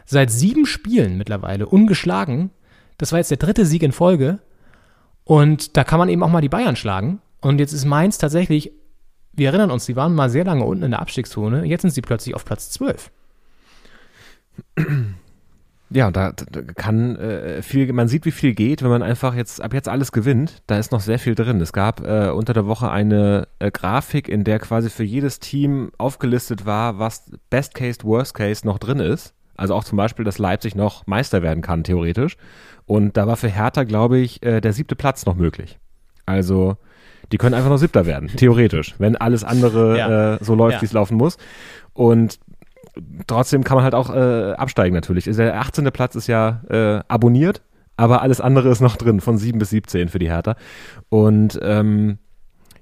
seit 0.07 0.31
sieben 0.31 0.65
Spielen 0.65 1.19
mittlerweile 1.19 1.67
ungeschlagen. 1.67 2.49
Das 2.97 3.13
war 3.13 3.19
jetzt 3.19 3.31
der 3.31 3.37
dritte 3.37 3.67
Sieg 3.67 3.83
in 3.83 3.93
Folge. 3.93 4.39
Und 5.23 5.77
da 5.77 5.85
kann 5.85 5.99
man 5.99 6.09
eben 6.09 6.23
auch 6.23 6.31
mal 6.31 6.41
die 6.41 6.49
Bayern 6.49 6.77
schlagen. 6.77 7.21
Und 7.43 7.59
jetzt 7.59 7.75
ist 7.75 7.85
Mainz 7.85 8.17
tatsächlich, 8.17 8.73
wir 9.35 9.49
erinnern 9.49 9.71
uns, 9.71 9.85
die 9.85 9.97
waren 9.97 10.15
mal 10.15 10.31
sehr 10.31 10.47
lange 10.47 10.65
unten 10.65 10.85
in 10.85 10.93
der 10.93 11.03
Abstiegszone. 11.03 11.67
Jetzt 11.67 11.83
sind 11.83 11.91
sie 11.91 12.01
plötzlich 12.01 12.35
auf 12.35 12.47
Platz 12.47 12.71
12. 12.71 13.11
Ja, 15.91 16.11
da, 16.11 16.33
da 16.33 16.63
kann 16.63 17.15
äh, 17.17 17.63
viel, 17.63 17.93
man 17.93 18.09
sieht, 18.09 18.25
wie 18.25 18.31
viel 18.33 18.55
geht, 18.55 18.83
wenn 18.83 18.91
man 18.91 19.03
einfach 19.03 19.35
jetzt 19.35 19.61
ab 19.61 19.75
jetzt 19.75 19.89
alles 19.89 20.13
gewinnt. 20.13 20.63
Da 20.67 20.79
ist 20.79 20.93
noch 20.93 21.01
sehr 21.01 21.19
viel 21.19 21.35
drin. 21.35 21.61
Es 21.61 21.73
gab 21.73 22.01
äh, 22.05 22.31
unter 22.31 22.53
der 22.55 22.67
Woche 22.67 22.91
eine 22.91 23.47
äh, 23.59 23.71
Grafik, 23.71 24.29
in 24.29 24.45
der 24.45 24.59
quasi 24.59 24.91
für 24.91 25.05
jedes 25.05 25.39
Team 25.41 25.93
aufgelistet 25.99 26.67
war, 26.67 26.99
was 26.99 27.31
Best 27.51 27.75
Case, 27.75 28.01
Worst 28.03 28.35
Case 28.35 28.67
noch 28.67 28.79
drin 28.79 28.99
ist. 28.99 29.35
Also 29.57 29.75
auch 29.75 29.85
zum 29.85 29.97
Beispiel, 29.97 30.25
dass 30.25 30.39
Leipzig 30.39 30.75
noch 30.75 31.07
Meister 31.07 31.43
werden 31.43 31.63
kann, 31.63 31.85
theoretisch. 31.85 32.37
Und 32.87 33.17
da 33.17 33.27
war 33.27 33.37
für 33.37 33.49
Hertha, 33.49 33.85
glaube 33.85 34.19
ich, 34.19 34.43
äh, 34.43 34.61
der 34.61 34.73
siebte 34.73 34.97
Platz 34.97 35.27
noch 35.27 35.37
möglich. 35.37 35.79
Also 36.27 36.77
die 37.31 37.39
können 37.39 37.55
einfach 37.55 37.71
noch 37.71 37.79
siebter 37.79 38.05
werden, 38.05 38.29
theoretisch, 38.37 38.95
wenn 38.99 39.17
alles 39.17 39.45
andere 39.45 39.97
Ja. 39.99 40.35
äh, 40.35 40.39
so 40.45 40.55
läuft, 40.55 40.75
Ja. 40.77 40.81
wie 40.83 40.87
es 40.87 40.93
laufen 40.93 41.17
muss. 41.17 41.37
Und 41.93 42.41
trotzdem 43.27 43.65
kann 43.65 43.77
man 43.77 43.85
halt 43.85 43.95
auch 43.95 44.15
äh, 44.15 44.53
absteigen 44.53 44.95
natürlich. 44.95 45.25
Der 45.25 45.61
18. 45.61 45.85
Platz 45.93 46.15
ist 46.15 46.27
ja 46.27 46.63
äh, 46.69 47.03
abonniert, 47.09 47.63
aber 47.97 48.23
alles 48.23 48.41
andere 48.41 48.71
ist 48.71 48.81
noch 48.81 48.97
drin, 48.97 49.21
von 49.21 49.39
7 49.39 49.59
bis 49.59 49.71
17 49.71 50.09
für 50.09 50.19
die 50.19 50.31
Hertha. 50.31 50.57
Und 51.09 51.59
ähm, 51.63 52.19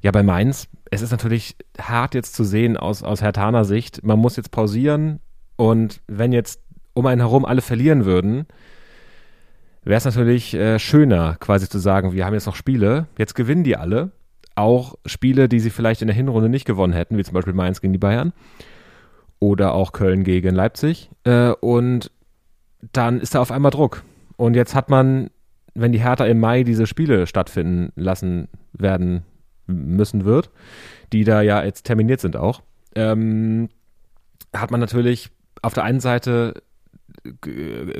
ja, 0.01 0.11
bei 0.11 0.23
Mainz, 0.23 0.69
es 0.91 1.03
ist 1.03 1.11
natürlich 1.11 1.57
hart 1.81 2.15
jetzt 2.15 2.35
zu 2.35 2.45
sehen 2.45 2.77
aus, 2.77 3.03
aus 3.03 3.23
Herthaner 3.23 3.65
Sicht. 3.65 4.05
Man 4.05 4.19
muss 4.19 4.37
jetzt 4.37 4.51
pausieren 4.51 5.21
und 5.57 6.01
wenn 6.07 6.33
jetzt 6.33 6.61
um 6.95 7.07
einen 7.07 7.21
herum 7.21 7.45
alle 7.45 7.63
verlieren 7.63 8.05
würden, 8.05 8.47
wäre 9.85 9.99
es 9.99 10.05
natürlich 10.05 10.55
äh, 10.55 10.79
schöner, 10.79 11.37
quasi 11.41 11.69
zu 11.69 11.79
sagen, 11.79 12.13
wir 12.13 12.27
haben 12.27 12.35
jetzt 12.35 12.47
noch 12.47 12.57
Spiele, 12.57 13.07
jetzt 13.17 13.35
gewinnen 13.35 13.65
die 13.65 13.77
alle. 13.77 14.13
Auch 14.55 14.97
Spiele, 15.07 15.49
die 15.49 15.61
sie 15.61 15.71
vielleicht 15.71 16.03
in 16.03 16.09
der 16.09 16.15
Hinrunde 16.15 16.51
nicht 16.51 16.67
gewonnen 16.67 16.93
hätten, 16.93 17.17
wie 17.17 17.25
zum 17.25 17.33
Beispiel 17.33 17.55
Mainz 17.55 17.81
gegen 17.81 17.95
die 17.95 17.99
Bayern 17.99 18.35
oder 19.43 19.75
auch 19.75 19.91
Köln 19.91 20.23
gegen 20.23 20.55
Leipzig. 20.55 21.11
Äh, 21.25 21.51
und 21.51 22.13
dann 22.93 23.21
ist 23.21 23.35
da 23.35 23.41
auf 23.41 23.51
einmal 23.51 23.73
Druck. 23.73 24.05
Und 24.37 24.55
jetzt 24.55 24.77
hat 24.77 24.89
man, 24.89 25.31
wenn 25.75 25.91
die 25.91 26.01
Hertha 26.01 26.25
im 26.27 26.39
Mai 26.39 26.63
diese 26.63 26.87
Spiele 26.87 27.27
stattfinden 27.27 27.93
lassen 27.97 28.47
werden 28.73 29.25
müssen 29.67 30.25
wird, 30.25 30.51
die 31.13 31.25
da 31.25 31.43
ja 31.43 31.65
jetzt 31.65 31.83
terminiert 31.83 32.21
sind 32.21 32.37
auch, 32.37 32.63
ähm, 32.95 33.69
hat 34.55 34.71
man 34.71 34.79
natürlich 34.79 35.31
auf 35.61 35.75
der 35.75 35.85
einen 35.85 36.01
Seite 36.01 36.63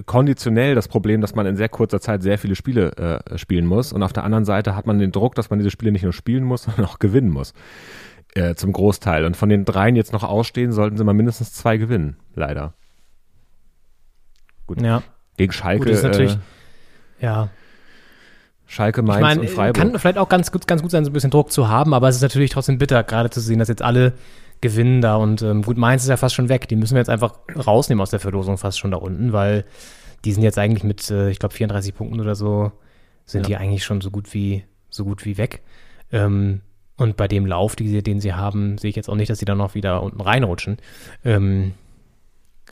konditionell 0.07 0.77
das 0.77 0.87
Problem, 0.87 1.21
dass 1.21 1.35
man 1.35 1.47
in 1.47 1.57
sehr 1.57 1.69
kurzer 1.69 2.01
Zeit 2.01 2.23
sehr 2.23 2.39
viele 2.39 2.55
Spiele 2.55 3.21
äh, 3.27 3.39
spielen 3.39 3.67
muss. 3.67 3.93
Und 3.93 4.05
auf 4.05 4.13
der 4.13 4.25
anderen 4.25 4.45
Seite 4.45 4.77
hat 4.77 4.87
man 4.87 5.01
den 5.01 5.11
Druck, 5.11 5.35
dass 5.35 5.51
man 5.51 5.59
diese 5.59 5.71
Spiele 5.71 5.91
nicht 5.91 6.05
nur 6.05 6.13
spielen 6.13 6.45
muss, 6.45 6.63
sondern 6.65 6.87
auch 6.87 7.01
gewinnen 7.01 7.31
muss. 7.31 7.53
Äh, 8.35 8.55
zum 8.55 8.73
Großteil. 8.73 9.25
Und 9.25 9.37
von 9.37 9.49
den 9.49 9.65
dreien 9.65 9.95
jetzt 9.95 10.13
noch 10.13 10.25
ausstehen, 10.25 10.73
sollten 10.73 10.97
sie 10.97 11.05
mal 11.05 11.13
mindestens 11.13 11.53
zwei 11.53 11.77
gewinnen, 11.77 12.17
leider. 12.35 12.73
Gut. 14.67 14.81
Ja. 14.81 15.03
Gegen 15.37 15.53
Schalke. 15.53 15.85
Gut, 15.85 15.93
ist 15.93 16.03
natürlich, 16.03 16.33
äh, 17.21 17.25
ja. 17.27 17.49
Schalke, 18.67 19.03
Mainz 19.03 19.19
ich 19.19 19.23
mein, 19.23 19.39
und 19.41 19.51
Freiburg. 19.51 19.77
Kann 19.77 19.99
vielleicht 19.99 20.17
auch 20.17 20.31
ganz 20.31 20.51
gut, 20.51 20.67
ganz 20.67 20.81
gut 20.81 20.91
sein, 20.91 21.05
so 21.05 21.11
ein 21.11 21.13
bisschen 21.13 21.31
Druck 21.31 21.53
zu 21.53 21.69
haben, 21.69 21.93
aber 21.93 22.09
es 22.09 22.17
ist 22.17 22.23
natürlich 22.23 22.51
trotzdem 22.51 22.79
bitter, 22.79 23.03
gerade 23.03 23.29
zu 23.29 23.41
sehen, 23.41 23.59
dass 23.59 23.69
jetzt 23.69 23.83
alle 23.83 24.15
gewinnen 24.63 25.03
da 25.03 25.17
und 25.17 25.43
ähm, 25.43 25.63
gut, 25.63 25.77
Mainz 25.77 26.05
ist 26.05 26.09
ja 26.09 26.17
fast 26.17 26.35
schon 26.35 26.49
weg. 26.49 26.69
Die 26.69 26.77
müssen 26.77 26.95
wir 26.95 27.01
jetzt 27.01 27.11
einfach 27.11 27.35
rausnehmen 27.55 28.01
aus 28.01 28.11
der 28.11 28.21
Verlosung 28.21 28.57
fast 28.57 28.79
schon 28.79 28.93
da 28.93 28.97
unten, 28.97 29.35
weil 29.35 29.65
die 30.25 30.33
sind 30.33 30.43
jetzt 30.43 30.59
eigentlich 30.59 30.85
mit, 30.85 31.11
äh, 31.11 31.29
ich 31.29 31.39
glaube, 31.39 31.55
34 31.55 31.95
Punkten 31.95 32.21
oder 32.21 32.35
so, 32.35 32.73
sind 33.27 33.43
ja. 33.43 33.49
die 33.49 33.57
eigentlich 33.57 33.85
schon 33.85 34.01
so 34.01 34.11
gut 34.11 34.33
wie, 34.33 34.65
so 34.89 35.05
gut 35.05 35.27
wie 35.27 35.37
weg. 35.37 35.63
Ähm, 36.13 36.63
und 36.97 37.17
bei 37.17 37.29
dem 37.29 37.47
Lauf, 37.47 37.77
die, 37.77 38.03
den 38.03 38.21
sie 38.21 38.35
haben, 38.35 38.79
sehe 38.79 38.91
ich 38.91 38.97
jetzt 38.97 39.09
auch 39.09 39.15
nicht, 39.15 39.31
dass 39.31 39.39
sie 39.39 39.45
da 39.45 39.55
noch 39.55 39.75
wieder 39.75 40.03
unten 40.03 40.21
reinrutschen. 40.21 40.79
Ähm, 41.25 41.73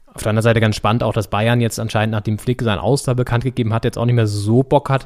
auf 0.07 0.23
der 0.23 0.31
anderen 0.31 0.43
Seite 0.43 0.61
ganz 0.61 0.77
spannend 0.77 1.03
auch, 1.03 1.13
dass 1.13 1.29
Bayern 1.29 1.61
jetzt 1.61 1.79
anscheinend, 1.79 2.13
nachdem 2.13 2.39
Flick 2.39 2.63
sein 2.63 2.79
Aus 2.79 3.05
da 3.05 3.15
bekannt 3.15 3.45
gegeben 3.45 3.73
hat, 3.73 3.85
jetzt 3.85 3.97
auch 3.97 4.07
nicht 4.07 4.15
mehr 4.15 4.27
so 4.27 4.63
Bock 4.63 4.91
hat. 4.91 5.05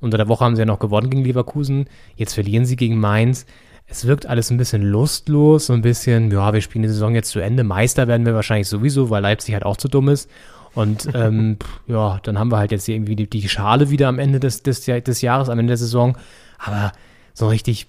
Unter 0.00 0.18
der 0.18 0.28
Woche 0.28 0.44
haben 0.44 0.56
sie 0.56 0.62
ja 0.62 0.66
noch 0.66 0.78
gewonnen 0.78 1.10
gegen 1.10 1.24
Leverkusen. 1.24 1.86
Jetzt 2.16 2.34
verlieren 2.34 2.64
sie 2.64 2.76
gegen 2.76 2.98
Mainz 2.98 3.46
es 3.88 4.06
wirkt 4.06 4.26
alles 4.26 4.50
ein 4.50 4.56
bisschen 4.56 4.82
lustlos, 4.82 5.66
so 5.66 5.72
ein 5.72 5.82
bisschen, 5.82 6.30
ja, 6.30 6.52
wir 6.52 6.60
spielen 6.60 6.82
die 6.82 6.88
Saison 6.88 7.14
jetzt 7.14 7.30
zu 7.30 7.38
Ende. 7.38 7.62
Meister 7.62 8.08
werden 8.08 8.26
wir 8.26 8.34
wahrscheinlich 8.34 8.68
sowieso, 8.68 9.10
weil 9.10 9.22
Leipzig 9.22 9.54
halt 9.54 9.64
auch 9.64 9.76
zu 9.76 9.88
dumm 9.88 10.08
ist. 10.08 10.28
Und 10.74 11.08
ähm, 11.14 11.56
ja, 11.86 12.18
dann 12.22 12.38
haben 12.38 12.50
wir 12.50 12.58
halt 12.58 12.72
jetzt 12.72 12.88
irgendwie 12.88 13.16
die, 13.16 13.30
die 13.30 13.48
Schale 13.48 13.90
wieder 13.90 14.08
am 14.08 14.18
Ende 14.18 14.40
des, 14.40 14.62
des, 14.62 14.84
des 14.84 15.20
Jahres, 15.22 15.48
am 15.48 15.58
Ende 15.58 15.70
der 15.70 15.76
Saison. 15.76 16.16
Aber 16.58 16.92
so 17.32 17.48
richtig 17.48 17.86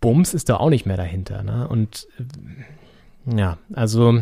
Bums 0.00 0.34
ist 0.34 0.48
da 0.48 0.56
auch 0.56 0.70
nicht 0.70 0.86
mehr 0.86 0.96
dahinter. 0.96 1.42
Ne? 1.42 1.66
Und 1.68 2.06
äh, 2.18 3.36
ja, 3.38 3.58
also 3.72 4.20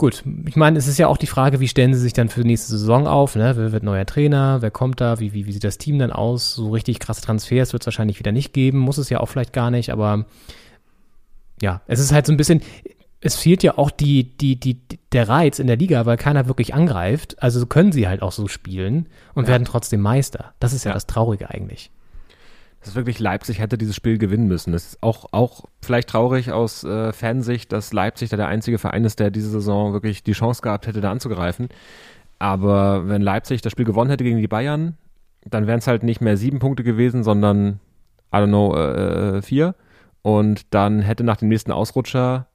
Gut, 0.00 0.22
ich 0.46 0.54
meine, 0.54 0.78
es 0.78 0.86
ist 0.86 0.98
ja 0.98 1.08
auch 1.08 1.16
die 1.16 1.26
Frage, 1.26 1.58
wie 1.58 1.66
stellen 1.66 1.92
sie 1.92 1.98
sich 1.98 2.12
dann 2.12 2.28
für 2.28 2.42
die 2.42 2.46
nächste 2.46 2.70
Saison 2.70 3.08
auf? 3.08 3.34
Ne? 3.34 3.56
Wer 3.56 3.72
wird 3.72 3.82
neuer 3.82 4.06
Trainer? 4.06 4.62
Wer 4.62 4.70
kommt 4.70 5.00
da? 5.00 5.18
Wie, 5.18 5.32
wie, 5.32 5.46
wie 5.46 5.52
sieht 5.52 5.64
das 5.64 5.76
Team 5.76 5.98
dann 5.98 6.12
aus? 6.12 6.54
So 6.54 6.70
richtig 6.70 7.00
krasse 7.00 7.22
Transfers 7.22 7.72
wird 7.72 7.82
es 7.82 7.86
wahrscheinlich 7.88 8.20
wieder 8.20 8.30
nicht 8.30 8.52
geben, 8.52 8.78
muss 8.78 8.98
es 8.98 9.10
ja 9.10 9.18
auch 9.18 9.26
vielleicht 9.26 9.52
gar 9.52 9.72
nicht, 9.72 9.90
aber 9.90 10.24
ja, 11.60 11.80
es 11.88 11.98
ist 11.98 12.12
halt 12.12 12.26
so 12.26 12.32
ein 12.32 12.36
bisschen, 12.36 12.62
es 13.20 13.34
fehlt 13.34 13.64
ja 13.64 13.76
auch 13.76 13.90
die, 13.90 14.36
die, 14.38 14.54
die, 14.54 14.80
der 15.10 15.28
Reiz 15.28 15.58
in 15.58 15.66
der 15.66 15.76
Liga, 15.76 16.06
weil 16.06 16.16
keiner 16.16 16.46
wirklich 16.46 16.74
angreift. 16.74 17.42
Also 17.42 17.66
können 17.66 17.90
sie 17.90 18.06
halt 18.06 18.22
auch 18.22 18.30
so 18.30 18.46
spielen 18.46 19.08
und 19.34 19.44
ja. 19.46 19.48
werden 19.48 19.64
trotzdem 19.64 20.00
Meister. 20.00 20.54
Das 20.60 20.72
ist 20.72 20.84
ja, 20.84 20.92
ja 20.92 20.94
das 20.94 21.08
Traurige 21.08 21.50
eigentlich 21.50 21.90
dass 22.88 22.94
wirklich 22.94 23.18
Leipzig 23.18 23.58
hätte 23.58 23.76
dieses 23.76 23.94
Spiel 23.94 24.16
gewinnen 24.16 24.48
müssen. 24.48 24.72
Das 24.72 24.86
ist 24.86 25.02
auch, 25.02 25.26
auch 25.32 25.64
vielleicht 25.82 26.08
traurig 26.08 26.52
aus 26.52 26.84
äh, 26.84 27.12
Fansicht, 27.12 27.70
dass 27.70 27.92
Leipzig 27.92 28.30
da 28.30 28.36
der 28.38 28.48
einzige 28.48 28.78
Verein 28.78 29.04
ist, 29.04 29.20
der 29.20 29.30
diese 29.30 29.50
Saison 29.50 29.92
wirklich 29.92 30.22
die 30.22 30.32
Chance 30.32 30.62
gehabt 30.62 30.86
hätte, 30.86 31.02
da 31.02 31.10
anzugreifen. 31.10 31.68
Aber 32.38 33.06
wenn 33.08 33.20
Leipzig 33.20 33.60
das 33.60 33.72
Spiel 33.72 33.84
gewonnen 33.84 34.10
hätte 34.10 34.24
gegen 34.24 34.38
die 34.38 34.48
Bayern, 34.48 34.96
dann 35.44 35.66
wären 35.66 35.80
es 35.80 35.86
halt 35.86 36.02
nicht 36.02 36.22
mehr 36.22 36.38
sieben 36.38 36.60
Punkte 36.60 36.82
gewesen, 36.82 37.24
sondern, 37.24 37.80
I 38.32 38.38
don't 38.38 38.46
know, 38.46 38.74
äh, 38.74 39.42
vier. 39.42 39.74
Und 40.22 40.62
dann 40.74 41.00
hätte 41.00 41.24
nach 41.24 41.36
dem 41.36 41.48
nächsten 41.48 41.72
Ausrutscher 41.72 42.46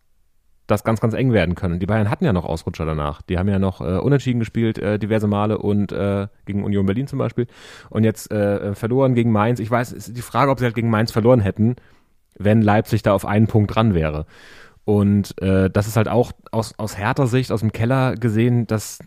das 0.68 0.84
ganz, 0.84 1.02
ganz 1.02 1.14
eng 1.14 1.34
werden 1.34 1.56
können. 1.56 1.80
Die 1.80 1.86
Bayern 1.86 2.10
hatten 2.10 2.26
ja 2.26 2.34
noch 2.34 2.46
Ausrutscher 2.46 2.86
danach. 2.86 3.22
Die 3.22 3.38
haben 3.38 3.50
ja 3.50 3.60
noch 3.60 3.82
äh, 3.82 3.98
unentschieden 3.98 4.40
gespielt, 4.40 4.78
äh, 4.78 4.98
diverse 4.98 5.28
Male 5.28 5.58
und 5.58 5.92
äh, 5.92 6.28
gegen 6.46 6.64
Union 6.64 6.86
Berlin 6.86 7.08
zum 7.08 7.20
Beispiel. 7.20 7.48
Und 7.90 8.04
jetzt 8.04 8.32
äh, 8.32 8.74
verloren 8.74 9.14
gegen 9.14 9.32
Mainz. 9.32 9.60
Ich 9.60 9.70
weiß, 9.70 9.92
ist 9.92 10.16
die 10.16 10.22
Frage, 10.22 10.52
ob 10.52 10.60
sie 10.60 10.66
halt 10.66 10.76
gegen 10.76 10.90
Mainz 10.90 11.12
verloren 11.12 11.42
hätten, 11.42 11.76
wenn 12.38 12.62
Leipzig 12.62 13.04
da 13.04 13.14
auf 13.14 13.26
einen 13.26 13.48
Punkt 13.48 13.76
dran 13.76 13.94
wäre. 13.94 14.26
Und 14.86 15.42
äh, 15.42 15.70
das 15.70 15.88
ist 15.88 15.98
halt 15.98 16.08
auch 16.08 16.32
aus, 16.52 16.74
aus 16.78 16.98
härter 16.98 17.28
Sicht, 17.28 17.52
aus 17.52 17.62
dem 17.62 17.72
Keller 17.72 18.16
gesehen, 18.16 18.68
das 18.68 19.00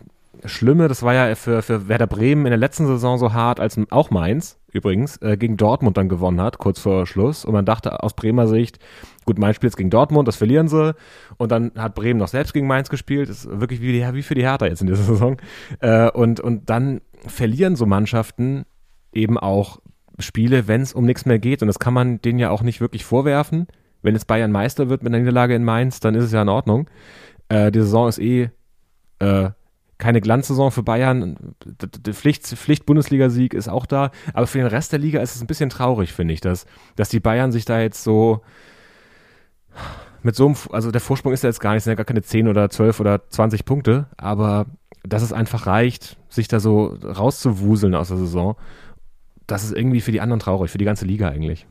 Schlimme, 0.49 0.89
das 0.89 1.03
war 1.03 1.15
ja 1.15 1.35
für, 1.35 1.63
für 1.63 1.89
Werder 1.89 2.07
Bremen 2.07 2.47
in 2.47 2.51
der 2.51 2.59
letzten 2.59 2.87
Saison 2.87 3.19
so 3.19 3.33
hart, 3.33 3.61
als 3.61 3.79
auch 3.91 4.11
Mainz 4.11 4.59
übrigens 4.73 5.17
äh, 5.23 5.37
gegen 5.37 5.57
Dortmund 5.57 5.97
dann 5.97 6.09
gewonnen 6.09 6.41
hat, 6.41 6.59
kurz 6.59 6.79
vor 6.79 7.07
Schluss. 7.07 7.45
Und 7.45 7.53
man 7.53 7.65
dachte 7.65 8.03
aus 8.03 8.15
Bremer 8.15 8.47
Sicht, 8.47 8.79
gut, 9.25 9.39
Mainz 9.39 9.57
spielt 9.57 9.73
jetzt 9.73 9.77
gegen 9.77 9.91
Dortmund, 9.91 10.29
das 10.29 10.37
verlieren 10.37 10.69
sie. 10.69 10.95
Und 11.39 11.51
dann 11.51 11.73
hat 11.77 11.95
Bremen 11.95 12.21
noch 12.21 12.29
selbst 12.29 12.53
gegen 12.53 12.67
Mainz 12.67 12.91
gespielt. 12.91 13.29
Das 13.29 13.45
ist 13.45 13.61
wirklich 13.61 13.81
wie, 13.81 13.93
die, 13.93 14.15
wie 14.15 14.23
für 14.23 14.35
die 14.35 14.43
Hertha 14.43 14.67
jetzt 14.67 14.83
in 14.83 14.87
dieser 14.87 15.03
Saison. 15.03 15.39
Äh, 15.81 16.11
und, 16.11 16.41
und 16.41 16.69
dann 16.71 17.01
verlieren 17.27 17.77
so 17.77 17.87
Mannschaften 17.87 18.67
eben 19.13 19.39
auch 19.39 19.81
Spiele, 20.19 20.69
wenn 20.69 20.83
es 20.83 20.93
um 20.93 21.05
nichts 21.05 21.27
mehr 21.27 21.39
geht. 21.39 21.63
Und 21.63 21.69
das 21.69 21.79
kann 21.79 21.95
man 21.95 22.21
denen 22.21 22.39
ja 22.39 22.51
auch 22.51 22.63
nicht 22.63 22.81
wirklich 22.81 23.05
vorwerfen. 23.05 23.67
Wenn 24.03 24.15
jetzt 24.15 24.27
Bayern 24.27 24.53
Meister 24.53 24.89
wird 24.89 25.03
mit 25.03 25.13
einer 25.13 25.21
Niederlage 25.21 25.55
in 25.55 25.65
Mainz, 25.65 26.01
dann 26.01 26.15
ist 26.15 26.25
es 26.25 26.33
ja 26.33 26.43
in 26.43 26.49
Ordnung. 26.49 26.89
Äh, 27.49 27.73
die 27.73 27.81
Saison 27.81 28.09
ist 28.09 28.19
eh 28.19 28.51
äh, 29.19 29.51
keine 29.99 30.21
Glanzsaison 30.21 30.71
für 30.71 30.83
Bayern. 30.83 31.55
Der 31.65 32.15
Pflicht, 32.15 32.47
Pflicht-Bundesligasieg 32.47 33.55
ist 33.55 33.69
auch 33.69 33.87
da. 33.87 34.11
Aber 34.35 34.47
für 34.47 34.59
den 34.59 34.67
Rest 34.67 34.93
der 34.93 34.99
Liga 34.99 35.21
ist 35.21 35.37
es 35.37 35.41
ein 35.41 35.47
bisschen 35.47 35.71
traurig, 35.71 36.13
finde 36.13 36.35
ich, 36.35 36.41
dass, 36.41 36.67
dass 36.97 37.09
die 37.09 37.21
Bayern 37.21 37.53
sich 37.53 37.65
da 37.65 37.81
jetzt 37.81 38.03
so 38.03 38.43
mit 40.23 40.35
so 40.35 40.47
einem, 40.47 40.57
also 40.73 40.91
der 40.91 41.01
Vorsprung 41.01 41.33
ist 41.33 41.45
ja 41.45 41.49
jetzt 41.49 41.61
gar 41.61 41.75
nicht, 41.75 41.85
sind 41.85 41.93
ja 41.93 41.97
gar 41.97 42.05
keine 42.05 42.23
10 42.23 42.49
oder 42.49 42.69
12 42.69 43.01
oder 43.01 43.29
20 43.29 43.65
Punkte, 43.65 44.07
aber 44.17 44.67
dass 45.05 45.23
es 45.23 45.33
einfach 45.33 45.67
reicht, 45.67 46.17
sich 46.29 46.49
da 46.49 46.59
so 46.59 46.99
rauszuwuseln 47.03 47.95
aus 47.95 48.09
der 48.09 48.17
Saison, 48.17 48.57
das 49.47 49.63
ist 49.63 49.73
irgendwie 49.73 50.01
für 50.01 50.13
die 50.13 50.21
anderen 50.21 50.41
traurig, 50.41 50.71
für 50.71 50.79
die 50.79 50.85
ganze 50.85 51.05
Liga 51.05 51.29
eigentlich. 51.29 51.67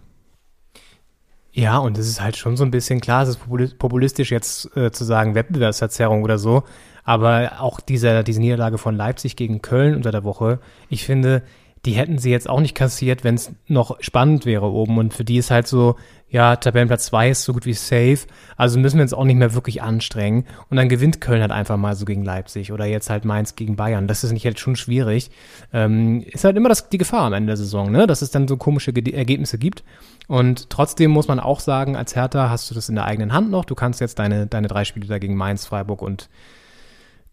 Ja, 1.51 1.77
und 1.77 1.97
es 1.97 2.07
ist 2.07 2.21
halt 2.21 2.37
schon 2.37 2.57
so 2.57 2.63
ein 2.63 2.71
bisschen 2.71 3.01
klar, 3.01 3.23
es 3.23 3.29
ist 3.29 3.77
populistisch 3.77 4.31
jetzt 4.31 4.75
äh, 4.75 4.91
zu 4.91 5.03
sagen 5.03 5.35
Wettbewerbsverzerrung 5.35 6.23
oder 6.23 6.37
so, 6.37 6.63
aber 7.05 7.61
auch 7.61 7.79
diese, 7.79 8.23
diese 8.23 8.41
Niederlage 8.41 8.77
von 8.77 8.95
Leipzig 8.95 9.35
gegen 9.35 9.61
Köln 9.61 9.95
unter 9.95 10.11
der 10.11 10.23
Woche, 10.23 10.59
ich 10.89 11.05
finde, 11.05 11.43
die 11.85 11.93
hätten 11.93 12.17
sie 12.17 12.31
jetzt 12.31 12.49
auch 12.49 12.59
nicht 12.59 12.73
kassiert, 12.73 13.23
wenn 13.23 13.35
es 13.35 13.53
noch 13.67 14.01
spannend 14.01 14.45
wäre 14.45 14.65
oben. 14.71 14.97
Und 14.97 15.13
für 15.13 15.23
die 15.23 15.37
ist 15.37 15.51
halt 15.51 15.67
so, 15.67 15.95
ja, 16.27 16.55
Tabellenplatz 16.55 17.05
2 17.05 17.29
ist 17.29 17.43
so 17.43 17.53
gut 17.53 17.67
wie 17.67 17.73
safe. 17.73 18.19
Also 18.57 18.79
müssen 18.79 18.97
wir 18.97 19.03
uns 19.03 19.13
auch 19.13 19.23
nicht 19.23 19.35
mehr 19.35 19.53
wirklich 19.53 19.83
anstrengen. 19.83 20.45
Und 20.69 20.77
dann 20.77 20.89
gewinnt 20.89 21.21
Köln 21.21 21.41
halt 21.41 21.51
einfach 21.51 21.77
mal 21.77 21.95
so 21.95 22.05
gegen 22.05 22.23
Leipzig 22.23 22.71
oder 22.71 22.85
jetzt 22.85 23.11
halt 23.11 23.23
Mainz 23.23 23.55
gegen 23.55 23.75
Bayern. 23.75 24.07
Das 24.07 24.23
ist 24.23 24.31
nicht 24.31 24.43
jetzt 24.43 24.59
schon 24.59 24.75
schwierig. 24.75 25.29
Ähm, 25.73 26.23
ist 26.25 26.43
halt 26.43 26.57
immer 26.57 26.69
das, 26.69 26.89
die 26.89 26.97
Gefahr 26.97 27.27
am 27.27 27.33
Ende 27.33 27.51
der 27.51 27.57
Saison, 27.57 27.91
ne? 27.91 28.07
dass 28.07 28.23
es 28.23 28.31
dann 28.31 28.47
so 28.47 28.57
komische 28.57 28.91
Ge 28.91 29.13
Ergebnisse 29.13 29.59
gibt. 29.59 29.83
Und 30.27 30.71
trotzdem 30.71 31.11
muss 31.11 31.27
man 31.27 31.39
auch 31.39 31.59
sagen, 31.59 31.95
als 31.95 32.15
Hertha 32.15 32.49
hast 32.49 32.71
du 32.71 32.73
das 32.75 32.89
in 32.89 32.95
der 32.95 33.05
eigenen 33.05 33.31
Hand 33.31 33.51
noch. 33.51 33.63
Du 33.63 33.75
kannst 33.75 34.01
jetzt 34.01 34.17
deine, 34.17 34.47
deine 34.47 34.67
drei 34.67 34.85
Spiele 34.85 35.05
da 35.05 35.19
gegen 35.19 35.35
Mainz, 35.35 35.67
Freiburg 35.67 36.01
und 36.01 36.29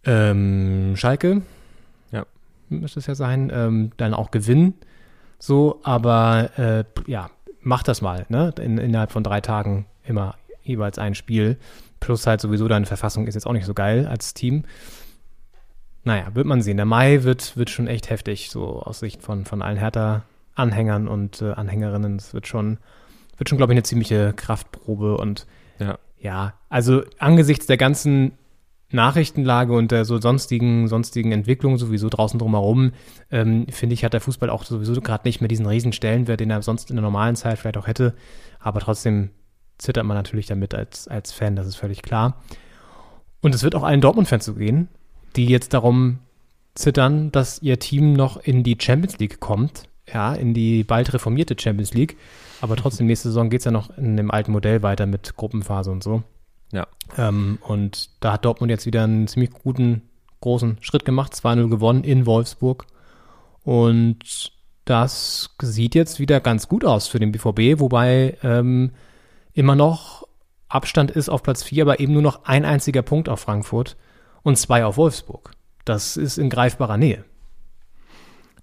ähm, 0.05 0.95
Schalke, 0.97 1.43
ja, 2.11 2.27
müsste 2.69 3.01
es 3.01 3.07
ja 3.07 3.15
sein, 3.15 3.51
ähm, 3.55 3.93
dann 3.97 4.15
auch 4.15 4.31
gewinnen. 4.31 4.75
So, 5.39 5.81
aber 5.83 6.51
äh, 6.57 6.85
ja, 7.07 7.31
mach 7.61 7.83
das 7.83 8.01
mal, 8.03 8.27
ne? 8.29 8.55
In, 8.61 8.79
innerhalb 8.79 9.13
von 9.13 9.25
drei 9.25 9.41
Tagen 9.41 9.87
immer 10.05 10.37
jeweils 10.63 10.99
ein 10.99 11.15
Spiel. 11.15 11.59
Plus 12.01 12.27
halt 12.27 12.41
sowieso 12.41 12.69
deine 12.69 12.87
Verfassung 12.87 13.27
ist 13.27 13.35
jetzt 13.35 13.47
auch 13.47 13.53
nicht 13.53 13.67
so 13.67 13.75
geil 13.75 14.07
als 14.07 14.35
Team. 14.35 14.65
Naja, 16.05 16.35
wird 16.35 16.47
man 16.47 16.63
sehen. 16.63 16.77
Der 16.77 16.87
Mai 16.87 17.23
wird, 17.23 17.57
wird 17.57 17.71
schon 17.71 17.87
echt 17.87 18.11
heftig, 18.11 18.51
so 18.51 18.83
aus 18.83 18.99
Sicht 19.01 19.23
von, 19.23 19.45
von 19.45 19.63
allen 19.63 19.77
Hertha-Anhängern 19.79 21.07
und 21.07 21.43
äh, 21.43 21.53
Anhängerinnen. 21.53 22.17
Es 22.17 22.35
wird 22.35 22.49
schon, 22.49 22.79
wird 23.37 23.49
schon, 23.49 23.59
glaube 23.59 23.73
ich, 23.73 23.77
eine 23.77 23.85
ziemliche 23.85 24.33
Kraftprobe 24.33 25.17
und 25.17 25.47
ja 25.79 25.99
Ja, 26.21 26.55
also 26.69 27.03
angesichts 27.19 27.67
der 27.67 27.77
ganzen 27.77 28.33
Nachrichtenlage 28.93 29.73
und 29.73 29.91
der 29.91 30.05
so 30.05 30.21
sonstigen, 30.21 30.89
sonstigen 30.89 31.33
Entwicklungen 31.33 31.79
sowieso 31.79 32.09
draußen 32.09 32.39
drumherum, 32.39 32.93
ähm, 33.31 33.67
finde 33.69 33.95
ich, 33.95 34.05
hat 34.05 34.13
der 34.13 34.21
Fußball 34.21 34.51
auch 34.51 34.65
sowieso 34.65 35.01
gerade 35.01 35.27
nicht 35.27 35.41
mehr 35.41 35.49
diesen 35.49 35.67
riesen 35.67 35.93
Stellenwert, 35.93 36.41
den 36.41 36.51
er 36.51 36.63
sonst 36.63 36.91
in 36.91 36.97
der 36.97 37.03
normalen 37.03 37.37
Zeit 37.37 37.59
vielleicht 37.59 37.77
auch 37.77 37.87
hätte. 37.87 38.15
Aber 38.61 38.81
trotzdem 38.81 39.31
zittert 39.79 40.05
man 40.05 40.17
natürlich 40.17 40.47
damit 40.47 40.75
als, 40.75 41.09
als 41.09 41.33
Fan, 41.33 41.57
das 41.57 41.67
ist 41.67 41.77
völlig 41.77 42.03
klar. 42.03 42.43
Und 43.41 43.55
es 43.55 43.63
wird 43.63 43.75
auch 43.75 43.83
allen 43.83 44.01
Dortmund-Fans 44.01 44.45
so 44.45 44.55
gehen, 44.55 44.89
die 45.37 45.47
jetzt 45.47 45.75
darum 45.75 46.21
zittern, 46.75 47.33
dass 47.33 47.61
ihr 47.61 47.79
Team 47.79 48.13
noch 48.13 48.37
in 48.37 48.63
die 48.63 48.79
Champions 48.81 49.19
League 49.19 49.41
kommt, 49.41 49.89
ja, 50.13 50.35
in 50.35 50.55
die 50.55 50.85
bald 50.85 51.13
reformierte 51.13 51.57
Champions 51.59 51.93
League. 51.95 52.17
Aber 52.61 52.77
trotzdem, 52.77 53.07
nächste 53.07 53.29
Saison 53.29 53.51
geht 53.51 53.61
es 53.61 53.65
ja 53.65 53.71
noch 53.71 53.97
in 53.99 54.17
dem 54.17 54.31
alten 54.31 54.53
Modell 54.53 54.83
weiter 54.83 55.07
mit 55.07 55.37
Gruppenphase 55.37 55.91
und 55.91 56.03
so. 56.03 56.23
Ja. 56.73 56.87
Ähm, 57.17 57.59
und 57.63 58.11
da 58.21 58.33
hat 58.33 58.45
Dortmund 58.45 58.71
jetzt 58.71 58.87
wieder 58.87 59.05
einen 59.05 59.29
ziemlich 59.29 59.51
guten, 59.51 60.03
großen 60.41 60.79
Schritt 60.81 61.05
gemacht. 61.05 61.35
2-0 61.35 61.69
gewonnen 61.69 62.05
in 62.05 62.27
Wolfsburg. 62.27 62.87
Und 63.63 64.53
das 64.85 65.51
sieht 65.61 65.95
jetzt 65.95 66.19
wieder 66.19 66.41
ganz 66.41 66.69
gut 66.69 66.85
aus 66.85 67.07
für 67.07 67.21
den 67.21 67.31
BVB, 67.31 67.81
wobei 67.81 68.37
ähm, 68.43 68.91
immer 69.53 69.77
noch 69.77 70.27
Abstand 70.69 71.11
ist 71.11 71.29
auf 71.29 71.43
Platz 71.43 71.63
4, 71.63 71.85
aber 71.85 72.01
eben 72.01 72.15
nur 72.15 72.23
noch 72.23 72.45
ein 72.45 72.65
einziger 72.65 73.03
Punkt 73.03 73.29
auf 73.29 73.41
Frankfurt 73.41 73.97
und 74.43 74.57
zwei 74.57 74.85
auf 74.85 74.97
Wolfsburg. 74.97 75.53
Das 75.85 76.17
ist 76.17 76.39
in 76.39 76.51
greifbarer 76.51 76.97
Nähe. 76.97 77.25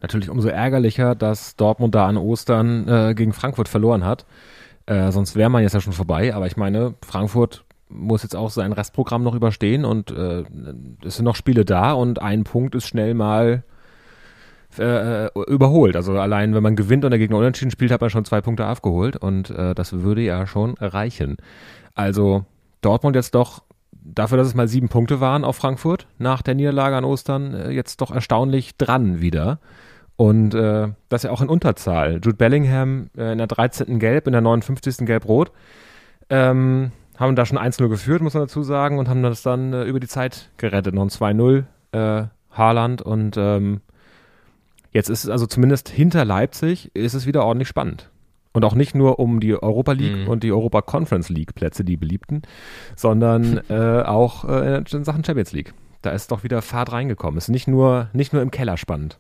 Natürlich 0.02 0.30
umso 0.30 0.48
ärgerlicher, 0.48 1.14
dass 1.14 1.56
Dortmund 1.56 1.94
da 1.94 2.08
an 2.08 2.18
Ostern 2.18 2.88
äh, 2.88 3.14
gegen 3.16 3.34
Frankfurt 3.34 3.70
verloren 3.70 4.06
hat. 4.06 4.26
Äh, 4.86 5.12
sonst 5.12 5.36
wäre 5.36 5.50
man 5.50 5.62
jetzt 5.62 5.74
ja 5.74 5.82
schon 5.82 5.94
vorbei. 5.94 6.34
Aber 6.34 6.48
ich 6.48 6.58
meine, 6.58 6.96
Frankfurt 7.06 7.66
muss 7.90 8.24
jetzt 8.24 8.36
auch 8.36 8.50
sein 8.50 8.72
Restprogramm 8.72 9.24
noch 9.24 9.36
überstehen 9.36 9.84
und 9.84 10.12
äh, 10.12 10.44
es 11.04 11.16
sind 11.18 11.26
noch 11.26 11.36
Spiele 11.36 11.66
da 11.66 11.94
und 11.94 12.22
ein 12.22 12.44
Punkt 12.44 12.76
ist 12.76 12.88
schnell 12.88 13.14
mal 13.14 13.64
äh, 14.78 15.28
überholt. 15.48 15.96
Also 15.96 16.14
allein 16.14 16.54
wenn 16.54 16.64
man 16.64 16.76
gewinnt 16.76 17.04
und 17.04 17.12
der 17.12 17.20
Gegner 17.20 17.38
unentschieden 17.38 17.72
spielt, 17.72 17.92
hat 17.92 18.02
man 18.02 18.10
schon 18.10 18.26
zwei 18.26 18.42
Punkte 18.42 18.68
aufgeholt 18.68 19.18
und 19.18 19.50
äh, 19.50 19.74
das 19.74 19.94
würde 20.02 20.22
ja 20.22 20.46
schon 20.46 20.76
reichen. 20.80 21.38
Also 21.96 22.46
Dortmund 22.82 23.16
jetzt 23.16 23.36
doch 23.36 23.64
dafür, 23.92 24.38
dass 24.38 24.48
es 24.48 24.56
mal 24.56 24.68
sieben 24.68 24.90
Punkte 24.90 25.20
waren 25.20 25.44
auf 25.44 25.58
Frankfurt 25.58 26.08
nach 26.18 26.42
der 26.42 26.56
Niederlage 26.56 26.96
an 26.96 27.06
Ostern, 27.06 27.54
äh, 27.54 27.72
jetzt 27.72 28.02
doch 28.02 28.12
erstaunlich 28.12 28.78
dran 28.78 29.22
wieder. 29.22 29.60
Und 30.16 30.54
äh, 30.54 30.90
das 31.08 31.24
ja 31.24 31.32
auch 31.32 31.42
in 31.42 31.48
Unterzahl. 31.48 32.16
Jude 32.16 32.34
Bellingham 32.34 33.10
äh, 33.18 33.32
in 33.32 33.38
der 33.38 33.48
13. 33.48 34.00
Gelb, 34.00 34.28
in 34.28 34.34
der 34.34 34.42
59. 34.42 35.06
Gelb-Rot. 35.06 35.52
Ähm, 36.30 36.92
haben 37.20 37.36
da 37.36 37.46
schon 37.46 37.58
1-0 37.58 37.90
geführt, 37.90 38.22
muss 38.22 38.34
man 38.34 38.44
dazu 38.44 38.64
sagen, 38.64 38.98
und 38.98 39.10
haben 39.10 39.24
das 39.24 39.42
dann 39.42 39.74
äh, 39.74 39.84
über 39.84 40.00
die 40.00 40.08
Zeit 40.08 40.50
gerettet. 40.58 40.96
Noch 40.96 41.04
ein 41.04 41.10
2-0, 41.10 41.64
äh, 41.92 42.28
Haaland. 42.52 43.02
Und 43.02 43.36
ähm, 43.38 43.82
jetzt 44.92 45.10
ist 45.10 45.26
es 45.26 45.30
also 45.30 45.46
zumindest 45.46 45.90
hinter 45.90 46.24
Leipzig, 46.26 46.92
ist 46.96 47.14
es 47.14 47.26
wieder 47.26 47.44
ordentlich 47.46 47.68
spannend. 47.68 48.10
Und 48.52 48.66
auch 48.66 48.74
nicht 48.74 48.96
nur 48.96 49.20
um 49.20 49.40
die 49.40 49.54
Europa 49.62 49.92
League 49.92 50.24
Mhm. 50.24 50.28
und 50.28 50.44
die 50.44 50.52
Europa 50.52 50.82
Conference 50.82 51.30
League 51.30 51.54
Plätze, 51.54 51.84
die 51.84 51.98
beliebten, 51.98 52.42
sondern 52.96 53.62
äh, 53.70 54.02
auch 54.02 54.46
äh, 54.46 54.78
in 54.78 55.04
Sachen 55.04 55.24
Champions 55.24 55.52
League. 55.52 55.74
Da 56.02 56.12
ist 56.12 56.32
doch 56.32 56.44
wieder 56.44 56.62
Fahrt 56.62 56.92
reingekommen. 56.94 57.38
Ist 57.38 57.50
nicht 57.50 57.68
nur, 57.68 58.08
nicht 58.14 58.32
nur 58.34 58.42
im 58.42 58.52
Keller 58.52 58.78
spannend. 58.78 59.20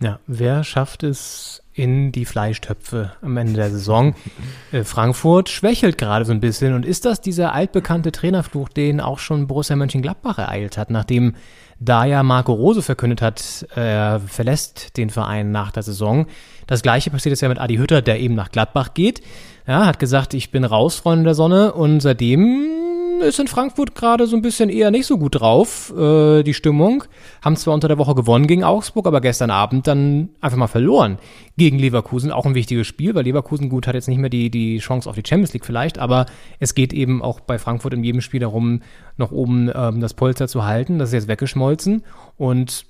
Ja, 0.00 0.20
wer 0.28 0.62
schafft 0.62 1.02
es 1.02 1.62
in 1.72 2.12
die 2.12 2.24
Fleischtöpfe 2.24 3.12
am 3.20 3.36
Ende 3.36 3.54
der 3.54 3.70
Saison? 3.70 4.14
Äh, 4.70 4.84
Frankfurt 4.84 5.48
schwächelt 5.48 5.96
gerade 5.96 6.26
so 6.26 6.32
ein 6.32 6.40
bisschen. 6.40 6.74
Und 6.74 6.84
ist 6.84 7.06
das 7.06 7.22
dieser 7.22 7.54
altbekannte 7.54 8.12
Trainerfluch, 8.12 8.68
den 8.68 9.00
auch 9.00 9.18
schon 9.18 9.46
Borussia 9.46 9.76
Mönchengladbach 9.76 10.36
ereilt 10.36 10.76
hat, 10.76 10.90
nachdem 10.90 11.36
da 11.80 12.04
ja 12.04 12.22
Marco 12.22 12.52
Rose 12.52 12.82
verkündet 12.82 13.22
hat, 13.22 13.66
er 13.74 14.20
verlässt 14.20 14.98
den 14.98 15.08
Verein 15.08 15.52
nach 15.52 15.70
der 15.70 15.82
Saison. 15.82 16.26
Das 16.66 16.82
gleiche 16.82 17.10
passiert 17.10 17.30
jetzt 17.30 17.40
ja 17.40 17.48
mit 17.48 17.58
Adi 17.58 17.76
Hütter, 17.76 18.02
der 18.02 18.20
eben 18.20 18.34
nach 18.34 18.50
Gladbach 18.50 18.92
geht. 18.92 19.22
Ja, 19.66 19.86
hat 19.86 19.98
gesagt, 19.98 20.34
ich 20.34 20.50
bin 20.50 20.64
raus, 20.64 20.96
Freunde 20.96 21.24
der 21.24 21.34
Sonne. 21.34 21.72
Und 21.72 22.00
seitdem 22.00 22.87
ist 23.20 23.38
in 23.38 23.48
Frankfurt 23.48 23.94
gerade 23.94 24.26
so 24.26 24.36
ein 24.36 24.42
bisschen 24.42 24.70
eher 24.70 24.90
nicht 24.90 25.06
so 25.06 25.18
gut 25.18 25.40
drauf, 25.40 25.92
äh, 25.96 26.42
die 26.42 26.54
Stimmung. 26.54 27.04
Haben 27.42 27.56
zwar 27.56 27.74
unter 27.74 27.88
der 27.88 27.98
Woche 27.98 28.14
gewonnen 28.14 28.46
gegen 28.46 28.64
Augsburg, 28.64 29.06
aber 29.06 29.20
gestern 29.20 29.50
Abend 29.50 29.86
dann 29.86 30.30
einfach 30.40 30.58
mal 30.58 30.66
verloren 30.66 31.18
gegen 31.56 31.78
Leverkusen. 31.78 32.32
Auch 32.32 32.46
ein 32.46 32.54
wichtiges 32.54 32.86
Spiel, 32.86 33.14
weil 33.14 33.24
Leverkusen 33.24 33.68
gut 33.68 33.86
hat 33.86 33.94
jetzt 33.94 34.08
nicht 34.08 34.18
mehr 34.18 34.30
die, 34.30 34.50
die 34.50 34.78
Chance 34.78 35.08
auf 35.08 35.16
die 35.16 35.22
Champions 35.26 35.52
League 35.52 35.64
vielleicht, 35.64 35.98
aber 35.98 36.26
es 36.58 36.74
geht 36.74 36.92
eben 36.92 37.22
auch 37.22 37.40
bei 37.40 37.58
Frankfurt 37.58 37.94
in 37.94 38.04
jedem 38.04 38.20
Spiel 38.20 38.40
darum, 38.40 38.82
noch 39.16 39.32
oben 39.32 39.70
ähm, 39.74 40.00
das 40.00 40.14
Polster 40.14 40.48
zu 40.48 40.64
halten. 40.64 40.98
Das 40.98 41.10
ist 41.10 41.14
jetzt 41.14 41.28
weggeschmolzen 41.28 42.02
und 42.36 42.86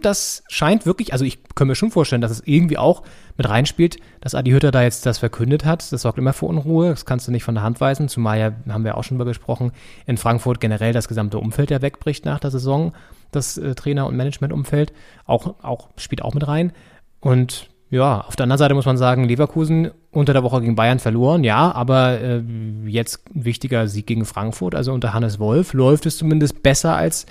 das 0.00 0.44
scheint 0.48 0.86
wirklich, 0.86 1.12
also 1.12 1.26
ich 1.26 1.40
kann 1.54 1.66
mir 1.68 1.74
schon 1.74 1.90
vorstellen, 1.90 2.22
dass 2.22 2.30
es 2.30 2.42
irgendwie 2.46 2.78
auch 2.78 3.02
mit 3.36 3.48
reinspielt, 3.48 3.98
dass 4.20 4.34
Adi 4.34 4.50
Hütter 4.50 4.70
da 4.70 4.82
jetzt 4.82 5.04
das 5.04 5.18
verkündet 5.18 5.66
hat. 5.66 5.92
Das 5.92 6.02
sorgt 6.02 6.16
immer 6.16 6.32
für 6.32 6.46
Unruhe, 6.46 6.90
das 6.90 7.04
kannst 7.04 7.28
du 7.28 7.32
nicht 7.32 7.44
von 7.44 7.54
der 7.54 7.64
Hand 7.64 7.80
weisen, 7.80 8.08
zumal 8.08 8.38
ja, 8.38 8.52
haben 8.72 8.84
wir 8.84 8.96
auch 8.96 9.04
schon 9.04 9.18
darüber 9.18 9.30
gesprochen, 9.30 9.72
in 10.06 10.16
Frankfurt 10.16 10.60
generell 10.60 10.92
das 10.94 11.06
gesamte 11.06 11.38
Umfeld 11.38 11.70
ja 11.70 11.82
wegbricht 11.82 12.24
nach 12.24 12.38
der 12.38 12.50
Saison, 12.50 12.92
das 13.30 13.58
äh, 13.58 13.74
Trainer- 13.74 14.06
und 14.06 14.16
Managementumfeld, 14.16 14.92
auch, 15.26 15.62
auch, 15.62 15.90
spielt 15.96 16.22
auch 16.22 16.34
mit 16.34 16.48
rein. 16.48 16.72
Und 17.20 17.68
ja, 17.90 18.22
auf 18.22 18.36
der 18.36 18.44
anderen 18.44 18.58
Seite 18.58 18.74
muss 18.74 18.86
man 18.86 18.96
sagen, 18.96 19.24
Leverkusen 19.24 19.90
unter 20.10 20.32
der 20.32 20.44
Woche 20.44 20.60
gegen 20.60 20.76
Bayern 20.76 20.98
verloren, 20.98 21.44
ja, 21.44 21.72
aber 21.72 22.20
äh, 22.20 22.42
jetzt 22.86 23.22
ein 23.34 23.44
wichtiger 23.44 23.86
Sieg 23.88 24.06
gegen 24.06 24.24
Frankfurt, 24.24 24.74
also 24.74 24.92
unter 24.92 25.12
Hannes 25.12 25.38
Wolf 25.38 25.74
läuft 25.74 26.06
es 26.06 26.16
zumindest 26.16 26.62
besser 26.62 26.96
als 26.96 27.26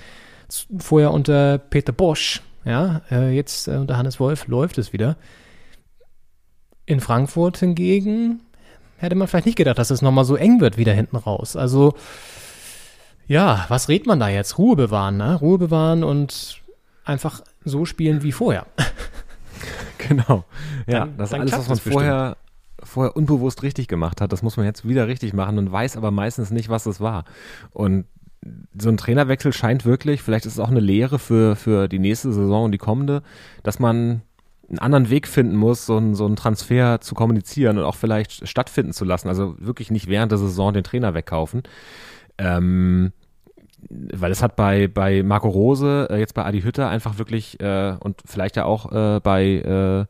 vorher 0.78 1.12
unter 1.12 1.58
Peter 1.58 1.92
Bosch. 1.92 2.42
Ja, 2.64 3.02
äh, 3.10 3.30
jetzt 3.34 3.68
äh, 3.68 3.76
unter 3.76 3.96
Hannes 3.96 4.18
Wolf 4.20 4.46
läuft 4.46 4.78
es 4.78 4.92
wieder. 4.92 5.16
In 6.86 7.00
Frankfurt 7.00 7.58
hingegen 7.58 8.40
hätte 8.96 9.14
man 9.14 9.28
vielleicht 9.28 9.46
nicht 9.46 9.56
gedacht, 9.58 9.78
dass 9.78 9.90
es 9.90 10.02
nochmal 10.02 10.24
so 10.24 10.36
eng 10.36 10.60
wird 10.60 10.76
wieder 10.76 10.92
hinten 10.92 11.16
raus. 11.16 11.54
Also, 11.56 11.94
ja, 13.26 13.66
was 13.68 13.88
redet 13.88 14.06
man 14.06 14.20
da 14.20 14.28
jetzt? 14.28 14.58
Ruhe 14.58 14.74
bewahren, 14.76 15.16
ne? 15.18 15.34
Ruhe 15.36 15.58
bewahren 15.58 16.02
und 16.02 16.60
einfach 17.04 17.42
so 17.64 17.84
spielen 17.84 18.22
wie 18.22 18.32
vorher. 18.32 18.66
Genau. 19.98 20.44
Ja, 20.86 21.00
Dann- 21.00 21.16
das 21.18 21.30
dann 21.30 21.40
alles, 21.42 21.52
was 21.52 21.68
man 21.68 21.78
vorher, 21.78 22.36
vorher 22.82 23.16
unbewusst 23.16 23.62
richtig 23.62 23.88
gemacht 23.88 24.20
hat, 24.20 24.32
das 24.32 24.42
muss 24.42 24.56
man 24.56 24.64
jetzt 24.64 24.86
wieder 24.88 25.06
richtig 25.08 25.34
machen 25.34 25.58
und 25.58 25.70
weiß 25.70 25.96
aber 25.96 26.10
meistens 26.12 26.50
nicht, 26.50 26.68
was 26.70 26.86
es 26.86 27.00
war. 27.00 27.24
Und 27.72 28.06
so 28.78 28.88
ein 28.88 28.96
Trainerwechsel 28.96 29.52
scheint 29.52 29.84
wirklich, 29.84 30.22
vielleicht 30.22 30.46
ist 30.46 30.54
es 30.54 30.60
auch 30.60 30.70
eine 30.70 30.80
Lehre 30.80 31.18
für, 31.18 31.56
für 31.56 31.88
die 31.88 31.98
nächste 31.98 32.32
Saison 32.32 32.64
und 32.64 32.72
die 32.72 32.78
kommende, 32.78 33.22
dass 33.62 33.78
man 33.78 34.22
einen 34.68 34.78
anderen 34.78 35.10
Weg 35.10 35.26
finden 35.26 35.56
muss, 35.56 35.86
so 35.86 35.96
einen, 35.96 36.14
so 36.14 36.26
einen 36.26 36.36
Transfer 36.36 37.00
zu 37.00 37.14
kommunizieren 37.14 37.78
und 37.78 37.84
auch 37.84 37.94
vielleicht 37.94 38.46
stattfinden 38.46 38.92
zu 38.92 39.04
lassen. 39.04 39.28
Also 39.28 39.56
wirklich 39.58 39.90
nicht 39.90 40.08
während 40.08 40.30
der 40.30 40.38
Saison 40.38 40.72
den 40.72 40.84
Trainer 40.84 41.14
wegkaufen. 41.14 41.62
Ähm, 42.36 43.12
weil 43.88 44.30
es 44.30 44.42
hat 44.42 44.56
bei, 44.56 44.88
bei 44.88 45.22
Marco 45.22 45.48
Rose, 45.48 46.08
äh, 46.10 46.18
jetzt 46.18 46.34
bei 46.34 46.44
Adi 46.44 46.62
Hütter 46.62 46.88
einfach 46.88 47.18
wirklich 47.18 47.60
äh, 47.60 47.96
und 47.98 48.22
vielleicht 48.26 48.56
ja 48.56 48.64
auch 48.64 48.92
äh, 48.92 49.20
bei 49.20 49.44
äh, 49.44 50.06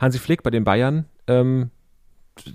Hansi 0.00 0.18
Flick, 0.18 0.42
bei 0.42 0.50
den 0.50 0.64
Bayern, 0.64 1.04
ähm, 1.26 1.70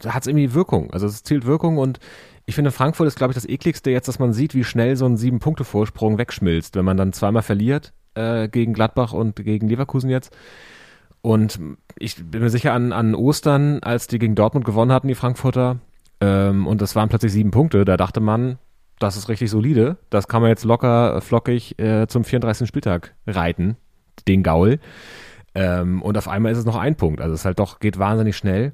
hat 0.06 0.24
es 0.24 0.28
irgendwie 0.28 0.54
Wirkung. 0.54 0.92
Also 0.92 1.06
es 1.06 1.24
zielt 1.24 1.46
Wirkung 1.46 1.78
und 1.78 2.00
ich 2.48 2.56
finde, 2.56 2.72
Frankfurt 2.72 3.08
ist, 3.08 3.18
glaube 3.18 3.32
ich, 3.32 3.36
das 3.36 3.48
ekligste 3.48 3.92
jetzt, 3.92 4.08
dass 4.08 4.20
man 4.20 4.32
sieht, 4.32 4.56
wie 4.56 4.64
schnell 4.64 4.96
so 4.96 5.06
ein 5.06 5.18
Sieben-Punkte-Vorsprung 5.18 6.18
wegschmilzt, 6.18 6.78
wenn 6.78 6.86
man 6.86 6.96
dann 6.96 7.12
zweimal 7.12 7.44
verliert 7.44 7.94
äh, 8.16 8.48
gegen 8.48 8.74
Gladbach 8.74 9.12
und 9.12 9.36
gegen 9.36 9.68
Leverkusen 9.68 10.10
jetzt. 10.10 10.36
Und 11.22 11.60
ich 12.00 12.16
bin 12.16 12.42
mir 12.42 12.50
sicher 12.50 12.72
an, 12.72 12.94
an 12.94 13.16
Ostern, 13.16 13.84
als 13.84 14.08
die 14.08 14.18
gegen 14.18 14.34
Dortmund 14.34 14.66
gewonnen 14.66 14.94
hatten, 14.94 15.10
die 15.10 15.16
Frankfurter, 15.16 15.80
ähm, 16.22 16.68
und 16.68 16.82
das 16.82 16.96
waren 16.96 17.10
plötzlich 17.10 17.34
sieben 17.34 17.52
Punkte, 17.52 17.84
da 17.84 17.98
dachte 17.98 18.22
man, 18.22 18.58
das 18.98 19.18
ist 19.18 19.28
richtig 19.28 19.52
solide. 19.52 19.98
Das 20.10 20.30
kann 20.30 20.42
man 20.42 20.50
jetzt 20.50 20.64
locker, 20.64 21.18
äh, 21.18 21.22
flockig 21.22 21.78
äh, 21.80 22.08
zum 22.08 22.24
34. 22.24 22.66
Spieltag 22.66 23.14
reiten, 23.28 23.76
den 24.26 24.42
Gaul. 24.42 24.80
Ähm, 25.54 26.02
und 26.02 26.18
auf 26.18 26.30
einmal 26.30 26.54
ist 26.54 26.60
es 26.60 26.66
noch 26.66 26.78
ein 26.78 26.96
Punkt. 26.96 27.20
Also 27.20 27.34
es 27.34 27.44
halt 27.44 27.60
doch, 27.60 27.80
geht 27.80 28.00
wahnsinnig 28.00 28.38
schnell. 28.38 28.72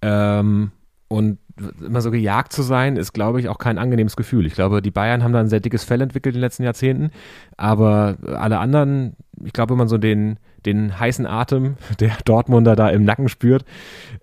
Ähm, 0.00 0.72
und 1.08 1.38
immer 1.80 2.00
so 2.00 2.10
gejagt 2.10 2.52
zu 2.52 2.62
sein, 2.62 2.96
ist, 2.96 3.12
glaube 3.12 3.40
ich, 3.40 3.48
auch 3.48 3.58
kein 3.58 3.78
angenehmes 3.78 4.16
Gefühl. 4.16 4.46
Ich 4.46 4.54
glaube, 4.54 4.82
die 4.82 4.90
Bayern 4.90 5.22
haben 5.22 5.32
da 5.32 5.40
ein 5.40 5.48
sehr 5.48 5.60
dickes 5.60 5.84
Fell 5.84 6.00
entwickelt 6.00 6.34
in 6.34 6.40
den 6.40 6.44
letzten 6.44 6.64
Jahrzehnten. 6.64 7.10
Aber 7.56 8.16
alle 8.26 8.58
anderen, 8.58 9.14
ich 9.44 9.52
glaube, 9.52 9.70
wenn 9.70 9.78
man 9.78 9.88
so 9.88 9.98
den, 9.98 10.38
den 10.66 10.98
heißen 10.98 11.26
Atem 11.26 11.76
der 12.00 12.16
Dortmunder 12.24 12.74
da 12.74 12.88
im 12.90 13.04
Nacken 13.04 13.28
spürt, 13.28 13.64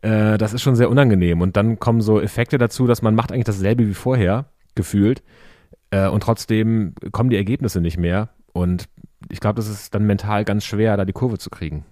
äh, 0.01 0.37
das 0.37 0.53
ist 0.53 0.61
schon 0.61 0.75
sehr 0.75 0.89
unangenehm. 0.89 1.41
Und 1.41 1.55
dann 1.55 1.79
kommen 1.79 2.01
so 2.01 2.19
Effekte 2.19 2.57
dazu, 2.57 2.85
dass 2.87 3.01
man 3.01 3.15
macht 3.15 3.31
eigentlich 3.31 3.45
dasselbe 3.45 3.87
wie 3.87 3.93
vorher, 3.93 4.45
gefühlt. 4.75 5.23
Äh, 5.91 6.07
und 6.09 6.23
trotzdem 6.23 6.95
kommen 7.11 7.29
die 7.29 7.37
Ergebnisse 7.37 7.79
nicht 7.81 7.97
mehr. 7.97 8.29
Und 8.53 8.89
ich 9.29 9.39
glaube, 9.39 9.55
das 9.55 9.69
ist 9.69 9.95
dann 9.95 10.05
mental 10.05 10.43
ganz 10.43 10.65
schwer, 10.65 10.97
da 10.97 11.05
die 11.05 11.13
Kurve 11.13 11.37
zu 11.37 11.49
kriegen. 11.49 11.85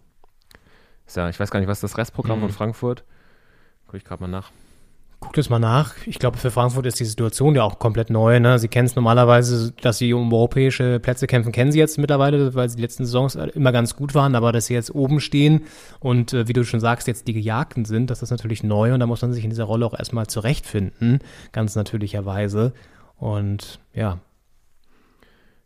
Ja, 1.15 1.29
ich 1.29 1.39
weiß 1.39 1.49
gar 1.49 1.59
nicht, 1.59 1.69
was 1.69 1.79
das 1.79 1.97
Restprogramm 1.97 2.39
Mhm. 2.39 2.43
von 2.43 2.51
Frankfurt? 2.51 3.03
Guck 3.87 3.95
ich 3.95 4.03
gerade 4.05 4.21
mal 4.21 4.27
nach. 4.27 4.51
Guck 5.22 5.34
das 5.34 5.49
mal 5.49 5.59
nach. 5.59 5.95
Ich 6.05 6.17
glaube, 6.17 6.38
für 6.38 6.49
Frankfurt 6.49 6.86
ist 6.86 6.99
die 6.99 7.05
Situation 7.05 7.53
ja 7.53 7.63
auch 7.63 7.78
komplett 7.78 8.09
neu. 8.09 8.39
Ne? 8.39 8.57
Sie 8.57 8.70
kennen 8.70 8.86
es 8.86 8.95
normalerweise, 8.95 9.74
dass 9.82 9.97
sie 9.97 10.13
um 10.13 10.32
europäische 10.32 10.99
Plätze 11.01 11.28
kämpfen, 11.28 11.51
kennen 11.51 11.74
sie 11.74 11.80
jetzt 11.80 11.97
mittlerweile, 11.97 12.55
weil 12.55 12.70
sie 12.70 12.78
die 12.78 12.82
letzten 12.82 13.05
Saisons 13.05 13.36
immer 13.36 13.74
ganz 13.74 13.97
gut 13.97 14.15
waren. 14.15 14.34
Aber 14.34 14.53
dass 14.53 14.67
sie 14.67 14.74
jetzt 14.76 14.95
oben 14.95 15.20
stehen 15.20 15.65
und 15.99 16.34
äh, 16.34 16.47
wie 16.47 16.53
du 16.53 16.63
schon 16.63 16.80
sagst, 16.80 17.07
jetzt 17.07 17.28
die 17.28 17.34
Gejagten 17.34 17.84
sind, 17.84 18.09
das 18.09 18.22
ist 18.22 18.32
natürlich 18.32 18.63
neu 18.63 18.93
und 18.93 19.01
da 19.01 19.07
muss 19.07 19.22
man 19.22 19.34
sich 19.34 19.43
in 19.43 19.49
dieser 19.49 19.65
Rolle 19.65 19.86
auch 19.86 19.93
erstmal 19.97 20.28
zurechtfinden, 20.28 21.20
ganz 21.51 21.76
natürlicherweise. 21.76 22.74
Und 23.17 23.80
ja, 23.93 24.20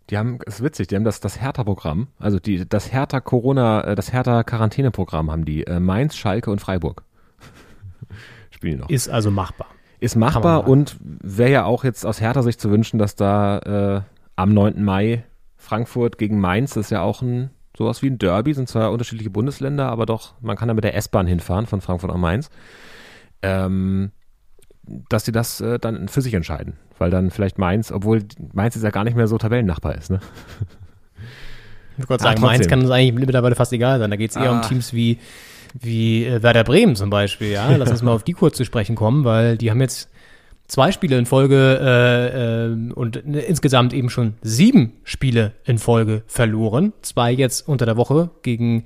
Die 0.10 0.18
haben, 0.18 0.40
es 0.46 0.56
ist 0.56 0.64
witzig, 0.64 0.88
die 0.88 0.96
haben 0.96 1.06
das, 1.06 1.20
das 1.22 1.40
Hertha-Programm, 1.40 2.08
also 2.20 2.40
die, 2.40 2.68
das 2.68 2.92
Hertha-Corona, 2.92 3.82
äh, 3.84 3.96
das 3.96 4.12
Hertha-Quarantäne-Programm 4.12 5.32
haben 5.32 5.46
die, 5.46 5.66
äh, 5.66 5.80
Mainz, 5.80 6.16
Schalke 6.18 6.52
und 6.52 6.60
Freiburg. 6.60 7.04
Spielen 8.64 8.78
die 8.78 8.82
noch. 8.84 8.90
ist 8.90 9.10
also 9.10 9.30
machbar. 9.32 9.68
Ist 10.00 10.16
machbar 10.16 10.68
und 10.68 10.98
wäre 11.02 11.52
ja 11.52 11.64
auch 11.66 11.84
jetzt 11.84 12.06
aus 12.06 12.20
Hertha 12.20 12.42
Sicht 12.44 12.60
zu 12.60 12.70
wünschen, 12.72 12.98
dass 13.00 13.16
da 13.16 13.60
äh, 13.60 14.02
am 14.36 14.54
9. 14.54 14.84
Mai 14.84 15.24
Frankfurt 15.56 16.18
gegen 16.18 16.40
Mainz, 16.42 16.74
das 16.74 16.88
ist 16.88 16.90
ja 16.90 17.02
auch 17.02 17.22
ein 17.22 17.52
sowas 17.78 18.02
wie 18.02 18.08
ein 18.10 18.18
Derby, 18.20 18.54
sind 18.54 18.68
zwar 18.70 18.92
unterschiedliche 18.92 19.30
Bundesländer, 19.30 19.88
aber 19.90 20.06
doch, 20.06 20.34
man 20.42 20.56
kann 20.58 20.68
da 20.68 20.74
mit 20.74 20.84
der 20.84 20.96
S-Bahn 20.96 21.26
hinfahren 21.26 21.66
von 21.66 21.82
Frankfurt 21.82 22.10
nach 22.12 22.18
Mainz. 22.18 22.50
Ähm, 23.42 24.12
dass 25.10 25.24
die 25.24 25.32
das 25.32 25.62
äh, 25.62 25.80
dann 25.80 26.08
für 26.10 26.22
sich 26.22 26.34
entscheiden, 26.34 26.74
weil 27.00 27.10
dann 27.10 27.32
vielleicht 27.32 27.58
Mainz, 27.58 27.92
obwohl 27.92 28.24
Mainz 28.54 28.76
jetzt 28.76 28.84
ja 28.84 28.90
gar 28.92 29.06
nicht 29.06 29.16
mehr 29.16 29.28
so 29.28 29.38
Tabellennachbar 29.38 29.96
ist, 29.96 30.12
ne? 30.12 30.20
Ich 31.98 32.10
wollte 32.10 32.24
Ah, 32.26 32.30
sagen, 32.30 32.42
Mainz 32.42 32.58
trotzdem. 32.58 32.70
kann 32.70 32.82
uns 32.82 32.90
eigentlich 32.92 33.14
mittlerweile 33.26 33.56
fast 33.56 33.72
egal 33.72 34.00
sein. 34.00 34.10
Da 34.10 34.18
geht 34.18 34.32
es 34.32 34.36
eher 34.36 34.52
um 34.52 34.58
Ah. 34.58 34.62
Teams 34.62 34.94
wie, 34.94 35.20
wie 35.74 36.26
äh, 36.26 36.44
Werder 36.44 36.64
Bremen 36.64 36.96
zum 36.96 37.10
Beispiel. 37.10 37.52
Ja, 37.52 37.76
Lass 37.76 37.92
uns 37.92 38.02
mal 38.02 38.12
auf 38.12 38.24
die 38.24 38.34
kurz 38.34 38.58
zu 38.58 38.66
sprechen 38.66 38.96
kommen, 38.96 39.24
weil 39.24 39.58
die 39.58 39.72
haben 39.72 39.82
jetzt 39.82 40.10
zwei 40.68 40.92
Spiele 40.92 41.18
in 41.18 41.26
Folge 41.26 41.80
äh, 41.82 42.66
äh, 42.66 42.94
und 42.94 43.18
äh, 43.18 43.40
insgesamt 43.42 43.94
eben 43.94 44.10
schon 44.10 44.36
sieben 44.42 44.94
Spiele 45.04 45.54
in 45.66 45.78
Folge 45.78 46.24
verloren. 46.28 46.94
Zwei 47.02 47.32
jetzt 47.32 47.68
unter 47.68 47.86
der 47.86 47.98
Woche 47.98 48.30
gegen 48.42 48.86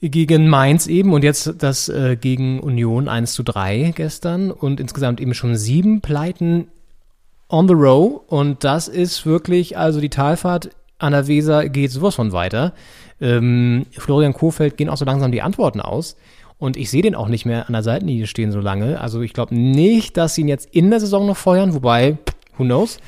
gegen 0.00 0.48
Mainz 0.48 0.86
eben 0.86 1.14
und 1.14 1.24
jetzt 1.24 1.54
das 1.58 1.88
äh, 1.88 2.16
gegen 2.20 2.60
Union 2.60 3.08
1 3.08 3.32
zu 3.32 3.42
3 3.42 3.92
gestern 3.96 4.50
und 4.50 4.78
insgesamt 4.78 5.20
eben 5.20 5.32
schon 5.32 5.56
sieben 5.56 6.02
Pleiten 6.02 6.68
on 7.48 7.66
the 7.66 7.74
row 7.74 8.20
und 8.26 8.62
das 8.62 8.88
ist 8.88 9.24
wirklich, 9.24 9.78
also 9.78 10.00
die 10.00 10.10
Talfahrt 10.10 10.70
an 10.98 11.12
der 11.12 11.26
Weser 11.26 11.68
geht 11.68 11.90
sowas 11.90 12.14
von 12.14 12.32
weiter. 12.32 12.72
Ähm, 13.20 13.86
Florian 13.92 14.32
Kofeld 14.32 14.76
gehen 14.76 14.88
auch 14.88 14.96
so 14.96 15.04
langsam 15.04 15.32
die 15.32 15.42
Antworten 15.42 15.80
aus 15.80 16.16
und 16.58 16.76
ich 16.76 16.90
sehe 16.90 17.02
den 17.02 17.14
auch 17.14 17.28
nicht 17.28 17.44
mehr 17.44 17.66
an 17.66 17.72
der 17.72 17.82
Seitenlinie 17.82 18.26
stehen 18.26 18.52
so 18.52 18.60
lange. 18.60 19.00
Also 19.00 19.20
ich 19.20 19.32
glaube 19.32 19.54
nicht, 19.54 20.16
dass 20.16 20.34
sie 20.34 20.42
ihn 20.42 20.48
jetzt 20.48 20.74
in 20.74 20.90
der 20.90 21.00
Saison 21.00 21.26
noch 21.26 21.36
feuern, 21.36 21.74
wobei, 21.74 22.16
who 22.56 22.64
knows. 22.64 22.98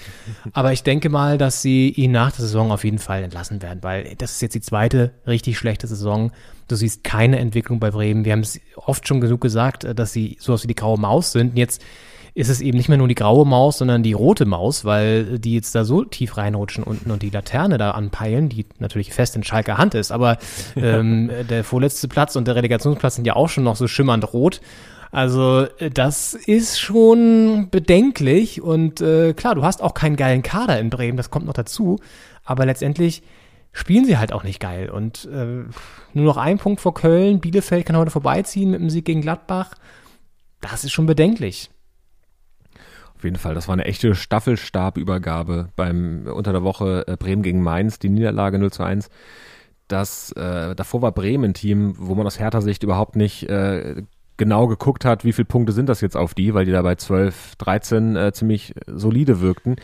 Aber 0.53 0.73
ich 0.73 0.83
denke 0.83 1.09
mal, 1.09 1.39
dass 1.39 1.63
sie 1.63 1.91
ihn 1.91 2.13
nach 2.13 2.33
der 2.33 2.43
Saison 2.43 2.71
auf 2.71 2.85
jeden 2.85 2.99
Fall 2.99 3.23
entlassen 3.23 3.63
werden, 3.63 3.83
weil 3.83 4.15
das 4.19 4.33
ist 4.33 4.43
jetzt 4.43 4.55
die 4.55 4.61
zweite 4.61 5.13
richtig 5.27 5.57
schlechte 5.57 5.87
Saison. 5.87 6.33
Du 6.69 6.77
siehst 6.77 7.05
keine 7.05 7.39
Entwicklung 7.39 7.81
bei 7.81 7.91
Bremen. 7.91 8.27
Wir 8.27 8.33
haben 8.33 8.41
es 8.41 8.61
oft 8.77 9.09
schon 9.09 9.23
genug 9.23 9.41
gesagt, 9.41 9.87
dass 9.99 10.13
sie 10.13 10.37
sowas 10.39 10.65
wie 10.65 10.69
die 10.69 10.75
graue 10.75 10.99
Maus 10.99 11.33
sind. 11.33 11.53
Und 11.53 11.57
jetzt 11.57 11.83
ist 12.35 12.49
es 12.49 12.61
eben 12.61 12.77
nicht 12.77 12.89
mehr 12.89 12.99
nur 12.99 13.09
die 13.09 13.15
graue 13.15 13.47
Maus, 13.47 13.79
sondern 13.79 14.03
die 14.03 14.13
rote 14.13 14.47
Maus, 14.47 14.85
weil 14.85 15.39
die 15.39 15.55
jetzt 15.55 15.75
da 15.75 15.85
so 15.85 16.05
tief 16.05 16.37
reinrutschen 16.37 16.85
unten 16.85 17.11
und 17.11 17.23
die 17.23 17.31
Laterne 17.31 17.79
da 17.79 17.93
anpeilen, 17.93 18.49
die 18.49 18.67
natürlich 18.79 19.13
fest 19.13 19.37
in 19.37 19.43
Schalker 19.43 19.79
Hand 19.79 19.95
ist. 19.95 20.13
Aber 20.13 20.39
ähm, 20.77 21.31
der 21.49 21.65
vorletzte 21.65 22.09
Platz 22.09 22.37
und 22.37 22.47
der 22.47 22.57
Relegationsplatz 22.57 23.17
sind 23.17 23.27
ja 23.27 23.37
auch 23.37 23.49
schon 23.49 23.65
noch 23.65 23.77
so 23.77 23.89
schimmernd 23.89 24.33
rot. 24.33 24.61
Also 25.11 25.67
äh, 25.79 25.91
das 25.91 26.35
ist 26.35 26.79
schon 26.79 27.69
bedenklich 27.71 28.61
und 28.61 29.01
äh, 29.01 29.33
klar, 29.33 29.55
du 29.55 29.63
hast 29.63 29.83
auch 29.83 29.95
keinen 29.95 30.17
geilen 30.17 30.43
Kader 30.43 30.79
in 30.79 30.91
Bremen, 30.91 31.17
das 31.17 31.31
kommt 31.31 31.47
noch 31.47 31.55
dazu, 31.55 31.99
aber 32.45 32.67
letztendlich 32.67 33.23
spielen 33.73 34.05
sie 34.05 34.19
halt 34.19 34.33
auch 34.33 34.45
nicht 34.45 34.61
geil 34.61 34.91
und 34.91 35.27
äh, 35.27 35.65
nur 36.15 36.25
noch 36.25 36.37
ein 36.37 36.59
Punkt 36.59 36.81
vor 36.81 36.95
Köln, 36.95 37.41
Bielefeld 37.41 37.87
kann 37.87 37.97
heute 37.97 38.11
vorbeiziehen 38.11 38.71
mit 38.71 38.81
dem 38.81 38.91
Sieg 38.91 39.05
gegen 39.05 39.23
Gladbach, 39.23 39.75
das 40.61 40.85
ist 40.85 40.93
schon 40.93 41.07
bedenklich. 41.07 41.71
Auf 43.19 43.25
jeden 43.25 43.37
Fall, 43.37 43.55
das 43.55 43.67
war 43.67 43.73
eine 43.73 43.85
echte 43.85 44.15
Staffelstabübergabe 44.15 45.71
beim 45.75 46.29
unter 46.33 46.53
der 46.53 46.63
Woche 46.63 47.05
äh, 47.09 47.17
Bremen 47.17 47.43
gegen 47.43 47.65
Mainz, 47.65 47.99
die 47.99 48.11
Niederlage 48.11 48.61
0 48.61 48.71
zu 48.71 48.85
1. 48.85 49.11
Das, 49.89 50.31
äh, 50.33 50.77
davor 50.77 51.03
war 51.03 51.11
Bremen 51.11 51.47
ein 51.47 51.55
Team, 51.55 51.95
wo 51.99 52.15
man 52.15 52.29
aus 52.29 52.39
Hertha 52.39 52.61
Sicht 52.61 52.85
überhaupt 52.85 53.17
nicht 53.17 53.49
äh, 53.49 54.05
genau 54.37 54.69
geguckt 54.69 55.05
hat, 55.05 55.25
wie 55.25 55.33
viele 55.33 55.47
Punkte 55.47 55.73
sind 55.73 55.89
das 55.89 56.01
jetzt 56.01 56.17
auf 56.17 56.33
die, 56.33 56.55
weil 56.55 56.65
die 56.65 56.71
da 56.71 56.81
bei 56.83 56.95
12, 56.95 57.57
13 57.57 58.15
äh, 58.15 58.33
ziemlich 58.33 58.73
solide 58.87 59.41
wirkten. 59.41 59.75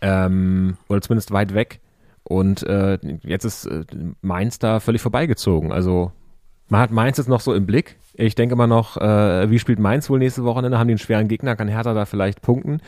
Ähm, 0.00 0.76
oder 0.88 1.00
zumindest 1.00 1.30
weit 1.30 1.54
weg. 1.54 1.78
Und 2.24 2.64
äh, 2.64 2.98
jetzt 3.22 3.44
ist 3.44 3.66
äh, 3.66 3.84
Mainz 4.20 4.58
da 4.58 4.80
völlig 4.80 5.00
vorbeigezogen. 5.00 5.70
Also 5.70 6.10
man 6.74 6.82
hat 6.82 6.90
Mainz 6.90 7.18
jetzt 7.18 7.28
noch 7.28 7.38
so 7.38 7.54
im 7.54 7.66
Blick. 7.66 7.94
Ich 8.14 8.34
denke 8.34 8.54
immer 8.54 8.66
noch, 8.66 8.96
äh, 8.96 9.48
wie 9.48 9.60
spielt 9.60 9.78
Mainz 9.78 10.10
wohl 10.10 10.18
nächste 10.18 10.42
Wochenende? 10.42 10.76
Haben 10.76 10.88
die 10.88 10.94
einen 10.94 10.98
schweren 10.98 11.28
Gegner? 11.28 11.54
Kann 11.54 11.68
Hertha 11.68 11.94
da 11.94 12.04
vielleicht 12.04 12.42
punkten? 12.42 12.80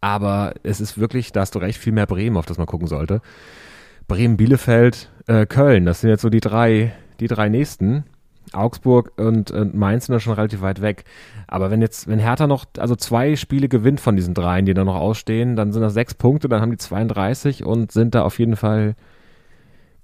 Aber 0.00 0.54
es 0.62 0.80
ist 0.80 0.96
wirklich, 0.96 1.32
da 1.32 1.42
hast 1.42 1.54
du 1.54 1.58
recht, 1.58 1.76
viel 1.76 1.92
mehr 1.92 2.06
Bremen, 2.06 2.38
auf 2.38 2.46
das 2.46 2.56
man 2.56 2.66
gucken 2.66 2.86
sollte. 2.86 3.20
Bremen, 4.08 4.38
Bielefeld, 4.38 5.10
äh, 5.26 5.44
Köln, 5.44 5.84
das 5.84 6.00
sind 6.00 6.08
jetzt 6.08 6.22
so 6.22 6.30
die 6.30 6.40
drei, 6.40 6.94
die 7.20 7.26
drei 7.26 7.50
nächsten. 7.50 8.04
Augsburg 8.54 9.12
und, 9.18 9.50
und 9.50 9.74
Mainz 9.74 10.06
sind 10.06 10.14
da 10.14 10.20
schon 10.20 10.32
relativ 10.32 10.62
weit 10.62 10.80
weg. 10.80 11.04
Aber 11.46 11.70
wenn 11.70 11.82
jetzt, 11.82 12.08
wenn 12.08 12.18
Hertha 12.18 12.46
noch, 12.46 12.64
also 12.78 12.96
zwei 12.96 13.36
Spiele 13.36 13.68
gewinnt 13.68 14.00
von 14.00 14.16
diesen 14.16 14.32
dreien, 14.32 14.64
die 14.64 14.72
da 14.72 14.82
noch 14.82 14.96
ausstehen, 14.96 15.56
dann 15.56 15.72
sind 15.72 15.82
das 15.82 15.92
sechs 15.92 16.14
Punkte, 16.14 16.48
dann 16.48 16.62
haben 16.62 16.70
die 16.70 16.78
32 16.78 17.66
und 17.66 17.92
sind 17.92 18.14
da 18.14 18.22
auf 18.22 18.38
jeden 18.38 18.56
Fall 18.56 18.94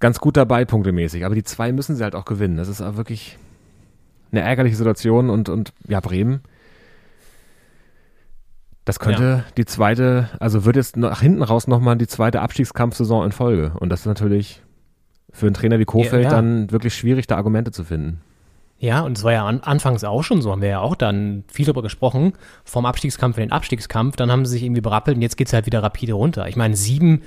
ganz 0.03 0.19
gut 0.19 0.35
dabei, 0.35 0.65
punktemäßig. 0.65 1.25
Aber 1.25 1.33
die 1.33 1.43
zwei 1.43 1.71
müssen 1.71 1.95
sie 1.95 2.03
halt 2.03 2.13
auch 2.13 2.25
gewinnen. 2.25 2.57
Das 2.57 2.67
ist 2.67 2.81
auch 2.81 2.97
wirklich 2.97 3.37
eine 4.33 4.41
ärgerliche 4.41 4.75
Situation 4.75 5.29
und, 5.29 5.47
und 5.47 5.71
ja, 5.87 6.01
Bremen. 6.01 6.41
Das 8.83 8.99
könnte 8.99 9.45
die 9.55 9.63
zweite, 9.63 10.29
also 10.41 10.65
wird 10.65 10.75
jetzt 10.75 10.97
nach 10.97 11.21
hinten 11.21 11.41
raus 11.41 11.67
nochmal 11.67 11.95
die 11.97 12.07
zweite 12.07 12.41
Abstiegskampfsaison 12.41 13.23
in 13.23 13.31
Folge. 13.31 13.71
Und 13.79 13.87
das 13.89 14.01
ist 14.01 14.05
natürlich 14.05 14.61
für 15.31 15.45
einen 15.45 15.55
Trainer 15.55 15.79
wie 15.79 15.85
Kofeld 15.85 16.25
Ja, 16.25 16.31
ja. 16.31 16.35
dann 16.35 16.69
wirklich 16.69 16.95
schwierig, 16.95 17.27
da 17.27 17.37
Argumente 17.37 17.71
zu 17.71 17.85
finden. 17.85 18.19
Ja, 18.79 18.99
und 18.99 19.17
es 19.17 19.23
war 19.23 19.31
ja 19.31 19.45
an, 19.45 19.61
anfangs 19.61 20.03
auch 20.03 20.23
schon 20.23 20.41
so, 20.41 20.51
haben 20.51 20.61
wir 20.61 20.67
ja 20.67 20.79
auch 20.81 20.95
dann 20.95 21.45
viel 21.47 21.65
darüber 21.65 21.81
gesprochen, 21.81 22.33
vom 22.65 22.85
Abstiegskampf 22.85 23.37
in 23.37 23.43
den 23.43 23.51
Abstiegskampf, 23.53 24.17
dann 24.17 24.29
haben 24.29 24.45
sie 24.45 24.51
sich 24.51 24.63
irgendwie 24.63 24.81
berappelt 24.81 25.15
und 25.15 25.21
jetzt 25.21 25.37
geht's 25.37 25.53
halt 25.53 25.65
wieder 25.65 25.81
rapide 25.81 26.11
runter. 26.11 26.49
Ich 26.49 26.57
meine, 26.57 26.75
sieben 26.75 27.21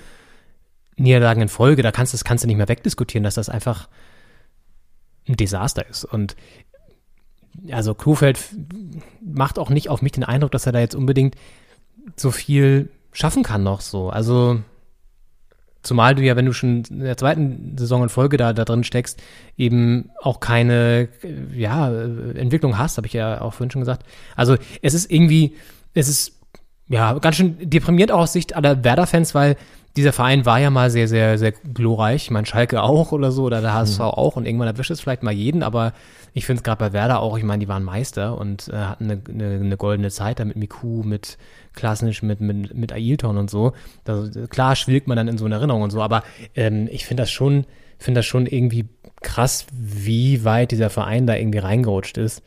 Niederlagen 0.97 1.42
in 1.42 1.49
Folge, 1.49 1.82
da 1.82 1.92
kannst, 1.92 2.12
du- 2.12 2.16
das 2.16 2.24
kannst 2.24 2.44
du 2.44 2.49
nicht 2.49 2.57
mehr 2.57 2.68
wegdiskutieren, 2.68 3.24
dass 3.24 3.34
das 3.34 3.49
einfach 3.49 3.88
ein 5.28 5.36
Desaster 5.36 5.86
ist. 5.88 6.05
Und 6.05 6.36
also 7.70 7.94
Klufeld 7.94 8.38
macht 9.22 9.59
auch 9.59 9.70
nicht 9.70 9.88
auf 9.88 10.03
mich 10.03 10.12
den 10.12 10.24
Eindruck, 10.24 10.53
dass 10.53 10.66
er 10.66 10.72
da 10.72 10.80
jetzt 10.80 10.94
unbedingt 10.94 11.36
so 12.16 12.30
viel 12.30 12.90
schaffen 13.12 13.42
kann 13.42 13.62
noch 13.62 13.80
so. 13.80 14.11
Also 14.11 14.61
Zumal 15.82 16.16
du 16.16 16.22
ja, 16.22 16.34
wenn 16.34 16.47
du 16.47 16.53
schon 16.53 16.82
in 16.90 16.99
der 16.99 17.16
zweiten 17.16 17.78
Saison 17.78 18.03
in 18.03 18.09
Folge 18.09 18.36
da, 18.36 18.53
da 18.53 18.64
drin 18.64 18.82
steckst, 18.82 19.22
eben 19.57 20.11
auch 20.20 20.40
keine 20.40 21.09
ja, 21.55 21.92
Entwicklung 21.92 22.76
hast, 22.76 22.97
habe 22.97 23.07
ich 23.07 23.12
ja 23.12 23.40
auch 23.40 23.55
vorhin 23.55 23.70
schon 23.70 23.82
gesagt. 23.82 24.05
Also 24.34 24.57
es 24.82 24.94
ist 24.94 25.09
irgendwie, 25.12 25.55
es 25.94 26.09
ist 26.09 26.36
ja 26.89 27.14
ganz 27.18 27.37
schön 27.37 27.57
deprimierend 27.61 28.12
auch 28.12 28.20
aus 28.20 28.32
Sicht 28.32 28.55
aller 28.55 28.84
Werder-Fans, 28.84 29.34
weil 29.34 29.57
dieser 29.97 30.12
Verein 30.12 30.45
war 30.45 30.61
ja 30.61 30.68
mal 30.68 30.91
sehr, 30.91 31.09
sehr, 31.09 31.39
sehr 31.39 31.53
glorreich. 31.53 32.24
Ich 32.24 32.30
meine, 32.30 32.47
Schalke 32.47 32.82
auch 32.82 33.12
oder 33.12 33.32
so, 33.32 33.45
oder 33.45 33.62
der 33.62 33.72
HSV 33.72 34.01
auch 34.01 34.37
und 34.37 34.45
irgendwann 34.45 34.68
erwischt 34.68 34.91
es 34.91 35.01
vielleicht 35.01 35.22
mal 35.22 35.32
jeden, 35.32 35.62
aber 35.62 35.95
ich 36.34 36.45
finde 36.45 36.61
es 36.61 36.64
gerade 36.64 36.78
bei 36.78 36.93
Werder 36.93 37.20
auch, 37.20 37.39
ich 37.39 37.45
meine, 37.45 37.61
die 37.61 37.68
waren 37.68 37.82
Meister 37.82 38.37
und 38.37 38.68
äh, 38.68 38.76
hatten 38.76 39.11
eine, 39.11 39.22
eine, 39.26 39.55
eine 39.55 39.76
goldene 39.78 40.11
Zeit 40.11 40.39
da 40.39 40.45
mit 40.45 40.57
Miku, 40.57 41.03
mit 41.03 41.39
Klasnisch, 41.72 42.22
mit, 42.22 42.43
mit, 42.43 42.74
mit 42.74 42.93
Ailton 42.93 43.39
und 43.39 43.49
so. 43.49 43.72
Da, 44.05 44.28
klar 44.51 44.76
schwilgt 44.76 45.09
man 45.09 45.16
dann 45.16 45.28
in 45.28 45.39
so 45.39 45.47
eine 45.47 45.55
Erinnerung 45.55 45.80
und 45.80 45.91
so, 45.91 46.03
aber 46.03 46.22
ähm, 46.55 46.89
ich 46.93 47.07
finde 47.07 47.22
das 47.22 47.30
schon, 47.30 47.64
finde 47.99 48.18
das 48.18 48.26
schon 48.26 48.45
irgendwie 48.45 48.87
krass, 49.22 49.66
wie 49.72 50.45
weit 50.45 50.72
dieser 50.72 50.91
Verein 50.91 51.26
da 51.26 51.34
irgendwie 51.34 51.59
reingerutscht 51.59 52.18
ist. 52.18 52.43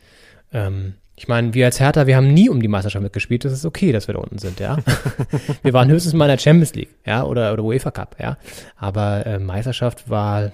Ähm, 0.52 0.94
ich 1.20 1.28
meine, 1.28 1.52
wir 1.52 1.66
als 1.66 1.78
Hertha, 1.78 2.06
wir 2.06 2.16
haben 2.16 2.32
nie 2.32 2.48
um 2.48 2.62
die 2.62 2.68
Meisterschaft 2.68 3.02
mitgespielt. 3.02 3.44
Das 3.44 3.52
ist 3.52 3.66
okay, 3.66 3.92
dass 3.92 4.08
wir 4.08 4.14
da 4.14 4.20
unten 4.20 4.38
sind, 4.38 4.58
ja. 4.58 4.78
wir 5.62 5.74
waren 5.74 5.90
höchstens 5.90 6.14
mal 6.14 6.24
in 6.24 6.30
der 6.30 6.38
Champions 6.38 6.74
League, 6.74 6.88
ja, 7.04 7.24
oder, 7.24 7.52
oder 7.52 7.62
UEFA 7.62 7.90
Cup, 7.90 8.16
ja. 8.18 8.38
Aber 8.78 9.26
äh, 9.26 9.38
Meisterschaft 9.38 10.08
war 10.08 10.50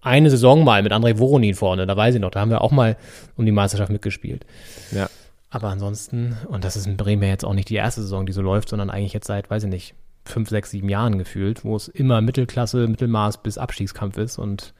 eine 0.00 0.28
Saison 0.28 0.64
mal 0.64 0.82
mit 0.82 0.90
André 0.90 1.20
Voronin 1.20 1.54
vorne, 1.54 1.86
da 1.86 1.96
weiß 1.96 2.16
ich 2.16 2.20
noch, 2.20 2.32
da 2.32 2.40
haben 2.40 2.50
wir 2.50 2.62
auch 2.62 2.72
mal 2.72 2.96
um 3.36 3.46
die 3.46 3.52
Meisterschaft 3.52 3.92
mitgespielt. 3.92 4.44
Ja. 4.90 5.08
Aber 5.50 5.68
ansonsten, 5.68 6.36
und 6.48 6.64
das 6.64 6.74
ist 6.74 6.88
in 6.88 6.96
Bremen 6.96 7.22
ja 7.22 7.28
jetzt 7.28 7.44
auch 7.44 7.54
nicht 7.54 7.68
die 7.68 7.76
erste 7.76 8.02
Saison, 8.02 8.26
die 8.26 8.32
so 8.32 8.42
läuft, 8.42 8.68
sondern 8.68 8.90
eigentlich 8.90 9.12
jetzt 9.12 9.28
seit, 9.28 9.48
weiß 9.50 9.62
ich 9.62 9.70
nicht, 9.70 9.94
fünf, 10.24 10.48
sechs, 10.48 10.72
sieben 10.72 10.88
Jahren 10.88 11.16
gefühlt, 11.16 11.64
wo 11.64 11.76
es 11.76 11.86
immer 11.86 12.20
Mittelklasse, 12.22 12.88
Mittelmaß 12.88 13.40
bis 13.44 13.56
Abstiegskampf 13.56 14.18
ist 14.18 14.36
und 14.36 14.74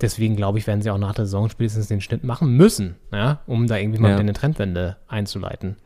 deswegen 0.00 0.36
glaube 0.36 0.58
ich, 0.58 0.66
werden 0.66 0.82
sie 0.82 0.90
auch 0.90 0.98
nach 0.98 1.14
der 1.14 1.24
Saison 1.26 1.48
spätestens 1.48 1.88
den 1.88 2.00
Schnitt 2.00 2.24
machen 2.24 2.56
müssen, 2.56 2.96
ja, 3.12 3.40
um 3.46 3.66
da 3.66 3.76
irgendwie 3.76 3.98
mal 4.00 4.10
Ja. 4.12 4.16
eine 4.18 4.32
Trendwende 4.32 4.96
einzuleiten. 5.08 5.76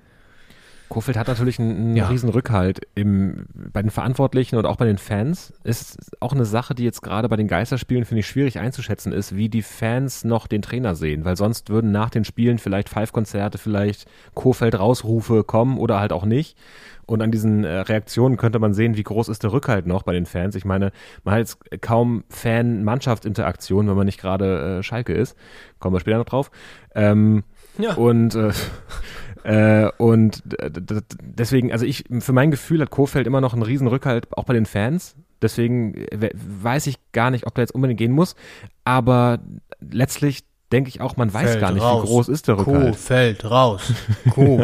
Kofeld 0.92 1.16
hat 1.16 1.26
natürlich 1.28 1.58
einen, 1.58 1.74
einen 1.76 1.96
Ja. 1.96 2.08
riesen 2.08 2.28
Rückhalt 2.28 2.80
im, 2.94 3.46
bei 3.54 3.80
den 3.80 3.90
Verantwortlichen 3.90 4.56
und 4.56 4.66
auch 4.66 4.76
bei 4.76 4.84
den 4.84 4.98
Fans. 4.98 5.54
Ist 5.64 5.98
auch 6.20 6.32
eine 6.34 6.44
Sache, 6.44 6.74
die 6.74 6.84
jetzt 6.84 7.00
gerade 7.00 7.30
bei 7.30 7.36
den 7.36 7.48
Geisterspielen, 7.48 8.04
finde 8.04 8.20
ich, 8.20 8.26
schwierig 8.26 8.58
einzuschätzen 8.58 9.10
ist, 9.12 9.34
wie 9.34 9.48
die 9.48 9.62
Fans 9.62 10.22
noch 10.24 10.46
den 10.46 10.60
Trainer 10.60 10.94
sehen. 10.94 11.24
Weil 11.24 11.36
sonst 11.36 11.70
würden 11.70 11.92
nach 11.92 12.10
den 12.10 12.24
Spielen 12.24 12.58
vielleicht 12.58 12.90
Five-Konzerte, 12.90 13.56
vielleicht 13.56 14.06
Kofeld-Rausrufe 14.34 15.44
kommen 15.44 15.78
oder 15.78 15.98
halt 15.98 16.12
auch 16.12 16.26
nicht. 16.26 16.58
Und 17.06 17.22
an 17.22 17.30
diesen 17.32 17.64
äh, 17.64 17.78
Reaktionen 17.80 18.36
könnte 18.36 18.58
man 18.58 18.74
sehen, 18.74 18.96
wie 18.96 19.02
groß 19.02 19.28
ist 19.28 19.42
der 19.42 19.52
Rückhalt 19.52 19.86
noch 19.86 20.02
bei 20.02 20.12
den 20.12 20.26
Fans. 20.26 20.54
Ich 20.54 20.64
meine, 20.64 20.92
man 21.24 21.34
hat 21.34 21.38
jetzt 21.40 21.58
kaum 21.80 22.22
Fan-Mannschaft-Interaktion, 22.28 23.88
wenn 23.88 23.96
man 23.96 24.06
nicht 24.06 24.20
gerade 24.20 24.78
äh, 24.78 24.82
Schalke 24.82 25.12
ist. 25.14 25.36
Kommen 25.78 25.94
wir 25.96 26.00
später 26.00 26.18
noch 26.18 26.26
drauf. 26.26 26.50
Ähm, 26.94 27.44
Ja. 27.78 27.94
Und 27.94 28.34
äh, 28.34 28.50
äh, 29.44 29.88
und 29.98 30.42
deswegen, 31.20 31.72
also 31.72 31.84
ich, 31.84 32.04
für 32.20 32.32
mein 32.32 32.50
Gefühl 32.50 32.80
hat 32.80 32.90
Kofeld 32.90 33.26
immer 33.26 33.40
noch 33.40 33.52
einen 33.54 33.62
riesen 33.62 33.86
Rückhalt, 33.86 34.26
auch 34.36 34.44
bei 34.44 34.54
den 34.54 34.66
Fans. 34.66 35.16
Deswegen 35.40 35.94
äh, 35.94 36.06
we- 36.20 36.30
weiß 36.34 36.86
ich 36.86 36.96
gar 37.12 37.30
nicht, 37.30 37.46
ob 37.46 37.54
der 37.54 37.62
jetzt 37.62 37.74
unbedingt 37.74 37.98
gehen 37.98 38.12
muss. 38.12 38.36
Aber 38.84 39.40
letztlich 39.80 40.44
denke 40.70 40.88
ich 40.88 41.00
auch, 41.00 41.16
man 41.16 41.32
weiß 41.34 41.50
Fällt 41.50 41.60
gar 41.60 41.72
nicht, 41.72 41.82
raus. 41.82 42.04
wie 42.04 42.06
groß 42.08 42.28
ist 42.28 42.48
der 42.48 42.58
Rückhalt. 42.58 42.96
fällt 42.96 43.44
raus. 43.50 43.92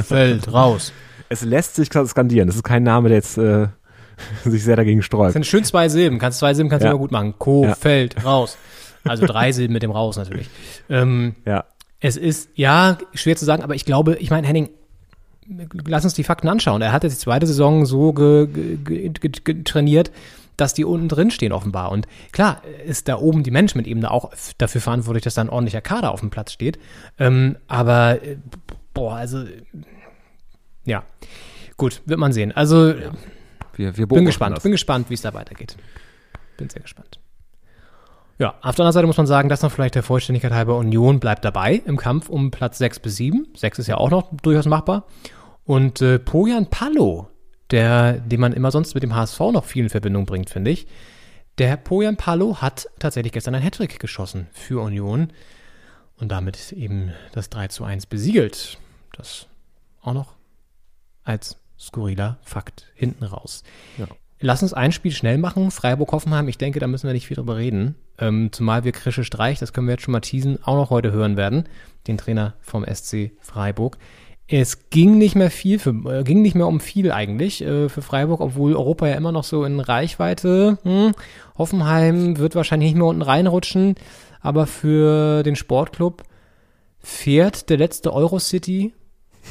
Fällt 0.05 0.53
raus. 0.53 0.93
Es 1.29 1.43
lässt 1.43 1.75
sich 1.75 1.89
skandieren. 1.89 2.47
Das 2.47 2.57
ist 2.57 2.63
kein 2.63 2.83
Name, 2.85 3.09
der 3.09 3.19
jetzt 3.19 3.37
äh, 3.39 3.67
sich 4.45 4.65
sehr 4.65 4.77
dagegen 4.77 5.01
Das 5.01 5.07
sträubt. 5.07 5.33
sind 5.33 5.45
schön 5.47 5.65
zwei 5.65 5.89
Silben. 5.89 6.19
Kannst 6.19 6.39
zwei 6.39 6.55
Silben 6.55 6.71
kannst 6.71 6.83
du 6.85 6.87
Ja. 6.87 6.93
immer 6.93 7.01
gut 7.01 7.11
machen. 7.13 7.35
Co 7.39 7.65
Ja. 7.67 8.07
raus. 8.25 8.57
Also 9.05 9.27
drei 9.27 9.53
Silben 9.53 9.73
mit 9.75 9.83
dem 9.83 9.91
raus 9.91 10.17
natürlich. 10.17 10.49
Ähm, 10.89 11.35
Ja. 11.45 11.65
Es 12.01 12.17
ist, 12.17 12.51
ja, 12.55 12.99
schwer 13.15 13.37
zu 13.37 13.45
sagen, 13.45 13.63
aber 13.63 13.75
ich 13.75 13.85
glaube, 13.85 14.17
ich 14.17 14.31
meine, 14.31 14.47
Henning, 14.47 14.71
lass 15.87 16.05
uns 16.05 16.15
die 16.15 16.25
Fakten 16.25 16.49
anschauen. 16.49 16.83
Er 16.83 16.93
hat 16.93 17.05
jetzt 17.05 17.15
die 17.15 17.25
zweite 17.25 17.47
Saison 17.47 17.87
so 17.87 18.13
ge, 18.13 18.47
ge, 18.47 19.09
ge, 19.09 19.31
ge, 19.31 19.63
trainiert, 19.65 20.13
dass 20.57 20.75
die 20.75 20.85
unten 20.85 21.09
drin 21.09 21.31
stehen 21.31 21.53
offenbar. 21.53 21.91
Und 21.91 22.07
klar 22.33 22.63
ist 22.87 23.09
da 23.09 23.17
oben 23.19 23.43
die 23.43 23.51
Management-Ebene 23.51 24.11
auch 24.11 24.33
dafür 24.59 24.81
verantwortlich, 24.81 25.25
dass 25.25 25.35
da 25.35 25.43
ein 25.43 25.49
ordentlicher 25.49 25.81
Kader 25.81 26.13
auf 26.13 26.21
dem 26.21 26.31
Platz 26.31 26.53
steht. 26.53 26.79
Ähm, 27.19 27.57
aber, 27.67 28.23
äh, 28.23 28.37
boah, 28.95 29.15
also, 29.17 29.45
ja. 30.85 31.05
Gut, 31.77 32.03
wird 32.07 32.19
man 32.19 32.33
sehen. 32.33 32.53
Also, 32.53 32.95
Wir, 33.79 33.97
wir 33.97 34.09
bin 34.09 34.25
gespannt, 34.25 34.57
das. 34.57 34.63
bin 34.65 34.73
gespannt, 34.73 35.09
wie 35.09 35.15
es 35.15 35.23
da 35.23 35.33
weitergeht. 35.33 35.77
Bin 36.57 36.69
sehr 36.69 36.83
gespannt. 36.83 37.21
Ja, 38.39 38.55
auf 38.61 38.77
der 38.77 38.85
anderen 38.85 38.93
Seite 38.93 39.07
muss 39.09 39.17
man 39.17 39.27
sagen, 39.27 39.49
dass 39.49 39.63
noch 39.63 39.73
vielleicht 39.73 39.97
der 39.97 40.05
Vollständigkeit 40.05 40.53
halber 40.53 40.77
Union 40.77 41.19
bleibt 41.19 41.45
dabei 41.45 41.83
im 41.85 41.97
Kampf 41.97 42.29
um 42.29 42.53
Platz 42.53 42.79
6 42.79 43.01
bis 43.01 43.17
7. 43.17 43.49
6 43.55 43.81
ist 43.81 43.87
ja 43.89 43.97
auch 43.97 44.11
noch 44.11 44.29
durchaus 44.43 44.67
machbar. 44.67 45.07
Und 45.65 46.01
äh, 46.01 46.21
Pojan 46.21 46.67
Palo, 46.71 47.29
der, 47.73 48.15
den 48.15 48.41
man 48.41 48.53
immer 48.53 48.71
sonst 48.71 48.95
mit 48.95 49.03
dem 49.03 49.15
HSV 49.15 49.41
noch 49.53 49.65
viel 49.65 49.85
in 49.85 49.91
Verbindung 49.91 50.25
bringt, 50.25 50.51
finde 50.51 50.71
ich. 50.71 50.87
Der 51.59 51.77
Pojan 51.77 52.17
Palo 52.17 52.63
hat 52.63 52.89
tatsächlich 53.01 53.33
gestern 53.33 53.57
ein 53.57 53.63
Hattrick 53.63 53.99
geschossen 53.99 54.47
für 54.53 54.81
Union 54.83 55.33
und 56.17 56.29
damit 56.31 56.73
eben 56.73 57.13
das 57.33 57.51
3 57.51 57.69
zu 57.69 57.83
1 57.83 58.07
besiegelt. 58.07 58.79
Das 59.17 59.49
auch 60.01 60.15
noch 60.15 60.35
als 61.25 61.59
skurriler 61.77 62.39
Fakt 62.43 62.87
hinten 62.95 63.25
raus. 63.25 63.65
Ja. 63.99 64.07
Lass 64.41 64.63
uns 64.63 64.73
ein 64.73 64.93
Spiel 64.93 65.13
schnell 65.13 65.39
machen. 65.39 65.71
Freiburg-Hoffenheim, 65.71 66.49
ich 66.49 66.59
denke, 66.59 66.79
da 66.79 66.87
müssen 66.87 67.07
wir 67.07 67.15
nicht 67.15 67.27
viel 67.27 67.37
drüber 67.37 67.57
reden. 67.57 67.97
Ähm, 68.19 68.51
zumal 68.53 68.85
wir 68.85 68.93
Krische 68.93 69.25
Streich, 69.25 69.59
das 69.59 69.73
können 69.73 69.87
wir 69.87 69.95
jetzt 69.95 70.03
schon 70.03 70.13
mal 70.13 70.21
teasen, 70.21 70.59
auch 70.63 70.77
noch 70.77 70.91
heute 70.91 71.13
hören 71.13 71.37
werden, 71.37 71.65
den 72.07 72.19
Trainer 72.19 72.55
vom 72.61 72.85
SC 72.85 73.33
Freiburg. 73.41 73.99
Es 74.47 74.91
ging 74.91 75.19
nicht 75.19 75.35
mehr 75.35 75.51
viel, 75.51 75.79
für, 75.79 75.91
äh, 75.91 76.25
ging 76.25 76.41
nicht 76.41 76.55
mehr 76.55 76.69
um 76.69 76.81
viel 76.81 77.13
eigentlich 77.13 77.63
äh, 77.63 77.89
für 77.89 78.01
Freiburg, 78.01 78.41
obwohl 78.41 78.75
Europa 78.75 79.07
ja 79.07 79.15
immer 79.15 79.33
noch 79.33 79.45
so 79.45 79.65
in 79.65 79.81
Reichweite. 79.81 80.79
Hm. 80.85 81.13
Hoffenheim 81.59 82.39
wird 82.39 82.55
wahrscheinlich 82.55 82.91
nicht 82.91 82.99
mehr 82.99 83.07
unten 83.07 83.23
reinrutschen, 83.23 83.97
aber 84.41 84.67
für 84.67 85.43
den 85.43 85.57
Sportclub 85.57 86.23
fährt 87.01 87.69
der 87.71 87.77
letzte 87.77 88.13
Eurocity 88.13 88.95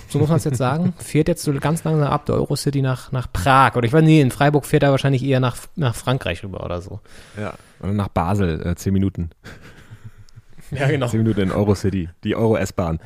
so 0.10 0.20
muss 0.20 0.30
man 0.30 0.38
es 0.38 0.44
jetzt 0.44 0.58
sagen, 0.58 0.94
fährt 0.98 1.28
jetzt 1.28 1.44
so 1.44 1.54
ganz 1.54 1.84
langsam 1.84 2.08
ab, 2.08 2.26
der 2.26 2.36
Eurocity 2.36 2.82
nach, 2.82 3.12
nach 3.12 3.32
Prag. 3.32 3.76
Oder 3.76 3.86
ich 3.86 3.94
weiß 3.94 4.04
nicht, 4.04 4.20
in 4.20 4.32
Freiburg 4.32 4.66
fährt 4.66 4.84
er 4.84 4.92
wahrscheinlich 4.92 5.24
eher 5.24 5.40
nach, 5.40 5.58
nach 5.76 5.96
Frankreich 5.96 6.44
rüber 6.44 6.64
oder 6.64 6.82
so. 6.82 7.00
Ja. 7.40 7.54
Und 7.80 7.96
nach 7.96 8.10
Basel, 8.10 8.66
äh, 8.66 8.76
zehn 8.76 8.94
Minuten. 8.94 9.30
Ja, 10.70 10.90
genau. 10.90 11.08
Zehn 11.08 11.22
Minuten 11.22 11.40
in 11.40 11.52
Eurocity, 11.54 12.10
die 12.26 12.36
Euro-S-Bahn. 12.36 13.00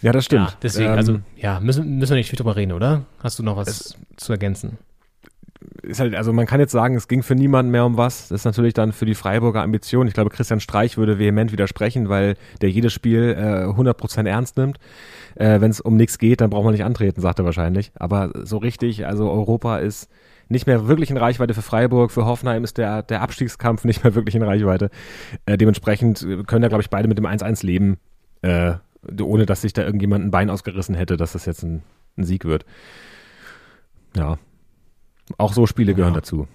Ja, 0.00 0.12
das 0.12 0.26
stimmt. 0.26 0.50
Ja, 0.50 0.56
deswegen, 0.62 0.90
Ähm, 0.90 0.96
also, 0.96 1.20
ja, 1.36 1.58
müssen, 1.58 1.98
müssen 1.98 2.10
wir 2.10 2.18
nicht 2.18 2.30
viel 2.30 2.36
drüber 2.36 2.54
reden, 2.54 2.70
oder? 2.70 3.02
Hast 3.20 3.38
du 3.38 3.42
noch 3.42 3.56
was 3.56 3.96
zu 4.16 4.32
ergänzen? 4.32 4.78
Ist 5.82 6.00
halt, 6.00 6.14
also 6.14 6.32
man 6.32 6.46
kann 6.46 6.60
jetzt 6.60 6.72
sagen, 6.72 6.94
es 6.94 7.08
ging 7.08 7.22
für 7.22 7.34
niemanden 7.34 7.70
mehr 7.70 7.84
um 7.84 7.96
was. 7.96 8.28
Das 8.28 8.40
ist 8.40 8.44
natürlich 8.44 8.74
dann 8.74 8.92
für 8.92 9.06
die 9.06 9.14
Freiburger 9.14 9.62
Ambition. 9.62 10.06
Ich 10.06 10.14
glaube, 10.14 10.30
Christian 10.30 10.60
Streich 10.60 10.96
würde 10.96 11.18
vehement 11.18 11.52
widersprechen, 11.52 12.08
weil 12.08 12.36
der 12.60 12.70
jedes 12.70 12.92
Spiel 12.92 13.34
äh, 13.36 13.66
100% 13.66 14.26
ernst 14.26 14.56
nimmt. 14.56 14.78
Äh, 15.34 15.60
Wenn 15.60 15.70
es 15.70 15.80
um 15.80 15.96
nichts 15.96 16.18
geht, 16.18 16.40
dann 16.40 16.50
braucht 16.50 16.64
man 16.64 16.72
nicht 16.72 16.84
antreten, 16.84 17.20
sagt 17.20 17.38
er 17.38 17.44
wahrscheinlich. 17.44 17.92
Aber 17.94 18.30
so 18.42 18.58
richtig, 18.58 19.06
also 19.06 19.30
Europa 19.30 19.78
ist 19.78 20.08
nicht 20.48 20.66
mehr 20.66 20.86
wirklich 20.86 21.10
in 21.10 21.16
Reichweite 21.16 21.54
für 21.54 21.62
Freiburg. 21.62 22.10
Für 22.12 22.26
Hoffenheim 22.26 22.64
ist 22.64 22.78
der, 22.78 23.02
der 23.02 23.22
Abstiegskampf 23.22 23.84
nicht 23.84 24.04
mehr 24.04 24.14
wirklich 24.14 24.34
in 24.34 24.42
Reichweite. 24.42 24.90
Äh, 25.46 25.58
dementsprechend 25.58 26.26
können 26.46 26.62
da, 26.62 26.68
glaube 26.68 26.82
ich, 26.82 26.90
beide 26.90 27.08
mit 27.08 27.18
dem 27.18 27.26
1-1 27.26 27.64
leben, 27.64 27.98
äh, 28.42 28.74
ohne 29.20 29.46
dass 29.46 29.62
sich 29.62 29.72
da 29.72 29.82
irgendjemand 29.82 30.24
ein 30.24 30.30
Bein 30.30 30.50
ausgerissen 30.50 30.94
hätte, 30.94 31.16
dass 31.16 31.32
das 31.32 31.46
jetzt 31.46 31.62
ein, 31.62 31.82
ein 32.16 32.24
Sieg 32.24 32.44
wird. 32.44 32.64
Ja. 34.16 34.38
Auch 35.38 35.52
so 35.52 35.66
Spiele 35.66 35.94
gehören 35.94 36.14
dazu. 36.14 36.46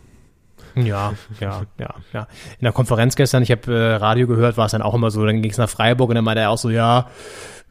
Ja, 0.76 1.14
ja, 1.40 1.64
ja, 1.80 1.96
ja. 2.14 2.28
In 2.60 2.64
der 2.64 2.72
Konferenz 2.72 3.16
gestern, 3.16 3.42
ich 3.42 3.52
habe 3.52 3.74
äh, 3.74 3.96
Radio 3.96 4.28
gehört, 4.28 4.58
war 4.58 4.68
es 4.68 4.74
dann 4.74 4.82
auch 4.82 4.94
immer 4.94 5.10
so, 5.10 5.26
dann 5.26 5.42
ging 5.42 5.52
es 5.52 5.58
nach 5.58 5.70
Freiburg 5.70 6.10
und 6.10 6.16
dann 6.16 6.24
meinte 6.24 6.42
er 6.42 6.52
auch 6.52 6.58
so, 6.58 6.70
ja, 6.70 7.08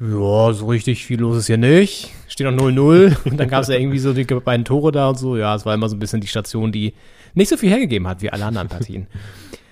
ja, 0.00 0.52
so 0.52 0.66
richtig 0.66 1.06
viel 1.06 1.20
los 1.20 1.36
ist 1.36 1.46
hier 1.46 1.56
nicht. 1.56 2.10
Steht 2.28 2.46
noch 2.46 2.52
0-0 2.52 3.16
und 3.30 3.36
dann 3.38 3.48
gab 3.48 3.62
es 3.62 3.68
ja 3.68 3.76
irgendwie 3.76 3.98
so 3.98 4.12
die 4.12 4.24
beiden 4.24 4.64
Tore 4.64 4.92
da 4.92 5.08
und 5.08 5.18
so. 5.18 5.36
Ja, 5.36 5.54
es 5.54 5.64
war 5.64 5.74
immer 5.74 5.88
so 5.88 5.96
ein 5.96 6.00
bisschen 6.00 6.20
die 6.20 6.26
Station, 6.26 6.72
die 6.72 6.94
nicht 7.34 7.48
so 7.48 7.56
viel 7.56 7.70
hergegeben 7.70 8.08
hat 8.08 8.22
wie 8.22 8.30
alle 8.30 8.44
anderen 8.44 8.68
Partien. 8.68 9.06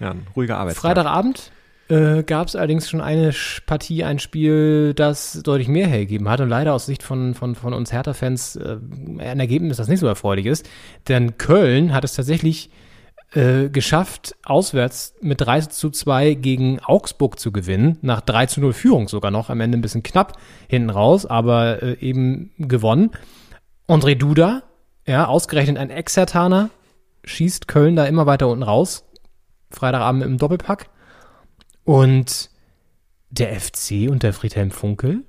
Ja, 0.00 0.10
ein 0.10 0.26
ruhiger 0.36 0.58
Arbeitstag. 0.58 0.82
Freitagabend 0.82 1.50
äh, 1.88 2.22
gab 2.22 2.48
es 2.48 2.56
allerdings 2.56 2.88
schon 2.88 3.00
eine 3.00 3.32
Partie, 3.66 4.04
ein 4.04 4.18
Spiel, 4.18 4.94
das 4.94 5.42
deutlich 5.42 5.68
mehr 5.68 5.86
hergegeben 5.86 6.28
hat 6.28 6.40
und 6.40 6.48
leider 6.48 6.72
aus 6.72 6.86
Sicht 6.86 7.02
von, 7.02 7.34
von, 7.34 7.54
von 7.54 7.74
uns 7.74 7.92
Hertha-Fans 7.92 8.56
äh, 8.56 8.78
ein 9.18 9.40
Ergebnis, 9.40 9.76
das 9.76 9.88
nicht 9.88 10.00
so 10.00 10.06
erfreulich 10.06 10.46
ist. 10.46 10.68
Denn 11.08 11.36
Köln 11.36 11.92
hat 11.92 12.04
es 12.04 12.14
tatsächlich 12.14 12.70
äh, 13.34 13.68
geschafft, 13.68 14.36
auswärts 14.44 15.14
mit 15.20 15.40
3 15.40 15.62
zu 15.62 15.90
2 15.90 16.34
gegen 16.34 16.80
Augsburg 16.80 17.38
zu 17.38 17.52
gewinnen, 17.52 17.98
nach 18.00 18.20
3 18.20 18.46
zu 18.46 18.60
0 18.60 18.72
Führung 18.72 19.08
sogar 19.08 19.30
noch, 19.30 19.50
am 19.50 19.60
Ende 19.60 19.76
ein 19.76 19.82
bisschen 19.82 20.02
knapp 20.02 20.38
hinten 20.68 20.90
raus, 20.90 21.26
aber 21.26 21.82
äh, 21.82 21.98
eben 22.00 22.52
gewonnen. 22.58 23.10
André 23.88 24.14
Duda, 24.14 24.62
ja, 25.06 25.26
ausgerechnet 25.26 25.78
ein 25.78 25.90
Exertaner, 25.90 26.70
schießt 27.24 27.68
Köln 27.68 27.96
da 27.96 28.06
immer 28.06 28.26
weiter 28.26 28.48
unten 28.48 28.62
raus. 28.62 29.04
Freitagabend 29.70 30.22
im 30.22 30.38
Doppelpack. 30.38 30.88
Und 31.84 32.50
der 33.30 33.58
FC 33.60 34.08
unter 34.08 34.32
Friedhelm 34.32 34.70
Funkel 34.70 35.24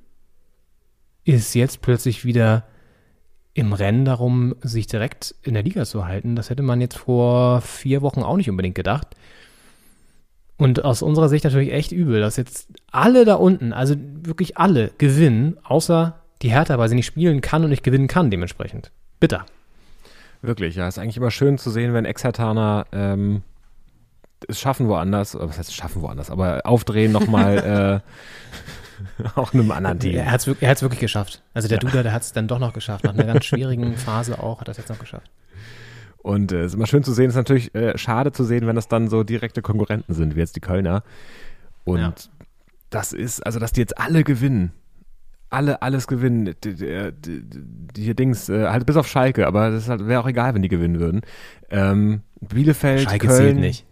ist 1.24 1.54
jetzt 1.56 1.82
plötzlich 1.82 2.24
wieder 2.24 2.66
im 3.54 3.74
Rennen 3.74 4.06
darum, 4.06 4.56
sich 4.62 4.88
direkt 4.88 5.34
in 5.42 5.54
der 5.54 5.64
Liga 5.64 5.86
zu 5.86 6.06
halten. 6.06 6.36
Das 6.36 6.50
hätte 6.50 6.62
man 6.62 6.82
jetzt 6.82 6.98
vor 6.98 7.62
vier 7.62 8.02
Wochen 8.02 8.22
auch 8.22 8.38
nicht 8.38 8.50
unbedingt 8.50 8.76
gedacht. 8.76 9.08
Und 10.58 10.86
aus 10.86 11.02
unserer 11.02 11.30
Sicht 11.30 11.44
natürlich 11.44 11.72
echt 11.72 11.92
übel, 11.92 12.22
dass 12.22 12.38
jetzt 12.38 12.68
alle 12.92 13.26
da 13.26 13.36
unten, 13.36 13.74
also 13.74 13.96
wirklich 13.98 14.58
alle, 14.58 14.92
gewinnen, 14.98 15.58
außer 15.64 16.20
die 16.42 16.52
Hertha, 16.52 16.78
weil 16.78 16.90
sie 16.90 16.96
nicht 16.96 17.06
spielen 17.06 17.42
kann 17.42 17.64
und 17.64 17.70
nicht 17.70 17.84
gewinnen 17.84 18.08
kann 18.08 18.30
dementsprechend. 18.30 18.92
Bitter. 19.20 19.46
Wirklich, 20.42 20.76
ja. 20.76 20.88
Ist 20.88 21.00
eigentlich 21.00 21.18
immer 21.18 21.32
schön 21.32 21.58
zu 21.58 21.72
sehen, 21.72 21.94
wenn 21.94 22.06
Exertaner 22.06 22.86
ähm, 22.92 23.42
es 24.48 24.60
schaffen 24.60 24.88
woanders, 24.88 25.36
oder 25.36 25.50
was 25.50 25.58
heißt 25.58 25.74
schaffen 25.74 26.02
woanders, 26.02 26.30
aber 26.30 26.62
aufdrehen 26.66 27.12
nochmal 27.12 28.04
äh, 29.26 29.30
auch 29.40 29.54
in 29.54 29.62
einem 29.62 29.72
anderen 29.72 30.00
Team. 30.00 30.16
Er 30.16 30.32
hat 30.32 30.46
es 30.48 30.62
hat's 30.62 30.82
wirklich 30.82 31.00
geschafft. 31.00 31.44
Also 31.54 31.68
der 31.68 31.78
Duda, 31.80 32.04
der 32.04 32.12
hat 32.14 32.22
es 32.22 32.32
dann 32.34 32.48
doch 32.48 32.60
noch 32.60 32.74
geschafft. 32.74 33.04
Nach 33.06 33.14
einer 33.14 33.26
ganz 33.26 33.46
schwierigen 33.46 33.96
Phase 33.98 34.42
auch, 34.42 34.62
hat 34.62 34.68
er 34.68 34.72
es 34.72 34.78
jetzt 34.78 34.90
noch 34.90 35.00
geschafft. 35.00 35.30
Und 36.18 36.52
äh, 36.52 36.62
es 36.62 36.68
ist 36.68 36.74
immer 36.76 36.88
schön 36.88 37.04
zu 37.04 37.14
sehen, 37.14 37.30
ist 37.30 37.36
natürlich 37.36 37.74
äh, 37.76 37.98
schade 37.98 38.32
zu 38.32 38.44
sehen, 38.44 38.66
wenn 38.68 38.76
das 38.76 38.88
dann 38.88 39.10
so 39.10 39.24
direkte 39.24 39.62
Konkurrenten 39.62 40.14
sind, 40.14 40.36
wie 40.36 40.40
jetzt 40.40 40.56
die 40.56 40.62
Kölner. 40.62 41.04
Und 41.84 42.00
Ja. 42.00 42.14
das 42.90 43.14
ist, 43.14 43.46
also 43.46 43.60
dass 43.60 43.74
die 43.74 43.82
jetzt 43.82 44.00
alle 44.00 44.24
gewinnen. 44.24 44.72
Alle, 45.52 45.82
alles 45.84 46.08
gewinnen. 46.08 46.56
Die, 46.64 46.74
die, 46.74 47.12
die, 47.14 47.42
die 47.94 48.16
Dings, 48.16 48.50
äh, 48.50 48.68
halt 48.68 48.86
bis 48.88 48.98
auf 48.98 49.08
Schalke, 49.08 49.46
aber 49.46 49.70
das 49.70 49.88
halt, 49.88 50.08
wäre 50.08 50.20
auch 50.22 50.28
egal, 50.28 50.56
wenn 50.56 50.64
die 50.64 50.68
gewinnen 50.70 51.00
würden. 51.00 51.22
Ähm, 51.70 52.22
Bielefeld, 52.42 53.02
Schalke 53.02 53.28
Köln. 53.28 53.38
zählt 53.40 53.58
nicht. 53.58 53.86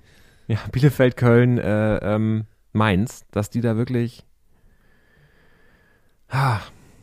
Ja, 0.47 0.57
Bielefeld, 0.71 1.15
Köln, 1.17 1.57
äh, 1.57 1.97
ähm, 1.97 2.45
Mainz, 2.73 3.25
dass 3.31 3.49
die 3.49 3.61
da 3.61 3.77
wirklich. 3.77 4.25
Ah, 6.29 6.59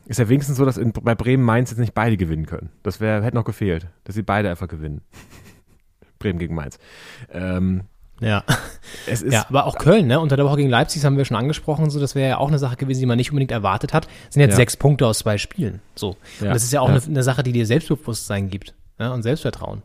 ist 0.06 0.18
ja 0.18 0.28
wenigstens 0.28 0.56
so, 0.56 0.64
dass 0.64 0.76
in, 0.76 0.92
bei 0.92 1.14
Bremen 1.14 1.44
Mainz 1.44 1.70
jetzt 1.70 1.78
nicht 1.78 1.94
beide 1.94 2.16
gewinnen 2.16 2.46
können. 2.46 2.70
Das 2.82 3.00
wär, 3.00 3.22
hätte 3.22 3.36
noch 3.36 3.44
gefehlt, 3.44 3.86
dass 4.04 4.16
sie 4.16 4.22
beide 4.22 4.50
einfach 4.50 4.66
gewinnen. 4.68 5.02
Bremen 6.18 6.38
gegen 6.40 6.54
Mainz. 6.54 6.78
Ähm, 7.30 7.84
Ja. 8.20 8.42
es 9.06 9.22
ist, 9.22 9.32
ja, 9.32 9.46
aber 9.48 9.66
auch 9.66 9.78
Köln, 9.78 10.08
ne? 10.08 10.18
Unter 10.20 10.36
der 10.36 10.44
Woche 10.44 10.56
gegen 10.56 10.68
Leipzig 10.68 11.00
das 11.00 11.06
haben 11.06 11.16
wir 11.16 11.24
schon 11.24 11.36
angesprochen, 11.36 11.88
so 11.90 12.00
das 12.00 12.14
wäre 12.16 12.28
ja 12.30 12.36
auch 12.38 12.48
eine 12.48 12.58
Sache 12.58 12.76
gewesen, 12.76 13.00
die 13.00 13.06
man 13.06 13.16
nicht 13.18 13.30
unbedingt 13.30 13.52
erwartet 13.52 13.94
hat. 13.94 14.06
Das 14.26 14.34
sind 14.34 14.40
jetzt 14.42 14.50
Ja. 14.52 14.56
sechs 14.56 14.76
Punkte 14.76 15.06
aus 15.06 15.20
zwei 15.20 15.38
Spielen. 15.38 15.80
So. 15.94 16.16
Ja. 16.40 16.48
Und 16.48 16.54
das 16.54 16.64
ist 16.64 16.72
ja 16.72 16.80
auch 16.80 16.88
Ja. 16.88 16.96
eine, 16.96 17.04
eine 17.04 17.22
Sache, 17.22 17.42
die 17.44 17.52
dir 17.52 17.64
Selbstbewusstsein 17.64 18.50
gibt. 18.50 18.74
Ja, 18.98 19.12
und 19.14 19.22
Selbstvertrauen. 19.22 19.82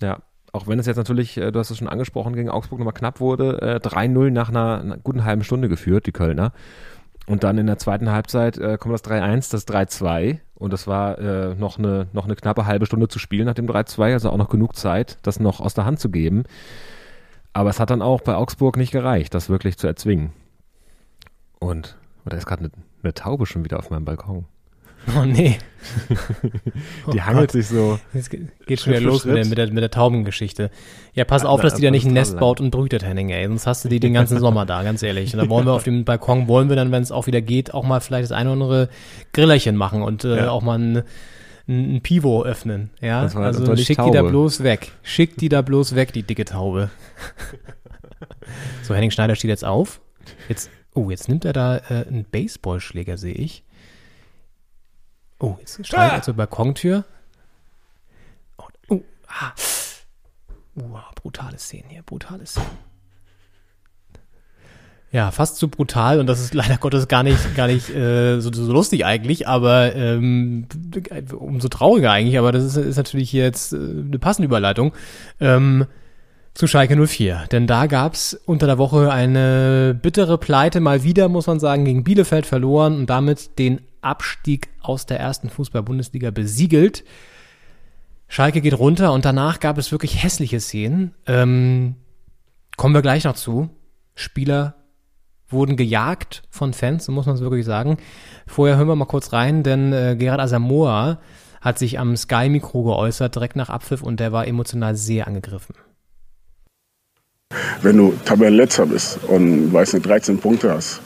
Ja, 0.00 0.20
auch 0.52 0.66
wenn 0.66 0.78
es 0.78 0.86
jetzt 0.86 0.96
natürlich, 0.96 1.36
äh, 1.36 1.52
du 1.52 1.58
hast 1.58 1.70
es 1.70 1.78
schon 1.78 1.88
angesprochen, 1.88 2.34
gegen 2.34 2.50
Augsburg 2.50 2.78
nochmal 2.78 2.94
knapp 2.94 3.20
wurde, 3.20 3.60
äh, 3.60 3.80
3-0 3.80 4.30
nach 4.30 4.48
einer, 4.48 4.98
guten 5.02 5.24
halben 5.24 5.44
Stunde 5.44 5.68
geführt, 5.68 6.06
die 6.06 6.12
Kölner. 6.12 6.52
Und 7.26 7.44
dann 7.44 7.58
in 7.58 7.66
der 7.66 7.78
zweiten 7.78 8.10
Halbzeit 8.10 8.58
äh, 8.58 8.76
kommt 8.78 8.94
das 8.94 9.04
3-1, 9.04 9.52
das 9.52 9.68
3-2 9.68 10.38
und 10.54 10.72
das 10.72 10.86
war 10.86 11.18
äh, 11.18 11.54
noch, 11.54 11.78
eine, 11.78 12.08
noch 12.12 12.24
eine 12.24 12.34
knappe 12.34 12.66
halbe 12.66 12.86
Stunde 12.86 13.08
zu 13.08 13.18
spielen 13.18 13.46
nach 13.46 13.54
dem 13.54 13.66
3-2, 13.66 14.12
also 14.12 14.30
auch 14.30 14.36
noch 14.36 14.48
genug 14.48 14.74
Zeit, 14.74 15.18
das 15.22 15.38
noch 15.38 15.60
aus 15.60 15.74
der 15.74 15.84
Hand 15.84 16.00
zu 16.00 16.10
geben. 16.10 16.44
Aber 17.52 17.70
es 17.70 17.80
hat 17.80 17.90
dann 17.90 18.02
auch 18.02 18.20
bei 18.20 18.34
Augsburg 18.34 18.76
nicht 18.76 18.90
gereicht, 18.90 19.34
das 19.34 19.48
wirklich 19.48 19.78
zu 19.78 19.86
erzwingen. 19.86 20.32
Und, 21.58 21.96
oder 22.26 22.36
ist 22.36 22.46
gerade 22.46 22.64
eine, 22.64 22.70
eine 23.02 23.14
Taube 23.14 23.46
schon 23.46 23.64
wieder 23.64 23.78
auf 23.78 23.90
meinem 23.90 24.04
Balkon. 24.04 24.46
Oh 25.18 25.24
nee. 25.24 25.56
Die 27.12 27.18
Oh 27.18 27.20
hangelt 27.22 27.48
Gott. 27.48 27.52
sich 27.52 27.68
so. 27.68 27.98
Jetzt 28.12 28.30
ge- 28.30 28.46
geht 28.66 28.80
schon 28.80 28.92
wieder 28.92 29.00
los 29.02 29.24
mit 29.24 29.36
der, 29.36 29.46
mit, 29.46 29.58
der, 29.58 29.66
mit 29.72 29.82
der 29.82 29.90
Taubengeschichte. 29.90 30.70
Ja, 31.14 31.24
pass 31.24 31.42
Ja, 31.42 31.48
auf, 31.48 31.62
dass 31.62 31.74
die 31.74 31.82
da 31.82 31.90
nicht 31.90 32.04
ein 32.06 32.12
Nest 32.12 32.32
kann 32.32 32.40
baut 32.40 32.60
und 32.60 32.70
brütet, 32.70 33.02
Henning, 33.02 33.30
ey. 33.30 33.46
Sonst 33.48 33.66
hast 33.66 33.84
du 33.84 33.88
die 33.88 33.98
den 33.98 34.12
ganzen 34.12 34.38
Sommer 34.38 34.66
da, 34.66 34.82
ganz 34.82 35.02
ehrlich. 35.02 35.32
Und 35.32 35.38
dann 35.40 35.48
wollen 35.48 35.66
wir 35.66 35.72
auf 35.72 35.82
dem 35.84 36.04
Balkon, 36.04 36.48
wollen 36.48 36.68
wir 36.68 36.76
dann, 36.76 36.92
wenn 36.92 37.02
es 37.02 37.10
auch 37.12 37.26
wieder 37.26 37.40
geht, 37.40 37.72
auch 37.72 37.84
mal 37.84 38.00
vielleicht 38.00 38.24
das 38.24 38.32
eine 38.32 38.50
oder 38.50 38.62
andere 38.62 38.88
Grillerchen 39.32 39.74
machen 39.74 40.02
und 40.02 40.24
äh, 40.24 40.36
Ja. 40.36 40.50
auch 40.50 40.62
mal 40.62 40.78
ein, 40.78 40.96
ein, 41.66 41.96
ein 41.96 42.00
Pivo 42.02 42.44
öffnen. 42.44 42.90
Ja, 43.00 43.22
Das 43.22 43.34
war- 43.34 43.44
also 43.46 43.64
nicht 43.72 43.86
schick 43.86 43.96
die 43.98 44.10
da 44.10 44.18
Taube. 44.18 44.28
bloß 44.30 44.62
weg. 44.62 44.92
Schick 45.02 45.38
die 45.38 45.48
da 45.48 45.62
bloß 45.62 45.94
weg, 45.94 46.12
die 46.12 46.22
dicke 46.22 46.44
Taube. 46.44 46.90
so, 48.82 48.94
Henning 48.94 49.10
Schneider 49.10 49.34
steht 49.34 49.48
jetzt 49.48 49.64
auf. 49.64 50.00
Jetzt, 50.48 50.70
oh, 50.94 51.10
jetzt 51.10 51.28
nimmt 51.28 51.44
er 51.46 51.52
da 51.54 51.78
äh, 51.78 52.06
einen 52.06 52.26
Baseballschläger, 52.30 53.16
sehe 53.16 53.34
ich. 53.34 53.64
Oh, 55.40 55.56
jetzt 55.58 55.84
steigt 55.86 56.12
er 56.12 56.22
zur 56.22 56.34
Balkontür. 56.34 57.04
Oh, 58.58 58.64
oh, 58.88 59.00
ah. 59.26 59.52
Uh, 60.76 60.98
brutale 61.14 61.58
Szenen 61.58 61.88
hier, 61.88 62.02
brutale 62.02 62.46
Szenen. 62.46 62.68
Ja, 65.12 65.32
fast 65.32 65.56
zu 65.56 65.68
brutal 65.68 66.20
und 66.20 66.28
das 66.28 66.40
ist 66.40 66.54
leider 66.54 66.76
Gottes 66.76 67.08
gar 67.08 67.24
nicht, 67.24 67.56
gar 67.56 67.66
nicht 67.66 67.90
äh, 67.90 68.38
so, 68.38 68.52
so 68.52 68.72
lustig 68.72 69.04
eigentlich, 69.04 69.48
aber 69.48 69.96
ähm, 69.96 70.68
umso 71.36 71.68
trauriger 71.68 72.12
eigentlich, 72.12 72.38
aber 72.38 72.52
das 72.52 72.62
ist, 72.62 72.76
ist 72.76 72.96
natürlich 72.96 73.32
jetzt 73.32 73.72
äh, 73.72 73.76
eine 73.76 74.20
passende 74.20 74.46
Überleitung 74.46 74.92
ähm, 75.40 75.86
zu 76.54 76.66
Schalke 76.66 76.96
04. 77.06 77.46
Denn 77.52 77.66
da 77.66 77.86
gab's 77.86 78.34
unter 78.46 78.66
der 78.66 78.78
Woche 78.78 79.12
eine 79.12 79.98
bittere 80.00 80.38
Pleite, 80.38 80.80
mal 80.80 81.02
wieder, 81.02 81.28
muss 81.28 81.46
man 81.46 81.60
sagen, 81.60 81.84
gegen 81.84 82.04
Bielefeld 82.04 82.46
verloren 82.46 82.96
und 82.96 83.10
damit 83.10 83.58
den 83.58 83.80
Abstieg 84.02 84.68
aus 84.80 85.06
der 85.06 85.20
ersten 85.20 85.50
Fußball-Bundesliga 85.50 86.30
besiegelt. 86.30 87.04
Schalke 88.28 88.60
geht 88.60 88.78
runter 88.78 89.12
und 89.12 89.24
danach 89.24 89.60
gab 89.60 89.78
es 89.78 89.92
wirklich 89.92 90.22
hässliche 90.22 90.60
Szenen. 90.60 91.14
Ähm, 91.26 91.96
kommen 92.76 92.94
wir 92.94 93.02
gleich 93.02 93.24
noch 93.24 93.34
zu. 93.34 93.70
Spieler 94.14 94.74
wurden 95.48 95.76
gejagt 95.76 96.42
von 96.48 96.72
Fans, 96.72 97.04
so 97.04 97.12
muss 97.12 97.26
man 97.26 97.34
es 97.34 97.40
wirklich 97.40 97.66
sagen. 97.66 97.98
Vorher 98.46 98.76
hören 98.76 98.88
wir 98.88 98.96
mal 98.96 99.04
kurz 99.04 99.32
rein, 99.32 99.62
denn 99.62 99.92
äh, 99.92 100.16
Gerard 100.16 100.40
Asamoah 100.40 101.18
hat 101.60 101.78
sich 101.78 101.98
am 101.98 102.16
Sky-Mikro 102.16 102.84
geäußert, 102.84 103.34
direkt 103.34 103.56
nach 103.56 103.68
Abpfiff, 103.68 104.02
und 104.02 104.20
der 104.20 104.32
war 104.32 104.46
emotional 104.46 104.96
sehr 104.96 105.26
angegriffen. 105.26 105.74
Wenn 107.82 107.96
du 107.96 108.14
Tabellenletzter 108.24 108.86
bist 108.86 109.18
und 109.26 109.72
weiß 109.72 109.94
nicht 109.94 110.06
13 110.06 110.38
Punkte 110.38 110.72
hast, 110.72 111.00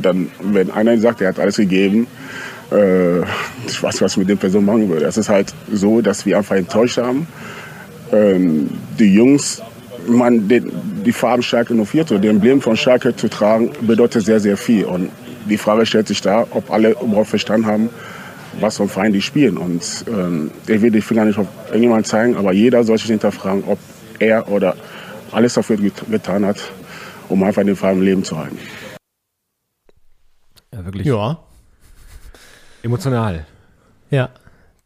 dann 0.00 0.28
wenn 0.40 0.70
einer 0.70 0.96
sagt, 0.98 1.20
er 1.20 1.28
hat 1.28 1.38
alles 1.38 1.56
gegeben, 1.56 2.06
äh, 2.72 3.20
ich 3.66 3.82
weiß, 3.82 4.00
was 4.00 4.12
ich 4.12 4.18
mit 4.18 4.28
der 4.28 4.36
Person 4.36 4.64
machen 4.64 4.88
würde. 4.88 5.06
Es 5.06 5.16
ist 5.16 5.28
halt 5.28 5.52
so, 5.72 6.00
dass 6.00 6.24
wir 6.24 6.38
einfach 6.38 6.56
enttäuscht 6.56 6.98
haben. 6.98 7.26
Ähm, 8.12 8.70
die 8.98 9.12
Jungs, 9.12 9.62
man, 10.06 10.48
die, 10.48 10.62
die 11.04 11.12
Farben 11.12 11.42
Schalke 11.42 11.74
04, 11.74 12.06
so, 12.06 12.18
die 12.18 12.28
Emblem 12.28 12.60
von 12.60 12.76
Schalke 12.76 13.14
zu 13.14 13.28
tragen, 13.28 13.70
bedeutet 13.82 14.24
sehr, 14.24 14.40
sehr 14.40 14.56
viel. 14.56 14.84
Und 14.84 15.10
die 15.48 15.58
Frage 15.58 15.84
stellt 15.84 16.08
sich 16.08 16.20
da, 16.20 16.46
ob 16.50 16.70
alle 16.70 16.90
überhaupt 16.92 17.28
verstanden 17.28 17.66
haben, 17.66 17.90
was 18.58 18.76
für 18.76 18.84
ein 18.84 18.88
Verein 18.88 19.12
die 19.12 19.22
spielen. 19.22 19.56
Und 19.56 20.04
ähm, 20.08 20.50
ich 20.66 20.80
will 20.80 20.90
die 20.90 21.00
Finger 21.00 21.24
nicht 21.24 21.38
auf 21.38 21.46
irgendjemanden 21.66 22.04
zeigen, 22.04 22.36
aber 22.36 22.52
jeder 22.52 22.84
soll 22.84 22.98
sich 22.98 23.08
hinterfragen, 23.08 23.64
ob 23.66 23.78
er 24.18 24.48
oder 24.50 24.76
alles 25.32 25.54
dafür 25.54 25.76
get 25.76 25.94
getan 26.10 26.44
hat, 26.44 26.58
um 27.28 27.42
einfach 27.42 27.62
den 27.62 27.76
Verein 27.76 27.98
im 27.98 28.02
Leben 28.02 28.24
zu 28.24 28.36
halten. 28.38 28.58
Ja, 30.72 30.84
wirklich 30.84 31.06
Ja, 31.06 31.38
emotional. 32.82 33.46
ja. 34.10 34.30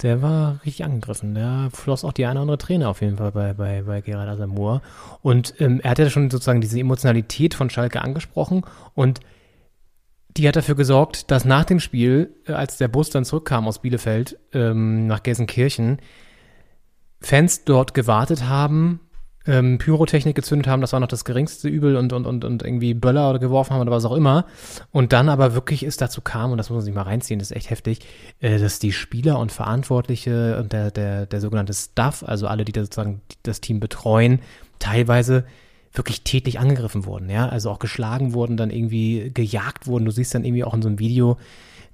Der 0.03 0.21
war 0.21 0.61
richtig 0.67 0.85
angegriffen. 0.85 1.35
Der 1.35 1.71
floss 1.73 2.05
auch 2.05 2.13
die 2.13 2.27
eine 2.27 2.33
oder 2.33 2.41
andere 2.43 2.59
Träne 2.59 2.89
auf 2.89 3.01
jeden 3.01 3.17
Fall 3.17 3.31
bei, 3.31 3.55
bei, 3.55 3.83
bei 3.83 4.01
Gerard 4.01 4.29
Asamoah. 4.29 4.83
Und 5.23 5.55
ähm, 5.61 5.81
er 5.83 5.93
hat 5.93 5.99
ja 5.99 6.11
schon 6.11 6.31
sozusagen 6.31 6.61
diese 6.61 6.79
Emotionalität 6.81 7.55
von 7.55 7.71
Schalke 7.71 8.03
angesprochen 8.03 8.65
und 8.95 9.21
die 10.37 10.47
hat 10.49 10.57
dafür 10.57 10.75
gesorgt, 10.75 11.31
dass 11.31 11.45
nach 11.45 11.65
dem 11.65 11.79
Spiel, 11.79 12.35
äh, 12.47 12.53
als 12.53 12.77
der 12.77 12.89
Bus 12.89 13.11
dann 13.11 13.25
zurückkam 13.25 13.69
aus 13.69 13.79
Bielefeld 13.81 14.37
ähm, 14.53 15.07
nach 15.07 15.23
Gelsenkirchen, 15.23 16.01
Fans 17.21 17.65
dort 17.65 17.95
gewartet 17.95 18.49
haben, 18.49 19.01
ähm, 19.47 19.79
Pyrotechnik 19.79 20.35
gezündet 20.35 20.67
haben, 20.67 20.81
das 20.81 20.93
war 20.93 21.01
noch 21.01 21.09
das 21.09 21.25
geringste 21.25 21.69
Übel 21.69 21.97
und, 21.97 22.13
und, 22.13 22.27
und, 22.27 22.45
und 22.45 22.63
irgendwie 22.63 22.95
Böller 22.95 23.31
oder 23.31 23.39
geworfen 23.39 23.75
haben 23.75 23.83
oder 23.83 23.91
was 23.91 24.05
auch 24.05 24.17
immer. 24.17 24.47
Und 24.91 25.13
dann 25.13 25.29
aber 25.29 25.55
wirklich 25.55 25.83
es 25.83 25.97
dazu 25.97 26.21
kam, 26.21 26.53
und 26.53 26.59
das 26.59 26.71
muss 26.71 26.77
man 26.77 26.85
sich 26.85 26.95
mal 26.95 27.03
reinziehen, 27.03 27.39
das 27.39 27.51
ist 27.51 27.57
echt 27.57 27.71
heftig, 27.71 28.01
äh, 28.41 28.59
dass 28.59 28.79
die 28.79 28.93
Spieler 28.93 29.39
und 29.39 29.53
Verantwortliche 29.53 30.59
und 30.59 30.73
der, 30.73 30.91
der, 30.91 31.27
der 31.27 31.41
sogenannte 31.41 31.75
Staff, 31.75 32.23
also 32.23 32.47
alle, 32.47 32.65
die 32.65 32.73
da 32.73 32.83
sozusagen 32.83 33.21
das 33.43 33.61
Team 33.61 33.81
betreuen, 33.81 34.41
teilweise 34.79 35.45
wirklich 35.93 36.23
tätlich 36.23 36.59
angegriffen 36.59 37.05
wurden, 37.05 37.31
ja, 37.31 37.49
also 37.49 37.71
auch 37.71 37.79
geschlagen 37.79 38.33
wurden, 38.35 38.57
dann 38.57 38.71
irgendwie 38.71 39.31
gejagt 39.33 39.87
wurden. 39.87 40.05
Du 40.05 40.11
siehst 40.11 40.35
dann 40.35 40.45
irgendwie 40.45 40.65
auch 40.65 40.75
in 40.75 40.83
so 40.83 40.89
einem 40.89 40.99
Video, 40.99 41.39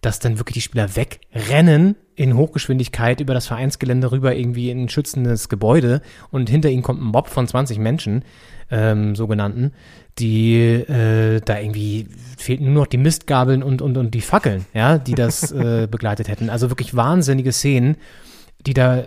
dass 0.01 0.18
dann 0.18 0.38
wirklich 0.38 0.55
die 0.55 0.61
Spieler 0.61 0.96
wegrennen 0.96 1.96
in 2.14 2.36
Hochgeschwindigkeit 2.36 3.20
über 3.20 3.34
das 3.34 3.46
Vereinsgelände 3.46 4.12
rüber 4.12 4.34
irgendwie 4.34 4.70
in 4.70 4.82
ein 4.82 4.88
schützendes 4.88 5.48
Gebäude 5.48 6.03
und 6.30 6.48
hinter 6.48 6.70
ihnen 6.70 6.82
kommt 6.82 7.01
ein 7.01 7.07
Mob 7.07 7.28
von 7.28 7.46
20 7.46 7.78
Menschen, 7.78 8.24
ähm, 8.70 9.14
sogenannten, 9.16 9.72
die 10.18 10.55
äh, 10.55 11.40
da 11.44 11.59
irgendwie 11.59 12.09
fehlten 12.38 12.66
nur 12.66 12.82
noch 12.82 12.86
die 12.86 12.98
Mistgabeln 12.98 13.62
und, 13.62 13.82
und, 13.82 13.96
und 13.96 14.14
die 14.14 14.20
Fackeln, 14.20 14.64
ja, 14.74 14.98
die 14.98 15.14
das 15.14 15.51
äh, 15.53 15.88
begleitet 15.90 16.28
hätten. 16.28 16.51
Also 16.51 16.70
wirklich 16.70 16.94
wahnsinnige 16.94 17.53
Szenen, 17.53 17.96
die 18.66 18.74
da 18.74 19.05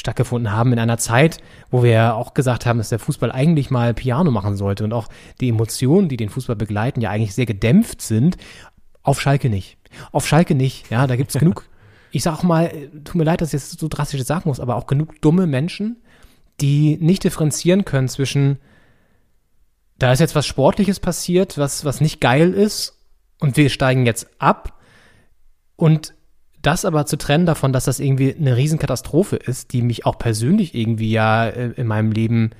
stattgefunden 0.00 0.52
haben 0.52 0.72
in 0.72 0.78
einer 0.78 0.98
Zeit, 0.98 1.38
wo 1.70 1.82
wir 1.82 1.90
ja 1.90 2.14
auch 2.14 2.34
gesagt 2.34 2.66
haben, 2.66 2.78
dass 2.78 2.88
der 2.88 2.98
Fußball 2.98 3.30
eigentlich 3.30 3.70
mal 3.70 3.94
Piano 3.94 4.30
machen 4.30 4.56
sollte 4.56 4.84
und 4.84 4.92
auch 4.92 5.08
die 5.40 5.48
Emotionen, 5.48 6.08
die 6.08 6.16
den 6.16 6.30
Fußball 6.30 6.56
begleiten, 6.56 7.00
ja 7.00 7.10
eigentlich 7.10 7.34
sehr 7.34 7.46
gedämpft 7.46 8.00
sind. 8.00 8.36
Auf 9.04 9.20
Schalke 9.20 9.48
nicht. 9.48 9.78
Auf 10.10 10.26
Schalke 10.26 10.56
nicht. 10.56 10.90
Ja, 10.90 11.06
da 11.06 11.14
gibt's 11.14 11.38
genug, 11.38 11.68
ich 12.10 12.24
sag 12.24 12.38
auch 12.38 12.42
mal, 12.42 12.72
tut 13.04 13.14
mir 13.14 13.24
leid, 13.24 13.40
dass 13.40 13.50
ich 13.50 13.60
jetzt 13.60 13.78
so 13.78 13.86
drastisch 13.86 14.22
sagen 14.24 14.48
muss, 14.48 14.58
aber 14.58 14.74
auch 14.74 14.86
genug 14.86 15.20
dumme 15.20 15.46
Menschen, 15.46 16.02
die 16.60 16.96
nicht 17.00 17.22
differenzieren 17.22 17.84
können 17.84 18.08
zwischen, 18.08 18.58
da 19.98 20.12
ist 20.12 20.20
jetzt 20.20 20.34
was 20.34 20.46
Sportliches 20.46 20.98
passiert, 20.98 21.58
was, 21.58 21.84
was 21.84 22.00
nicht 22.00 22.20
geil 22.20 22.52
ist 22.52 22.98
und 23.40 23.56
wir 23.56 23.68
steigen 23.68 24.06
jetzt 24.06 24.28
ab 24.38 24.80
und 25.76 26.14
das 26.62 26.84
aber 26.84 27.04
zu 27.04 27.18
trennen 27.18 27.46
davon, 27.46 27.72
dass 27.72 27.84
das 27.84 28.00
irgendwie 28.00 28.34
eine 28.34 28.56
Riesenkatastrophe 28.56 29.36
ist, 29.36 29.72
die 29.72 29.82
mich 29.82 30.06
auch 30.06 30.18
persönlich 30.18 30.74
irgendwie 30.74 31.10
ja 31.10 31.46
äh, 31.46 31.72
in 31.76 31.86
meinem 31.86 32.10
Leben 32.10 32.50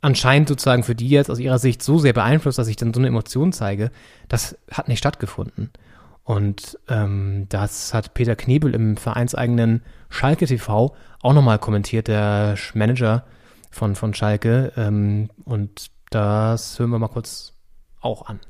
anscheinend 0.00 0.48
sozusagen 0.48 0.82
für 0.82 0.94
die 0.94 1.08
jetzt 1.08 1.30
aus 1.30 1.38
ihrer 1.38 1.58
Sicht 1.58 1.82
so 1.82 1.98
sehr 1.98 2.12
beeinflusst, 2.12 2.58
dass 2.58 2.68
ich 2.68 2.76
dann 2.76 2.94
so 2.94 3.00
eine 3.00 3.08
Emotion 3.08 3.52
zeige, 3.52 3.90
das 4.28 4.56
hat 4.70 4.88
nicht 4.88 4.98
stattgefunden. 4.98 5.70
Und 6.24 6.78
ähm, 6.88 7.46
das 7.48 7.94
hat 7.94 8.14
Peter 8.14 8.34
Knebel 8.34 8.74
im 8.74 8.96
vereinseigenen 8.96 9.82
Schalke 10.08 10.46
TV 10.46 10.94
auch 11.22 11.32
nochmal 11.32 11.58
kommentiert, 11.58 12.08
der 12.08 12.56
Manager 12.74 13.24
von, 13.70 13.94
von 13.94 14.12
Schalke. 14.12 14.72
Ähm, 14.76 15.28
und 15.44 15.90
das 16.10 16.78
hören 16.78 16.90
wir 16.90 16.98
mal 16.98 17.08
kurz 17.08 17.52
auch 18.00 18.26
an. 18.26 18.40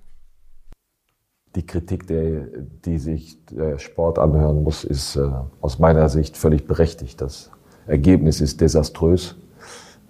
Die 1.54 1.66
Kritik, 1.66 2.06
der, 2.06 2.46
die 2.84 2.98
sich 2.98 3.44
der 3.46 3.78
Sport 3.78 4.18
anhören 4.18 4.62
muss, 4.62 4.84
ist 4.84 5.16
äh, 5.16 5.30
aus 5.60 5.78
meiner 5.78 6.08
Sicht 6.08 6.36
völlig 6.36 6.66
berechtigt. 6.66 7.20
Das 7.20 7.50
Ergebnis 7.86 8.40
ist 8.40 8.60
desaströs 8.60 9.36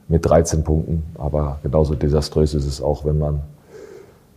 mit 0.09 0.25
13 0.25 0.63
Punkten, 0.63 1.03
aber 1.17 1.59
genauso 1.63 1.95
desaströs 1.95 2.55
ist 2.55 2.67
es 2.67 2.81
auch, 2.81 3.05
wenn 3.05 3.19
man, 3.19 3.41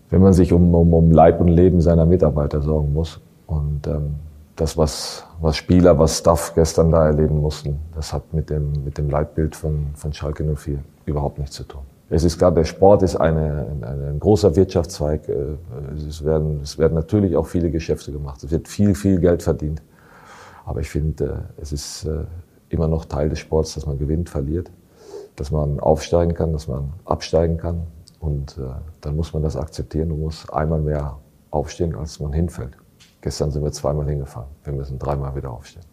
wenn 0.10 0.22
man 0.22 0.34
sich 0.34 0.52
um, 0.52 0.74
um, 0.74 0.94
um 0.94 1.12
Leib 1.12 1.40
und 1.42 1.50
Leben 1.50 1.82
seiner 1.82 2.06
Mitarbeiter 2.06 2.62
sorgen 2.62 2.94
muss. 2.94 3.20
Und 3.46 3.86
ähm, 3.88 4.16
das, 4.56 4.78
was, 4.78 5.26
was 5.40 5.56
Spieler, 5.56 5.98
was 5.98 6.18
Staff 6.18 6.54
gestern 6.56 6.92
da 6.92 7.06
erleben 7.08 7.42
mussten, 7.42 7.80
das 7.96 8.12
hat 8.12 8.34
mit 8.34 8.50
dem, 8.50 8.84
mit 8.84 8.98
dem 8.98 9.10
Leitbild 9.10 9.56
von, 9.56 9.88
von 9.96 10.12
Schalke 10.12 10.44
04 10.44 10.80
überhaupt 11.06 11.40
nichts 11.40 11.56
zu 11.56 11.64
tun. 11.64 11.82
Es 12.12 12.24
ist 12.24 12.40
klar, 12.40 12.52
der 12.52 12.66
Sport 12.66 13.04
ist 13.04 13.16
eine, 13.16 13.68
eine, 13.82 14.08
ein 14.08 14.20
großer 14.20 14.56
Wirtschaftszweig. 14.56 15.30
Äh, 15.30 15.58
es 15.96 16.26
werden, 16.26 16.62
es 16.64 16.80
werden 16.80 16.96
natürlich 16.96 17.36
auch 17.38 17.46
viele 17.46 17.70
Geschäfte 17.70 18.12
gemacht. 18.12 18.44
Es 18.44 18.50
wird 18.50 18.68
viel, 18.68 18.96
viel 18.96 19.20
Geld 19.20 19.44
verdient. 19.44 19.82
Aber 20.66 20.82
ich 20.82 20.90
finde, 20.90 21.46
äh, 21.58 21.62
es 21.62 21.72
ist 21.72 22.06
äh, 22.06 22.24
immer 22.70 22.88
noch 22.88 23.06
Teil 23.06 23.30
des 23.30 23.40
Sports, 23.40 23.76
dass 23.76 23.86
man 23.86 24.00
gewinnt, 24.00 24.30
verliert, 24.30 24.72
dass 25.40 25.52
man 25.52 25.80
aufsteigen 25.80 26.34
kann, 26.34 26.54
dass 26.54 26.68
man 26.68 26.94
absteigen 27.06 27.58
kann. 27.58 27.88
Und 28.20 28.60
dann 29.02 29.16
muss 29.16 29.34
man 29.34 29.44
das 29.44 29.56
akzeptieren 29.56 30.12
und 30.12 30.20
muss 30.20 30.50
einmal 30.50 30.82
mehr 30.82 31.18
aufstehen, 31.52 31.96
als 31.96 32.20
man 32.20 32.34
hinfällt. 32.34 32.76
Gestern 33.22 33.52
sind 33.52 33.64
wir 33.64 33.72
zweimal 33.72 34.08
hingefallen. 34.08 34.50
Wir 34.64 34.74
müssen 34.74 35.00
dreimal 35.00 35.36
wieder 35.36 35.52
aufstehen. 35.52 35.84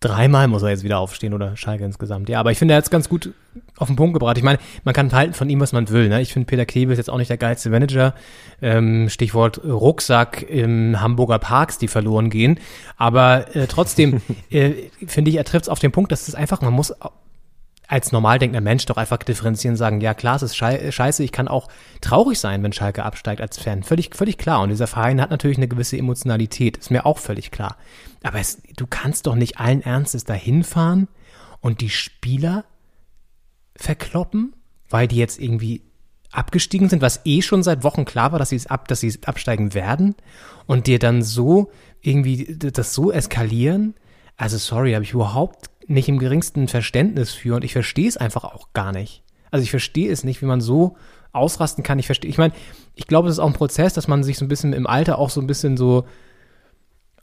Dreimal 0.00 0.48
muss 0.48 0.62
er 0.62 0.70
jetzt 0.70 0.82
wieder 0.82 0.98
aufstehen 0.98 1.34
oder 1.34 1.58
Schalke 1.58 1.84
insgesamt. 1.84 2.30
Ja, 2.30 2.40
aber 2.40 2.50
ich 2.50 2.58
finde, 2.58 2.72
er 2.72 2.78
hat 2.78 2.84
es 2.84 2.90
ganz 2.90 3.10
gut 3.10 3.34
auf 3.76 3.88
den 3.88 3.96
Punkt 3.96 4.14
gebracht. 4.14 4.38
Ich 4.38 4.42
meine, 4.42 4.58
man 4.82 4.94
kann 4.94 5.12
halten 5.12 5.34
von 5.34 5.50
ihm, 5.50 5.60
was 5.60 5.72
man 5.72 5.90
will. 5.90 6.08
Ne? 6.08 6.22
Ich 6.22 6.32
finde, 6.32 6.46
Peter 6.46 6.64
Knebel 6.64 6.92
ist 6.92 6.98
jetzt 6.98 7.10
auch 7.10 7.18
nicht 7.18 7.28
der 7.28 7.36
geilste 7.36 7.68
Manager. 7.68 8.14
Ähm, 8.62 9.10
Stichwort 9.10 9.62
Rucksack 9.62 10.42
im 10.48 11.02
Hamburger 11.02 11.38
Parks, 11.38 11.76
die 11.76 11.88
verloren 11.88 12.30
gehen. 12.30 12.58
Aber 12.96 13.54
äh, 13.54 13.66
trotzdem 13.66 14.22
äh, 14.50 14.72
finde 15.06 15.32
ich, 15.32 15.36
er 15.36 15.44
trifft 15.44 15.66
es 15.66 15.68
auf 15.68 15.80
den 15.80 15.92
Punkt, 15.92 16.12
dass 16.12 16.28
es 16.28 16.34
einfach, 16.34 16.62
man 16.62 16.72
muss 16.72 16.94
als 17.90 18.12
normal 18.12 18.38
denkender 18.38 18.60
Mensch 18.60 18.86
doch 18.86 18.96
einfach 18.96 19.18
differenzieren 19.18 19.76
sagen, 19.76 20.00
ja 20.00 20.14
klar, 20.14 20.36
es 20.36 20.42
ist 20.42 20.56
scheiße, 20.56 21.24
ich 21.24 21.32
kann 21.32 21.48
auch 21.48 21.66
traurig 22.00 22.38
sein, 22.38 22.62
wenn 22.62 22.72
Schalke 22.72 23.02
absteigt 23.04 23.40
als 23.40 23.58
Fan. 23.58 23.82
Völlig, 23.82 24.14
völlig 24.14 24.38
klar. 24.38 24.62
Und 24.62 24.68
dieser 24.68 24.86
Verein 24.86 25.20
hat 25.20 25.30
natürlich 25.30 25.56
eine 25.56 25.66
gewisse 25.66 25.98
Emotionalität, 25.98 26.76
ist 26.76 26.92
mir 26.92 27.04
auch 27.04 27.18
völlig 27.18 27.50
klar. 27.50 27.76
Aber 28.22 28.38
es, 28.38 28.62
du 28.76 28.86
kannst 28.86 29.26
doch 29.26 29.34
nicht 29.34 29.58
allen 29.58 29.82
Ernstes 29.82 30.22
dahin 30.22 30.62
fahren 30.62 31.08
und 31.60 31.80
die 31.80 31.90
Spieler 31.90 32.64
verkloppen, 33.74 34.54
weil 34.88 35.08
die 35.08 35.16
jetzt 35.16 35.40
irgendwie 35.40 35.82
abgestiegen 36.30 36.88
sind, 36.88 37.02
was 37.02 37.22
eh 37.24 37.42
schon 37.42 37.64
seit 37.64 37.82
Wochen 37.82 38.04
klar 38.04 38.30
war, 38.30 38.38
dass 38.38 38.50
sie 38.50 38.56
es 38.56 38.68
ab, 38.68 38.86
dass 38.86 39.00
sie 39.00 39.18
absteigen 39.26 39.74
werden 39.74 40.14
und 40.66 40.86
dir 40.86 41.00
dann 41.00 41.22
so 41.22 41.72
irgendwie 42.02 42.56
das 42.56 42.94
so 42.94 43.10
eskalieren. 43.10 43.94
Also 44.36 44.58
sorry, 44.58 44.92
habe 44.92 45.02
ich 45.02 45.12
überhaupt 45.12 45.69
nicht 45.90 46.08
im 46.08 46.18
geringsten 46.18 46.68
Verständnis 46.68 47.32
für 47.32 47.56
und 47.56 47.64
ich 47.64 47.72
verstehe 47.72 48.08
es 48.08 48.16
einfach 48.16 48.44
auch 48.44 48.68
gar 48.72 48.92
nicht. 48.92 49.22
Also 49.50 49.64
ich 49.64 49.70
verstehe 49.70 50.10
es 50.10 50.24
nicht, 50.24 50.40
wie 50.40 50.46
man 50.46 50.60
so 50.60 50.96
ausrasten 51.32 51.84
kann. 51.84 51.98
Ich 51.98 52.06
verstehe, 52.06 52.30
ich 52.30 52.38
meine, 52.38 52.54
ich 52.94 53.06
glaube, 53.06 53.28
es 53.28 53.34
ist 53.34 53.38
auch 53.40 53.46
ein 53.46 53.52
Prozess, 53.52 53.94
dass 53.94 54.08
man 54.08 54.22
sich 54.22 54.38
so 54.38 54.44
ein 54.44 54.48
bisschen 54.48 54.72
im 54.72 54.86
Alter 54.86 55.18
auch 55.18 55.30
so 55.30 55.40
ein 55.40 55.46
bisschen 55.46 55.76
so 55.76 56.04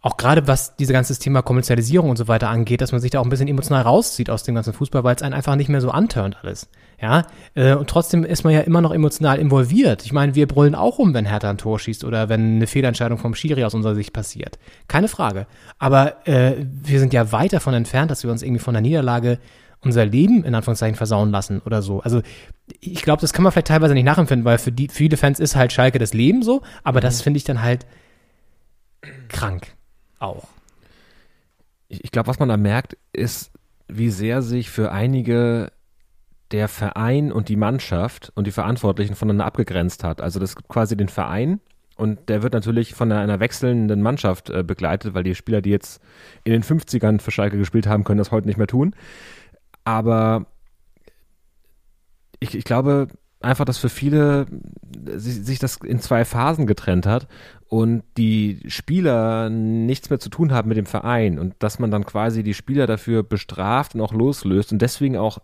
auch 0.01 0.17
gerade 0.17 0.47
was 0.47 0.75
dieses 0.75 0.93
ganze 0.93 1.17
Thema 1.17 1.41
Kommerzialisierung 1.41 2.09
und 2.09 2.17
so 2.17 2.27
weiter 2.27 2.49
angeht, 2.49 2.81
dass 2.81 2.91
man 2.91 3.01
sich 3.01 3.11
da 3.11 3.19
auch 3.19 3.23
ein 3.23 3.29
bisschen 3.29 3.47
emotional 3.47 3.81
rauszieht 3.81 4.29
aus 4.29 4.43
dem 4.43 4.55
ganzen 4.55 4.73
Fußball, 4.73 5.03
weil 5.03 5.15
es 5.15 5.21
einen 5.21 5.33
einfach 5.33 5.55
nicht 5.55 5.69
mehr 5.69 5.81
so 5.81 5.89
anturnt 5.89 6.37
alles. 6.43 6.69
Ja, 6.99 7.27
äh, 7.53 7.75
und 7.75 7.89
trotzdem 7.89 8.23
ist 8.23 8.43
man 8.43 8.53
ja 8.53 8.61
immer 8.61 8.81
noch 8.81 8.91
emotional 8.91 9.37
involviert. 9.37 10.03
Ich 10.03 10.13
meine, 10.13 10.33
wir 10.33 10.47
brüllen 10.47 10.73
auch 10.73 10.97
um, 10.97 11.13
wenn 11.13 11.25
Hertha 11.25 11.49
ein 11.49 11.59
Tor 11.59 11.77
schießt 11.77 12.03
oder 12.03 12.27
wenn 12.27 12.55
eine 12.55 12.67
Fehlentscheidung 12.67 13.19
vom 13.19 13.35
Schiri 13.35 13.63
aus 13.63 13.75
unserer 13.75 13.93
Sicht 13.93 14.13
passiert. 14.13 14.57
Keine 14.87 15.07
Frage. 15.07 15.45
Aber 15.77 16.27
äh, 16.27 16.53
wir 16.57 16.99
sind 16.99 17.13
ja 17.13 17.31
weit 17.31 17.53
davon 17.53 17.75
entfernt, 17.75 18.09
dass 18.09 18.23
wir 18.23 18.31
uns 18.31 18.41
irgendwie 18.41 18.63
von 18.63 18.73
der 18.73 18.81
Niederlage 18.81 19.37
unser 19.81 20.05
Leben 20.05 20.43
in 20.43 20.55
Anführungszeichen 20.55 20.95
versauen 20.95 21.29
lassen 21.29 21.61
oder 21.63 21.83
so. 21.83 22.01
Also 22.01 22.21
ich 22.79 23.03
glaube, 23.03 23.21
das 23.21 23.31
kann 23.31 23.43
man 23.43 23.51
vielleicht 23.51 23.67
teilweise 23.67 23.93
nicht 23.93 24.05
nachempfinden, 24.05 24.43
weil 24.43 24.57
für 24.57 24.71
die, 24.71 24.87
für 24.87 24.95
viele 24.95 25.17
Fans 25.17 25.39
ist 25.39 25.55
halt 25.55 25.71
Schalke 25.71 25.99
das 25.99 26.13
Leben 26.13 26.41
so, 26.41 26.63
aber 26.83 26.99
das 26.99 27.19
mhm. 27.19 27.23
finde 27.25 27.37
ich 27.37 27.43
dann 27.43 27.61
halt 27.61 27.85
krank 29.29 29.76
auch. 30.19 30.47
Ich, 31.87 32.03
ich 32.03 32.11
glaube, 32.11 32.27
was 32.27 32.39
man 32.39 32.49
da 32.49 32.57
merkt, 32.57 32.97
ist, 33.13 33.51
wie 33.87 34.09
sehr 34.09 34.41
sich 34.41 34.69
für 34.69 34.91
einige 34.91 35.71
der 36.51 36.67
Verein 36.67 37.31
und 37.31 37.49
die 37.49 37.55
Mannschaft 37.55 38.31
und 38.35 38.47
die 38.47 38.51
Verantwortlichen 38.51 39.15
voneinander 39.15 39.45
abgegrenzt 39.45 40.03
hat. 40.03 40.21
Also 40.21 40.39
das 40.39 40.55
gibt 40.55 40.69
quasi 40.69 40.95
den 40.95 41.09
Verein 41.09 41.59
und 41.97 42.29
der 42.29 42.43
wird 42.43 42.53
natürlich 42.53 42.93
von 42.93 43.11
einer, 43.11 43.39
wechselnden 43.39 44.01
Mannschaft 44.01 44.49
äh, 44.49 44.63
begleitet, 44.63 45.13
weil 45.13 45.23
die 45.23 45.35
Spieler, 45.35 45.61
die 45.61 45.71
jetzt 45.71 46.01
in 46.43 46.53
den 46.53 46.63
50ern 46.63 47.19
für 47.19 47.31
Schalke 47.31 47.57
gespielt 47.57 47.87
haben, 47.87 48.03
können 48.03 48.19
das 48.19 48.31
heute 48.31 48.47
nicht 48.47 48.57
mehr 48.57 48.67
tun. 48.67 48.95
Aber 49.83 50.45
ich, 52.39 52.55
ich 52.55 52.63
glaube, 52.63 53.07
einfach, 53.41 53.65
dass 53.65 53.77
für 53.77 53.89
viele 53.89 54.45
sich 55.15 55.59
das 55.59 55.77
in 55.77 55.99
zwei 55.99 56.23
Phasen 56.23 56.67
getrennt 56.67 57.05
hat 57.05 57.27
und 57.69 58.03
die 58.17 58.61
Spieler 58.67 59.49
nichts 59.49 60.09
mehr 60.09 60.19
zu 60.19 60.29
tun 60.29 60.53
haben 60.53 60.69
mit 60.69 60.77
dem 60.77 60.85
Verein 60.85 61.37
und 61.37 61.55
dass 61.59 61.79
man 61.79 61.91
dann 61.91 62.05
quasi 62.05 62.43
die 62.43 62.53
Spieler 62.53 62.87
dafür 62.87 63.23
bestraft 63.23 63.95
und 63.95 64.01
auch 64.01 64.13
loslöst 64.13 64.71
und 64.71 64.81
deswegen 64.81 65.17
auch 65.17 65.39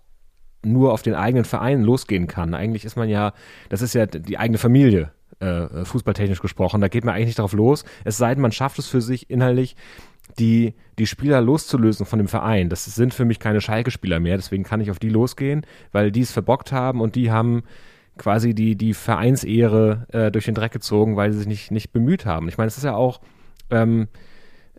nur 0.65 0.93
auf 0.93 1.01
den 1.01 1.15
eigenen 1.15 1.43
Verein 1.43 1.83
losgehen 1.83 2.27
kann. 2.27 2.53
Eigentlich 2.53 2.85
ist 2.85 2.95
man 2.95 3.09
ja, 3.09 3.33
das 3.69 3.81
ist 3.81 3.93
ja 3.93 4.05
die 4.05 4.37
eigene 4.37 4.57
Familie, 4.57 5.11
äh, 5.39 5.83
fußballtechnisch 5.83 6.41
gesprochen. 6.41 6.79
Da 6.79 6.87
geht 6.87 7.03
man 7.03 7.13
eigentlich 7.13 7.27
nicht 7.27 7.39
darauf 7.39 7.53
los, 7.53 7.83
es 8.05 8.17
sei 8.17 8.33
denn, 8.33 8.41
man 8.41 8.53
schafft 8.53 8.79
es 8.79 8.87
für 8.87 9.01
sich 9.01 9.29
inhaltlich, 9.29 9.75
die, 10.39 10.73
die 10.97 11.05
Spieler 11.05 11.41
loszulösen 11.41 12.05
von 12.05 12.19
dem 12.19 12.29
Verein. 12.29 12.69
Das 12.69 12.85
sind 12.85 13.13
für 13.13 13.25
mich 13.25 13.39
keine 13.39 13.59
Schalke-Spieler 13.59 14.21
mehr, 14.21 14.37
deswegen 14.37 14.63
kann 14.63 14.79
ich 14.79 14.89
auf 14.89 14.99
die 14.99 15.09
losgehen, 15.09 15.65
weil 15.91 16.11
die 16.11 16.21
es 16.21 16.31
verbockt 16.31 16.71
haben 16.71 17.01
und 17.01 17.15
die 17.15 17.31
haben 17.31 17.63
quasi 18.17 18.53
die, 18.53 18.75
die 18.75 18.93
Vereinsehre 18.93 20.05
äh, 20.11 20.31
durch 20.31 20.45
den 20.45 20.55
Dreck 20.55 20.71
gezogen, 20.71 21.15
weil 21.15 21.31
sie 21.31 21.39
sich 21.39 21.47
nicht, 21.47 21.71
nicht 21.71 21.91
bemüht 21.91 22.25
haben. 22.25 22.47
Ich 22.47 22.57
meine, 22.57 22.67
es 22.67 22.77
ist 22.77 22.83
ja 22.83 22.95
auch 22.95 23.21
ähm, 23.69 24.07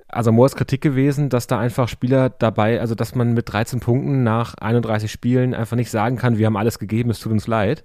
also 0.08 0.32
Moors 0.32 0.54
Kritik 0.54 0.80
gewesen, 0.80 1.28
dass 1.28 1.46
da 1.46 1.58
einfach 1.58 1.88
Spieler 1.88 2.30
dabei, 2.30 2.80
also 2.80 2.94
dass 2.94 3.14
man 3.14 3.34
mit 3.34 3.52
13 3.52 3.80
Punkten 3.80 4.22
nach 4.22 4.54
31 4.54 5.10
Spielen 5.10 5.54
einfach 5.54 5.76
nicht 5.76 5.90
sagen 5.90 6.16
kann, 6.16 6.38
wir 6.38 6.46
haben 6.46 6.56
alles 6.56 6.78
gegeben, 6.78 7.10
es 7.10 7.20
tut 7.20 7.32
uns 7.32 7.46
leid. 7.46 7.84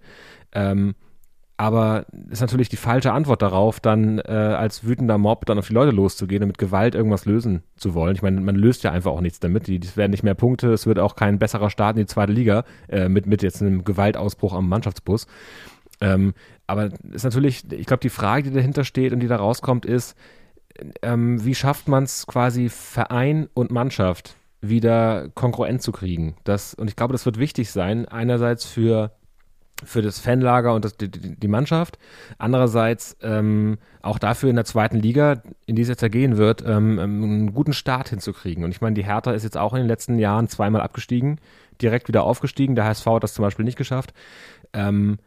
Ähm, 0.51 0.95
aber 1.59 2.05
ist 2.29 2.39
natürlich 2.39 2.69
die 2.69 2.77
falsche 2.77 3.11
Antwort 3.11 3.41
darauf, 3.41 3.81
dann 3.81 4.19
äh, 4.19 4.31
als 4.31 4.85
wütender 4.85 5.17
Mob 5.17 5.45
dann 5.45 5.59
auf 5.59 5.67
die 5.67 5.73
Leute 5.73 5.91
loszugehen 5.91 6.41
und 6.41 6.47
mit 6.47 6.57
Gewalt 6.57 6.95
irgendwas 6.95 7.25
lösen 7.25 7.63
zu 7.75 7.93
wollen. 7.93 8.15
Ich 8.15 8.21
meine, 8.21 8.39
man 8.39 8.55
löst 8.55 8.85
ja 8.85 8.93
einfach 8.93 9.11
auch 9.11 9.19
nichts 9.19 9.41
damit. 9.41 9.67
Es 9.67 9.97
werden 9.97 10.11
nicht 10.11 10.23
mehr 10.23 10.35
Punkte, 10.35 10.71
es 10.71 10.87
wird 10.87 10.99
auch 10.99 11.17
kein 11.17 11.37
besserer 11.37 11.69
Start 11.69 11.97
in 11.97 12.03
die 12.03 12.07
zweite 12.07 12.31
Liga 12.31 12.63
äh, 12.87 13.09
mit, 13.09 13.25
mit 13.25 13.43
jetzt 13.43 13.61
einem 13.61 13.83
Gewaltausbruch 13.83 14.53
am 14.53 14.69
Mannschaftsbus. 14.69 15.27
Ähm, 15.99 16.33
aber 16.65 16.91
ist 17.11 17.25
natürlich, 17.25 17.69
ich 17.73 17.87
glaube, 17.87 17.99
die 17.99 18.09
Frage, 18.09 18.43
die 18.43 18.55
dahinter 18.55 18.85
steht 18.85 19.11
und 19.11 19.19
die 19.19 19.27
da 19.27 19.35
rauskommt, 19.35 19.85
ist, 19.85 20.15
ähm, 21.01 21.43
wie 21.43 21.55
schafft 21.55 21.89
man 21.89 22.05
es 22.05 22.25
quasi 22.25 22.69
Verein 22.69 23.49
und 23.53 23.69
Mannschaft 23.69 24.37
wieder 24.61 25.27
konkurrent 25.35 25.81
zu 25.81 25.91
kriegen? 25.91 26.37
Das, 26.45 26.73
und 26.73 26.87
ich 26.87 26.95
glaube, 26.95 27.11
das 27.11 27.25
wird 27.25 27.37
wichtig 27.37 27.69
sein, 27.69 28.05
einerseits 28.05 28.63
für 28.63 29.11
für 29.83 30.01
das 30.01 30.19
Fanlager 30.19 30.73
und 30.73 30.85
das, 30.85 30.97
die, 30.97 31.09
die, 31.09 31.47
Mannschaft. 31.47 31.97
Andererseits 32.37 33.17
ähm, 33.21 33.77
auch 34.01 34.19
dafür 34.19 34.49
in 34.49 34.55
der 34.55 34.65
zweiten 34.65 34.97
Liga, 34.97 35.41
in 35.65 35.75
die 35.75 35.81
es 35.81 35.87
jetzt 35.87 36.03
ergehen 36.03 36.37
wird, 36.37 36.61
ähm, 36.65 36.99
ähm, 36.99 37.23
einen 37.23 37.53
guten 37.53 37.73
Start 37.73 38.09
hinzukriegen. 38.09 38.63
Und 38.63 38.71
ich 38.71 38.81
meine, 38.81 38.95
die 38.95 39.05
Hertha 39.05 39.31
ist 39.31 39.43
jetzt 39.43 39.57
auch 39.57 39.73
in 39.73 39.79
den 39.79 39.87
letzten 39.87 40.19
Jahren 40.19 40.47
zweimal 40.47 40.81
abgestiegen, 40.81 41.39
direkt 41.81 42.07
wieder 42.07 42.23
aufgestiegen. 42.23 42.75
Der 42.75 42.85
HSV 42.85 43.05
hat 43.05 43.23
das 43.23 43.33
zum 43.33 43.43
Beispiel 43.43 43.65
nicht 43.65 43.77
geschafft. 43.77 44.13
Ähm, 44.73 45.17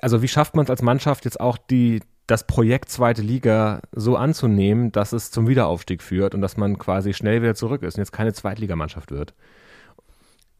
also 0.00 0.22
wie 0.22 0.28
schafft 0.28 0.54
man 0.54 0.64
es 0.64 0.70
als 0.70 0.82
Mannschaft 0.82 1.24
jetzt 1.24 1.40
auch 1.40 1.58
die, 1.58 2.00
das 2.26 2.46
Projekt 2.46 2.90
zweite 2.90 3.22
Liga 3.22 3.80
so 3.92 4.16
anzunehmen, 4.16 4.92
dass 4.92 5.12
es 5.12 5.30
zum 5.30 5.48
Wiederaufstieg 5.48 6.02
führt 6.02 6.34
und 6.34 6.40
dass 6.40 6.56
man 6.56 6.78
quasi 6.78 7.12
schnell 7.14 7.42
wieder 7.42 7.54
zurück 7.54 7.82
ist 7.82 7.96
und 7.96 8.02
jetzt 8.02 8.12
keine 8.12 8.32
Zweitligamannschaft 8.32 9.10
wird? 9.10 9.34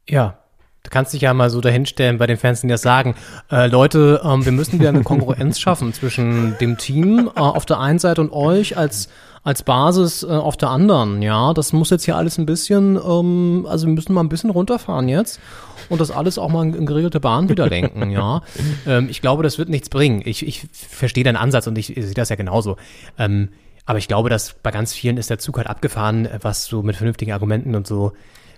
Ja, 0.08 0.38
Du 0.82 0.90
kannst 0.90 1.12
dich 1.12 1.22
ja 1.22 1.32
mal 1.32 1.48
so 1.48 1.60
dahinstellen 1.60 2.18
bei 2.18 2.26
den 2.26 2.36
Fans, 2.36 2.60
die 2.60 2.68
das 2.68 2.82
sagen, 2.82 3.14
äh, 3.50 3.68
Leute, 3.68 4.20
ähm, 4.24 4.44
wir 4.44 4.52
müssen 4.52 4.80
wieder 4.80 4.88
eine 4.88 5.04
Konkurrenz 5.04 5.60
schaffen 5.60 5.92
zwischen 5.92 6.56
dem 6.60 6.76
Team 6.76 7.30
äh, 7.36 7.40
auf 7.40 7.64
der 7.66 7.78
einen 7.78 7.98
Seite 7.98 8.20
und 8.20 8.32
euch 8.32 8.76
als 8.76 9.08
als 9.44 9.64
Basis 9.64 10.22
äh, 10.22 10.28
auf 10.28 10.56
der 10.56 10.70
anderen. 10.70 11.20
Ja, 11.20 11.52
das 11.52 11.72
muss 11.72 11.90
jetzt 11.90 12.04
hier 12.04 12.16
alles 12.16 12.38
ein 12.38 12.46
bisschen, 12.46 12.96
ähm, 12.96 13.66
also 13.68 13.86
wir 13.86 13.94
müssen 13.94 14.12
mal 14.12 14.22
ein 14.22 14.28
bisschen 14.28 14.50
runterfahren 14.50 15.08
jetzt 15.08 15.40
und 15.88 16.00
das 16.00 16.10
alles 16.10 16.38
auch 16.38 16.48
mal 16.48 16.64
in, 16.64 16.74
in 16.74 16.86
geregelte 16.86 17.20
Bahn 17.20 17.48
wieder 17.48 17.68
lenken. 17.68 18.10
ja, 18.10 18.42
ähm, 18.86 19.08
ich 19.10 19.20
glaube, 19.20 19.42
das 19.42 19.58
wird 19.58 19.68
nichts 19.68 19.88
bringen. 19.88 20.22
Ich, 20.24 20.46
ich 20.46 20.66
verstehe 20.72 21.24
deinen 21.24 21.36
Ansatz 21.36 21.66
und 21.66 21.76
ich, 21.76 21.96
ich 21.96 22.04
sehe 22.04 22.14
das 22.14 22.28
ja 22.28 22.36
genauso. 22.36 22.76
Ähm, 23.18 23.48
aber 23.84 23.98
ich 23.98 24.06
glaube, 24.06 24.30
dass 24.30 24.54
bei 24.62 24.70
ganz 24.70 24.92
vielen 24.92 25.16
ist 25.16 25.28
der 25.28 25.40
Zug 25.40 25.56
halt 25.56 25.66
abgefahren, 25.66 26.28
was 26.40 26.66
so 26.66 26.84
mit 26.84 26.94
vernünftigen 26.94 27.32
Argumenten 27.32 27.74
und 27.74 27.84
so 27.84 28.12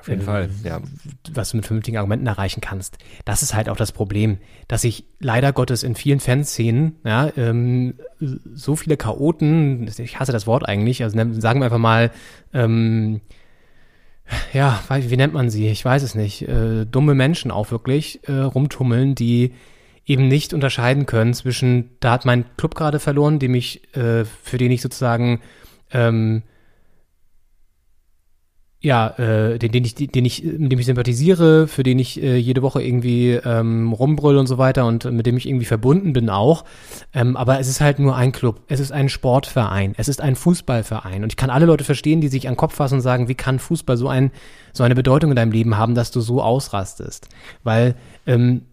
auf 0.05 0.09
jeden 0.11 0.21
Fall, 0.21 0.51
ja. 0.65 0.83
Was 1.33 1.51
du 1.51 1.57
mit 1.57 1.65
vernünftigen 1.65 1.97
Argumenten 1.97 2.27
erreichen 2.27 2.61
kannst. 2.61 2.99
Das 3.25 3.43
ist 3.43 3.55
halt 3.55 3.71
auch 3.71 3.77
das 3.77 3.91
Problem, 3.91 4.37
dass 4.69 4.83
sich 4.83 5.07
leider 5.19 5.55
Gottes 5.55 5.83
in 5.83 5.95
vielen 5.95 6.21
Fanszenen, 6.21 6.97
ja, 7.05 7.33
ähm, 7.39 7.95
so 8.21 8.77
viele 8.77 8.99
Chaoten, 8.99 9.89
ich 9.97 10.21
hasse 10.21 10.31
das 10.31 10.47
Wort 10.47 10.69
eigentlich, 10.69 11.03
also 11.03 11.17
sagen 11.41 11.61
wir 11.61 11.65
einfach 11.65 11.79
mal, 11.79 12.11
ähm, 12.53 13.23
ja, 14.53 14.83
wie 14.91 15.17
nennt 15.17 15.33
man 15.33 15.49
sie? 15.49 15.69
Ich 15.69 15.83
weiß 15.83 16.03
es 16.03 16.15
nicht. 16.15 16.47
Äh, 16.47 16.85
dumme 16.85 17.15
Menschen 17.15 17.51
auch 17.51 17.71
wirklich 17.71 18.21
äh, 18.29 18.33
rumtummeln, 18.33 19.15
die 19.15 19.55
eben 20.05 20.29
nicht 20.29 20.53
unterscheiden 20.53 21.07
können 21.07 21.33
zwischen, 21.33 21.97
da 22.01 22.13
hat 22.13 22.27
mein 22.27 22.45
Club 22.59 22.75
gerade 22.75 23.01
verloren, 23.01 23.39
dem 23.39 23.55
ich, 23.55 23.97
äh, 23.97 24.27
für 24.27 24.59
den 24.59 24.71
ich 24.71 24.83
sozusagen 24.83 25.41
ähm, 25.93 26.43
ja, 28.85 29.09
äh, 29.17 29.59
den, 29.59 29.73
den 29.73 29.83
ich, 29.83 29.95
den 29.95 30.27
ich, 30.27 30.45
mit 30.45 30.71
dem 30.71 30.79
ich 30.79 30.85
sympathisiere, 30.85 31.67
für 31.69 31.83
den 31.83 31.99
ich 31.99 32.23
äh, 32.23 32.37
jede 32.37 32.61
Woche 32.61 32.83
irgendwie 32.83 33.31
ähm, 33.33 33.95
rumbrüll 33.95 34.37
und 34.37 34.47
so 34.47 34.59
weiter 34.59 34.85
und 34.85 35.11
mit 35.11 35.25
dem 35.25 35.39
ich 35.39 35.49
irgendwie 35.49 35.65
verbunden 35.65 36.13
bin 36.13 36.29
auch. 36.29 36.67
Ähm, 37.15 37.35
aber 37.35 37.59
es 37.59 37.67
ist 37.67 37.81
halt 37.81 37.99
nur 37.99 38.15
ein 38.15 38.31
Club. 38.31 38.61
Es 38.69 38.81
ist 38.81 38.93
ein 38.93 39.09
Sportverein. 39.09 39.95
Es 39.97 40.09
ist 40.09 40.21
ein 40.21 40.37
Fußballverein. 40.37 41.23
Und 41.23 41.33
ich 41.33 41.39
kann 41.39 41.49
alle 41.49 41.65
Leute 41.65 41.83
verstehen, 41.83 42.21
die 42.21 42.29
sich 42.29 42.47
an 42.47 42.53
den 42.53 42.59
Kopf 42.59 42.75
fassen 42.75 42.97
und 42.97 43.01
sagen, 43.01 43.27
wie 43.27 43.35
kann 43.35 43.59
Fußball 43.59 43.97
so 43.97 44.09
ein, 44.09 44.31
so 44.75 44.85
eine 44.85 44.95
Bedeutung 44.95 45.31
in 45.31 45.37
deinem 45.37 45.53
Leben 45.53 45.79
haben, 45.79 45.95
dass 45.95 46.11
du 46.11 46.21
so 46.21 46.43
ausrastest? 46.43 47.29
Weil 47.63 47.95
ähm, 48.27 48.67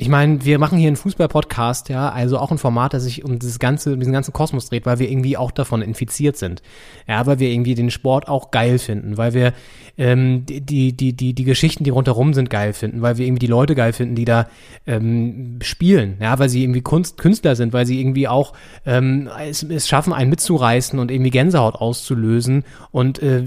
ich 0.00 0.08
meine, 0.08 0.42
wir 0.46 0.58
machen 0.58 0.78
hier 0.78 0.86
einen 0.86 0.96
Fußball-Podcast, 0.96 1.90
ja, 1.90 2.08
also 2.08 2.38
auch 2.38 2.50
ein 2.50 2.56
Format, 2.56 2.94
das 2.94 3.02
sich 3.02 3.22
um 3.22 3.38
dieses 3.38 3.58
ganze, 3.58 3.92
um 3.92 4.00
diesen 4.00 4.14
ganzen 4.14 4.32
Kosmos 4.32 4.70
dreht, 4.70 4.86
weil 4.86 4.98
wir 4.98 5.10
irgendwie 5.10 5.36
auch 5.36 5.50
davon 5.50 5.82
infiziert 5.82 6.38
sind. 6.38 6.62
Ja, 7.06 7.26
weil 7.26 7.38
wir 7.38 7.50
irgendwie 7.50 7.74
den 7.74 7.90
Sport 7.90 8.26
auch 8.26 8.50
geil 8.50 8.78
finden, 8.78 9.18
weil 9.18 9.34
wir 9.34 9.52
ähm, 10.00 10.46
die, 10.46 10.94
die, 10.94 11.12
die, 11.12 11.34
die 11.34 11.44
Geschichten, 11.44 11.84
die 11.84 11.90
rundherum 11.90 12.32
sind, 12.32 12.48
geil 12.48 12.72
finden, 12.72 13.02
weil 13.02 13.18
wir 13.18 13.26
irgendwie 13.26 13.40
die 13.40 13.46
Leute 13.46 13.74
geil 13.74 13.92
finden, 13.92 14.14
die 14.14 14.24
da 14.24 14.46
ähm, 14.86 15.58
spielen, 15.60 16.16
ja, 16.20 16.38
weil 16.38 16.48
sie 16.48 16.62
irgendwie 16.62 16.80
Kunst, 16.80 17.18
Künstler 17.18 17.54
sind, 17.54 17.74
weil 17.74 17.84
sie 17.84 18.00
irgendwie 18.00 18.26
auch 18.26 18.54
ähm, 18.86 19.28
es, 19.46 19.62
es 19.62 19.86
schaffen, 19.86 20.14
einen 20.14 20.30
mitzureißen 20.30 20.98
und 20.98 21.10
irgendwie 21.10 21.28
Gänsehaut 21.28 21.74
auszulösen 21.74 22.64
und 22.90 23.22
äh, 23.22 23.42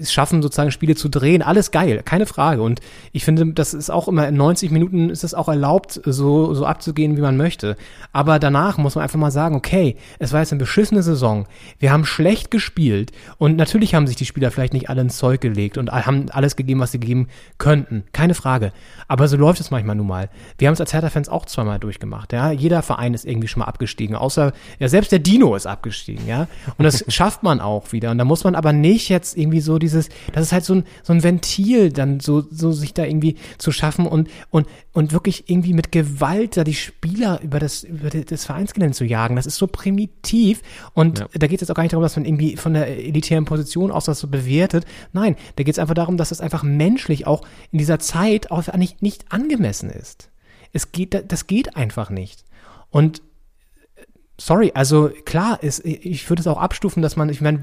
es 0.00 0.12
schaffen, 0.12 0.42
sozusagen 0.42 0.72
Spiele 0.72 0.96
zu 0.96 1.08
drehen. 1.08 1.42
Alles 1.42 1.70
geil, 1.70 2.02
keine 2.04 2.26
Frage. 2.26 2.62
Und 2.62 2.80
ich 3.12 3.24
finde, 3.24 3.46
das 3.52 3.72
ist 3.72 3.90
auch 3.90 4.08
immer 4.08 4.26
in 4.26 4.34
90 4.34 4.72
Minuten 4.72 5.10
ist 5.10 5.22
es 5.22 5.32
auch 5.32 5.46
erlaubt, 5.46 6.00
so, 6.04 6.54
so 6.54 6.66
abzugehen, 6.66 7.16
wie 7.16 7.20
man 7.20 7.36
möchte. 7.36 7.76
Aber 8.12 8.40
danach 8.40 8.78
muss 8.78 8.96
man 8.96 9.04
einfach 9.04 9.20
mal 9.20 9.30
sagen, 9.30 9.54
okay, 9.54 9.94
es 10.18 10.32
war 10.32 10.40
jetzt 10.40 10.50
eine 10.50 10.58
beschissene 10.58 11.04
Saison. 11.04 11.46
Wir 11.78 11.92
haben 11.92 12.04
schlecht 12.04 12.50
gespielt 12.50 13.12
und 13.38 13.54
natürlich 13.56 13.94
haben 13.94 14.08
sich 14.08 14.16
die 14.16 14.26
Spieler 14.26 14.50
vielleicht 14.50 14.72
nicht 14.72 14.90
alle 14.90 15.02
ins 15.02 15.18
Zeug 15.18 15.40
gelegt 15.40 15.78
und 15.78 15.83
haben 15.90 16.30
alles 16.30 16.56
gegeben, 16.56 16.80
was 16.80 16.92
sie 16.92 17.00
geben 17.00 17.28
könnten. 17.58 18.04
Keine 18.12 18.34
Frage. 18.34 18.72
Aber 19.08 19.28
so 19.28 19.36
läuft 19.36 19.60
es 19.60 19.70
manchmal 19.70 19.96
nun 19.96 20.06
mal. 20.06 20.30
Wir 20.58 20.68
haben 20.68 20.74
es 20.74 20.80
als 20.80 20.92
Hertha-Fans 20.92 21.28
auch 21.28 21.46
zweimal 21.46 21.78
durchgemacht, 21.78 22.32
ja. 22.32 22.50
Jeder 22.50 22.82
Verein 22.82 23.14
ist 23.14 23.24
irgendwie 23.24 23.48
schon 23.48 23.60
mal 23.60 23.66
abgestiegen, 23.66 24.16
außer, 24.16 24.52
ja, 24.78 24.88
selbst 24.88 25.12
der 25.12 25.18
Dino 25.18 25.54
ist 25.54 25.66
abgestiegen, 25.66 26.26
ja. 26.26 26.48
Und 26.78 26.84
das 26.84 27.04
schafft 27.12 27.42
man 27.42 27.60
auch 27.60 27.92
wieder. 27.92 28.10
Und 28.10 28.18
da 28.18 28.24
muss 28.24 28.44
man 28.44 28.54
aber 28.54 28.72
nicht 28.72 29.08
jetzt 29.08 29.36
irgendwie 29.36 29.60
so 29.60 29.78
dieses, 29.78 30.08
das 30.32 30.44
ist 30.44 30.52
halt 30.52 30.64
so 30.64 30.74
ein, 30.74 30.84
so 31.02 31.12
ein 31.12 31.22
Ventil, 31.22 31.92
dann 31.92 32.20
so, 32.20 32.44
so 32.50 32.72
sich 32.72 32.94
da 32.94 33.04
irgendwie 33.04 33.36
zu 33.58 33.72
schaffen 33.72 34.06
und, 34.06 34.28
und, 34.50 34.66
und 34.92 35.12
wirklich 35.12 35.48
irgendwie 35.48 35.72
mit 35.72 35.92
Gewalt 35.92 36.56
da 36.56 36.64
die 36.64 36.74
Spieler 36.74 37.40
über 37.42 37.58
das, 37.58 37.84
über 37.84 38.10
das 38.10 38.44
Vereinsgelände 38.44 38.96
zu 38.96 39.04
jagen. 39.04 39.36
Das 39.36 39.46
ist 39.46 39.56
so 39.56 39.66
primitiv. 39.66 40.62
Und 40.92 41.20
ja. 41.20 41.26
da 41.34 41.46
geht 41.46 41.58
es 41.58 41.62
jetzt 41.62 41.70
auch 41.70 41.74
gar 41.74 41.82
nicht 41.82 41.92
darum, 41.92 42.02
dass 42.02 42.16
man 42.16 42.24
irgendwie 42.24 42.56
von 42.56 42.74
der 42.74 42.86
elitären 42.88 43.44
Position 43.44 43.90
aus 43.90 44.04
das 44.04 44.20
so 44.20 44.28
bewertet. 44.28 44.84
Nein, 45.12 45.36
da 45.56 45.64
geht 45.64 45.73
es 45.74 45.78
einfach 45.78 45.94
darum, 45.94 46.16
dass 46.16 46.30
es 46.30 46.40
einfach 46.40 46.62
menschlich 46.62 47.26
auch 47.26 47.42
in 47.70 47.78
dieser 47.78 47.98
Zeit 47.98 48.50
auch 48.50 48.72
nicht, 48.74 49.02
nicht 49.02 49.32
angemessen 49.32 49.90
ist. 49.90 50.30
Es 50.72 50.92
geht, 50.92 51.30
das 51.30 51.46
geht 51.46 51.76
einfach 51.76 52.10
nicht. 52.10 52.44
Und 52.90 53.22
sorry, 54.38 54.72
also 54.74 55.10
klar, 55.24 55.62
ist, 55.62 55.84
ich 55.84 56.28
würde 56.28 56.40
es 56.40 56.46
auch 56.46 56.58
abstufen, 56.58 57.02
dass 57.02 57.16
man, 57.16 57.28
ich 57.28 57.40
meine, 57.40 57.60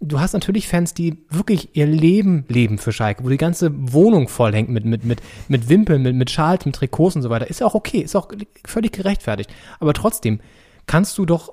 du 0.00 0.20
hast 0.20 0.32
natürlich 0.32 0.68
Fans, 0.68 0.94
die 0.94 1.18
wirklich 1.28 1.76
ihr 1.76 1.86
Leben 1.86 2.44
leben 2.48 2.78
für 2.78 2.92
Schalke, 2.92 3.24
wo 3.24 3.28
die 3.28 3.36
ganze 3.36 3.70
Wohnung 3.74 4.28
vollhängt 4.28 4.70
mit, 4.70 4.84
mit, 4.84 5.04
mit, 5.04 5.20
mit 5.48 5.68
Wimpeln, 5.68 6.02
mit, 6.02 6.14
mit 6.14 6.30
Schals, 6.30 6.64
mit 6.64 6.74
Trikots 6.74 7.16
und 7.16 7.22
so 7.22 7.30
weiter. 7.30 7.48
Ist 7.48 7.60
ja 7.60 7.66
auch 7.66 7.74
okay, 7.74 7.98
ist 7.98 8.16
auch 8.16 8.28
völlig 8.66 8.92
gerechtfertigt. 8.92 9.52
Aber 9.80 9.92
trotzdem 9.92 10.40
kannst 10.86 11.18
du 11.18 11.26
doch 11.26 11.52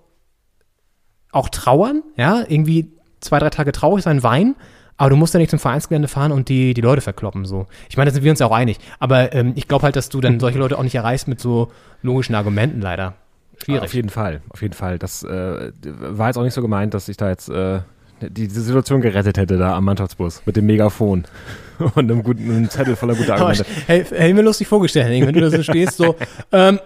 auch 1.32 1.50
trauern, 1.50 2.04
ja, 2.18 2.44
irgendwie 2.48 2.92
zwei, 3.22 3.40
drei 3.40 3.50
Tage 3.50 3.72
traurig 3.72 4.04
sein, 4.04 4.24
weinen, 4.24 4.56
aber 4.98 5.10
du 5.10 5.16
musst 5.16 5.34
ja 5.34 5.40
nicht 5.40 5.50
zum 5.50 5.60
Vereinsgelände 5.60 6.08
fahren 6.08 6.32
und 6.32 6.50
die, 6.50 6.74
die 6.74 6.82
Leute 6.82 7.02
verkloppen, 7.02 7.46
so. 7.46 7.68
Ich 7.90 7.98
meine, 7.98 8.10
da 8.10 8.14
sind 8.14 8.24
wir 8.24 8.32
uns 8.32 8.40
ja 8.40 8.46
auch 8.46 8.52
einig. 8.52 8.78
Aber 9.00 9.34
ähm, 9.34 9.54
ich 9.56 9.68
glaube 9.68 9.84
halt, 9.84 9.96
dass 9.96 10.10
du 10.10 10.22
dann 10.22 10.40
solche 10.40 10.60
Leute 10.60 10.78
auch 10.78 10.84
nicht 10.84 10.96
erreichst 10.96 11.28
mit 11.28 11.40
so 11.40 11.72
logischen 12.02 12.36
Argumenten, 12.36 12.82
leider. 12.82 13.16
Schwierig. 13.64 13.84
Auf 13.84 13.94
jeden 13.94 14.10
Fall, 14.10 14.42
auf 14.50 14.62
jeden 14.62 14.74
Fall. 14.74 14.98
Das 14.98 15.24
äh, 15.24 15.72
war 15.84 16.28
jetzt 16.28 16.38
auch 16.38 16.44
nicht 16.44 16.54
so 16.54 16.62
gemeint, 16.62 16.94
dass 16.94 17.10
ich 17.10 17.18
da 17.18 17.30
jetzt 17.30 17.50
äh, 17.50 17.82
die, 18.22 18.48
die 18.48 18.60
Situation 18.60 19.02
gerettet 19.02 19.38
hätte 19.38 19.58
da 19.58 19.76
am 19.76 19.86
Mannschaftsbus 19.86 20.44
mit 20.46 20.56
dem 20.56 20.66
Megafon 20.66 21.26
und 21.80 21.98
einem 21.98 22.24
guten 22.24 22.50
einem 22.50 22.70
Zettel 22.70 22.96
voller 22.96 23.16
guter 23.16 23.34
Argumente. 23.36 23.66
Hey, 23.88 24.04
hätte 24.06 24.34
mir 24.34 24.42
lustig 24.42 24.68
vorgestellt, 24.68 25.08
Henning, 25.08 25.28
wenn 25.28 25.34
du 25.34 25.42
da 25.42 25.50
so 25.50 25.64
stehst, 25.64 25.98
so, 25.98 26.16
ähm, 26.52 26.80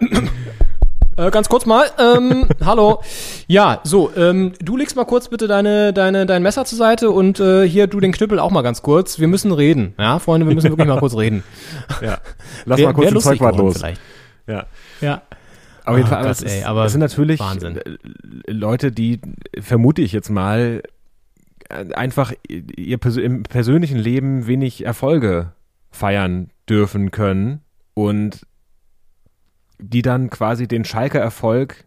äh, 1.18 1.32
ganz 1.32 1.49
kurz 1.49 1.66
mal, 1.66 1.86
ähm, 1.97 2.47
hallo. 2.66 3.01
Ja, 3.47 3.82
so, 3.84 4.11
ähm, 4.16 4.53
du 4.59 4.78
legst 4.78 4.95
mal 4.95 5.05
kurz 5.05 5.30
bitte 5.30 5.47
deine, 5.47 5.93
deine, 5.93 6.26
dein 6.26 6.43
Messer 6.43 6.66
zur 6.66 6.78
Seite 6.78 7.11
und 7.11 7.39
äh, 7.39 7.68
hier 7.68 7.88
du 7.88 7.99
den 7.99 8.11
Knüppel 8.11 8.39
auch 8.39 8.51
mal 8.51 8.61
ganz 8.61 8.82
kurz. 8.82 9.20
Wir 9.20 9.28
müssen 9.28 9.51
reden, 9.51 9.93
ja, 9.97 10.20
Freunde, 10.20 10.47
wir 10.47 10.55
müssen 10.55 10.70
wirklich 10.70 10.88
mal 10.88 10.99
kurz 10.99 11.16
reden. 11.16 11.43
Ja, 12.01 12.20
lass 12.66 12.82
mal 12.82 12.93
kurz 12.93 13.09
den 13.09 13.20
Zeugwart 13.20 13.57
los. 13.57 13.78
Vielleicht. 13.78 14.01
Ja. 14.47 14.66
Ja. 15.01 15.22
Auf 15.86 15.97
jeden 15.97 16.07
oh 16.07 16.11
Fall, 16.11 16.24
Gott, 16.24 16.41
ey, 16.43 16.63
aber 16.63 16.84
das 16.84 16.93
sind 16.93 17.01
natürlich 17.01 17.39
Wahnsinn. 17.39 17.80
Leute, 18.47 18.91
die, 18.91 19.22
vermute 19.59 20.01
ich 20.01 20.11
jetzt 20.11 20.30
mal, 20.30 20.82
einfach 21.70 22.34
ihr 22.47 22.97
Pers 22.97 23.18
im 23.18 23.43
persönlichen 23.43 23.97
Leben 23.97 24.47
wenig 24.47 24.86
Erfolge 24.86 25.53
feiern 25.91 26.49
dürfen 26.70 27.11
können 27.11 27.61
und 27.93 28.45
die 29.80 30.01
dann 30.01 30.30
quasi 30.30 30.67
den 30.67 30.86
Schalker 30.86 31.19
Erfolg 31.19 31.86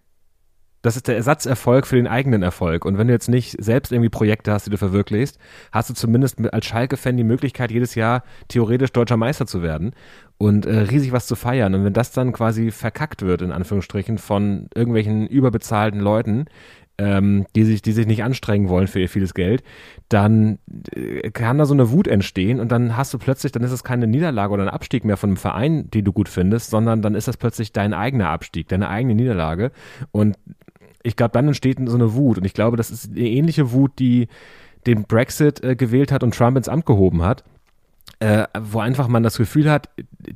das 0.83 0.97
ist 0.97 1.09
der 1.09 1.17
Ersatzerfolg 1.17 1.87
für 1.87 1.97
den 1.97 2.07
eigenen 2.07 2.43
Erfolg. 2.43 2.85
Und 2.85 2.99
wenn 2.99 3.09
du 3.09 3.13
jetzt 3.13 3.29
nicht 3.29 3.57
selbst 3.63 3.91
irgendwie 3.91 4.11
Projekte 4.11 4.53
hast, 4.53 4.67
die 4.67 4.71
du 4.71 4.77
verwirklichst, 4.77 5.39
hast 5.73 5.91
du 5.91 5.95
zumindest 5.95 6.39
als 6.53 6.67
Schalke-Fan 6.67 7.17
die 7.17 7.25
Möglichkeit, 7.25 7.73
jedes 7.73 7.95
Jahr 7.95 8.23
theoretisch 8.47 8.93
deutscher 8.93 9.17
Meister 9.17 9.47
zu 9.47 9.61
werden 9.61 9.93
und 10.39 10.67
äh, 10.67 10.79
riesig 10.79 11.11
was 11.11 11.27
zu 11.27 11.35
feiern. 11.35 11.75
Und 11.75 11.85
wenn 11.85 11.93
das 11.93 12.13
dann 12.13 12.33
quasi 12.33 12.71
verkackt 12.71 13.23
wird, 13.23 13.43
in 13.43 13.51
Anführungsstrichen, 13.51 14.19
von 14.19 14.69
irgendwelchen 14.75 15.27
überbezahlten 15.27 16.01
Leuten, 16.01 16.45
ähm, 16.99 17.47
die 17.55 17.65
sich, 17.65 17.83
die 17.83 17.93
sich 17.93 18.07
nicht 18.07 18.25
anstrengen 18.25 18.69
wollen 18.69 18.89
für 18.89 19.01
ihr 19.01 19.09
vieles 19.09 19.35
Geld, 19.35 19.63
dann 20.09 20.59
äh, 20.95 21.31
kann 21.31 21.59
da 21.59 21.65
so 21.65 21.75
eine 21.75 21.91
Wut 21.91 22.09
entstehen 22.09 22.61
und 22.61 22.73
dann 22.73 22.97
hast 22.97 23.15
du 23.15 23.19
plötzlich, 23.19 23.53
dann 23.53 23.63
ist 23.63 23.73
es 23.73 23.85
keine 23.85 24.07
Niederlage 24.07 24.53
oder 24.53 24.65
ein 24.65 24.69
Abstieg 24.69 25.05
mehr 25.05 25.17
von 25.17 25.31
einem 25.31 25.37
Verein, 25.37 25.91
den 25.91 26.05
du 26.05 26.13
gut 26.13 26.29
findest, 26.29 26.71
sondern 26.71 27.01
dann 27.03 27.15
ist 27.15 27.29
das 27.29 27.37
plötzlich 27.37 27.73
dein 27.73 27.95
eigener 27.95 28.31
Abstieg, 28.31 28.69
deine 28.69 28.89
eigene 28.89 29.15
Niederlage 29.15 29.71
und 30.11 30.37
ich 31.03 31.17
glaube, 31.17 31.33
dann 31.33 31.47
entsteht 31.47 31.79
so 31.87 31.95
eine 31.95 32.15
Wut. 32.15 32.39
Und 32.39 32.45
ich 32.45 32.55
glaube, 32.55 32.77
das 32.77 32.91
ist 32.91 33.11
eine 33.11 33.21
ähnliche 33.21 33.73
Wut, 33.73 33.93
die 33.99 34.29
den 34.87 35.05
Brexit 35.05 35.63
äh, 35.63 35.77
gewählt 35.77 36.13
hat 36.13 36.23
und 36.23 36.35
Trump 36.35 36.57
ins 36.57 36.69
Amt 36.69 36.87
gehoben 36.87 37.23
hat. 37.23 37.45
Äh, 38.21 38.45
wo 38.59 38.81
einfach 38.81 39.07
man 39.07 39.23
das 39.23 39.37
Gefühl 39.37 39.71
hat, 39.71 39.91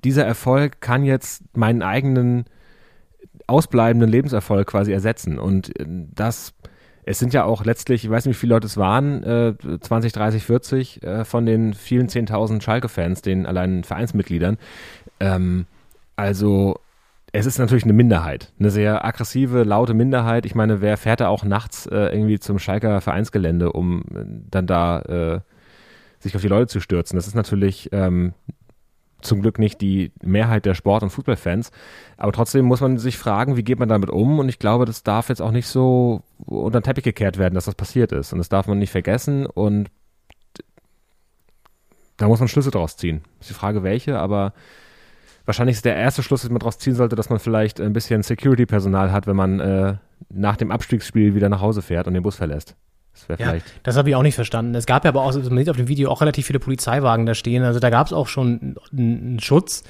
dieser 0.05 0.25
Erfolg 0.25 0.81
kann 0.81 1.05
jetzt 1.05 1.43
meinen 1.57 1.83
eigenen 1.83 2.45
ausbleibenden 3.47 4.11
Lebenserfolg 4.11 4.69
quasi 4.69 4.93
ersetzen. 4.93 5.39
Und 5.39 5.79
äh, 5.79 5.87
das, 6.15 6.55
es 7.05 7.19
sind 7.19 7.35
ja 7.35 7.45
auch 7.45 7.65
letztlich, 7.65 8.05
ich 8.05 8.11
weiß 8.11 8.27
nicht, 8.27 8.37
wie 8.37 8.41
viele 8.41 8.55
Leute 8.55 8.67
es 8.67 8.77
waren, 8.77 9.23
äh, 9.23 9.55
20, 9.81 10.13
30, 10.13 10.45
40 10.45 11.03
äh, 11.03 11.25
von 11.25 11.47
den 11.47 11.75
vielen 11.75 12.09
10.000 12.09 12.63
Schalke-Fans, 12.63 13.23
den 13.23 13.47
allein 13.47 13.85
Vereinsmitgliedern. 13.85 14.59
Ähm, 15.21 15.67
also 16.17 16.79
es 17.33 17.47
ist 17.47 17.59
natürlich 17.59 17.85
eine 17.85 17.95
Minderheit, 17.95 18.53
eine 18.59 18.71
sehr 18.71 19.05
aggressive, 19.05 19.63
laute 19.63 19.95
Minderheit. 19.95 20.45
Ich 20.45 20.55
meine, 20.55 20.83
wer 20.83 20.99
fährt 20.99 21.21
da 21.21 21.29
auch 21.29 21.45
nachts 21.45 21.87
äh, 21.87 22.15
irgendwie 22.15 22.39
zum 22.39 22.59
Schalker 22.59 23.01
Vereinsgelände, 23.01 23.73
um 23.73 24.03
äh, 24.15 24.25
dann 24.51 24.67
da 24.67 25.01
äh, 25.01 25.41
sich 26.19 26.37
auf 26.37 26.43
die 26.43 26.49
Leute 26.49 26.67
zu 26.67 26.81
stürzen? 26.81 27.17
Das 27.17 27.27
ist 27.27 27.35
natürlich 27.35 27.89
ähm, 27.93 28.35
zum 29.23 29.41
Glück 29.43 29.59
nicht 29.59 29.81
die 29.81 30.13
Mehrheit 30.23 30.67
der 30.67 30.75
Sport- 30.75 31.03
und 31.03 31.11
Fußballfans. 31.11 31.71
Aber 32.17 32.33
trotzdem 32.33 32.65
muss 32.65 32.81
man 32.81 32.99
sich 32.99 33.19
fragen, 33.19 33.57
wie 33.57 33.63
geht 33.63 33.79
man 33.79 33.89
damit 33.89 34.11
um? 34.11 34.39
Und 34.39 34.49
ich 34.49 34.59
glaube, 34.59 34.85
das 34.85 35.03
darf 35.03 35.29
jetzt 35.29 35.41
auch 35.43 35.51
nicht 35.51 35.67
so 35.67 36.23
unter 36.45 36.81
den 36.81 36.85
Teppich 36.85 37.05
gekehrt 37.05 37.39
werden, 37.39 37.55
dass 37.55 37.65
das 37.65 37.75
passiert 37.75 38.13
ist. 38.13 38.33
Und 38.33 38.39
das 38.39 38.49
darf 38.49 38.67
man 38.67 38.79
nicht 38.79 38.91
vergessen. 38.91 39.47
Und 39.47 39.91
da 42.17 42.29
muss 42.29 42.41
man 42.41 42.49
Schlüsse 42.49 42.71
draus 42.71 42.97
ziehen. 42.97 43.23
Ist 43.41 43.51
die 43.51 43.55
Frage, 43.55 43.83
welche, 43.83 44.19
aber 44.19 44.53
wahrscheinlich 45.45 45.77
ist 45.77 45.85
der 45.85 45.97
erste 45.97 46.23
Schluss, 46.23 46.43
den 46.43 46.53
man 46.53 46.61
daraus 46.61 46.79
ziehen 46.79 46.95
sollte, 46.95 47.17
dass 47.17 47.31
man 47.31 47.39
vielleicht 47.39 47.81
ein 47.81 47.93
bisschen 47.93 48.23
Security-Personal 48.23 49.11
hat, 49.13 49.27
wenn 49.27 49.37
man 49.37 49.61
äh, 49.61 49.97
nach 50.29 50.57
dem 50.57 50.71
Abstiegsspiel 50.71 51.35
wieder 51.35 51.49
nach 51.49 51.61
Hause 51.61 51.83
fährt 51.83 52.07
und 52.07 52.15
den 52.15 52.23
Bus 52.23 52.37
verlässt. 52.37 52.77
Das 53.29 53.39
ja, 53.39 53.55
das 53.83 53.97
habe 53.97 54.11
ich 54.11 54.17
auch 54.17 54.23
nicht 54.23 54.35
verstanden. 54.35 54.75
Es 54.75 54.87
gab 54.87 55.05
ja 55.05 55.11
aber 55.11 55.23
auch, 55.23 55.35
man 55.35 55.59
sieht 55.59 55.71
auf 55.71 55.77
dem 55.77 55.89
Video 55.89 56.11
auch 56.11 56.21
relativ 56.21 56.47
viele 56.47 56.59
Polizeiwagen 56.59 57.27
da 57.27 57.35
stehen. 57.35 57.63
Also 57.63 57.79
da 57.79 57.91
gab 57.91 58.07
es 58.07 58.13
auch 58.13 58.27
schon 58.27 58.77
einen 58.91 59.39
Schutz. 59.41 59.85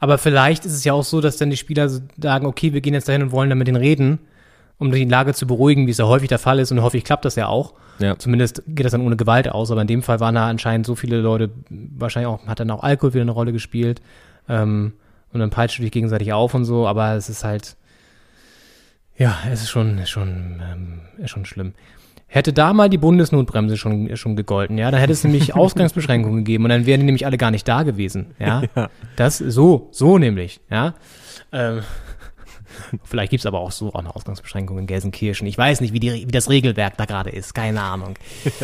Aber 0.00 0.18
vielleicht 0.18 0.64
ist 0.64 0.72
es 0.72 0.84
ja 0.84 0.92
auch 0.92 1.04
so, 1.04 1.20
dass 1.20 1.36
dann 1.36 1.50
die 1.50 1.56
Spieler 1.56 1.88
sagen, 1.88 2.46
okay, 2.46 2.72
wir 2.72 2.80
gehen 2.80 2.94
jetzt 2.94 3.08
dahin 3.08 3.22
und 3.22 3.32
wollen 3.32 3.48
dann 3.48 3.58
mit 3.58 3.68
denen 3.68 3.76
reden, 3.76 4.18
um 4.78 4.90
die 4.90 5.04
Lage 5.04 5.34
zu 5.34 5.46
beruhigen, 5.46 5.86
wie 5.86 5.92
es 5.92 5.98
ja 5.98 6.06
häufig 6.06 6.28
der 6.28 6.38
Fall 6.38 6.58
ist. 6.58 6.72
Und 6.72 6.82
häufig 6.82 7.04
klappt 7.04 7.24
das 7.24 7.36
ja 7.36 7.46
auch. 7.46 7.74
Ja. 8.00 8.18
Zumindest 8.18 8.62
geht 8.66 8.84
das 8.84 8.92
dann 8.92 9.00
ohne 9.00 9.16
Gewalt 9.16 9.48
aus. 9.48 9.70
Aber 9.70 9.80
in 9.80 9.86
dem 9.86 10.02
Fall 10.02 10.20
waren 10.20 10.34
da 10.34 10.48
anscheinend 10.48 10.84
so 10.84 10.94
viele 10.94 11.20
Leute, 11.20 11.50
wahrscheinlich 11.70 12.28
auch, 12.28 12.46
hat 12.46 12.60
dann 12.60 12.70
auch 12.70 12.82
Alkohol 12.82 13.14
wieder 13.14 13.22
eine 13.22 13.30
Rolle 13.30 13.52
gespielt. 13.52 14.02
Ähm, 14.48 14.92
und 15.32 15.40
dann 15.40 15.50
peitscht 15.50 15.78
du 15.78 15.82
dich 15.82 15.90
gegenseitig 15.90 16.32
auf 16.32 16.54
und 16.54 16.64
so, 16.64 16.86
aber 16.86 17.14
es 17.14 17.28
ist 17.28 17.42
halt, 17.42 17.76
ja, 19.16 19.36
es 19.50 19.62
ist 19.62 19.70
schon, 19.70 20.06
schon, 20.06 20.62
ähm, 20.62 21.00
ist 21.18 21.30
schon 21.30 21.44
schlimm. 21.44 21.74
Hätte 22.26 22.52
da 22.52 22.72
mal 22.72 22.88
die 22.88 22.98
Bundesnotbremse 22.98 23.76
schon, 23.76 24.16
schon 24.16 24.34
gegolten, 24.34 24.76
ja, 24.76 24.90
dann 24.90 25.00
hätte 25.00 25.12
es 25.12 25.22
nämlich 25.22 25.54
Ausgangsbeschränkungen 25.56 26.44
gegeben 26.44 26.64
und 26.64 26.70
dann 26.70 26.86
wären 26.86 27.00
die 27.00 27.06
nämlich 27.06 27.26
alle 27.26 27.38
gar 27.38 27.50
nicht 27.50 27.68
da 27.68 27.82
gewesen, 27.84 28.34
ja. 28.38 28.62
Das, 29.16 29.38
so, 29.38 29.88
so 29.92 30.18
nämlich, 30.18 30.60
ja. 30.70 30.94
Ähm, 31.52 31.82
vielleicht 33.04 33.30
gibt's 33.30 33.46
aber 33.46 33.60
auch 33.60 33.72
so 33.72 33.90
auch 33.90 34.00
eine 34.00 34.14
Ausgangsbeschränkung 34.14 34.78
in 34.78 34.86
Gelsenkirchen. 34.86 35.46
Ich 35.46 35.56
weiß 35.56 35.80
nicht, 35.80 35.92
wie, 35.92 36.00
die, 36.00 36.26
wie 36.26 36.32
das 36.32 36.50
Regelwerk 36.50 36.96
da 36.96 37.04
gerade 37.04 37.30
ist, 37.30 37.54
keine 37.54 37.80
Ahnung. 37.80 38.14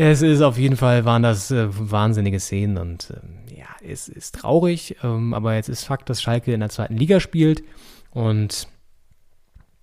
Es 0.00 0.22
ist 0.22 0.42
auf 0.42 0.58
jeden 0.58 0.76
Fall, 0.76 1.04
waren 1.04 1.24
das 1.24 1.50
äh, 1.50 1.66
wahnsinnige 1.70 2.38
Szenen 2.38 2.78
und 2.78 3.08
ähm, 3.10 3.56
ja, 3.56 3.66
es 3.84 4.08
ist 4.08 4.36
traurig, 4.36 4.94
ähm, 5.02 5.34
aber 5.34 5.54
jetzt 5.54 5.68
ist 5.68 5.82
Fakt, 5.82 6.08
dass 6.08 6.22
Schalke 6.22 6.52
in 6.52 6.60
der 6.60 6.68
zweiten 6.68 6.96
Liga 6.96 7.18
spielt 7.18 7.64
und 8.12 8.68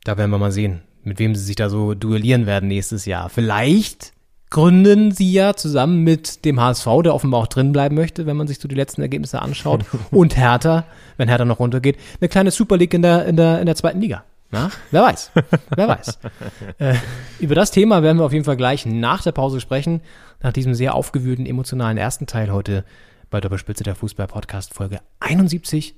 da 0.05 0.17
werden 0.17 0.31
wir 0.31 0.37
mal 0.37 0.53
sehen, 0.53 0.83
mit 1.05 1.19
wem 1.19 1.35
sie 1.35 1.43
sich 1.43 1.55
da 1.55 1.69
so 1.69 1.93
duellieren 1.93 2.45
werden 2.45 2.67
nächstes 2.67 3.05
Jahr. 3.05 3.29
Vielleicht 3.29 4.13
gründen 4.49 5.11
sie 5.11 5.31
ja 5.31 5.55
zusammen 5.55 6.03
mit 6.03 6.45
dem 6.45 6.59
HSV, 6.59 6.87
der 7.03 7.13
offenbar 7.13 7.41
auch 7.41 7.47
drin 7.47 7.71
bleiben 7.71 7.95
möchte, 7.95 8.25
wenn 8.25 8.37
man 8.37 8.47
sich 8.47 8.59
so 8.59 8.67
die 8.67 8.75
letzten 8.75 9.01
Ergebnisse 9.01 9.41
anschaut, 9.41 9.85
und 10.11 10.37
Hertha, 10.37 10.85
wenn 11.17 11.27
Hertha 11.27 11.45
noch 11.45 11.59
runtergeht, 11.59 11.97
eine 12.19 12.29
kleine 12.29 12.51
Super 12.51 12.77
League 12.77 12.93
in 12.93 13.01
der, 13.01 13.25
in 13.25 13.35
der, 13.35 13.59
in 13.59 13.65
der 13.65 13.75
zweiten 13.75 14.01
Liga. 14.01 14.23
Na, 14.51 14.69
wer 14.91 15.03
weiß, 15.03 15.31
wer 15.75 15.87
weiß. 15.87 16.19
Äh, 16.77 16.95
über 17.39 17.55
das 17.55 17.71
Thema 17.71 18.03
werden 18.03 18.17
wir 18.17 18.25
auf 18.25 18.33
jeden 18.33 18.45
Fall 18.45 18.57
gleich 18.57 18.85
nach 18.85 19.23
der 19.23 19.31
Pause 19.31 19.61
sprechen, 19.61 20.01
nach 20.41 20.51
diesem 20.51 20.73
sehr 20.73 20.93
aufgewühlten, 20.93 21.45
emotionalen 21.45 21.97
ersten 21.97 22.27
Teil 22.27 22.51
heute 22.51 22.83
bei 23.29 23.39
Doppelspitze 23.39 23.83
der 23.83 23.95
Fußball-Podcast 23.95 24.73
Folge 24.73 24.99
71 25.19 25.95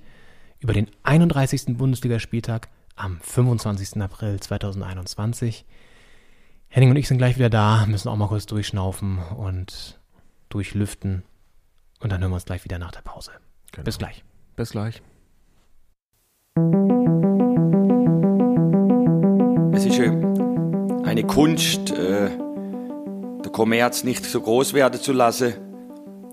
über 0.60 0.74
den 0.74 0.88
31. 1.04 1.78
Bundesligaspieltag 1.78 2.70
am 2.98 3.20
25. 3.22 4.02
April 4.02 4.40
2021. 4.40 5.66
Henning 6.68 6.90
und 6.90 6.98
ich 6.98 7.08
sind 7.08 7.18
gleich 7.18 7.38
wieder 7.38 7.50
da, 7.50 7.86
müssen 7.86 8.10
auch 8.10 8.18
mal 8.18 8.28
kurz 8.28 8.46
durchschnaufen 8.46 9.20
und 9.38 10.00
durchlüften. 10.50 11.24
Und 12.00 12.12
dann 12.12 12.22
hören 12.22 12.32
wir 12.32 12.36
uns 12.36 12.46
gleich 12.46 12.64
wieder 12.66 12.80
nach 12.80 12.92
der 12.92 13.02
Pause. 13.02 13.32
Genau. 13.72 13.86
Bis 13.86 13.98
gleich. 13.98 14.24
Bis 14.56 14.72
gleich. 14.72 15.02
Es 19.74 19.86
ist 19.86 20.00
äh, 20.00 20.10
eine 21.06 21.24
Kunst, 21.24 21.92
äh, 21.92 22.30
der 23.44 23.52
Kommerz 23.52 24.04
nicht 24.04 24.26
so 24.26 24.42
groß 24.42 24.74
werden 24.74 25.00
zu 25.00 25.14
lassen 25.14 25.54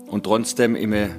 und 0.07 0.23
trotzdem 0.23 0.75
immer, 0.75 1.09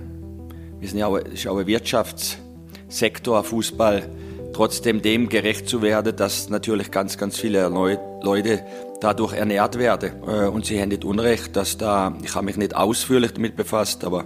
wir 0.80 0.88
sind 0.88 0.99
ja 0.99 1.07
auch, 1.07 1.16
ist 1.16 1.47
auch 1.47 1.57
ein 1.57 1.66
Wirtschaftssektor, 1.66 3.44
Fußball, 3.44 4.11
trotzdem 4.57 5.02
dem 5.02 5.28
gerecht 5.28 5.68
zu 5.68 5.82
werden, 5.82 6.16
dass 6.16 6.48
natürlich 6.48 6.90
ganz, 6.90 7.18
ganz 7.18 7.38
viele 7.38 7.68
Leu 7.68 7.98
Leute 8.22 8.64
dadurch 9.00 9.34
ernährt 9.34 9.78
werden. 9.78 10.12
Äh, 10.26 10.46
und 10.46 10.64
Sie 10.64 10.80
haben 10.80 10.88
nicht 10.88 11.04
Unrecht, 11.04 11.54
dass 11.57 11.76
da, 11.76 12.14
ich 12.24 12.34
habe 12.34 12.46
mich 12.46 12.57
nicht 12.57 12.74
ausführlich 12.74 13.34
damit 13.34 13.54
befasst, 13.54 14.02
aber 14.02 14.24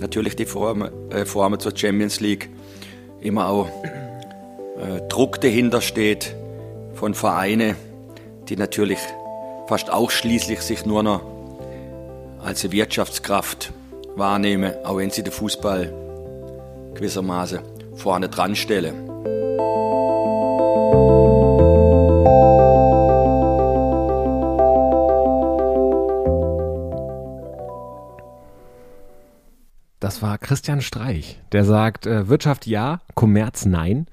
natürlich 0.00 0.34
die 0.34 0.46
Formen, 0.46 0.90
äh, 1.10 1.26
zur 1.26 1.76
Champions 1.76 2.20
League 2.20 2.48
immer 3.20 3.48
auch 3.48 3.66
äh, 3.66 5.06
Druck 5.10 5.42
dahinter 5.42 5.82
steht 5.82 6.34
von 6.94 7.12
Vereinen, 7.12 7.76
die 8.48 8.56
natürlich 8.56 9.00
fast 9.66 9.92
ausschließlich 9.92 10.62
sich 10.62 10.86
nur 10.86 11.02
noch 11.02 11.20
als 12.42 12.70
Wirtschaftskraft 12.72 13.74
wahrnehmen, 14.14 14.72
auch 14.84 14.96
wenn 14.96 15.10
sie 15.10 15.22
den 15.22 15.32
Fußball 15.32 15.92
gewissermaßen 16.94 17.58
vorne 17.94 18.30
dran 18.30 18.56
stellen. 18.56 19.15
Das 30.06 30.22
war 30.22 30.38
Christian 30.38 30.82
Streich, 30.82 31.40
der 31.50 31.64
sagt, 31.64 32.06
äh, 32.06 32.28
Wirtschaft 32.28 32.68
ja, 32.68 33.00
Kommerz 33.16 33.66
nein. 33.66 34.06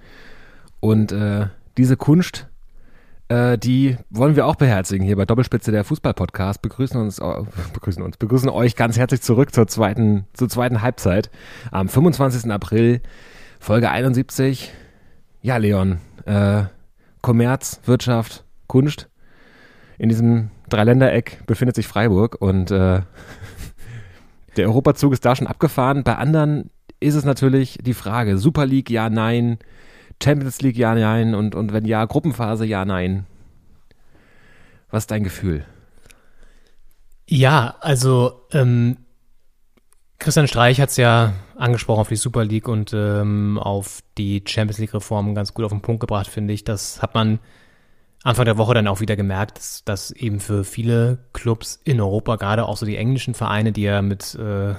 Und 0.79 1.11
äh, 1.11 1.49
diese 1.77 1.97
Kunst, 1.97 2.47
äh, 3.27 3.59
die 3.59 3.97
wollen 4.09 4.35
wir 4.35 4.47
auch 4.47 4.55
beherzigen 4.55 5.05
hier 5.05 5.15
bei 5.15 5.25
Doppelspitze 5.25 5.71
der 5.71 5.83
Fußball-Podcast. 5.83 6.63
Begrüßen 6.63 6.99
uns, 6.99 7.19
äh, 7.19 7.43
begrüßen 7.73 8.01
uns, 8.01 8.17
begrüßen 8.17 8.49
euch 8.49 8.75
ganz 8.75 8.97
herzlich 8.97 9.21
zurück 9.21 9.53
zur 9.53 9.67
zweiten, 9.67 10.25
zur 10.33 10.49
zweiten 10.49 10.81
Halbzeit 10.81 11.29
am 11.69 11.87
25. 11.87 12.51
April, 12.51 12.99
Folge 13.59 13.91
71. 13.91 14.73
Ja, 15.43 15.57
Leon, 15.57 15.99
äh, 16.25 16.63
Kommerz, 17.21 17.81
Wirtschaft, 17.85 18.45
Kunst. 18.65 19.09
In 19.99 20.09
diesem 20.09 20.49
Dreiländereck 20.69 21.45
befindet 21.45 21.75
sich 21.75 21.85
Freiburg 21.85 22.41
und 22.41 22.71
äh, 22.71 23.01
der 24.57 24.67
Europazug 24.67 25.13
ist 25.13 25.25
da 25.25 25.35
schon 25.35 25.47
abgefahren. 25.47 26.03
Bei 26.03 26.15
anderen 26.15 26.69
ist 26.99 27.15
es 27.15 27.25
natürlich 27.25 27.79
die 27.81 27.93
Frage, 27.93 28.37
Super 28.37 28.65
League, 28.65 28.89
ja, 28.89 29.09
nein, 29.09 29.57
Champions 30.21 30.61
League, 30.61 30.77
ja, 30.77 30.95
nein 30.95 31.35
und, 31.35 31.55
und 31.55 31.73
wenn 31.73 31.85
ja, 31.85 32.05
Gruppenphase, 32.05 32.65
ja, 32.65 32.85
nein. 32.85 33.25
Was 34.89 35.03
ist 35.03 35.11
dein 35.11 35.23
Gefühl? 35.23 35.65
Ja, 37.27 37.75
also 37.81 38.45
ähm, 38.51 38.97
Christian 40.19 40.47
Streich 40.47 40.79
hat 40.79 40.89
es 40.89 40.97
ja 40.97 41.33
angesprochen 41.57 42.01
auf 42.01 42.09
die 42.09 42.15
Super 42.15 42.45
League 42.45 42.67
und 42.67 42.93
ähm, 42.93 43.57
auf 43.57 44.01
die 44.17 44.43
Champions 44.45 44.77
League-Reformen 44.77 45.35
ganz 45.35 45.53
gut 45.53 45.65
auf 45.65 45.71
den 45.71 45.81
Punkt 45.81 45.99
gebracht, 45.99 46.27
finde 46.27 46.53
ich. 46.53 46.63
Das 46.63 47.01
hat 47.01 47.15
man 47.15 47.39
Anfang 48.23 48.45
der 48.45 48.57
Woche 48.57 48.73
dann 48.73 48.87
auch 48.87 49.01
wieder 49.01 49.15
gemerkt, 49.15 49.57
dass, 49.57 49.83
dass 49.83 50.11
eben 50.11 50.39
für 50.39 50.63
viele 50.63 51.19
Clubs 51.33 51.79
in 51.83 51.99
Europa, 51.99 52.37
gerade 52.37 52.65
auch 52.65 52.77
so 52.77 52.85
die 52.85 52.95
englischen 52.95 53.33
Vereine, 53.33 53.73
die 53.73 53.83
ja 53.83 54.01
mit 54.01 54.35
äh, 54.35 54.75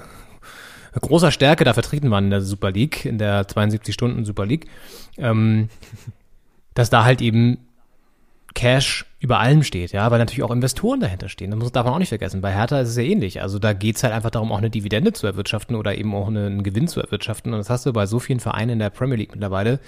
großer 1.00 1.30
Stärke 1.30 1.64
da 1.64 1.74
vertreten 1.74 2.10
waren 2.10 2.24
in 2.24 2.30
der 2.30 2.40
Super 2.40 2.70
League, 2.70 3.04
in 3.04 3.18
der 3.18 3.46
72-Stunden 3.46 4.24
Super 4.24 4.46
League, 4.46 4.66
ähm, 5.18 5.68
dass 6.74 6.90
da 6.90 7.04
halt 7.04 7.20
eben 7.20 7.58
Cash 8.54 9.04
über 9.18 9.40
allem 9.40 9.62
steht, 9.62 9.92
ja, 9.92 10.10
weil 10.10 10.18
natürlich 10.18 10.44
auch 10.44 10.50
Investoren 10.50 11.00
dahinter 11.00 11.28
stehen. 11.28 11.50
Das 11.50 11.58
muss, 11.58 11.72
darf 11.72 11.84
man 11.84 11.94
auch 11.94 11.98
nicht 11.98 12.10
vergessen. 12.10 12.40
Bei 12.40 12.54
Hertha 12.54 12.80
ist 12.80 12.90
es 12.90 12.96
ja 12.96 13.02
ähnlich. 13.02 13.42
Also 13.42 13.58
da 13.58 13.72
geht's 13.72 14.04
halt 14.04 14.14
einfach 14.14 14.30
darum, 14.30 14.52
auch 14.52 14.58
eine 14.58 14.70
Dividende 14.70 15.12
zu 15.12 15.26
erwirtschaften 15.26 15.74
oder 15.74 15.98
eben 15.98 16.14
auch 16.14 16.28
einen 16.28 16.62
Gewinn 16.62 16.86
zu 16.86 17.00
erwirtschaften. 17.00 17.52
Und 17.52 17.58
das 17.58 17.68
hast 17.68 17.84
du 17.84 17.92
bei 17.92 18.06
so 18.06 18.20
vielen 18.20 18.40
Vereinen 18.40 18.70
in 18.70 18.78
der 18.78 18.90
Premier 18.90 19.16
League 19.16 19.32
mittlerweile. 19.32 19.80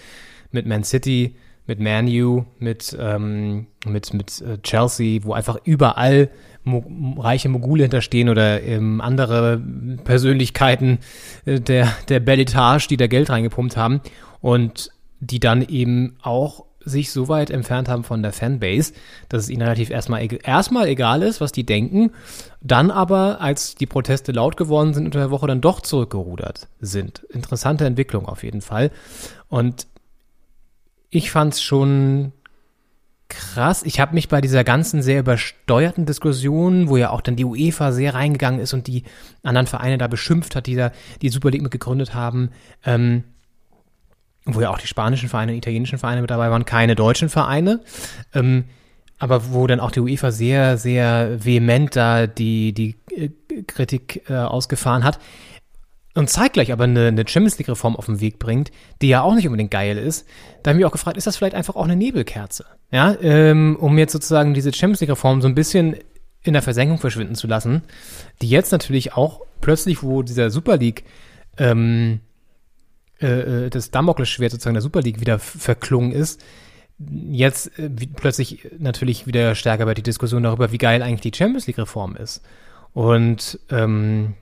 Mit 0.51 0.67
Man 0.67 0.85
City, 0.85 1.37
mit 1.67 1.81
Man 1.81 2.09
U, 2.09 2.45
mit, 2.59 2.97
ähm, 2.99 3.67
mit, 3.87 4.15
mit 4.15 4.41
äh, 4.41 4.59
Chelsea, 4.63 5.21
wo 5.25 5.33
einfach 5.33 5.59
überall 5.65 6.31
mo 6.65 6.85
reiche 7.19 7.49
Mogule 7.49 7.85
hinterstehen 7.85 8.29
oder 8.29 8.63
ähm, 8.63 9.01
andere 9.01 9.63
Persönlichkeiten 10.05 10.99
äh, 11.45 11.61
der, 11.61 11.93
der 12.09 12.21
Belletage, 12.21 12.89
die 12.89 12.97
da 12.97 13.07
Geld 13.07 13.31
reingepumpt 13.31 13.77
haben 13.77 14.01
und 14.41 14.91
die 15.21 15.41
dann 15.41 15.63
eben 15.63 16.17
auch 16.23 16.67
sich 16.87 17.11
so 17.11 17.29
weit 17.29 17.51
entfernt 17.51 17.89
haben 17.89 18.05
von 18.05 18.23
der 18.23 18.33
Fanbase, 18.33 18.93
dass 19.29 19.43
es 19.43 19.51
ihnen 19.51 19.63
relativ 19.63 19.91
erstmal, 19.91 20.27
erstmal 20.45 20.87
egal 20.87 21.23
ist, 21.23 21.41
was 21.41 21.51
die 21.51 21.67
denken, 21.67 22.13
dann 22.63 22.93
aber, 22.93 23.41
als 23.41 23.75
die 23.75 23.87
Proteste 23.87 24.31
laut 24.31 24.57
geworden 24.57 24.95
sind 24.95 25.05
unter 25.07 25.19
der 25.19 25.31
Woche, 25.33 25.49
dann 25.49 25.61
doch 25.61 25.81
zurückgerudert 25.81 26.69
sind. 26.81 27.27
Interessante 27.31 27.85
Entwicklung 27.85 28.27
auf 28.27 28.45
jeden 28.45 28.61
Fall. 28.61 28.93
Und 29.49 29.89
ich 31.11 31.31
fand 31.31 31.55
es 31.55 31.63
schon 31.63 32.33
krass. 33.29 33.83
Ich 33.83 33.99
habe 34.01 34.15
mich 34.15 34.29
bei 34.29 34.41
dieser 34.41 34.65
ganzen 34.65 35.03
sehr 35.03 35.21
übersteuerten 35.21 36.07
Diskussion, 36.07 36.89
wo 36.89 36.97
ja 36.97 37.11
auch 37.11 37.21
dann 37.21 37.37
die 37.37 37.45
UEFA 37.45 37.93
sehr 37.93 38.15
reingegangen 38.15 38.61
ist 38.61 38.73
und 38.73 38.87
die 38.87 39.05
anderen 39.43 39.67
Vereine 39.67 39.99
da 39.99 40.07
beschimpft 40.07 40.55
hat, 40.55 40.67
die 40.67 40.77
da 40.77 40.93
die 41.23 41.29
Super 41.29 41.51
League 41.51 41.63
mit 41.63 41.73
gegründet 41.73 42.15
haben, 42.15 42.51
ähm, 42.85 43.25
wo 44.45 44.61
ja 44.61 44.71
auch 44.71 44.79
die 44.79 44.87
spanischen 44.87 45.29
Vereine 45.29 45.53
und 45.53 45.59
italienischen 45.59 45.99
Vereine 45.99 46.21
mit 46.21 46.31
dabei 46.31 46.51
waren, 46.51 46.65
keine 46.65 46.95
deutschen 46.95 47.29
Vereine. 47.29 47.81
Ähm, 48.33 48.65
aber 49.19 49.53
wo 49.53 49.67
dann 49.67 49.81
auch 49.81 49.91
die 49.91 50.01
UEFA 50.01 50.31
sehr, 50.31 50.77
sehr 50.77 51.45
vehement 51.45 51.97
da 51.97 52.27
die, 52.27 52.73
die 52.73 52.97
äh, 53.11 53.31
Kritik 53.67 54.29
äh, 54.29 54.35
ausgefahren 54.35 55.05
hat. 55.05 55.19
Und 56.17 56.31
zeitgleich 56.31 56.73
aber 56.73 56.85
eine, 56.85 57.09
eine 57.09 57.29
Champions 57.29 57.59
League-Reform 57.59 57.95
auf 57.95 58.07
den 58.07 58.21
Weg 58.21 58.39
bringt, 58.39 58.73
die 59.03 59.09
ja 59.09 59.21
auch 59.21 59.35
nicht 59.35 59.47
unbedingt 59.47 59.71
geil 59.71 59.99
ist. 59.99 60.27
Da 60.63 60.71
habe 60.71 60.79
ich 60.79 60.83
mich 60.83 60.87
auch 60.87 60.93
gefragt, 60.93 61.19
ist 61.19 61.27
das 61.27 61.37
vielleicht 61.37 61.55
einfach 61.55 61.77
auch 61.77 61.85
eine 61.85 61.95
Nebelkerze? 61.95 62.65
Ja, 62.91 63.15
ähm, 63.21 63.77
um 63.79 63.99
jetzt 63.99 64.13
sozusagen 64.13 64.55
diese 64.55 64.73
Champions 64.73 65.01
League-Reform 65.03 65.43
so 65.43 65.49
ein 65.49 65.55
bisschen 65.55 65.97
in 66.43 66.55
der 66.55 66.63
Versenkung 66.63 66.97
verschwinden 66.99 67.35
zu 67.35 67.47
lassen, 67.47 67.83
die 68.41 68.49
jetzt 68.49 68.73
natürlich 68.73 69.13
auch 69.13 69.43
plötzlich, 69.61 70.03
wo 70.03 70.23
dieser 70.23 70.49
Super 70.49 70.79
League 70.79 71.05
ähm, 71.59 72.21
äh, 73.19 73.69
das 73.69 73.91
Damoklesschwert 73.91 74.53
sozusagen 74.53 74.75
der 74.75 74.83
Super 74.83 75.03
League 75.03 75.21
wieder 75.21 75.39
verklungen 75.39 76.13
ist, 76.13 76.43
jetzt 76.99 77.79
äh, 77.79 77.91
plötzlich 77.91 78.71
natürlich 78.79 79.27
wieder 79.27 79.55
stärker 79.55 79.87
wird 79.87 79.99
die 79.99 80.03
Diskussion 80.03 80.45
darüber, 80.45 80.73
wie 80.73 80.79
geil 80.79 81.03
eigentlich 81.03 81.33
die 81.33 81.37
Champions 81.37 81.67
League 81.67 81.79
Reform 81.79 82.17
ist. 82.17 82.43
Und 82.95 83.61
ähm, 83.71 84.33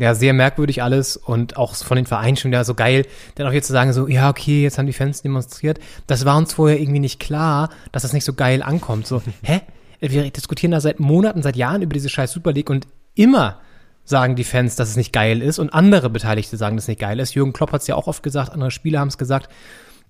ja, 0.00 0.14
sehr 0.14 0.32
merkwürdig 0.32 0.82
alles 0.82 1.18
und 1.18 1.58
auch 1.58 1.74
von 1.74 1.96
den 1.96 2.06
Vereinen 2.06 2.36
schon 2.36 2.50
wieder 2.50 2.64
so 2.64 2.74
geil, 2.74 3.06
dann 3.34 3.46
auch 3.46 3.52
jetzt 3.52 3.66
zu 3.66 3.74
sagen, 3.74 3.92
so, 3.92 4.08
ja, 4.08 4.30
okay, 4.30 4.62
jetzt 4.62 4.78
haben 4.78 4.86
die 4.86 4.94
Fans 4.94 5.20
demonstriert. 5.20 5.78
Das 6.06 6.24
war 6.24 6.38
uns 6.38 6.54
vorher 6.54 6.80
irgendwie 6.80 7.00
nicht 7.00 7.20
klar, 7.20 7.68
dass 7.92 8.02
das 8.02 8.14
nicht 8.14 8.24
so 8.24 8.32
geil 8.32 8.62
ankommt. 8.62 9.06
So, 9.06 9.22
hä? 9.42 9.60
wir 10.00 10.30
diskutieren 10.30 10.70
da 10.70 10.80
seit 10.80 10.98
Monaten, 10.98 11.42
seit 11.42 11.56
Jahren 11.56 11.82
über 11.82 11.92
diese 11.92 12.08
scheiß 12.08 12.32
Super 12.32 12.52
League 12.52 12.70
und 12.70 12.88
immer 13.14 13.60
sagen 14.04 14.36
die 14.36 14.44
Fans, 14.44 14.74
dass 14.74 14.88
es 14.88 14.96
nicht 14.96 15.12
geil 15.12 15.42
ist 15.42 15.58
und 15.58 15.74
andere 15.74 16.08
Beteiligte 16.08 16.56
sagen, 16.56 16.76
dass 16.76 16.84
es 16.84 16.88
nicht 16.88 17.00
geil 17.00 17.20
ist. 17.20 17.34
Jürgen 17.34 17.52
Klopp 17.52 17.72
hat 17.72 17.82
es 17.82 17.86
ja 17.86 17.94
auch 17.94 18.06
oft 18.06 18.22
gesagt, 18.22 18.52
andere 18.52 18.70
Spieler 18.70 19.00
haben 19.00 19.08
es 19.08 19.18
gesagt. 19.18 19.50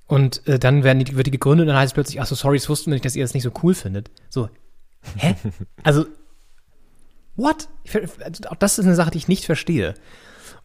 Und 0.07 0.47
äh, 0.47 0.61
dann 0.61 0.85
werden 0.85 1.05
die, 1.05 1.17
wird 1.17 1.27
die 1.27 1.33
gegründet 1.33 1.65
und 1.65 1.69
dann 1.69 1.77
heißt 1.77 1.91
es 1.91 1.95
plötzlich, 1.95 2.21
ach 2.21 2.27
so, 2.27 2.37
sorry, 2.37 2.57
es 2.57 2.69
wussten 2.69 2.91
wir 2.91 2.95
nicht, 2.95 3.05
dass 3.05 3.17
ihr 3.17 3.25
das 3.25 3.35
nicht 3.35 3.43
so 3.43 3.51
cool 3.63 3.75
findet. 3.75 4.11
So, 4.29 4.49
hä? 5.17 5.35
also, 5.83 6.07
what? 7.37 7.69
Auch 8.49 8.57
das 8.57 8.79
ist 8.79 8.85
eine 8.87 8.95
Sache, 8.95 9.11
die 9.11 9.19
ich 9.19 9.29
nicht 9.29 9.45
verstehe. 9.45 9.95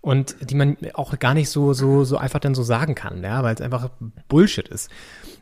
Und 0.02 0.36
die 0.40 0.56
man 0.56 0.78
auch 0.94 1.18
gar 1.18 1.34
nicht 1.34 1.50
so, 1.50 1.74
so, 1.74 2.04
so 2.04 2.18
einfach 2.18 2.40
dann 2.40 2.54
so 2.54 2.62
sagen 2.62 2.94
kann, 2.94 3.24
ja, 3.24 3.42
weil 3.42 3.56
es 3.56 3.62
einfach 3.62 3.90
Bullshit 4.28 4.68
ist. 4.68 4.92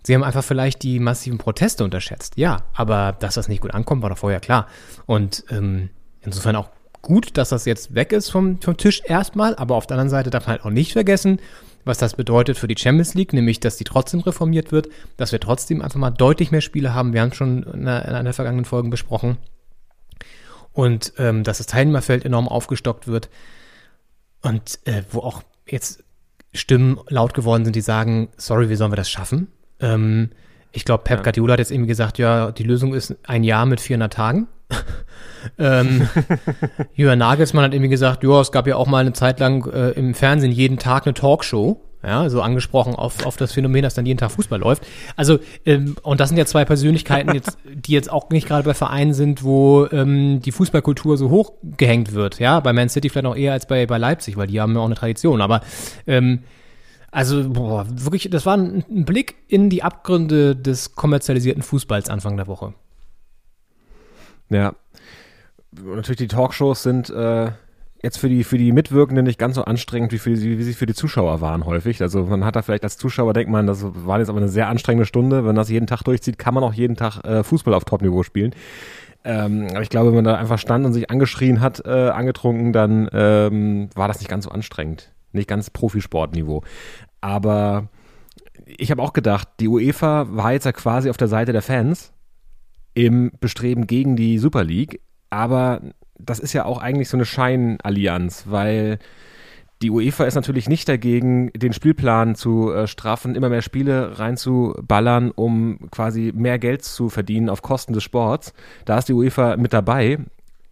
Sie 0.03 0.15
haben 0.15 0.23
einfach 0.23 0.43
vielleicht 0.43 0.83
die 0.83 0.99
massiven 0.99 1.37
Proteste 1.37 1.83
unterschätzt, 1.83 2.37
ja, 2.37 2.63
aber 2.73 3.13
dass 3.19 3.35
das 3.35 3.49
nicht 3.49 3.61
gut 3.61 3.73
ankommt, 3.73 4.03
war 4.03 4.09
doch 4.09 4.17
vorher 4.17 4.39
klar. 4.39 4.67
Und 5.05 5.43
ähm, 5.49 5.89
insofern 6.21 6.55
auch 6.55 6.69
gut, 7.01 7.37
dass 7.37 7.49
das 7.49 7.65
jetzt 7.65 7.93
weg 7.93 8.13
ist 8.13 8.29
vom, 8.29 8.61
vom 8.61 8.77
Tisch 8.77 9.01
erstmal, 9.05 9.55
aber 9.55 9.75
auf 9.75 9.85
der 9.85 9.95
anderen 9.95 10.09
Seite 10.09 10.29
darf 10.29 10.47
man 10.47 10.57
halt 10.57 10.65
auch 10.65 10.71
nicht 10.71 10.93
vergessen, 10.93 11.39
was 11.85 11.97
das 11.97 12.15
bedeutet 12.15 12.57
für 12.57 12.67
die 12.67 12.77
Champions 12.77 13.13
League, 13.13 13.33
nämlich, 13.33 13.59
dass 13.59 13.75
die 13.75 13.83
trotzdem 13.83 14.21
reformiert 14.21 14.71
wird, 14.71 14.87
dass 15.17 15.31
wir 15.31 15.39
trotzdem 15.39 15.81
einfach 15.81 15.99
mal 15.99 16.11
deutlich 16.11 16.51
mehr 16.51 16.61
Spiele 16.61 16.93
haben. 16.93 17.13
Wir 17.13 17.21
haben 17.21 17.29
es 17.29 17.35
schon 17.35 17.63
in 17.63 17.87
einer, 17.87 18.05
in 18.05 18.15
einer 18.15 18.33
vergangenen 18.33 18.65
Folgen 18.65 18.89
besprochen. 18.89 19.37
Und 20.73 21.13
ähm, 21.17 21.43
dass 21.43 21.59
das 21.59 21.67
Teilnehmerfeld 21.67 22.25
enorm 22.25 22.47
aufgestockt 22.47 23.07
wird. 23.07 23.29
Und 24.41 24.79
äh, 24.85 25.03
wo 25.11 25.19
auch 25.19 25.43
jetzt 25.67 26.03
Stimmen 26.53 26.99
laut 27.09 27.33
geworden 27.33 27.63
sind, 27.63 27.75
die 27.75 27.81
sagen, 27.81 28.29
sorry, 28.37 28.69
wie 28.69 28.75
sollen 28.75 28.91
wir 28.91 28.97
das 28.97 29.09
schaffen? 29.09 29.47
Ähm, 29.79 30.31
ich 30.71 30.85
glaube, 30.85 31.03
Pep 31.03 31.19
ja. 31.19 31.23
Guardiola 31.23 31.53
hat 31.53 31.59
jetzt 31.59 31.71
irgendwie 31.71 31.89
gesagt, 31.89 32.17
ja, 32.17 32.51
die 32.51 32.63
Lösung 32.63 32.93
ist 32.93 33.15
ein 33.23 33.43
Jahr 33.43 33.65
mit 33.65 33.79
400 33.79 34.11
Tagen. 34.11 34.47
ähm, 35.59 36.09
Jürgen 36.95 37.19
Nagelsmann 37.19 37.65
hat 37.65 37.73
irgendwie 37.73 37.89
gesagt, 37.89 38.23
ja, 38.23 38.41
es 38.41 38.51
gab 38.51 38.67
ja 38.67 38.75
auch 38.75 38.87
mal 38.87 38.99
eine 38.99 39.13
Zeit 39.13 39.39
lang 39.39 39.71
äh, 39.71 39.91
im 39.91 40.15
Fernsehen 40.15 40.51
jeden 40.51 40.79
Tag 40.79 41.05
eine 41.05 41.13
Talkshow. 41.13 41.81
Ja, 42.05 42.30
so 42.30 42.41
angesprochen 42.41 42.95
auf, 42.95 43.25
auf 43.25 43.38
das 43.38 43.53
Phänomen, 43.53 43.81
dass 43.81 43.93
dann 43.93 44.05
jeden 44.05 44.17
Tag 44.17 44.31
Fußball 44.31 44.59
läuft. 44.59 44.85
Also, 45.15 45.39
ähm, 45.65 45.95
und 46.03 46.19
das 46.19 46.30
sind 46.30 46.38
ja 46.38 46.45
zwei 46.45 46.65
Persönlichkeiten, 46.65 47.34
jetzt, 47.34 47.57
die 47.63 47.93
jetzt 47.93 48.11
auch 48.11 48.30
nicht 48.30 48.45
gerade 48.45 48.65
bei 48.65 48.73
Vereinen 48.73 49.13
sind, 49.13 49.43
wo 49.43 49.88
ähm, 49.89 50.41
die 50.41 50.51
Fußballkultur 50.51 51.17
so 51.17 51.30
hoch 51.30 51.53
gehängt 51.63 52.13
wird. 52.13 52.39
Ja, 52.39 52.59
bei 52.59 52.73
Man 52.73 52.89
City 52.89 53.07
vielleicht 53.07 53.23
noch 53.23 53.38
eher 53.38 53.53
als 53.53 53.67
bei, 53.67 53.85
bei 53.85 53.97
Leipzig, 53.97 54.35
weil 54.35 54.47
die 54.47 54.59
haben 54.59 54.73
ja 54.75 54.81
auch 54.81 54.85
eine 54.85 54.95
Tradition. 54.95 55.39
Aber 55.39 55.61
ähm, 56.05 56.39
also, 57.09 57.47
boah, 57.47 57.85
wirklich, 57.89 58.30
das 58.30 58.45
war 58.45 58.57
ein, 58.57 58.84
ein 58.89 59.05
Blick 59.05 59.35
in 59.47 59.69
die 59.69 59.84
Abgründe 59.84 60.57
des 60.57 60.95
kommerzialisierten 60.95 61.63
Fußballs 61.63 62.09
Anfang 62.09 62.35
der 62.35 62.47
Woche. 62.47 62.73
Ja. 64.49 64.73
Natürlich 65.71 66.17
die 66.17 66.27
Talkshows 66.27 66.84
sind 66.84 67.09
äh, 67.11 67.51
jetzt 68.03 68.17
für 68.17 68.27
die, 68.27 68.43
für 68.43 68.57
die 68.57 68.73
Mitwirkenden 68.73 69.25
nicht 69.25 69.39
ganz 69.39 69.55
so 69.55 69.63
anstrengend, 69.63 70.11
wie, 70.11 70.19
für 70.19 70.31
die, 70.31 70.57
wie 70.57 70.63
sie 70.63 70.73
für 70.73 70.85
die 70.85 70.93
Zuschauer 70.93 71.39
waren 71.39 71.65
häufig. 71.65 72.01
Also 72.01 72.25
man 72.25 72.43
hat 72.43 72.55
da 72.55 72.61
vielleicht 72.61 72.84
als 72.84 72.97
Zuschauer, 72.97 73.34
denkt 73.34 73.49
man, 73.49 73.65
das 73.65 73.84
war 73.84 74.19
jetzt 74.19 74.30
aber 74.30 74.39
eine 74.39 74.49
sehr 74.49 74.67
anstrengende 74.67 75.05
Stunde. 75.05 75.45
Wenn 75.45 75.55
das 75.55 75.69
jeden 75.69 75.88
Tag 75.88 76.03
durchzieht, 76.03 76.38
kann 76.38 76.53
man 76.53 76.63
auch 76.63 76.73
jeden 76.73 76.97
Tag 76.97 77.23
äh, 77.23 77.43
Fußball 77.43 77.73
auf 77.73 77.85
Topniveau 77.85 78.23
spielen. 78.23 78.53
Ähm, 79.23 79.67
aber 79.71 79.81
ich 79.81 79.89
glaube, 79.89 80.09
wenn 80.09 80.15
man 80.15 80.25
da 80.25 80.35
einfach 80.35 80.59
stand 80.59 80.85
und 80.85 80.91
sich 80.91 81.09
angeschrien 81.09 81.61
hat, 81.61 81.85
äh, 81.85 82.09
angetrunken, 82.09 82.73
dann 82.73 83.09
ähm, 83.13 83.89
war 83.95 84.09
das 84.09 84.19
nicht 84.19 84.30
ganz 84.30 84.43
so 84.43 84.51
anstrengend. 84.51 85.13
Nicht 85.31 85.47
ganz 85.47 85.69
Profisportniveau. 85.69 86.61
Aber 87.21 87.88
ich 88.65 88.91
habe 88.91 89.01
auch 89.01 89.13
gedacht, 89.13 89.47
die 89.61 89.69
UEFA 89.69 90.27
war 90.30 90.51
jetzt 90.51 90.65
ja 90.65 90.73
quasi 90.73 91.09
auf 91.09 91.17
der 91.17 91.30
Seite 91.30 91.53
der 91.53 91.61
Fans 91.61 92.11
im 92.93 93.31
Bestreben 93.39 93.88
gegen 93.88 94.17
die 94.17 94.39
Super 94.39 94.65
League. 94.65 94.99
Aber 95.30 95.81
das 96.19 96.40
ist 96.40 96.53
ja 96.53 96.65
auch 96.65 96.80
eigentlich 96.80 97.10
so 97.10 97.18
eine 97.18 97.26
Scheinallianz, 97.26 98.45
weil 98.48 98.99
die 99.81 99.91
UEFA 99.91 100.23
ist 100.23 100.35
natürlich 100.35 100.69
nicht 100.69 100.88
dagegen, 100.88 101.52
den 101.53 101.73
Spielplan 101.73 102.35
zu 102.35 102.72
äh, 102.72 102.88
straffen, 102.88 103.35
immer 103.35 103.49
mehr 103.49 103.61
Spiele 103.61 104.18
reinzuballern, 104.18 105.31
um 105.31 105.90
quasi 105.91 106.31
mehr 106.34 106.57
Geld 106.57 106.84
zu 106.84 107.10
verdienen 107.10 107.49
auf 107.49 107.61
Kosten 107.61 107.91
des 107.91 108.03
Sports. 108.03 108.53
Da 108.85 108.98
ist 108.98 109.10
die 109.10 109.14
UEFA 109.14 109.57
mit 109.57 109.73
dabei 109.73 110.19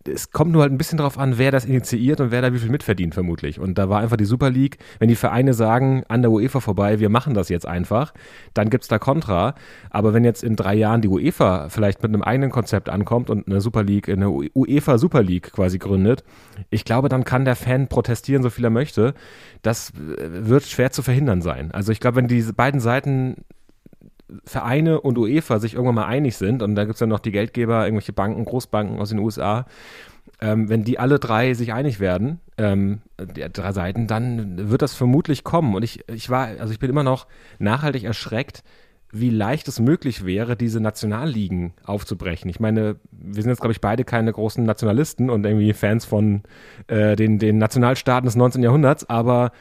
es 0.08 0.32
kommt 0.32 0.52
nur 0.52 0.62
halt 0.62 0.72
ein 0.72 0.78
bisschen 0.78 0.98
darauf 0.98 1.18
an, 1.18 1.38
wer 1.38 1.52
das 1.52 1.66
initiiert 1.66 2.20
und 2.22 2.32
wer 2.32 2.42
da 2.42 2.54
wie 2.54 2.60
viel 2.60 2.70
mitverdient, 2.70 3.14
vermutlich. 3.14 3.60
Und 3.60 3.78
da 3.78 3.90
war 3.90 4.00
einfach 4.00 4.18
die 4.18 4.26
Super 4.26 4.50
League, 4.50 4.78
wenn 5.00 5.10
die 5.10 5.16
Vereine 5.16 5.54
sagen, 5.54 6.04
an 6.08 6.22
der 6.22 6.32
UEFA 6.32 6.60
vorbei, 6.60 7.00
wir 7.00 7.10
machen 7.10 7.34
das 7.34 7.50
jetzt 7.50 7.68
einfach, 7.68 8.14
dann 8.54 8.70
gibt 8.70 8.84
es 8.84 8.88
da 8.88 9.00
Kontra. 9.00 9.56
Aber 9.90 10.14
wenn 10.14 10.24
jetzt 10.24 10.44
in 10.44 10.56
drei 10.56 10.76
Jahren 10.76 11.02
die 11.02 11.08
UEFA 11.08 11.70
vielleicht 11.70 12.02
mit 12.02 12.14
einem 12.14 12.24
eigenen 12.24 12.52
Konzept 12.52 12.90
ankommt 12.90 13.30
und 13.30 13.48
eine 13.48 13.62
Super 13.62 13.84
League, 13.84 14.10
eine 14.10 14.30
UEFA 14.30 14.98
Super 14.98 15.24
League 15.24 15.52
quasi 15.52 15.78
gründet, 15.78 16.24
ich 16.70 16.86
glaube, 16.86 17.10
dann 17.10 17.24
kann 17.24 17.46
der 17.46 17.56
Fan 17.56 17.88
protestieren, 17.88 18.44
so 18.44 18.50
viel 18.50 18.64
er 18.64 18.70
möchte. 18.70 19.14
Das 19.62 19.92
äh, 19.92 20.48
wird 20.48 20.64
schwer 20.64 20.92
zu 20.92 21.02
verhindern 21.02 21.42
sein. 21.42 21.72
Also 21.72 21.92
ich 21.92 22.00
glaube, 22.00 22.18
wenn 22.18 22.28
diese 22.28 22.54
beiden 22.54 22.80
Seiten 22.80 23.38
Vereine 24.46 25.02
und 25.02 25.18
UEFA 25.18 25.60
sich 25.60 25.74
irgendwann 25.74 25.96
mal 25.96 26.06
einig 26.06 26.38
sind, 26.38 26.64
und 26.64 26.76
da 26.76 26.84
gibt 26.84 26.96
es 26.96 27.00
ja 27.00 27.08
noch 27.08 27.20
die 27.20 27.32
Geldgeber, 27.32 27.86
irgendwelche 27.86 28.14
Banken, 28.14 28.46
Großbanken 28.46 29.00
aus 29.00 29.10
den 29.10 29.20
USA, 29.20 29.66
ähm, 30.40 30.70
wenn 30.70 30.84
die 30.84 31.00
alle 31.00 31.20
drei 31.20 31.54
sich 31.54 31.74
einig 31.74 32.00
werden, 32.00 32.40
ähm, 32.58 33.02
die 33.20 33.42
drei 33.52 33.72
Seiten, 33.72 34.08
dann 34.08 34.70
wird 34.70 34.82
das 34.82 34.96
vermutlich 34.96 35.44
kommen. 35.44 35.76
Und 35.76 35.84
ich, 35.84 36.08
ich 36.10 36.30
war, 36.30 36.48
also 36.60 36.74
ich 36.74 36.80
bin 36.80 36.90
immer 36.90 37.04
noch 37.04 37.28
nachhaltig 37.60 38.04
erschreckt, 38.04 38.64
wie 39.12 39.30
leicht 39.30 39.68
es 39.68 39.80
möglich 39.80 40.26
wäre, 40.26 40.56
diese 40.56 40.80
Nationalligen 40.80 41.74
aufzubrechen. 41.84 42.50
Ich 42.50 42.60
meine, 42.60 42.96
wir 43.12 43.44
sind 43.44 43.50
jetzt, 43.50 43.60
glaube 43.60 43.74
ich, 43.74 43.82
beide 43.82 44.06
keine 44.06 44.32
großen 44.32 44.64
Nationalisten 44.64 45.30
und 45.30 45.46
irgendwie 45.46 45.74
Fans 45.74 46.06
von 46.06 46.44
äh, 46.88 47.16
den, 47.16 47.38
den 47.38 47.58
Nationalstaaten 47.58 48.26
des 48.26 48.36
19. 48.36 48.64
Jahrhunderts, 48.64 49.10
aber 49.10 49.52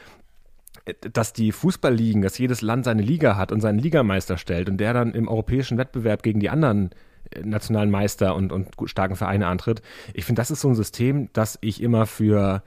dass 1.12 1.32
die 1.32 1.52
Fußballligen, 1.52 2.22
dass 2.22 2.38
jedes 2.38 2.62
Land 2.62 2.84
seine 2.84 3.02
Liga 3.02 3.36
hat 3.36 3.52
und 3.52 3.60
seinen 3.60 3.78
Ligameister 3.78 4.36
stellt 4.38 4.68
und 4.68 4.78
der 4.78 4.92
dann 4.92 5.12
im 5.12 5.28
europäischen 5.28 5.78
Wettbewerb 5.78 6.22
gegen 6.22 6.40
die 6.40 6.50
anderen 6.50 6.90
äh, 7.30 7.40
nationalen 7.40 7.90
Meister 7.90 8.34
und, 8.34 8.52
und 8.52 8.68
starken 8.86 9.16
Vereine 9.16 9.46
antritt. 9.46 9.82
Ich 10.14 10.24
finde, 10.24 10.40
das 10.40 10.50
ist 10.50 10.60
so 10.60 10.68
ein 10.68 10.74
System, 10.74 11.28
das 11.32 11.58
ich 11.60 11.82
immer 11.82 12.06
für 12.06 12.62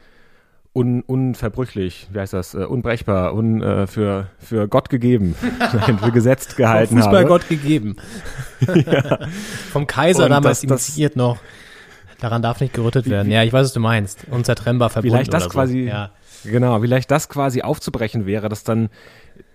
un, 0.74 1.02
unverbrüchlich, 1.02 2.08
wie 2.12 2.20
heißt 2.20 2.34
das, 2.34 2.56
uh, 2.56 2.66
unbrechbar, 2.66 3.34
un, 3.34 3.62
uh, 3.62 3.88
für, 3.88 4.28
für 4.40 4.68
Gott 4.68 4.90
gegeben, 4.90 5.36
für 6.00 6.12
gesetzt 6.12 6.58
gehalten 6.58 6.98
Fußball 6.98 7.20
habe. 7.20 7.28
Gott 7.28 7.48
gegeben. 7.48 7.96
ja. 8.68 9.20
Vom 9.72 9.88
Kaiser 9.88 10.26
und 10.26 10.32
damals 10.32 10.62
das, 10.62 10.70
initiiert 10.70 11.16
noch. 11.16 11.38
Daran 12.20 12.42
darf 12.42 12.62
nicht 12.62 12.74
gerüttet 12.74 13.10
werden. 13.10 13.32
Ja, 13.32 13.44
ich 13.44 13.52
weiß, 13.52 13.66
was 13.66 13.74
du 13.74 13.82
meinst. 13.82 14.26
Unzertrennbar 14.32 14.90
verbunden. 14.90 15.18
Vielleicht 15.18 15.34
das 15.34 15.50
quasi, 15.50 15.84
so. 15.84 15.90
ja. 15.90 16.12
Genau, 16.44 16.80
vielleicht 16.80 17.12
das 17.12 17.30
quasi 17.30 17.62
aufzubrechen 17.62 18.26
wäre, 18.26 18.50
dass 18.50 18.64
dann 18.64 18.90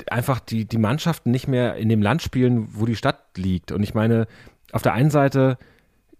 einfach 0.09 0.41
die, 0.41 0.65
die 0.65 0.79
Mannschaften 0.79 1.31
nicht 1.31 1.49
mehr 1.49 1.77
in 1.77 1.89
dem 1.89 2.03
Land 2.03 2.23
spielen, 2.23 2.69
wo 2.73 2.87
die 2.87 2.97
Stadt 2.97 3.23
liegt. 3.37 3.73
Und 3.73 3.83
ich 3.83 3.95
meine, 3.95 4.27
auf 4.73 4.83
der 4.83 4.93
einen 4.95 5.11
Seite 5.11 5.59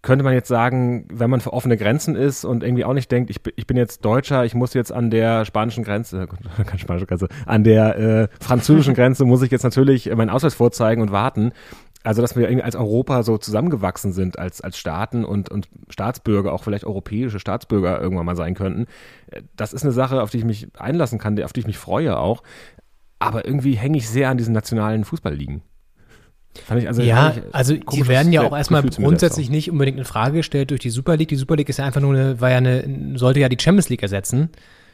könnte 0.01 0.23
man 0.23 0.33
jetzt 0.33 0.47
sagen, 0.47 1.05
wenn 1.11 1.29
man 1.29 1.41
für 1.41 1.51
offene 1.51 1.75
Grenzen 1.75 2.15
ist 2.15 2.45
und 2.45 2.63
irgendwie 2.63 2.85
auch 2.85 2.93
nicht 2.93 3.11
denkt, 3.11 3.29
ich, 3.29 3.41
ich 3.57 3.67
bin 3.67 3.75
jetzt 3.75 4.05
Deutscher, 4.05 4.45
ich 4.45 4.55
muss 4.55 4.73
jetzt 4.73 4.93
an 4.93 5.09
der 5.09 5.43
spanischen 5.43 5.83
Grenze, 5.83 6.27
keine 6.65 6.79
spanische 6.79 7.05
Grenze, 7.05 7.27
an 7.45 7.65
der 7.65 7.97
äh, 7.97 8.27
französischen 8.39 8.93
Grenze 8.93 9.25
muss 9.25 9.41
ich 9.41 9.51
jetzt 9.51 9.63
natürlich 9.63 10.13
meinen 10.15 10.29
Ausweis 10.29 10.53
vorzeigen 10.53 11.01
und 11.01 11.11
warten. 11.11 11.51
Also, 12.03 12.21
dass 12.21 12.35
wir 12.35 12.43
irgendwie 12.43 12.63
als 12.63 12.75
Europa 12.75 13.23
so 13.23 13.37
zusammengewachsen 13.37 14.13
sind, 14.13 14.39
als, 14.39 14.61
als 14.61 14.77
Staaten 14.77 15.25
und, 15.25 15.49
und 15.49 15.67
Staatsbürger, 15.89 16.53
auch 16.53 16.63
vielleicht 16.63 16.85
europäische 16.85 17.39
Staatsbürger 17.39 18.01
irgendwann 18.01 18.25
mal 18.25 18.37
sein 18.37 18.55
könnten. 18.55 18.85
Das 19.57 19.73
ist 19.73 19.83
eine 19.83 19.91
Sache, 19.91 20.21
auf 20.21 20.29
die 20.29 20.37
ich 20.37 20.45
mich 20.45 20.67
einlassen 20.77 21.19
kann, 21.19 21.41
auf 21.43 21.51
die 21.51 21.59
ich 21.59 21.67
mich 21.67 21.77
freue 21.77 22.17
auch. 22.17 22.41
Aber 23.19 23.45
irgendwie 23.45 23.73
hänge 23.73 23.97
ich 23.97 24.07
sehr 24.07 24.29
an 24.29 24.37
diesen 24.37 24.53
nationalen 24.53 25.03
Fußballligen. 25.03 25.61
Fand 26.65 26.81
ich 26.81 26.87
also 26.87 27.01
ja, 27.01 27.33
also 27.51 27.75
die 27.75 28.07
werden 28.07 28.31
ja 28.31 28.41
auch 28.41 28.55
erstmal 28.55 28.81
grundsätzlich 28.81 29.49
nicht 29.49 29.69
unbedingt 29.69 29.99
in 29.99 30.05
Frage 30.05 30.37
gestellt 30.37 30.71
durch 30.71 30.79
die 30.79 30.89
Super 30.89 31.15
League. 31.17 31.27
Die 31.27 31.35
Super 31.35 31.57
League 31.57 31.69
ist 31.69 31.77
ja 31.77 31.85
einfach 31.85 32.01
nur 32.01 32.13
eine, 32.13 32.41
war 32.41 32.49
ja 32.49 32.57
eine, 32.57 33.17
sollte 33.17 33.39
ja 33.39 33.49
die 33.49 33.57
Champions 33.59 33.89
League 33.89 34.01
ersetzen 34.01 34.49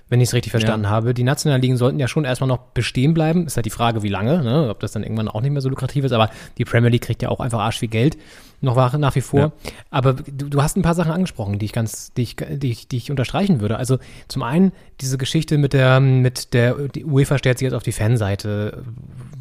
wenn 0.10 0.22
ich 0.22 0.30
es 0.30 0.34
richtig 0.34 0.52
verstanden 0.52 0.86
ja. 0.86 0.92
habe. 0.92 1.14
Die 1.14 1.24
nationalen 1.24 1.62
Ligen 1.62 1.78
sollten 1.78 2.00
ja 2.00 2.08
schon 2.08 2.26
erstmal 2.26 2.48
noch 2.48 2.60
bestehen 2.74 3.14
bleiben. 3.14 3.48
Ist 3.48 3.56
halt 3.56 3.66
die 3.66 3.72
Frage, 3.72 4.04
wie 4.04 4.10
lange, 4.10 4.44
ne? 4.44 4.70
ob 4.70 4.80
das 4.80 4.92
dann 4.92 5.04
irgendwann 5.04 5.28
auch 5.28 5.42
nicht 5.42 5.52
mehr 5.52 5.62
so 5.62 5.70
lukrativ 5.70 6.06
ist. 6.06 6.12
Aber 6.12 6.30
die 6.58 6.66
Premier 6.66 6.90
League 6.90 7.04
kriegt 7.04 7.22
ja 7.22 7.30
auch 7.30 7.40
einfach 7.40 7.60
arsch 7.60 7.80
viel 7.80 7.90
Geld 7.90 8.18
noch 8.66 8.98
nach 8.98 9.16
wie 9.16 9.22
vor. 9.22 9.40
Ja. 9.40 9.52
Aber 9.90 10.14
du, 10.14 10.50
du, 10.50 10.62
hast 10.62 10.76
ein 10.76 10.82
paar 10.82 10.96
Sachen 10.96 11.12
angesprochen, 11.12 11.60
die 11.60 11.66
ich 11.66 11.74
ganz, 11.74 12.12
die 12.14 12.24
ich, 12.24 12.36
die 12.36 12.72
ich, 12.72 12.88
die 12.88 12.98
ich 12.98 13.12
unterstreichen 13.12 13.62
würde. 13.62 13.78
Also 13.78 14.00
zum 14.28 14.44
einen 14.44 14.74
diese 15.02 15.18
Geschichte 15.18 15.58
mit 15.58 15.74
der, 15.74 16.00
mit 16.00 16.54
der, 16.54 16.76
die 16.90 17.06
UEFA 17.06 17.38
stellt 17.38 17.60
sich 17.60 17.66
jetzt 17.66 17.74
auf 17.74 17.84
die 17.84 17.92
Fanseite, 17.92 18.84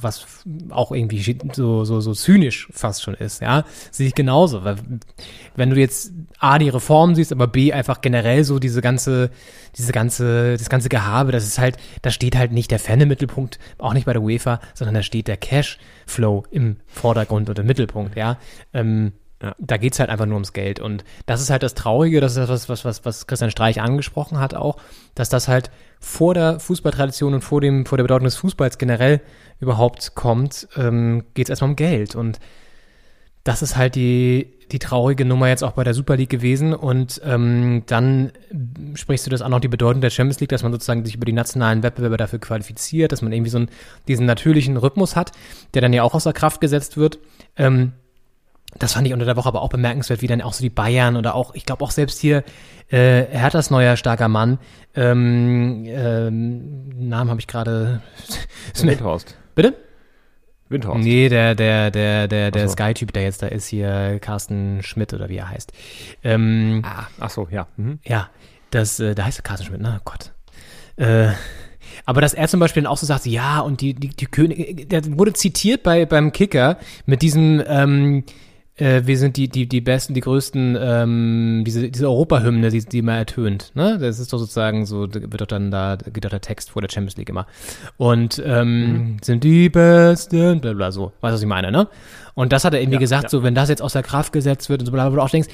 was 0.00 0.26
auch 0.70 0.92
irgendwie 0.92 1.36
so, 1.52 1.84
so, 1.84 2.00
so 2.00 2.12
zynisch 2.12 2.68
fast 2.72 3.02
schon 3.02 3.14
ist, 3.14 3.40
ja. 3.40 3.64
Sehe 3.90 4.08
ich 4.08 4.14
genauso. 4.14 4.64
Weil 4.64 4.76
wenn 5.56 5.70
du 5.70 5.76
jetzt 5.76 6.12
A, 6.38 6.58
die 6.58 6.68
Reform 6.68 7.14
siehst, 7.14 7.32
aber 7.32 7.46
B, 7.46 7.72
einfach 7.72 8.00
generell 8.00 8.44
so 8.44 8.58
diese 8.58 8.82
ganze, 8.82 9.30
diese 9.76 9.92
ganze, 9.92 10.56
das 10.56 10.68
ganze 10.68 10.88
Gehabe, 10.88 11.32
das 11.32 11.44
ist 11.44 11.58
halt, 11.58 11.76
da 12.02 12.10
steht 12.10 12.36
halt 12.36 12.52
nicht 12.52 12.70
der 12.70 12.78
Fan 12.78 13.00
im 13.00 13.08
Mittelpunkt, 13.08 13.58
auch 13.78 13.94
nicht 13.94 14.06
bei 14.06 14.12
der 14.12 14.22
UEFA, 14.22 14.60
sondern 14.74 14.94
da 14.94 15.02
steht 15.02 15.28
der 15.28 15.36
Cashflow 16.06 16.44
im 16.50 16.76
Vordergrund 16.86 17.48
und 17.48 17.58
im 17.58 17.66
Mittelpunkt, 17.66 18.16
ja. 18.16 18.38
Ähm, 18.72 19.12
Da 19.58 19.76
geht's 19.76 19.98
halt 19.98 20.08
einfach 20.08 20.24
nur 20.24 20.36
ums 20.36 20.54
Geld. 20.54 20.80
Und 20.80 21.04
das 21.26 21.42
ist 21.42 21.50
halt 21.50 21.62
das 21.62 21.74
Traurige, 21.74 22.20
das 22.20 22.36
ist 22.36 22.48
das, 22.48 22.68
was, 22.68 22.84
was, 22.84 23.04
was, 23.04 23.26
Christian 23.26 23.50
Streich 23.50 23.80
angesprochen 23.80 24.38
hat 24.38 24.54
auch, 24.54 24.78
dass 25.14 25.28
das 25.28 25.48
halt 25.48 25.70
vor 26.00 26.32
der 26.32 26.60
Fußballtradition 26.60 27.34
und 27.34 27.42
vor, 27.42 27.60
dem, 27.60 27.84
vor 27.84 27.98
der 27.98 28.04
Bedeutung 28.04 28.24
des 28.24 28.36
Fußballs 28.36 28.78
generell 28.78 29.20
überhaupt 29.60 30.14
kommt, 30.14 30.66
ähm, 30.76 31.24
geht's 31.34 31.50
erstmal 31.50 31.70
um 31.70 31.76
Geld. 31.76 32.14
Und 32.14 32.38
das 33.42 33.60
ist 33.60 33.76
halt 33.76 33.96
die, 33.96 34.54
die 34.74 34.80
traurige 34.80 35.24
Nummer 35.24 35.48
jetzt 35.48 35.62
auch 35.62 35.72
bei 35.72 35.84
der 35.84 35.94
Super 35.94 36.16
League 36.16 36.30
gewesen. 36.30 36.74
Und 36.74 37.20
ähm, 37.24 37.84
dann 37.86 38.32
sprichst 38.94 39.24
du 39.24 39.30
das 39.30 39.40
auch 39.40 39.48
noch 39.48 39.60
die 39.60 39.68
Bedeutung 39.68 40.00
der 40.00 40.10
Champions 40.10 40.40
League, 40.40 40.50
dass 40.50 40.64
man 40.64 40.72
sozusagen 40.72 41.04
sich 41.04 41.14
über 41.14 41.24
die 41.24 41.32
nationalen 41.32 41.84
Wettbewerbe 41.84 42.16
dafür 42.16 42.40
qualifiziert, 42.40 43.12
dass 43.12 43.22
man 43.22 43.32
irgendwie 43.32 43.50
so 43.50 43.58
einen, 43.58 43.68
diesen 44.08 44.26
natürlichen 44.26 44.76
Rhythmus 44.76 45.14
hat, 45.14 45.30
der 45.74 45.82
dann 45.82 45.92
ja 45.92 46.02
auch 46.02 46.14
außer 46.14 46.32
Kraft 46.32 46.60
gesetzt 46.60 46.96
wird. 46.96 47.20
Ähm, 47.56 47.92
das 48.76 48.94
fand 48.94 49.06
ich 49.06 49.12
unter 49.12 49.24
der 49.24 49.36
Woche 49.36 49.48
aber 49.48 49.62
auch 49.62 49.68
bemerkenswert, 49.68 50.20
wie 50.20 50.26
dann 50.26 50.42
auch 50.42 50.52
so 50.52 50.62
die 50.62 50.70
Bayern 50.70 51.16
oder 51.16 51.36
auch, 51.36 51.54
ich 51.54 51.64
glaube 51.64 51.84
auch 51.84 51.92
selbst 51.92 52.18
hier 52.18 52.42
äh, 52.88 53.22
Herthas 53.30 53.70
neuer 53.70 53.96
starker 53.96 54.26
Mann, 54.26 54.58
ähm, 54.96 55.84
ähm, 55.86 57.08
Namen 57.08 57.30
habe 57.30 57.38
ich 57.38 57.46
gerade. 57.46 58.02
Windhorst. 58.82 59.36
Bitte? 59.54 59.74
Windhorst. 60.68 61.04
Nee, 61.04 61.28
der, 61.28 61.54
der, 61.54 61.90
der, 61.90 62.26
der, 62.28 62.50
der 62.50 62.68
so. 62.68 62.72
Sky-Typ, 62.72 63.12
der 63.12 63.22
jetzt 63.24 63.42
da 63.42 63.46
ist, 63.48 63.66
hier 63.66 64.18
Carsten 64.20 64.82
Schmidt 64.82 65.12
oder 65.12 65.28
wie 65.28 65.36
er 65.36 65.48
heißt. 65.50 65.72
Ähm, 66.22 66.82
Ah, 66.84 67.06
ach 67.20 67.30
so, 67.30 67.48
ja. 67.50 67.66
Mhm. 67.76 67.98
ja, 68.04 68.28
das, 68.70 68.98
äh, 69.00 69.14
da 69.14 69.24
heißt 69.24 69.38
er 69.38 69.42
Carsten 69.42 69.66
Schmidt, 69.66 69.80
ne? 69.82 70.00
Gott. 70.04 70.32
Äh, 70.96 71.32
aber 72.06 72.20
dass 72.20 72.34
er 72.34 72.48
zum 72.48 72.60
Beispiel 72.60 72.82
dann 72.82 72.90
auch 72.90 72.96
so 72.96 73.06
sagt, 73.06 73.26
ja, 73.26 73.60
und 73.60 73.80
die, 73.80 73.94
die, 73.94 74.08
die 74.08 74.26
König, 74.26 74.88
der 74.88 75.04
wurde 75.18 75.32
zitiert 75.34 75.82
bei, 75.82 76.06
beim 76.06 76.32
Kicker 76.32 76.78
mit 77.06 77.22
diesem, 77.22 77.62
ähm, 77.66 78.24
äh, 78.76 79.02
wir 79.04 79.18
sind 79.18 79.36
die, 79.36 79.48
die, 79.48 79.68
die 79.68 79.80
besten, 79.80 80.14
die 80.14 80.20
größten, 80.20 80.76
ähm, 80.80 81.62
diese, 81.66 81.90
diese 81.90 82.08
Europahymne, 82.08 82.70
die, 82.70 82.84
die 82.84 82.98
immer 82.98 83.16
ertönt, 83.16 83.70
ne? 83.74 83.98
Das 83.98 84.18
ist 84.18 84.32
doch 84.32 84.38
sozusagen 84.38 84.84
so, 84.84 85.02
wird 85.12 85.40
doch 85.40 85.46
dann 85.46 85.70
da, 85.70 85.96
geht 85.96 86.24
doch 86.24 86.30
der 86.30 86.40
Text 86.40 86.70
vor 86.70 86.82
der 86.82 86.88
Champions 86.90 87.16
League 87.16 87.28
immer. 87.28 87.46
Und, 87.96 88.42
ähm, 88.44 89.18
sind 89.22 89.44
die 89.44 89.68
besten, 89.68 90.60
bla, 90.60 90.72
bla, 90.72 90.90
so. 90.90 91.12
Weißt 91.20 91.32
du, 91.32 91.34
was 91.34 91.42
ich 91.42 91.48
meine, 91.48 91.70
ne? 91.70 91.88
Und 92.34 92.52
das 92.52 92.64
hat 92.64 92.74
er 92.74 92.80
irgendwie 92.80 92.98
gesagt, 92.98 93.30
so, 93.30 93.44
wenn 93.44 93.54
das 93.54 93.68
jetzt 93.68 93.82
außer 93.82 94.02
Kraft 94.02 94.32
gesetzt 94.32 94.68
wird 94.68 94.80
und 94.80 94.86
so, 94.86 94.92
bla, 94.92 95.04
bla, 95.04 95.10
bla, 95.10 95.12
wo 95.12 95.16
du 95.20 95.22
auch 95.22 95.30
denkst, 95.30 95.48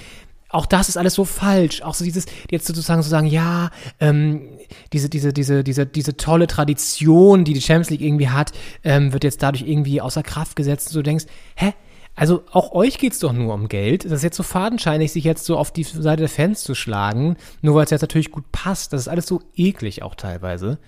auch 0.50 0.66
das 0.66 0.88
ist 0.88 0.96
alles 0.96 1.14
so 1.14 1.24
falsch. 1.24 1.82
Auch 1.82 1.94
so 1.94 2.04
dieses, 2.04 2.26
jetzt 2.50 2.66
sozusagen 2.66 3.02
zu 3.02 3.08
sagen, 3.08 3.26
ja, 3.26 3.70
ähm, 4.00 4.48
diese, 4.92 5.08
diese, 5.08 5.32
diese, 5.32 5.62
diese, 5.62 5.86
diese 5.86 6.16
tolle 6.16 6.46
Tradition, 6.46 7.44
die 7.44 7.52
die 7.52 7.60
Champions 7.60 7.90
League 7.90 8.00
irgendwie 8.00 8.28
hat, 8.28 8.52
ähm, 8.82 9.12
wird 9.12 9.24
jetzt 9.24 9.42
dadurch 9.42 9.66
irgendwie 9.66 10.00
außer 10.00 10.22
Kraft 10.22 10.56
gesetzt 10.56 10.88
und 10.88 10.96
du 10.96 11.02
denkst, 11.02 11.26
hä? 11.54 11.74
Also 12.14 12.42
auch 12.52 12.72
euch 12.72 12.98
geht's 12.98 13.18
doch 13.18 13.32
nur 13.32 13.54
um 13.54 13.68
Geld. 13.68 14.04
Das 14.04 14.12
ist 14.12 14.22
jetzt 14.22 14.36
so 14.36 14.42
fadenscheinig, 14.42 15.12
sich 15.12 15.24
jetzt 15.24 15.44
so 15.44 15.56
auf 15.56 15.72
die 15.72 15.84
Seite 15.84 16.22
der 16.22 16.28
Fans 16.28 16.62
zu 16.62 16.74
schlagen, 16.74 17.36
nur 17.62 17.74
weil 17.74 17.84
es 17.84 17.90
jetzt 17.90 18.02
natürlich 18.02 18.30
gut 18.30 18.50
passt. 18.52 18.92
Das 18.92 19.02
ist 19.02 19.08
alles 19.08 19.26
so 19.26 19.42
eklig 19.56 20.02
auch 20.02 20.14
teilweise. 20.14 20.78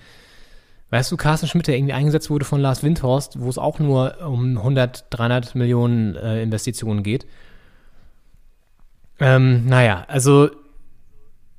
Weißt 0.90 1.10
du, 1.10 1.16
Carsten 1.16 1.46
Schmidt, 1.46 1.68
der 1.68 1.76
irgendwie 1.76 1.94
eingesetzt 1.94 2.28
wurde 2.28 2.44
von 2.44 2.60
Lars 2.60 2.82
Windhorst, 2.82 3.40
wo 3.40 3.48
es 3.48 3.56
auch 3.56 3.78
nur 3.78 4.18
um 4.26 4.58
100, 4.58 5.06
300 5.08 5.54
Millionen 5.54 6.16
äh, 6.16 6.42
Investitionen 6.42 7.02
geht. 7.02 7.24
Ähm, 9.18 9.64
naja, 9.66 10.04
also 10.08 10.50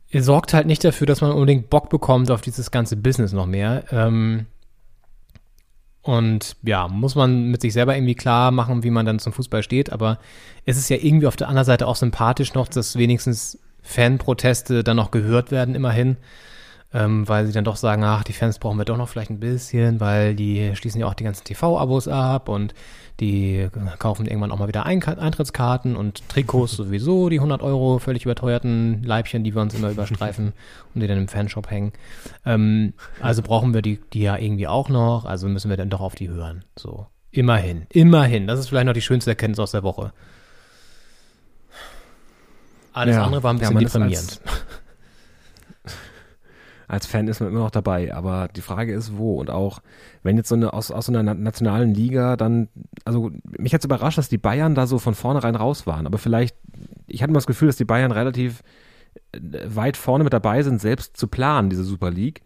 ihr 0.09 0.21
sorgt 0.21 0.53
halt 0.53 0.67
nicht 0.67 0.83
dafür, 0.83 1.07
dass 1.07 1.21
man 1.21 1.31
unbedingt 1.31 1.71
Bock 1.71 1.89
bekommt 1.89 2.29
auf 2.29 2.41
dieses 2.41 2.69
ganze 2.69 2.95
Business 2.95 3.31
noch 3.31 3.47
mehr. 3.47 3.85
Ähm, 3.91 4.45
und 6.03 6.57
ja, 6.63 6.89
muss 6.89 7.15
man 7.15 7.49
mit 7.49 7.61
sich 7.61 7.71
selber 7.71 7.95
irgendwie 7.95 8.13
klar 8.13 8.51
machen, 8.51 8.83
wie 8.83 8.91
man 8.91 9.05
dann 9.05 9.19
zum 9.19 9.31
Fußball 9.31 9.63
steht. 9.63 9.91
Aber 9.91 10.19
es 10.65 10.77
ist 10.77 10.89
ja 10.89 10.97
irgendwie 10.97 11.27
auf 11.27 11.37
der 11.37 11.47
anderen 11.47 11.65
Seite 11.65 11.87
auch 11.87 11.95
sympathisch 11.95 12.53
noch, 12.53 12.67
dass 12.67 12.97
wenigstens 12.97 13.57
Fanproteste 13.81 14.83
dann 14.83 14.97
noch 14.97 15.11
gehört 15.11 15.49
werden, 15.49 15.75
immerhin. 15.75 16.17
Ähm, 16.95 17.27
weil 17.27 17.47
sie 17.47 17.53
dann 17.53 17.63
doch 17.63 17.75
sagen, 17.75 18.03
ach, 18.03 18.23
die 18.23 18.33
Fans 18.33 18.59
brauchen 18.59 18.77
wir 18.77 18.85
doch 18.85 18.97
noch 18.97 19.09
vielleicht 19.09 19.31
ein 19.31 19.39
bisschen, 19.39 19.99
weil 19.99 20.35
die 20.35 20.75
schließen 20.75 21.01
ja 21.01 21.07
auch 21.07 21.15
die 21.15 21.23
ganzen 21.23 21.43
TV-Abos 21.43 22.07
ab 22.07 22.49
und 22.49 22.75
die 23.19 23.67
kaufen 23.97 24.27
irgendwann 24.27 24.51
auch 24.51 24.59
mal 24.59 24.67
wieder 24.67 24.85
Ein 24.85 25.01
Eintrittskarten 25.03 25.95
und 25.95 26.27
Trikots 26.29 26.73
sowieso, 26.77 27.29
die 27.29 27.37
100 27.39 27.63
Euro 27.63 27.97
völlig 27.97 28.25
überteuerten 28.25 29.01
Leibchen, 29.03 29.43
die 29.43 29.55
wir 29.55 29.61
uns 29.63 29.73
immer 29.73 29.89
überstreifen 29.89 30.53
und 30.93 31.01
die 31.01 31.07
dann 31.07 31.17
im 31.17 31.27
Fanshop 31.27 31.71
hängen. 31.71 31.93
Ähm, 32.45 32.93
also 33.19 33.41
brauchen 33.41 33.73
wir 33.73 33.81
die, 33.81 33.99
die 34.13 34.21
ja 34.21 34.37
irgendwie 34.37 34.67
auch 34.67 34.89
noch, 34.89 35.25
also 35.25 35.47
müssen 35.47 35.69
wir 35.69 35.77
dann 35.77 35.89
doch 35.89 36.01
auf 36.01 36.13
die 36.13 36.29
hören. 36.29 36.63
So, 36.77 37.07
immerhin, 37.31 37.87
immerhin. 37.89 38.45
Das 38.45 38.59
ist 38.59 38.69
vielleicht 38.69 38.85
noch 38.85 38.93
die 38.93 39.01
schönste 39.01 39.31
Erkenntnis 39.31 39.59
aus 39.59 39.71
der 39.71 39.81
Woche. 39.81 40.13
Alles 42.93 43.15
Ja. 43.15 43.23
andere 43.23 43.41
war 43.41 43.51
ein 43.53 43.57
Ja, 43.57 43.69
bisschen 43.69 43.81
ist 43.81 43.93
deprimierend. 43.95 44.41
als 44.45 44.51
Fan 46.87 47.27
ist 47.27 47.39
man 47.39 47.49
immer 47.49 47.59
noch 47.59 47.71
dabei, 47.71 48.13
aber 48.13 48.47
die 48.55 48.61
Frage 48.61 48.93
ist, 48.93 49.17
wo 49.17 49.39
und 49.39 49.49
auch, 49.49 49.79
wenn 50.21 50.37
jetzt 50.37 50.49
so 50.49 50.55
eine 50.55 50.73
aus, 50.73 50.91
aus 50.91 51.05
so 51.05 51.11
einer 51.11 51.23
na- 51.23 51.33
nationalen 51.33 51.93
Liga 51.93 52.35
dann, 52.35 52.69
also 53.05 53.31
mich 53.57 53.73
hat's 53.73 53.85
überrascht, 53.85 54.17
dass 54.17 54.29
die 54.29 54.37
Bayern 54.37 54.75
da 54.75 54.87
so 54.87 54.99
von 54.99 55.15
vornherein 55.15 55.55
raus 55.55 55.87
waren, 55.87 56.05
aber 56.05 56.17
vielleicht, 56.17 56.55
ich 57.07 57.23
hatte 57.23 57.31
mal 57.31 57.37
das 57.37 57.47
Gefühl, 57.47 57.67
dass 57.67 57.77
die 57.77 57.85
Bayern 57.85 58.11
relativ 58.11 58.63
äh, 59.31 59.39
weit 59.65 59.97
vorne 59.97 60.23
mit 60.23 60.33
dabei 60.33 60.63
sind, 60.63 60.81
selbst 60.81 61.17
zu 61.17 61.27
planen, 61.27 61.69
diese 61.69 61.83
Super 61.83 62.11
League. 62.11 62.41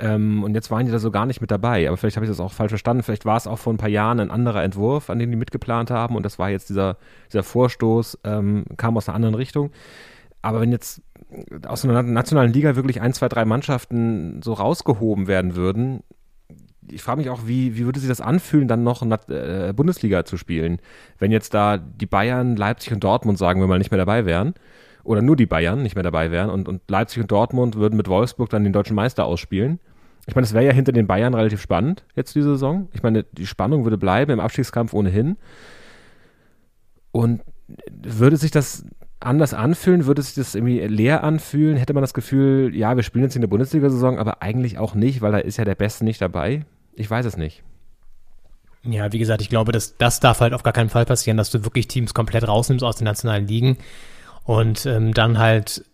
Ähm, 0.00 0.44
und 0.44 0.54
jetzt 0.54 0.70
waren 0.70 0.86
die 0.86 0.92
da 0.92 0.98
so 0.98 1.10
gar 1.10 1.26
nicht 1.26 1.40
mit 1.40 1.50
dabei, 1.50 1.88
aber 1.88 1.96
vielleicht 1.96 2.16
habe 2.16 2.26
ich 2.26 2.30
das 2.30 2.40
auch 2.40 2.52
falsch 2.52 2.70
verstanden. 2.70 3.02
Vielleicht 3.02 3.24
war 3.24 3.36
es 3.36 3.46
auch 3.46 3.58
vor 3.58 3.72
ein 3.72 3.78
paar 3.78 3.88
Jahren 3.88 4.20
ein 4.20 4.30
anderer 4.30 4.62
Entwurf, 4.62 5.08
an 5.08 5.18
dem 5.18 5.30
die 5.30 5.36
mitgeplant 5.36 5.90
haben 5.90 6.14
und 6.14 6.24
das 6.24 6.38
war 6.38 6.50
jetzt 6.50 6.68
dieser, 6.68 6.98
dieser 7.32 7.42
Vorstoß, 7.42 8.18
ähm, 8.24 8.64
kam 8.76 8.96
aus 8.96 9.08
einer 9.08 9.16
anderen 9.16 9.34
Richtung. 9.34 9.70
Aber 10.42 10.60
wenn 10.60 10.72
jetzt 10.72 11.02
aus 11.66 11.84
einer 11.84 12.02
nationalen 12.02 12.52
Liga 12.52 12.76
wirklich 12.76 13.00
ein, 13.00 13.12
zwei, 13.12 13.28
drei 13.28 13.44
Mannschaften 13.44 14.40
so 14.42 14.52
rausgehoben 14.52 15.26
werden 15.26 15.56
würden, 15.56 16.02
ich 16.90 17.02
frage 17.02 17.18
mich 17.18 17.30
auch, 17.30 17.46
wie, 17.46 17.76
wie 17.76 17.84
würde 17.84 18.00
sich 18.00 18.08
das 18.08 18.20
anfühlen, 18.20 18.68
dann 18.68 18.82
noch 18.82 19.02
äh, 19.02 19.72
Bundesliga 19.74 20.24
zu 20.24 20.36
spielen, 20.36 20.78
wenn 21.18 21.32
jetzt 21.32 21.52
da 21.54 21.76
die 21.76 22.06
Bayern, 22.06 22.56
Leipzig 22.56 22.92
und 22.92 23.04
Dortmund, 23.04 23.38
sagen 23.38 23.60
wir 23.60 23.66
mal, 23.66 23.78
nicht 23.78 23.90
mehr 23.90 23.98
dabei 23.98 24.24
wären 24.24 24.54
oder 25.04 25.22
nur 25.22 25.36
die 25.36 25.46
Bayern 25.46 25.82
nicht 25.82 25.94
mehr 25.94 26.02
dabei 26.02 26.30
wären 26.30 26.50
und, 26.50 26.68
und 26.68 26.82
Leipzig 26.88 27.22
und 27.22 27.30
Dortmund 27.30 27.76
würden 27.76 27.96
mit 27.96 28.08
Wolfsburg 28.08 28.48
dann 28.50 28.64
den 28.64 28.72
deutschen 28.72 28.96
Meister 28.96 29.24
ausspielen. 29.24 29.80
Ich 30.26 30.34
meine, 30.34 30.44
es 30.44 30.52
wäre 30.52 30.66
ja 30.66 30.72
hinter 30.72 30.92
den 30.92 31.06
Bayern 31.06 31.34
relativ 31.34 31.60
spannend 31.60 32.04
jetzt 32.14 32.34
diese 32.34 32.50
Saison. 32.50 32.88
Ich 32.92 33.02
meine, 33.02 33.24
die 33.24 33.46
Spannung 33.46 33.84
würde 33.84 33.96
bleiben 33.96 34.30
im 34.30 34.40
Abstiegskampf 34.40 34.92
ohnehin. 34.92 35.36
Und 37.12 37.40
würde 37.90 38.36
sich 38.36 38.50
das 38.50 38.84
anders 39.20 39.54
anfühlen? 39.54 40.06
Würde 40.06 40.22
sich 40.22 40.34
das 40.34 40.54
irgendwie 40.54 40.80
leer 40.80 41.24
anfühlen? 41.24 41.76
Hätte 41.76 41.94
man 41.94 42.02
das 42.02 42.14
Gefühl, 42.14 42.74
ja, 42.74 42.96
wir 42.96 43.02
spielen 43.02 43.24
jetzt 43.24 43.34
in 43.34 43.40
der 43.40 43.48
Bundesliga-Saison, 43.48 44.18
aber 44.18 44.42
eigentlich 44.42 44.78
auch 44.78 44.94
nicht, 44.94 45.20
weil 45.20 45.32
da 45.32 45.38
ist 45.38 45.56
ja 45.56 45.64
der 45.64 45.74
Beste 45.74 46.04
nicht 46.04 46.20
dabei? 46.20 46.64
Ich 46.94 47.10
weiß 47.10 47.26
es 47.26 47.36
nicht. 47.36 47.62
Ja, 48.84 49.12
wie 49.12 49.18
gesagt, 49.18 49.42
ich 49.42 49.48
glaube, 49.48 49.72
dass 49.72 49.96
das 49.96 50.20
darf 50.20 50.40
halt 50.40 50.54
auf 50.54 50.62
gar 50.62 50.72
keinen 50.72 50.88
Fall 50.88 51.04
passieren, 51.04 51.36
dass 51.36 51.50
du 51.50 51.64
wirklich 51.64 51.88
Teams 51.88 52.14
komplett 52.14 52.46
rausnimmst 52.46 52.84
aus 52.84 52.96
den 52.96 53.04
nationalen 53.04 53.46
Ligen 53.46 53.76
und 54.44 54.86
ähm, 54.86 55.12
dann 55.14 55.38
halt 55.38 55.84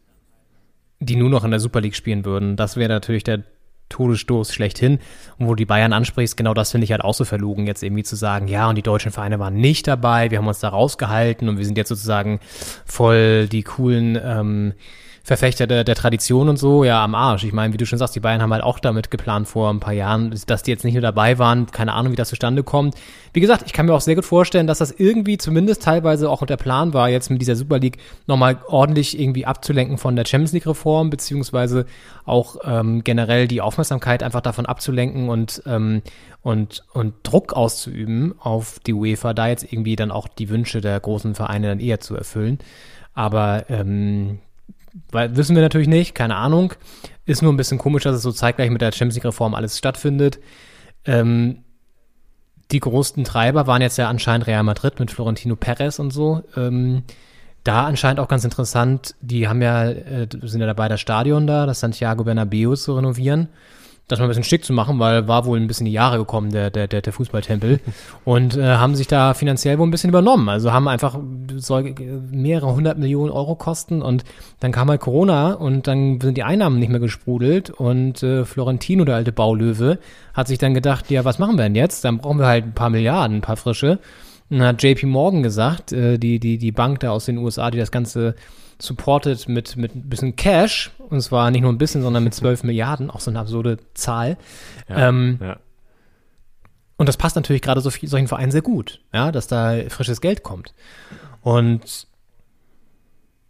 die 1.00 1.16
nur 1.16 1.30
noch 1.30 1.44
in 1.44 1.50
der 1.50 1.60
Super 1.60 1.80
League 1.80 1.96
spielen 1.96 2.24
würden. 2.24 2.56
Das 2.56 2.76
wäre 2.76 2.88
natürlich 2.88 3.24
der 3.24 3.42
Todesstoß 3.88 4.52
schlechthin. 4.52 4.98
Und 5.38 5.46
wo 5.46 5.50
du 5.50 5.56
die 5.56 5.66
Bayern 5.66 5.92
ansprichst, 5.92 6.36
genau 6.36 6.54
das 6.54 6.70
finde 6.70 6.84
ich 6.84 6.92
halt 6.92 7.02
auch 7.02 7.14
so 7.14 7.24
verlogen, 7.24 7.66
jetzt 7.66 7.82
irgendwie 7.82 8.02
zu 8.02 8.16
sagen, 8.16 8.48
ja, 8.48 8.68
und 8.68 8.76
die 8.76 8.82
deutschen 8.82 9.12
Vereine 9.12 9.38
waren 9.38 9.54
nicht 9.54 9.86
dabei, 9.86 10.30
wir 10.30 10.38
haben 10.38 10.48
uns 10.48 10.60
da 10.60 10.68
rausgehalten 10.68 11.48
und 11.48 11.58
wir 11.58 11.64
sind 11.64 11.78
jetzt 11.78 11.88
sozusagen 11.88 12.40
voll 12.84 13.48
die 13.48 13.62
coolen 13.62 14.18
ähm, 14.22 14.74
Verfechter 15.26 15.66
der, 15.66 15.84
der 15.84 15.94
Tradition 15.94 16.50
und 16.50 16.58
so, 16.58 16.84
ja, 16.84 17.02
am 17.02 17.14
Arsch. 17.14 17.44
Ich 17.44 17.54
meine, 17.54 17.72
wie 17.72 17.78
du 17.78 17.86
schon 17.86 17.98
sagst, 17.98 18.14
die 18.14 18.20
Bayern 18.20 18.42
haben 18.42 18.52
halt 18.52 18.62
auch 18.62 18.78
damit 18.78 19.10
geplant 19.10 19.48
vor 19.48 19.70
ein 19.70 19.80
paar 19.80 19.94
Jahren, 19.94 20.38
dass 20.46 20.62
die 20.62 20.70
jetzt 20.70 20.84
nicht 20.84 20.92
nur 20.92 21.00
dabei 21.00 21.38
waren, 21.38 21.64
keine 21.70 21.94
Ahnung, 21.94 22.12
wie 22.12 22.16
das 22.16 22.28
zustande 22.28 22.62
kommt. 22.62 22.94
Wie 23.32 23.40
gesagt, 23.40 23.62
ich 23.64 23.72
kann 23.72 23.86
mir 23.86 23.94
auch 23.94 24.02
sehr 24.02 24.16
gut 24.16 24.26
vorstellen, 24.26 24.66
dass 24.66 24.78
das 24.78 24.90
irgendwie 24.90 25.38
zumindest 25.38 25.82
teilweise 25.82 26.28
auch 26.28 26.44
der 26.44 26.58
Plan 26.58 26.92
war, 26.92 27.08
jetzt 27.08 27.30
mit 27.30 27.40
dieser 27.40 27.56
Super 27.56 27.78
League 27.78 27.96
nochmal 28.26 28.58
ordentlich 28.68 29.18
irgendwie 29.18 29.46
abzulenken 29.46 29.96
von 29.96 30.14
der 30.14 30.26
Champions 30.26 30.52
League 30.52 30.66
Reform, 30.66 31.08
beziehungsweise 31.08 31.86
auch 32.26 32.56
ähm, 32.64 33.02
generell 33.02 33.48
die 33.48 33.62
Aufmerksamkeit 33.62 34.22
einfach 34.22 34.42
davon 34.42 34.66
abzulenken 34.66 35.30
und, 35.30 35.62
ähm, 35.64 36.02
und, 36.42 36.84
und 36.92 37.14
Druck 37.22 37.54
auszuüben 37.54 38.34
auf 38.40 38.78
die 38.86 38.92
UEFA, 38.92 39.32
da 39.32 39.48
jetzt 39.48 39.72
irgendwie 39.72 39.96
dann 39.96 40.10
auch 40.10 40.28
die 40.28 40.50
Wünsche 40.50 40.82
der 40.82 41.00
großen 41.00 41.34
Vereine 41.34 41.68
dann 41.68 41.80
eher 41.80 42.00
zu 42.00 42.14
erfüllen. 42.14 42.58
Aber 43.14 43.64
ähm, 43.70 44.40
weil, 45.10 45.36
wissen 45.36 45.54
wir 45.56 45.62
natürlich 45.62 45.88
nicht, 45.88 46.14
keine 46.14 46.36
Ahnung. 46.36 46.74
Ist 47.26 47.42
nur 47.42 47.52
ein 47.52 47.56
bisschen 47.56 47.78
komisch, 47.78 48.04
dass 48.04 48.16
es 48.16 48.22
so 48.22 48.32
zeitgleich 48.32 48.70
mit 48.70 48.80
der 48.80 48.92
Champions 48.92 49.16
League-Reform 49.16 49.54
alles 49.54 49.78
stattfindet. 49.78 50.38
Ähm, 51.04 51.64
die 52.70 52.80
großen 52.80 53.24
Treiber 53.24 53.66
waren 53.66 53.82
jetzt 53.82 53.98
ja 53.98 54.08
anscheinend 54.08 54.46
Real 54.46 54.62
Madrid 54.62 54.98
mit 54.98 55.10
Florentino 55.10 55.56
Perez 55.56 55.98
und 55.98 56.12
so. 56.12 56.42
Ähm, 56.56 57.02
da 57.62 57.84
anscheinend 57.86 58.20
auch 58.20 58.28
ganz 58.28 58.44
interessant, 58.44 59.14
die 59.20 59.48
haben 59.48 59.62
ja, 59.62 59.88
äh, 59.88 60.28
sind 60.42 60.60
ja 60.60 60.66
dabei, 60.66 60.88
das 60.88 61.00
Stadion 61.00 61.46
da, 61.46 61.66
das 61.66 61.80
Santiago 61.80 62.24
Bernabeu 62.24 62.76
zu 62.76 62.94
renovieren. 62.94 63.48
Das 64.06 64.18
mal 64.18 64.26
ein 64.26 64.28
bisschen 64.28 64.44
schick 64.44 64.64
zu 64.64 64.74
machen, 64.74 64.98
weil 64.98 65.28
war 65.28 65.46
wohl 65.46 65.58
ein 65.58 65.66
bisschen 65.66 65.86
die 65.86 65.92
Jahre 65.92 66.18
gekommen, 66.18 66.50
der, 66.50 66.70
der, 66.70 66.88
der, 66.88 67.00
der 67.00 67.12
Fußballtempel. 67.12 67.80
Und 68.24 68.56
äh, 68.56 68.76
haben 68.76 68.94
sich 68.94 69.06
da 69.06 69.32
finanziell 69.32 69.78
wohl 69.78 69.86
ein 69.86 69.90
bisschen 69.90 70.10
übernommen. 70.10 70.48
Also 70.50 70.72
haben 70.72 70.88
einfach 70.88 71.18
soll 71.56 71.94
mehrere 72.30 72.74
hundert 72.74 72.98
Millionen 72.98 73.30
Euro 73.30 73.54
kosten 73.54 74.02
und 74.02 74.24
dann 74.60 74.72
kam 74.72 74.90
halt 74.90 75.00
Corona 75.00 75.54
und 75.54 75.86
dann 75.86 76.20
sind 76.20 76.36
die 76.36 76.42
Einnahmen 76.42 76.78
nicht 76.78 76.90
mehr 76.90 77.00
gesprudelt 77.00 77.70
und 77.70 78.22
äh, 78.22 78.44
Florentino, 78.44 79.04
der 79.06 79.16
alte 79.16 79.32
Baulöwe, 79.32 79.98
hat 80.34 80.48
sich 80.48 80.58
dann 80.58 80.74
gedacht, 80.74 81.10
ja, 81.10 81.24
was 81.24 81.38
machen 81.38 81.56
wir 81.56 81.62
denn 81.62 81.74
jetzt? 81.74 82.04
Dann 82.04 82.18
brauchen 82.18 82.38
wir 82.38 82.46
halt 82.46 82.64
ein 82.64 82.74
paar 82.74 82.90
Milliarden, 82.90 83.38
ein 83.38 83.42
paar 83.42 83.56
frische. 83.56 83.98
Und 84.50 84.58
dann 84.58 84.68
hat 84.68 84.82
JP 84.82 85.06
Morgan 85.06 85.42
gesagt, 85.42 85.92
äh, 85.92 86.18
die, 86.18 86.38
die, 86.38 86.58
die 86.58 86.72
Bank 86.72 87.00
da 87.00 87.10
aus 87.10 87.24
den 87.24 87.38
USA, 87.38 87.70
die 87.70 87.78
das 87.78 87.90
Ganze 87.90 88.34
supported 88.78 89.48
mit, 89.48 89.76
mit 89.76 89.94
ein 89.94 90.08
bisschen 90.08 90.36
Cash, 90.36 90.90
und 91.14 91.22
zwar 91.22 91.50
nicht 91.50 91.62
nur 91.62 91.72
ein 91.72 91.78
bisschen, 91.78 92.02
sondern 92.02 92.24
mit 92.24 92.34
12 92.34 92.64
Milliarden, 92.64 93.10
auch 93.10 93.20
so 93.20 93.30
eine 93.30 93.40
absurde 93.40 93.78
Zahl. 93.94 94.36
Ja, 94.88 95.08
ähm, 95.08 95.38
ja. 95.40 95.58
Und 96.96 97.08
das 97.08 97.16
passt 97.16 97.36
natürlich 97.36 97.62
gerade 97.62 97.80
so 97.80 97.90
viel, 97.90 98.08
solchen 98.08 98.28
Vereinen 98.28 98.52
sehr 98.52 98.62
gut, 98.62 99.00
ja, 99.12 99.32
dass 99.32 99.46
da 99.46 99.76
frisches 99.88 100.20
Geld 100.20 100.42
kommt. 100.42 100.74
Und 101.40 102.06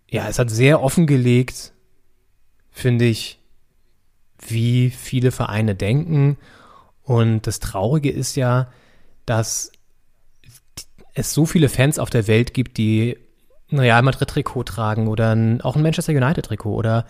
ja, 0.08 0.28
es 0.28 0.38
hat 0.38 0.50
sehr 0.50 0.82
offengelegt, 0.82 1.72
finde 2.70 3.04
ich, 3.04 3.38
wie 4.46 4.90
viele 4.90 5.30
Vereine 5.30 5.74
denken. 5.74 6.36
Und 7.02 7.46
das 7.46 7.60
Traurige 7.60 8.10
ist 8.10 8.36
ja, 8.36 8.68
dass 9.26 9.72
es 11.14 11.32
so 11.32 11.46
viele 11.46 11.68
Fans 11.68 11.98
auf 11.98 12.10
der 12.10 12.26
Welt 12.26 12.54
gibt, 12.54 12.76
die 12.76 13.16
ein 13.70 13.78
Real 13.78 14.02
Madrid-Trikot 14.02 14.64
tragen 14.64 15.08
oder 15.08 15.34
ein, 15.34 15.60
auch 15.60 15.76
ein 15.76 15.82
Manchester 15.82 16.12
United-Trikot 16.12 16.74
oder 16.74 17.06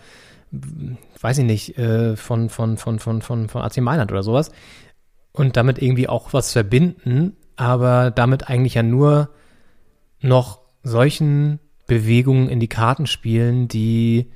weiß 1.21 1.39
ich 1.39 1.45
nicht, 1.45 1.77
äh, 1.77 2.15
von, 2.15 2.49
von, 2.49 2.77
von, 2.77 2.99
von, 2.99 3.21
von, 3.21 3.49
von 3.49 3.61
AC 3.61 3.77
Mailand 3.77 4.11
oder 4.11 4.23
sowas 4.23 4.51
und 5.31 5.57
damit 5.57 5.81
irgendwie 5.81 6.07
auch 6.07 6.33
was 6.33 6.53
verbinden, 6.53 7.35
aber 7.55 8.11
damit 8.11 8.49
eigentlich 8.49 8.75
ja 8.75 8.83
nur 8.83 9.29
noch 10.21 10.59
solchen 10.83 11.59
Bewegungen 11.87 12.49
in 12.49 12.59
die 12.59 12.67
Karten 12.67 13.05
spielen, 13.07 13.67
die 13.67 14.31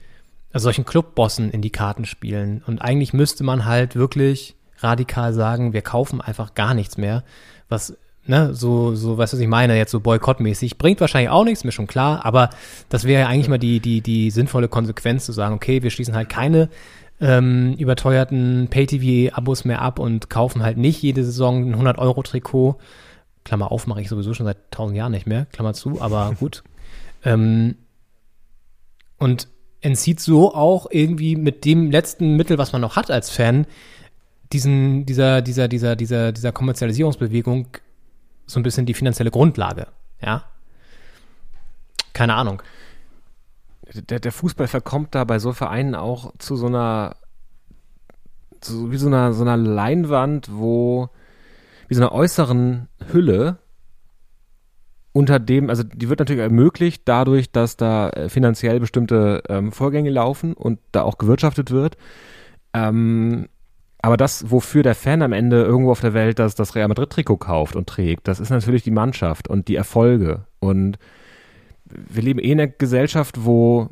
also 0.52 0.66
solchen 0.66 0.86
Clubbossen 0.86 1.52
in 1.52 1.62
die 1.62 1.72
Karten 1.72 2.06
spielen. 2.06 2.64
Und 2.66 2.80
eigentlich 2.80 3.14
müsste 3.14 3.44
man 3.44 3.66
halt 3.66 3.96
wirklich 3.96 4.56
radikal 4.80 5.34
sagen, 5.34 5.74
wir 5.74 5.82
kaufen 5.82 6.22
einfach 6.22 6.56
gar 6.56 6.74
nichts 6.74 6.98
mehr, 6.98 7.24
was 7.68 7.98
ne, 8.26 8.54
so, 8.54 8.96
so, 8.96 9.18
weißt 9.18 9.34
du, 9.34 9.38
was 9.38 9.42
ich 9.42 9.48
meine, 9.48 9.78
jetzt 9.78 9.92
so 9.92 10.00
boykottmäßig, 10.00 10.78
bringt 10.78 11.02
wahrscheinlich 11.02 11.30
auch 11.30 11.44
nichts, 11.44 11.64
mir 11.64 11.72
schon 11.72 11.88
klar, 11.88 12.26
aber 12.26 12.50
das 12.90 13.06
wäre 13.06 13.22
ja 13.22 13.28
eigentlich 13.28 13.50
mal 13.50 13.58
die, 13.58 13.80
die, 13.80 14.02
die 14.02 14.32
sinnvolle 14.32 14.68
Konsequenz 14.68 15.26
zu 15.26 15.32
sagen, 15.32 15.56
okay, 15.56 15.84
wir 15.84 15.90
schließen 15.90 16.16
halt 16.16 16.30
keine 16.30 16.70
ähm, 17.22 17.76
überteuerten 17.78 18.68
Pay-TV-Abos 18.70 19.66
mehr 19.66 19.82
ab 19.82 20.00
und 20.00 20.30
kaufen 20.30 20.64
halt 20.64 20.78
nicht 20.78 21.02
jede 21.02 21.24
Saison 21.24 21.70
ein 21.70 21.76
100-Euro-Trikot. 21.76 22.78
Klammer 23.44 23.72
auf, 23.72 23.88
mache 23.88 24.02
ich 24.02 24.10
sowieso 24.10 24.34
schon 24.34 24.46
seit 24.46 24.72
tausend 24.72 24.98
Jahren 24.98 25.12
nicht 25.12 25.28
mehr, 25.28 25.46
Klammer 25.46 25.74
zu, 25.74 26.02
aber 26.02 26.34
gut. 26.40 26.64
ähm, 27.24 27.76
und 29.18 29.48
entzieht 29.82 30.20
so 30.20 30.54
auch 30.54 30.88
irgendwie 30.92 31.36
mit 31.36 31.66
dem 31.66 31.92
letzten 31.92 32.36
Mittel, 32.36 32.58
was 32.58 32.74
man 32.74 32.82
noch 32.82 32.96
hat 32.96 33.12
als 33.12 33.30
Fan, 33.30 33.66
diesen, 34.52 35.06
dieser, 35.06 35.42
dieser, 35.42 35.68
dieser, 35.68 35.96
dieser, 35.96 36.32
dieser 36.32 36.52
Kommerzialisierungsbewegung 36.52 37.68
so 38.50 38.60
ein 38.60 38.64
bisschen 38.64 38.86
die 38.86 38.94
finanzielle 38.94 39.32
Grundlage, 39.32 39.88
ja. 40.22 40.44
Keine 42.14 42.34
Ahnung. 42.34 42.62
Der, 43.94 44.20
der 44.20 44.32
Fußball 44.32 44.68
verkommt 44.68 45.16
da 45.16 45.24
bei 45.24 45.40
so 45.40 45.54
Vereinen 45.54 45.96
auch 45.96 46.34
zu 46.38 46.56
so 46.56 46.68
einer, 46.68 47.16
zu, 48.60 48.92
wie 48.92 48.98
so 48.98 49.08
einer, 49.08 49.34
so 49.34 49.44
einer 49.44 49.58
Leinwand, 49.58 50.50
wo, 50.52 51.10
wie 51.88 51.96
so 51.96 52.02
einer 52.02 52.12
äußeren 52.12 52.88
Hülle, 53.12 53.58
unter 55.12 55.40
dem, 55.40 55.70
also 55.70 55.84
die 55.84 56.10
wird 56.10 56.20
natürlich 56.20 56.42
ermöglicht 56.42 57.04
dadurch, 57.06 57.52
dass 57.52 57.78
da 57.78 58.10
äh, 58.10 58.30
finanziell 58.30 58.80
bestimmte 58.80 59.44
ähm, 59.50 59.72
Vorgänge 59.72 60.10
laufen 60.10 60.54
und 60.54 60.80
da 60.92 61.02
auch 61.02 61.18
gewirtschaftet 61.18 61.72
wird. 61.72 61.98
Ähm, 62.74 63.50
aber 64.02 64.18
das, 64.18 64.50
wofür 64.50 64.82
der 64.84 64.96
Fan 64.96 65.22
am 65.22 65.34
Ende 65.34 65.64
irgendwo 65.64 65.92
auf 65.92 66.02
der 66.02 66.14
Welt 66.14 66.40
das, 66.40 66.56
das 66.56 66.76
Real 66.76 66.88
Madrid-Trikot 66.88 67.38
kauft 67.38 67.76
und 67.76 67.88
trägt, 67.88 68.28
das 68.28 68.40
ist 68.40 68.50
natürlich 68.50 68.84
die 68.84 68.92
Mannschaft 68.92 69.48
und 69.50 69.68
die 69.68 69.76
Erfolge. 69.76 70.46
Und 70.60 70.98
wir 71.86 72.24
leben 72.24 72.40
eh 72.40 72.52
in 72.52 72.62
einer 72.62 72.70
Gesellschaft, 72.70 73.46
wo 73.46 73.90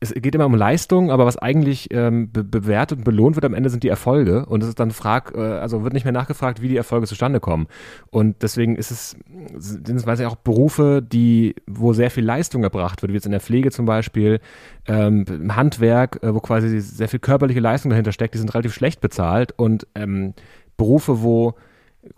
es 0.00 0.12
geht 0.12 0.34
immer 0.34 0.46
um 0.46 0.54
Leistung, 0.54 1.10
aber 1.10 1.24
was 1.24 1.38
eigentlich 1.38 1.88
ähm, 1.90 2.30
be 2.30 2.44
bewertet 2.44 2.98
und 2.98 3.04
belohnt 3.04 3.36
wird 3.36 3.44
am 3.44 3.54
Ende 3.54 3.70
sind 3.70 3.82
die 3.82 3.88
Erfolge. 3.88 4.44
Und 4.46 4.62
es 4.62 4.68
ist 4.68 4.78
dann 4.78 4.90
frag, 4.90 5.32
äh, 5.34 5.40
also 5.40 5.82
wird 5.82 5.94
nicht 5.94 6.04
mehr 6.04 6.12
nachgefragt, 6.12 6.60
wie 6.60 6.68
die 6.68 6.76
Erfolge 6.76 7.06
zustande 7.06 7.40
kommen. 7.40 7.66
Und 8.10 8.42
deswegen 8.42 8.76
ist 8.76 8.90
es, 8.90 9.16
sind 9.56 9.96
es 9.96 10.06
weiß 10.06 10.20
ich, 10.20 10.26
auch 10.26 10.36
Berufe, 10.36 11.00
die, 11.02 11.54
wo 11.66 11.92
sehr 11.92 12.10
viel 12.10 12.24
Leistung 12.24 12.64
erbracht 12.64 13.02
wird, 13.02 13.12
wie 13.12 13.16
jetzt 13.16 13.26
in 13.26 13.32
der 13.32 13.40
Pflege 13.40 13.70
zum 13.70 13.86
Beispiel, 13.86 14.40
ähm, 14.86 15.24
im 15.28 15.56
Handwerk, 15.56 16.22
äh, 16.22 16.34
wo 16.34 16.40
quasi 16.40 16.80
sehr 16.80 17.08
viel 17.08 17.20
körperliche 17.20 17.60
Leistung 17.60 17.90
dahinter 17.90 18.12
steckt, 18.12 18.34
die 18.34 18.38
sind 18.38 18.52
relativ 18.52 18.74
schlecht 18.74 19.00
bezahlt. 19.00 19.54
Und 19.56 19.86
ähm, 19.94 20.34
Berufe, 20.76 21.22
wo 21.22 21.54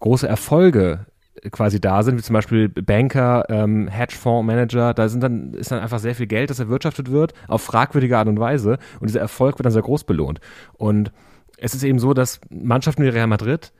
große 0.01 0.27
Erfolge 0.27 1.07
quasi 1.51 1.81
da 1.81 2.03
sind, 2.03 2.19
wie 2.19 2.23
zum 2.23 2.35
Beispiel 2.35 2.69
Banker, 2.69 3.45
ähm, 3.49 3.89
Hedgefondsmanager, 3.89 4.95
da 4.95 5.09
sind 5.09 5.23
dann, 5.23 5.55
ist 5.55 5.71
dann 5.71 5.81
einfach 5.81 5.99
sehr 5.99 6.15
viel 6.15 6.27
Geld, 6.27 6.51
das 6.51 6.59
erwirtschaftet 6.59 7.11
wird, 7.11 7.35
auf 7.49 7.63
fragwürdige 7.63 8.17
Art 8.19 8.29
und 8.29 8.39
Weise. 8.39 8.79
Und 9.01 9.09
dieser 9.09 9.21
Erfolg 9.21 9.59
wird 9.59 9.67
dann 9.67 9.73
sehr 9.73 9.83
groß 9.83 10.05
belohnt. 10.05 10.41
Und 10.75 11.13
es 11.59 11.75
ist 11.75 11.83
eben 11.83 11.99
so, 11.99 12.15
dass 12.15 12.41
Mannschaften 12.51 13.03
wie 13.03 13.09
Real 13.09 13.27
Madrid 13.27 13.73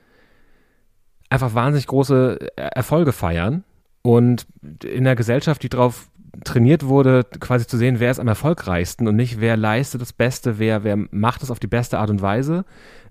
einfach 1.29 1.53
wahnsinnig 1.53 1.87
große 1.87 2.39
Erfolge 2.55 3.11
feiern 3.11 3.63
und 4.01 4.47
in 4.83 5.05
einer 5.05 5.15
Gesellschaft, 5.15 5.61
die 5.63 5.69
darauf 5.69 6.09
trainiert 6.43 6.85
wurde, 6.85 7.25
quasi 7.39 7.67
zu 7.67 7.77
sehen, 7.77 7.99
wer 7.99 8.11
ist 8.11 8.19
am 8.19 8.27
erfolgreichsten 8.27 9.07
und 9.07 9.15
nicht, 9.15 9.39
wer 9.39 9.57
leistet 9.57 10.01
das 10.01 10.13
Beste, 10.13 10.59
wer, 10.59 10.83
wer 10.83 10.97
macht 11.11 11.43
es 11.43 11.51
auf 11.51 11.59
die 11.59 11.67
beste 11.67 11.99
Art 11.99 12.09
und 12.09 12.21
Weise, 12.21 12.65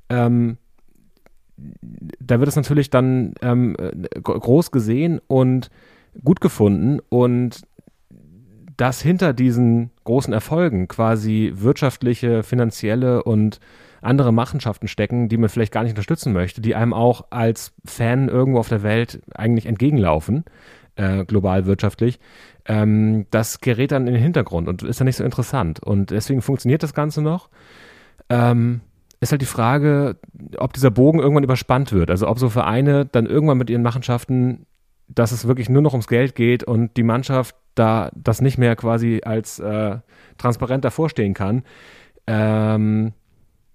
ähm, 0.09 0.59
da 1.57 2.39
wird 2.39 2.49
es 2.49 2.57
natürlich 2.57 2.91
dann 2.91 3.35
ähm, 3.41 3.77
groß 4.23 4.70
gesehen 4.70 5.20
und 5.27 5.70
gut 6.23 6.41
gefunden 6.41 7.01
und 7.09 7.62
dass 8.77 9.01
hinter 9.01 9.33
diesen 9.33 9.91
großen 10.05 10.35
Erfolgen 10.35 10.87
quasi 10.89 11.53
wirtschaftliche, 11.57 12.43
finanzielle 12.43 13.23
und 13.23 13.59
andere 14.03 14.33
Machenschaften 14.33 14.89
stecken, 14.89 15.28
die 15.28 15.39
man 15.39 15.49
vielleicht 15.49 15.73
gar 15.73 15.83
nicht 15.83 15.93
unterstützen 15.93 16.33
möchte, 16.33 16.61
die 16.61 16.74
einem 16.74 16.93
auch 16.93 17.27
als 17.31 17.73
Fan 17.85 18.28
irgendwo 18.28 18.59
auf 18.59 18.69
der 18.69 18.83
Welt 18.83 19.23
eigentlich 19.35 19.66
entgegenlaufen, 19.66 20.45
äh, 20.97 21.24
global 21.24 21.66
wirtschaftlich, 21.66 22.20
ähm, 22.66 23.27
das 23.31 23.61
gerät 23.61 23.93
dann 23.93 24.07
in 24.07 24.15
den 24.15 24.23
Hintergrund 24.23 24.69
und 24.69 24.83
ist 24.83 25.01
dann 25.01 25.07
nicht 25.07 25.16
so 25.16 25.24
interessant. 25.24 25.81
Und 25.81 26.11
deswegen 26.11 26.43
funktioniert 26.43 26.83
das 26.83 26.95
Ganze 26.95 27.23
noch. 27.23 27.49
Ähm, 28.28 28.81
ist 29.21 29.33
halt 29.33 29.43
die 29.43 29.47
Frage, 29.47 30.17
ob 30.59 30.73
dieser 30.73 30.91
Bogen 30.91 31.21
irgendwann 31.21 31.45
überspannt 31.45 31.93
wird. 31.93 32.11
Also 32.11 32.29
ob 32.29 32.39
so 32.39 32.49
Vereine 32.49 33.07
dann 33.07 33.27
irgendwann 33.27 33.59
mit 33.59 33.71
ihren 33.71 33.83
Machenschaften, 33.83 34.67
dass 35.09 35.33
es 35.33 35.47
wirklich 35.47 35.69
nur 35.69 35.83
noch 35.83 35.93
ums 35.93 36.09
Geld 36.09 36.35
geht 36.35 36.65
und 36.65 36.97
die 36.97 37.03
Mannschaft 37.03 37.55
da 37.75 38.11
das 38.15 38.41
nicht 38.41 38.59
mehr 38.59 38.77
quasi 38.77 39.21
als 39.25 39.59
äh, 39.59 39.99
transparent 40.39 40.85
davor 40.85 41.09
stehen 41.09 41.35
kann, 41.35 41.63
ähm, 42.27 43.13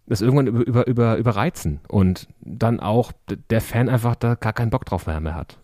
das 0.07 0.21
irgendwann 0.21 0.47
über, 0.47 0.65
über, 0.65 0.87
über, 0.87 1.17
überreizen 1.17 1.79
und 1.87 2.27
dann 2.41 2.79
auch 2.79 3.11
der 3.49 3.61
Fan 3.61 3.87
einfach 3.87 4.15
da 4.15 4.35
gar 4.35 4.53
keinen 4.53 4.69
Bock 4.71 4.85
drauf 4.85 5.07
mehr, 5.07 5.35
hat. 5.35 5.57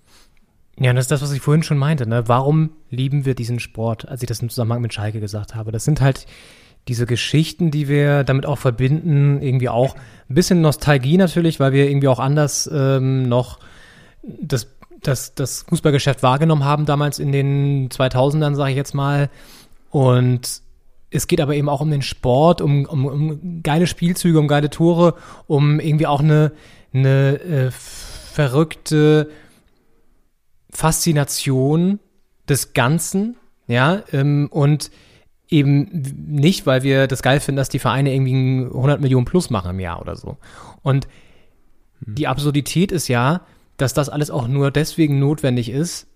Ja, 0.79 0.93
das 0.93 1.05
ist 1.05 1.11
das, 1.11 1.21
was 1.23 1.31
ich 1.31 1.41
vorhin 1.41 1.63
schon 1.63 1.79
meinte. 1.79 2.07
Ne? 2.07 2.27
Warum 2.27 2.69
lieben 2.89 3.25
wir 3.25 3.33
diesen 3.33 3.59
Sport, 3.59 4.07
als 4.07 4.21
ich 4.21 4.27
das 4.27 4.41
im 4.41 4.49
Zusammenhang 4.49 4.81
mit 4.81 4.93
Schalke 4.93 5.19
gesagt 5.19 5.55
habe? 5.55 5.71
Das 5.71 5.83
sind 5.83 6.01
halt 6.01 6.27
diese 6.87 7.05
Geschichten, 7.05 7.71
die 7.71 7.87
wir 7.87 8.23
damit 8.23 8.45
auch 8.45 8.57
verbinden, 8.57 9.41
irgendwie 9.41 9.69
auch 9.69 9.95
ein 10.29 10.35
bisschen 10.35 10.61
Nostalgie 10.61 11.17
natürlich, 11.17 11.59
weil 11.59 11.73
wir 11.73 11.89
irgendwie 11.89 12.07
auch 12.07 12.19
anders 12.19 12.69
ähm, 12.73 13.27
noch 13.27 13.59
das, 14.23 14.67
das, 15.01 15.35
das 15.35 15.63
Fußballgeschäft 15.63 16.23
wahrgenommen 16.23 16.63
haben, 16.63 16.85
damals 16.85 17.19
in 17.19 17.31
den 17.31 17.89
2000ern, 17.89 18.55
sage 18.55 18.71
ich 18.71 18.77
jetzt 18.77 18.93
mal. 18.93 19.29
Und 19.89 20.61
es 21.09 21.27
geht 21.27 21.41
aber 21.41 21.55
eben 21.55 21.69
auch 21.69 21.81
um 21.81 21.91
den 21.91 22.01
Sport, 22.01 22.61
um, 22.61 22.85
um, 22.85 23.05
um 23.05 23.63
geile 23.63 23.87
Spielzüge, 23.87 24.39
um 24.39 24.47
geile 24.47 24.69
Tore, 24.69 25.15
um 25.47 25.79
irgendwie 25.79 26.07
auch 26.07 26.19
eine, 26.19 26.51
eine 26.93 27.39
äh, 27.39 27.71
verrückte 27.71 29.29
Faszination 30.69 31.99
des 32.47 32.73
Ganzen, 32.73 33.35
ja, 33.67 34.03
ähm, 34.11 34.47
und 34.51 34.91
eben 35.49 35.87
nicht, 36.27 36.65
weil 36.65 36.83
wir 36.83 37.07
das 37.07 37.21
geil 37.21 37.39
finden, 37.39 37.57
dass 37.57 37.69
die 37.69 37.79
Vereine 37.79 38.13
irgendwie 38.13 38.65
100 38.65 38.99
Millionen 38.99 39.25
plus 39.25 39.49
machen 39.49 39.71
im 39.71 39.79
Jahr 39.79 40.01
oder 40.01 40.15
so. 40.15 40.37
Und 40.81 41.07
die 42.01 42.27
Absurdität 42.27 42.91
ist 42.91 43.07
ja, 43.07 43.41
dass 43.77 43.93
das 43.93 44.09
alles 44.09 44.31
auch 44.31 44.47
nur 44.47 44.71
deswegen 44.71 45.19
notwendig 45.19 45.69
ist, 45.69 46.06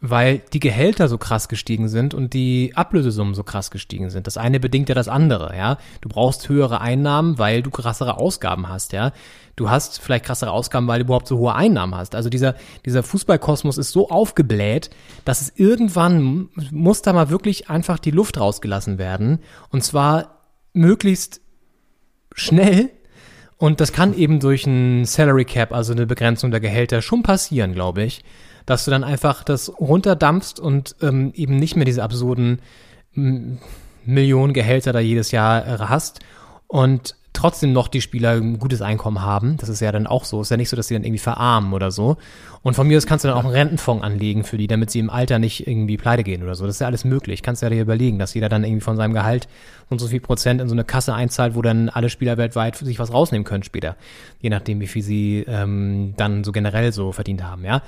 weil 0.00 0.42
die 0.52 0.60
Gehälter 0.60 1.08
so 1.08 1.16
krass 1.16 1.48
gestiegen 1.48 1.88
sind 1.88 2.12
und 2.12 2.34
die 2.34 2.72
Ablösesummen 2.74 3.34
so 3.34 3.42
krass 3.42 3.70
gestiegen 3.70 4.10
sind. 4.10 4.26
Das 4.26 4.36
eine 4.36 4.60
bedingt 4.60 4.88
ja 4.90 4.94
das 4.94 5.08
andere, 5.08 5.56
ja. 5.56 5.78
Du 6.02 6.08
brauchst 6.08 6.48
höhere 6.48 6.80
Einnahmen, 6.80 7.38
weil 7.38 7.62
du 7.62 7.70
krassere 7.70 8.18
Ausgaben 8.18 8.68
hast, 8.68 8.92
ja. 8.92 9.12
Du 9.56 9.70
hast 9.70 10.00
vielleicht 10.00 10.26
krassere 10.26 10.50
Ausgaben, 10.50 10.86
weil 10.86 10.98
du 10.98 11.06
überhaupt 11.06 11.26
so 11.26 11.38
hohe 11.38 11.54
Einnahmen 11.54 11.94
hast. 11.94 12.14
Also 12.14 12.28
dieser, 12.28 12.56
dieser 12.84 13.02
Fußballkosmos 13.02 13.78
ist 13.78 13.92
so 13.92 14.10
aufgebläht, 14.10 14.90
dass 15.24 15.40
es 15.40 15.52
irgendwann 15.56 16.50
muss 16.70 17.00
da 17.00 17.14
mal 17.14 17.30
wirklich 17.30 17.70
einfach 17.70 17.98
die 17.98 18.10
Luft 18.10 18.38
rausgelassen 18.38 18.98
werden. 18.98 19.38
Und 19.70 19.82
zwar 19.82 20.42
möglichst 20.74 21.40
schnell. 22.34 22.90
Und 23.56 23.80
das 23.80 23.92
kann 23.92 24.12
eben 24.12 24.40
durch 24.40 24.66
ein 24.66 25.06
Salary 25.06 25.46
Cap, 25.46 25.72
also 25.72 25.94
eine 25.94 26.04
Begrenzung 26.04 26.50
der 26.50 26.60
Gehälter, 26.60 27.00
schon 27.00 27.22
passieren, 27.22 27.72
glaube 27.72 28.02
ich 28.02 28.22
dass 28.66 28.84
du 28.84 28.90
dann 28.90 29.04
einfach 29.04 29.44
das 29.44 29.72
runterdampfst 29.80 30.60
und 30.60 30.96
ähm, 31.00 31.32
eben 31.34 31.56
nicht 31.56 31.76
mehr 31.76 31.84
diese 31.84 32.02
absurden 32.02 32.60
Millionen 34.04 34.52
Gehälter 34.52 34.92
da 34.92 34.98
jedes 34.98 35.30
Jahr 35.30 35.66
äh, 35.66 35.78
hast 35.78 36.20
und 36.66 37.16
trotzdem 37.32 37.72
noch 37.72 37.88
die 37.88 38.00
Spieler 38.00 38.32
ein 38.32 38.58
gutes 38.58 38.82
Einkommen 38.82 39.22
haben. 39.22 39.56
Das 39.58 39.68
ist 39.68 39.80
ja 39.80 39.92
dann 39.92 40.06
auch 40.06 40.24
so. 40.24 40.40
Ist 40.40 40.50
ja 40.50 40.56
nicht 40.56 40.70
so, 40.70 40.76
dass 40.76 40.88
sie 40.88 40.94
dann 40.94 41.04
irgendwie 41.04 41.18
verarmen 41.18 41.72
oder 41.74 41.90
so. 41.90 42.16
Und 42.66 42.74
von 42.74 42.88
mir 42.88 42.96
aus 42.96 43.06
kannst 43.06 43.24
du 43.24 43.28
dann 43.28 43.36
auch 43.36 43.44
einen 43.44 43.52
Rentenfonds 43.52 44.02
anlegen 44.02 44.42
für 44.42 44.58
die, 44.58 44.66
damit 44.66 44.90
sie 44.90 44.98
im 44.98 45.08
Alter 45.08 45.38
nicht 45.38 45.68
irgendwie 45.68 45.96
pleite 45.96 46.24
gehen 46.24 46.42
oder 46.42 46.56
so. 46.56 46.66
Das 46.66 46.74
ist 46.74 46.80
ja 46.80 46.88
alles 46.88 47.04
möglich. 47.04 47.44
Kannst 47.44 47.62
ja 47.62 47.70
dir 47.70 47.80
überlegen, 47.80 48.18
dass 48.18 48.34
jeder 48.34 48.48
dann 48.48 48.64
irgendwie 48.64 48.80
von 48.80 48.96
seinem 48.96 49.14
Gehalt 49.14 49.46
und 49.88 50.00
so 50.00 50.08
viel 50.08 50.18
Prozent 50.18 50.60
in 50.60 50.68
so 50.68 50.74
eine 50.74 50.82
Kasse 50.82 51.14
einzahlt, 51.14 51.54
wo 51.54 51.62
dann 51.62 51.88
alle 51.88 52.10
Spieler 52.10 52.38
weltweit 52.38 52.76
sich 52.76 52.98
was 52.98 53.12
rausnehmen 53.12 53.44
können 53.44 53.62
später. 53.62 53.94
Je 54.40 54.50
nachdem, 54.50 54.80
wie 54.80 54.88
viel 54.88 55.04
sie 55.04 55.44
ähm, 55.46 56.14
dann 56.16 56.42
so 56.42 56.50
generell 56.50 56.92
so 56.92 57.12
verdient 57.12 57.44
haben, 57.44 57.64
ja. 57.64 57.82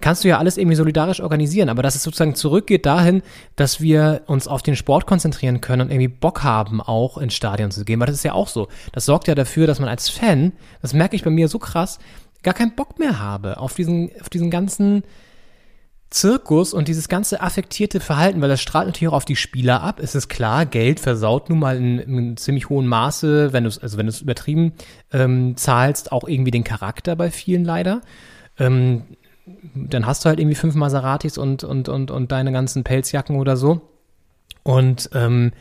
Kannst 0.00 0.24
du 0.24 0.28
ja 0.28 0.38
alles 0.38 0.56
irgendwie 0.56 0.76
solidarisch 0.76 1.20
organisieren, 1.20 1.68
aber 1.68 1.82
dass 1.82 1.94
es 1.94 2.02
sozusagen 2.02 2.34
zurückgeht 2.34 2.86
dahin, 2.86 3.20
dass 3.56 3.82
wir 3.82 4.22
uns 4.24 4.48
auf 4.48 4.62
den 4.62 4.76
Sport 4.76 5.04
konzentrieren 5.04 5.60
können 5.60 5.82
und 5.82 5.90
irgendwie 5.90 6.08
Bock 6.08 6.42
haben, 6.42 6.80
auch 6.80 7.18
ins 7.18 7.34
Stadion 7.34 7.70
zu 7.70 7.84
gehen, 7.84 8.00
weil 8.00 8.06
das 8.06 8.16
ist 8.16 8.24
ja 8.24 8.32
auch 8.32 8.48
so. 8.48 8.68
Das 8.92 9.04
sorgt 9.04 9.28
ja 9.28 9.34
dafür, 9.34 9.66
dass 9.66 9.78
man 9.78 9.90
als 9.90 10.08
Fan, 10.08 10.52
das 10.80 10.94
merke 10.94 11.16
ich 11.16 11.22
bei 11.22 11.30
mir 11.30 11.48
so 11.48 11.58
krass, 11.58 11.98
gar 12.42 12.54
keinen 12.54 12.74
Bock 12.74 12.98
mehr 12.98 13.18
habe 13.18 13.58
auf 13.58 13.74
diesen, 13.74 14.10
auf 14.20 14.28
diesen 14.28 14.50
ganzen 14.50 15.02
Zirkus 16.12 16.74
und 16.74 16.88
dieses 16.88 17.08
ganze 17.08 17.40
affektierte 17.40 17.98
Verhalten, 17.98 18.42
weil 18.42 18.48
das 18.48 18.60
strahlt 18.60 18.86
natürlich 18.86 19.08
auch 19.08 19.16
auf 19.16 19.24
die 19.24 19.36
Spieler 19.36 19.82
ab. 19.82 19.98
Es 19.98 20.14
ist 20.14 20.28
klar, 20.28 20.66
Geld 20.66 21.00
versaut 21.00 21.48
nun 21.48 21.58
mal 21.58 21.76
in, 21.76 21.98
in 21.98 22.36
ziemlich 22.36 22.68
hohem 22.68 22.86
Maße, 22.86 23.52
wenn 23.52 23.64
du 23.64 23.68
es, 23.68 23.78
also 23.78 23.96
wenn 23.96 24.06
du 24.06 24.10
es 24.10 24.20
übertrieben 24.20 24.74
ähm, 25.12 25.56
zahlst, 25.56 26.12
auch 26.12 26.28
irgendwie 26.28 26.50
den 26.50 26.64
Charakter 26.64 27.16
bei 27.16 27.30
vielen 27.30 27.64
leider. 27.64 28.02
Ähm, 28.58 29.04
dann 29.74 30.06
hast 30.06 30.24
du 30.24 30.28
halt 30.28 30.38
irgendwie 30.38 30.54
fünf 30.54 30.74
Maseratis 30.74 31.38
und, 31.38 31.64
und, 31.64 31.88
und, 31.88 32.10
und 32.10 32.30
deine 32.30 32.52
ganzen 32.52 32.84
Pelzjacken 32.84 33.36
oder 33.36 33.56
so. 33.56 33.80
Und 34.62 35.10
ähm, 35.14 35.52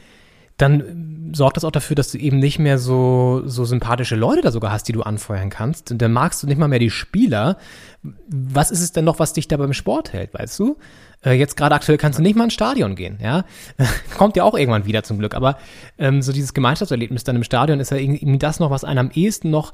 dann 0.61 1.31
sorgt 1.33 1.57
das 1.57 1.63
auch 1.63 1.71
dafür, 1.71 1.95
dass 1.95 2.11
du 2.11 2.17
eben 2.17 2.39
nicht 2.39 2.59
mehr 2.59 2.77
so, 2.77 3.41
so 3.45 3.65
sympathische 3.65 4.15
Leute 4.15 4.41
da 4.41 4.51
sogar 4.51 4.71
hast, 4.71 4.87
die 4.87 4.91
du 4.91 5.01
anfeuern 5.01 5.49
kannst. 5.49 5.91
Und 5.91 6.01
dann 6.01 6.11
magst 6.11 6.43
du 6.43 6.47
nicht 6.47 6.57
mal 6.57 6.67
mehr 6.67 6.79
die 6.79 6.89
Spieler. 6.89 7.57
Was 8.27 8.71
ist 8.71 8.81
es 8.81 8.91
denn 8.91 9.05
noch, 9.05 9.19
was 9.19 9.33
dich 9.33 9.47
da 9.47 9.57
beim 9.57 9.73
Sport 9.73 10.13
hält, 10.13 10.33
weißt 10.33 10.59
du? 10.59 10.77
Äh, 11.23 11.33
jetzt 11.33 11.55
gerade 11.55 11.75
aktuell 11.75 11.97
kannst 11.97 12.19
du 12.19 12.23
nicht 12.23 12.35
mal 12.35 12.45
ins 12.45 12.53
Stadion 12.53 12.95
gehen, 12.95 13.19
ja. 13.21 13.45
Kommt 14.17 14.35
ja 14.35 14.43
auch 14.43 14.55
irgendwann 14.55 14.85
wieder 14.85 15.03
zum 15.03 15.19
Glück. 15.19 15.35
Aber 15.35 15.57
ähm, 15.97 16.21
so 16.21 16.33
dieses 16.33 16.53
Gemeinschaftserlebnis 16.53 17.23
dann 17.23 17.35
im 17.35 17.43
Stadion 17.43 17.79
ist 17.79 17.91
ja 17.91 17.97
irgendwie 17.97 18.37
das 18.37 18.59
noch, 18.59 18.69
was 18.69 18.83
einen 18.83 18.99
am 18.99 19.11
ehesten 19.11 19.49
noch 19.49 19.73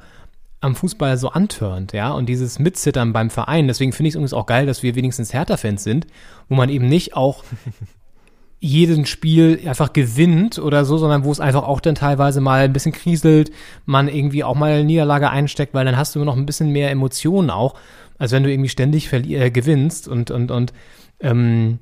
am 0.59 0.76
Fußball 0.76 1.18
so 1.18 1.30
antörnt, 1.30 1.93
ja, 1.93 2.11
und 2.11 2.27
dieses 2.27 2.57
Mitsittern 2.57 3.14
beim 3.14 3.30
Verein. 3.30 3.68
Deswegen 3.68 3.93
finde 3.93 4.07
ich 4.07 4.14
es 4.14 4.15
übrigens 4.15 4.34
auch 4.34 4.47
geil, 4.47 4.65
dass 4.65 4.81
wir 4.81 4.95
wenigstens 4.95 5.31
Hertha-Fans 5.31 5.84
sind, 5.84 6.07
wo 6.49 6.55
man 6.55 6.69
eben 6.69 6.89
nicht 6.89 7.15
auch 7.15 7.43
jeden 8.59 9.05
Spiel 9.05 9.61
einfach 9.67 9.93
gewinnt 9.93 10.57
oder 10.57 10.84
so, 10.84 10.97
sondern 10.97 11.23
wo 11.23 11.31
es 11.31 11.39
einfach 11.39 11.63
auch 11.63 11.79
dann 11.79 11.95
teilweise 11.95 12.41
mal 12.41 12.61
ein 12.61 12.73
bisschen 12.73 12.91
kriselt, 12.91 13.51
man 13.85 14.07
irgendwie 14.07 14.43
auch 14.43 14.55
mal 14.55 14.84
Niederlage 14.84 15.29
einsteckt, 15.29 15.73
weil 15.73 15.85
dann 15.85 15.97
hast 15.97 16.15
du 16.15 16.19
immer 16.19 16.25
noch 16.25 16.38
ein 16.38 16.45
bisschen 16.45 16.71
mehr 16.71 16.89
Emotionen 16.89 17.51
auch, 17.51 17.75
als 18.17 18.31
wenn 18.31 18.43
du 18.43 18.51
irgendwie 18.51 18.69
ständig 18.69 19.13
äh, 19.13 19.51
gewinnst 19.51 20.07
und, 20.07 20.31
und, 20.31 20.49
und 20.49 20.73
ähm, 21.19 21.79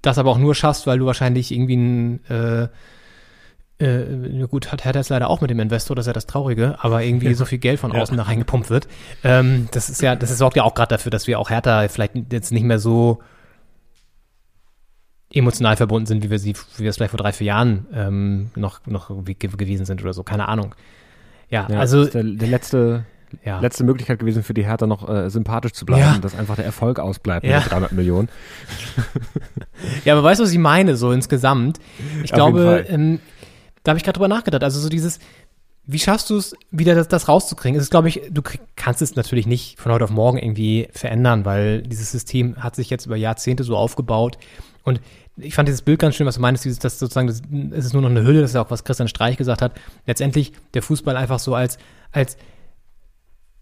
das 0.00 0.18
aber 0.18 0.30
auch 0.30 0.38
nur 0.38 0.54
schaffst, 0.54 0.86
weil 0.86 0.98
du 0.98 1.06
wahrscheinlich 1.06 1.50
irgendwie 1.50 1.76
ein 1.76 2.24
äh, 2.26 2.68
äh, 3.80 4.46
gut, 4.48 4.72
hat 4.72 4.84
Hertha 4.84 5.00
jetzt 5.00 5.08
leider 5.08 5.30
auch 5.30 5.40
mit 5.40 5.50
dem 5.50 5.60
Investor, 5.60 5.94
das 5.94 6.04
ist 6.04 6.08
ja 6.08 6.12
das 6.12 6.26
Traurige, 6.26 6.78
aber 6.80 7.02
irgendwie 7.02 7.34
so 7.34 7.44
viel 7.44 7.58
Geld 7.58 7.78
von 7.80 7.92
außen 7.92 8.16
ja. 8.16 8.22
da 8.22 8.28
reingepumpt 8.28 8.70
wird. 8.70 8.88
Ähm, 9.22 9.68
das 9.72 9.88
ist 9.88 10.02
ja, 10.02 10.16
das 10.16 10.36
sorgt 10.36 10.56
ja 10.56 10.64
auch 10.64 10.74
gerade 10.74 10.90
dafür, 10.90 11.10
dass 11.10 11.26
wir 11.26 11.38
auch 11.38 11.50
Hertha 11.50 11.86
vielleicht 11.88 12.14
jetzt 12.32 12.52
nicht 12.52 12.64
mehr 12.64 12.78
so 12.78 13.20
emotional 15.32 15.76
verbunden 15.76 16.06
sind, 16.06 16.22
wie 16.22 16.30
wir 16.30 16.38
sie, 16.38 16.54
wie 16.76 16.84
wir 16.84 16.90
es 16.90 16.96
vielleicht 16.96 17.10
vor 17.10 17.18
drei, 17.18 17.32
vier 17.32 17.48
Jahren 17.48 17.86
ähm, 17.92 18.50
noch, 18.56 18.80
noch 18.86 19.08
gewesen 19.08 19.84
sind 19.84 20.02
oder 20.02 20.12
so. 20.12 20.22
Keine 20.22 20.48
Ahnung. 20.48 20.74
Ja, 21.50 21.66
ja 21.70 21.78
also. 21.78 22.04
der, 22.06 22.22
der 22.22 22.48
letzte, 22.48 23.04
ja. 23.44 23.60
letzte 23.60 23.84
Möglichkeit 23.84 24.18
gewesen 24.18 24.42
für 24.42 24.54
die 24.54 24.64
Hertha 24.64 24.86
noch 24.86 25.08
äh, 25.08 25.28
sympathisch 25.28 25.72
zu 25.72 25.84
bleiben, 25.84 26.14
ja. 26.14 26.18
dass 26.18 26.34
einfach 26.34 26.56
der 26.56 26.64
Erfolg 26.64 26.98
ausbleibt 26.98 27.44
mit 27.44 27.70
300 27.70 27.92
Millionen. 27.92 28.28
ja, 30.04 30.14
aber 30.14 30.22
weißt 30.22 30.40
du, 30.40 30.44
was 30.44 30.52
ich 30.52 30.58
meine, 30.58 30.96
so 30.96 31.12
insgesamt? 31.12 31.78
Ich 32.24 32.32
Auf 32.32 32.36
glaube, 32.36 32.86
ähm, 32.88 33.20
da 33.82 33.90
habe 33.90 33.98
ich 33.98 34.04
gerade 34.04 34.16
drüber 34.16 34.28
nachgedacht. 34.28 34.62
Also 34.62 34.80
so 34.80 34.88
dieses, 34.88 35.18
wie 35.86 35.98
schaffst 35.98 36.28
du 36.28 36.36
es, 36.36 36.54
wieder 36.70 36.94
das, 36.94 37.08
das 37.08 37.28
rauszukriegen? 37.28 37.78
Es 37.78 37.84
ist, 37.84 37.90
glaube 37.90 38.08
ich, 38.08 38.20
du 38.30 38.42
krieg, 38.42 38.60
kannst 38.76 39.00
es 39.00 39.16
natürlich 39.16 39.46
nicht 39.46 39.80
von 39.80 39.90
heute 39.90 40.04
auf 40.04 40.10
morgen 40.10 40.38
irgendwie 40.38 40.88
verändern, 40.92 41.46
weil 41.46 41.82
dieses 41.82 42.12
System 42.12 42.56
hat 42.56 42.76
sich 42.76 42.90
jetzt 42.90 43.06
über 43.06 43.16
Jahrzehnte 43.16 43.64
so 43.64 43.76
aufgebaut. 43.76 44.36
Und 44.88 45.00
ich 45.36 45.54
fand 45.54 45.68
dieses 45.68 45.82
Bild 45.82 46.00
ganz 46.00 46.16
schön, 46.16 46.26
was 46.26 46.36
du 46.36 46.40
meinst, 46.40 46.64
dieses, 46.64 46.78
dass 46.78 46.98
sozusagen, 46.98 47.28
das, 47.28 47.42
es 47.72 47.86
ist 47.86 47.92
nur 47.92 48.02
noch 48.02 48.10
eine 48.10 48.24
Hülle, 48.24 48.40
das 48.40 48.50
ist 48.50 48.54
ja 48.54 48.64
auch, 48.64 48.70
was 48.70 48.84
Christian 48.84 49.08
Streich 49.08 49.36
gesagt 49.36 49.62
hat. 49.62 49.72
Letztendlich 50.06 50.52
der 50.74 50.82
Fußball 50.82 51.16
einfach 51.16 51.38
so 51.38 51.54
als, 51.54 51.78
als 52.10 52.36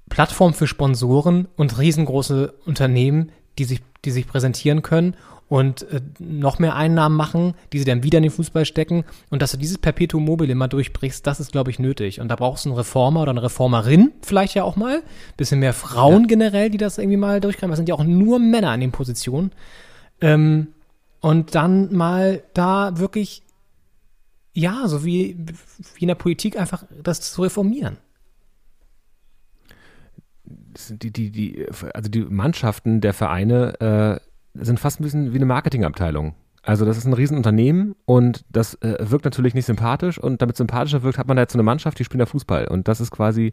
Plattform 0.08 0.54
für 0.54 0.66
Sponsoren 0.66 1.48
und 1.56 1.78
riesengroße 1.78 2.54
Unternehmen, 2.64 3.32
die 3.58 3.64
sich, 3.64 3.80
die 4.04 4.10
sich 4.10 4.26
präsentieren 4.26 4.82
können 4.82 5.16
und 5.48 5.82
äh, 5.90 6.00
noch 6.18 6.58
mehr 6.58 6.74
Einnahmen 6.74 7.16
machen, 7.16 7.54
die 7.72 7.78
sie 7.78 7.84
dann 7.84 8.02
wieder 8.02 8.18
in 8.18 8.24
den 8.24 8.32
Fußball 8.32 8.64
stecken. 8.64 9.04
Und 9.30 9.42
dass 9.42 9.52
du 9.52 9.58
dieses 9.58 9.78
Perpetuum 9.78 10.24
mobile 10.24 10.52
immer 10.52 10.68
durchbrichst, 10.68 11.26
das 11.26 11.40
ist, 11.40 11.52
glaube 11.52 11.70
ich, 11.70 11.78
nötig. 11.78 12.20
Und 12.20 12.28
da 12.28 12.36
brauchst 12.36 12.64
du 12.64 12.70
einen 12.70 12.78
Reformer 12.78 13.22
oder 13.22 13.30
eine 13.30 13.42
Reformerin 13.42 14.12
vielleicht 14.22 14.54
ja 14.54 14.64
auch 14.64 14.76
mal. 14.76 15.02
Bisschen 15.36 15.60
mehr 15.60 15.72
Frauen 15.72 16.22
ja. 16.22 16.28
generell, 16.28 16.70
die 16.70 16.78
das 16.78 16.98
irgendwie 16.98 17.16
mal 17.16 17.40
durchkriegen. 17.40 17.70
Das 17.70 17.78
sind 17.78 17.88
ja 17.88 17.94
auch 17.94 18.04
nur 18.04 18.38
Männer 18.38 18.70
an 18.70 18.80
den 18.80 18.92
Positionen. 18.92 19.52
Ähm, 20.20 20.68
und 21.26 21.56
dann 21.56 21.92
mal 21.92 22.44
da 22.54 22.98
wirklich, 22.98 23.42
ja, 24.52 24.86
so 24.86 25.04
wie, 25.04 25.36
wie 25.96 26.02
in 26.02 26.06
der 26.06 26.14
Politik 26.14 26.56
einfach 26.56 26.84
das 27.02 27.20
zu 27.20 27.42
reformieren. 27.42 27.96
Die, 30.44 31.10
die, 31.10 31.32
die, 31.32 31.66
also 31.94 32.08
die 32.08 32.20
Mannschaften 32.20 33.00
der 33.00 33.12
Vereine 33.12 34.20
äh, 34.54 34.64
sind 34.64 34.78
fast 34.78 35.00
ein 35.00 35.02
bisschen 35.02 35.32
wie 35.32 35.38
eine 35.38 35.46
Marketingabteilung. 35.46 36.36
Also 36.62 36.84
das 36.84 36.96
ist 36.96 37.06
ein 37.06 37.12
Riesenunternehmen 37.12 37.96
und 38.04 38.44
das 38.48 38.74
äh, 38.74 38.96
wirkt 39.00 39.24
natürlich 39.24 39.54
nicht 39.54 39.66
sympathisch 39.66 40.18
und 40.18 40.42
damit 40.42 40.56
sympathischer 40.56 41.02
wirkt, 41.02 41.18
hat 41.18 41.26
man 41.26 41.36
da 41.36 41.42
jetzt 41.42 41.54
so 41.54 41.58
eine 41.58 41.64
Mannschaft, 41.64 41.98
die 41.98 42.04
spielt 42.04 42.20
da 42.20 42.26
Fußball 42.26 42.68
und 42.68 42.86
das 42.86 43.00
ist 43.00 43.10
quasi 43.10 43.52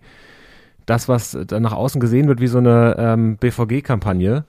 das, 0.85 1.07
was 1.07 1.35
dann 1.47 1.63
nach 1.63 1.73
außen 1.73 1.99
gesehen 1.99 2.27
wird 2.27 2.39
wie 2.39 2.45
so 2.45 2.59
eine 2.59 2.95
ähm, 2.99 3.37
BVG-Kampagne, 3.37 4.45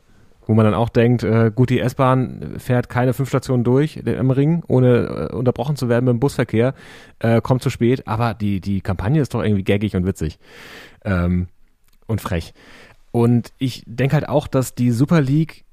wo 0.46 0.54
man 0.54 0.64
dann 0.64 0.74
auch 0.74 0.88
denkt, 0.88 1.22
äh, 1.22 1.50
gut, 1.54 1.70
die 1.70 1.80
S-Bahn 1.80 2.54
fährt 2.58 2.88
keine 2.88 3.12
fünf 3.14 3.28
Stationen 3.28 3.64
durch 3.64 3.96
im 3.96 4.30
Ring, 4.30 4.62
ohne 4.68 5.30
äh, 5.30 5.34
unterbrochen 5.34 5.76
zu 5.76 5.88
werden 5.88 6.04
mit 6.04 6.12
dem 6.12 6.20
Busverkehr, 6.20 6.74
äh, 7.18 7.40
kommt 7.40 7.62
zu 7.62 7.70
spät, 7.70 8.06
aber 8.06 8.34
die, 8.34 8.60
die 8.60 8.80
Kampagne 8.80 9.20
ist 9.20 9.34
doch 9.34 9.42
irgendwie 9.42 9.64
gaggig 9.64 9.96
und 9.96 10.06
witzig 10.06 10.38
ähm, 11.04 11.48
und 12.06 12.20
frech. 12.20 12.52
Und 13.10 13.52
ich 13.58 13.84
denke 13.86 14.14
halt 14.14 14.28
auch, 14.28 14.48
dass 14.48 14.74
die 14.74 14.90
Super 14.90 15.20
League 15.20 15.63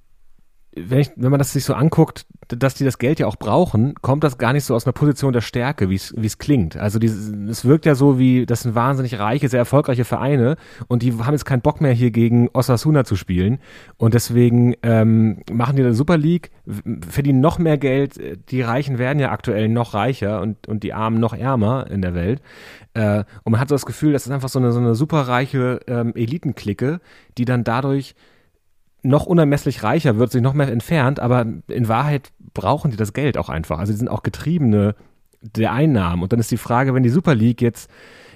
wenn, 0.73 0.99
ich, 0.99 1.11
wenn 1.17 1.31
man 1.31 1.37
das 1.37 1.51
sich 1.51 1.65
so 1.65 1.73
anguckt, 1.73 2.25
dass 2.47 2.75
die 2.75 2.85
das 2.85 2.97
Geld 2.97 3.19
ja 3.19 3.27
auch 3.27 3.35
brauchen, 3.35 3.93
kommt 4.01 4.23
das 4.23 4.37
gar 4.37 4.53
nicht 4.53 4.63
so 4.63 4.73
aus 4.73 4.85
einer 4.85 4.93
Position 4.93 5.33
der 5.33 5.41
Stärke, 5.41 5.89
wie 5.89 5.95
es 5.95 6.37
klingt. 6.37 6.77
Also 6.77 6.97
dieses, 6.97 7.29
es 7.49 7.65
wirkt 7.65 7.85
ja 7.85 7.95
so 7.95 8.19
wie, 8.19 8.45
das 8.45 8.61
sind 8.61 8.75
wahnsinnig 8.75 9.19
reiche, 9.19 9.49
sehr 9.49 9.59
erfolgreiche 9.59 10.05
Vereine 10.05 10.55
und 10.87 11.03
die 11.03 11.13
haben 11.13 11.33
jetzt 11.33 11.45
keinen 11.45 11.61
Bock 11.61 11.81
mehr 11.81 11.91
hier 11.91 12.11
gegen 12.11 12.49
Osasuna 12.53 13.03
zu 13.03 13.15
spielen 13.15 13.59
und 13.97 14.13
deswegen 14.13 14.75
ähm, 14.83 15.41
machen 15.51 15.75
die 15.75 15.81
eine 15.81 15.93
Super 15.93 16.17
League, 16.17 16.51
verdienen 17.09 17.41
noch 17.41 17.59
mehr 17.59 17.77
Geld, 17.77 18.19
die 18.49 18.61
Reichen 18.61 18.97
werden 18.97 19.19
ja 19.19 19.31
aktuell 19.31 19.67
noch 19.67 19.93
reicher 19.93 20.41
und, 20.41 20.67
und 20.67 20.83
die 20.83 20.93
Armen 20.93 21.19
noch 21.19 21.33
ärmer 21.33 21.87
in 21.89 22.01
der 22.01 22.15
Welt. 22.15 22.41
Äh, 22.93 23.23
und 23.43 23.51
man 23.51 23.59
hat 23.59 23.69
so 23.69 23.75
das 23.75 23.85
Gefühl, 23.85 24.13
das 24.13 24.25
ist 24.25 24.31
einfach 24.31 24.49
so 24.49 24.59
eine, 24.59 24.71
so 24.71 24.79
eine 24.79 24.95
superreiche 24.95 25.79
ähm, 25.87 26.13
Elitenklicke, 26.15 26.99
die 27.37 27.45
dann 27.45 27.63
dadurch 27.63 28.15
noch 29.03 29.25
unermesslich 29.25 29.83
reicher 29.83 30.17
wird, 30.17 30.31
sich 30.31 30.41
noch 30.41 30.53
mehr 30.53 30.71
entfernt, 30.71 31.19
aber 31.19 31.45
in 31.67 31.87
Wahrheit 31.87 32.31
brauchen 32.53 32.91
die 32.91 32.97
das 32.97 33.13
Geld 33.13 33.37
auch 33.37 33.49
einfach. 33.49 33.79
Also 33.79 33.93
die 33.93 33.97
sind 33.97 34.09
auch 34.09 34.23
Getriebene 34.23 34.95
der 35.41 35.73
Einnahmen. 35.73 36.21
Und 36.21 36.33
dann 36.33 36.39
ist 36.39 36.51
die 36.51 36.57
Frage, 36.57 36.93
wenn 36.93 37.03
die 37.03 37.09
Super 37.09 37.33
League 37.33 37.61
jetzt 37.61 37.89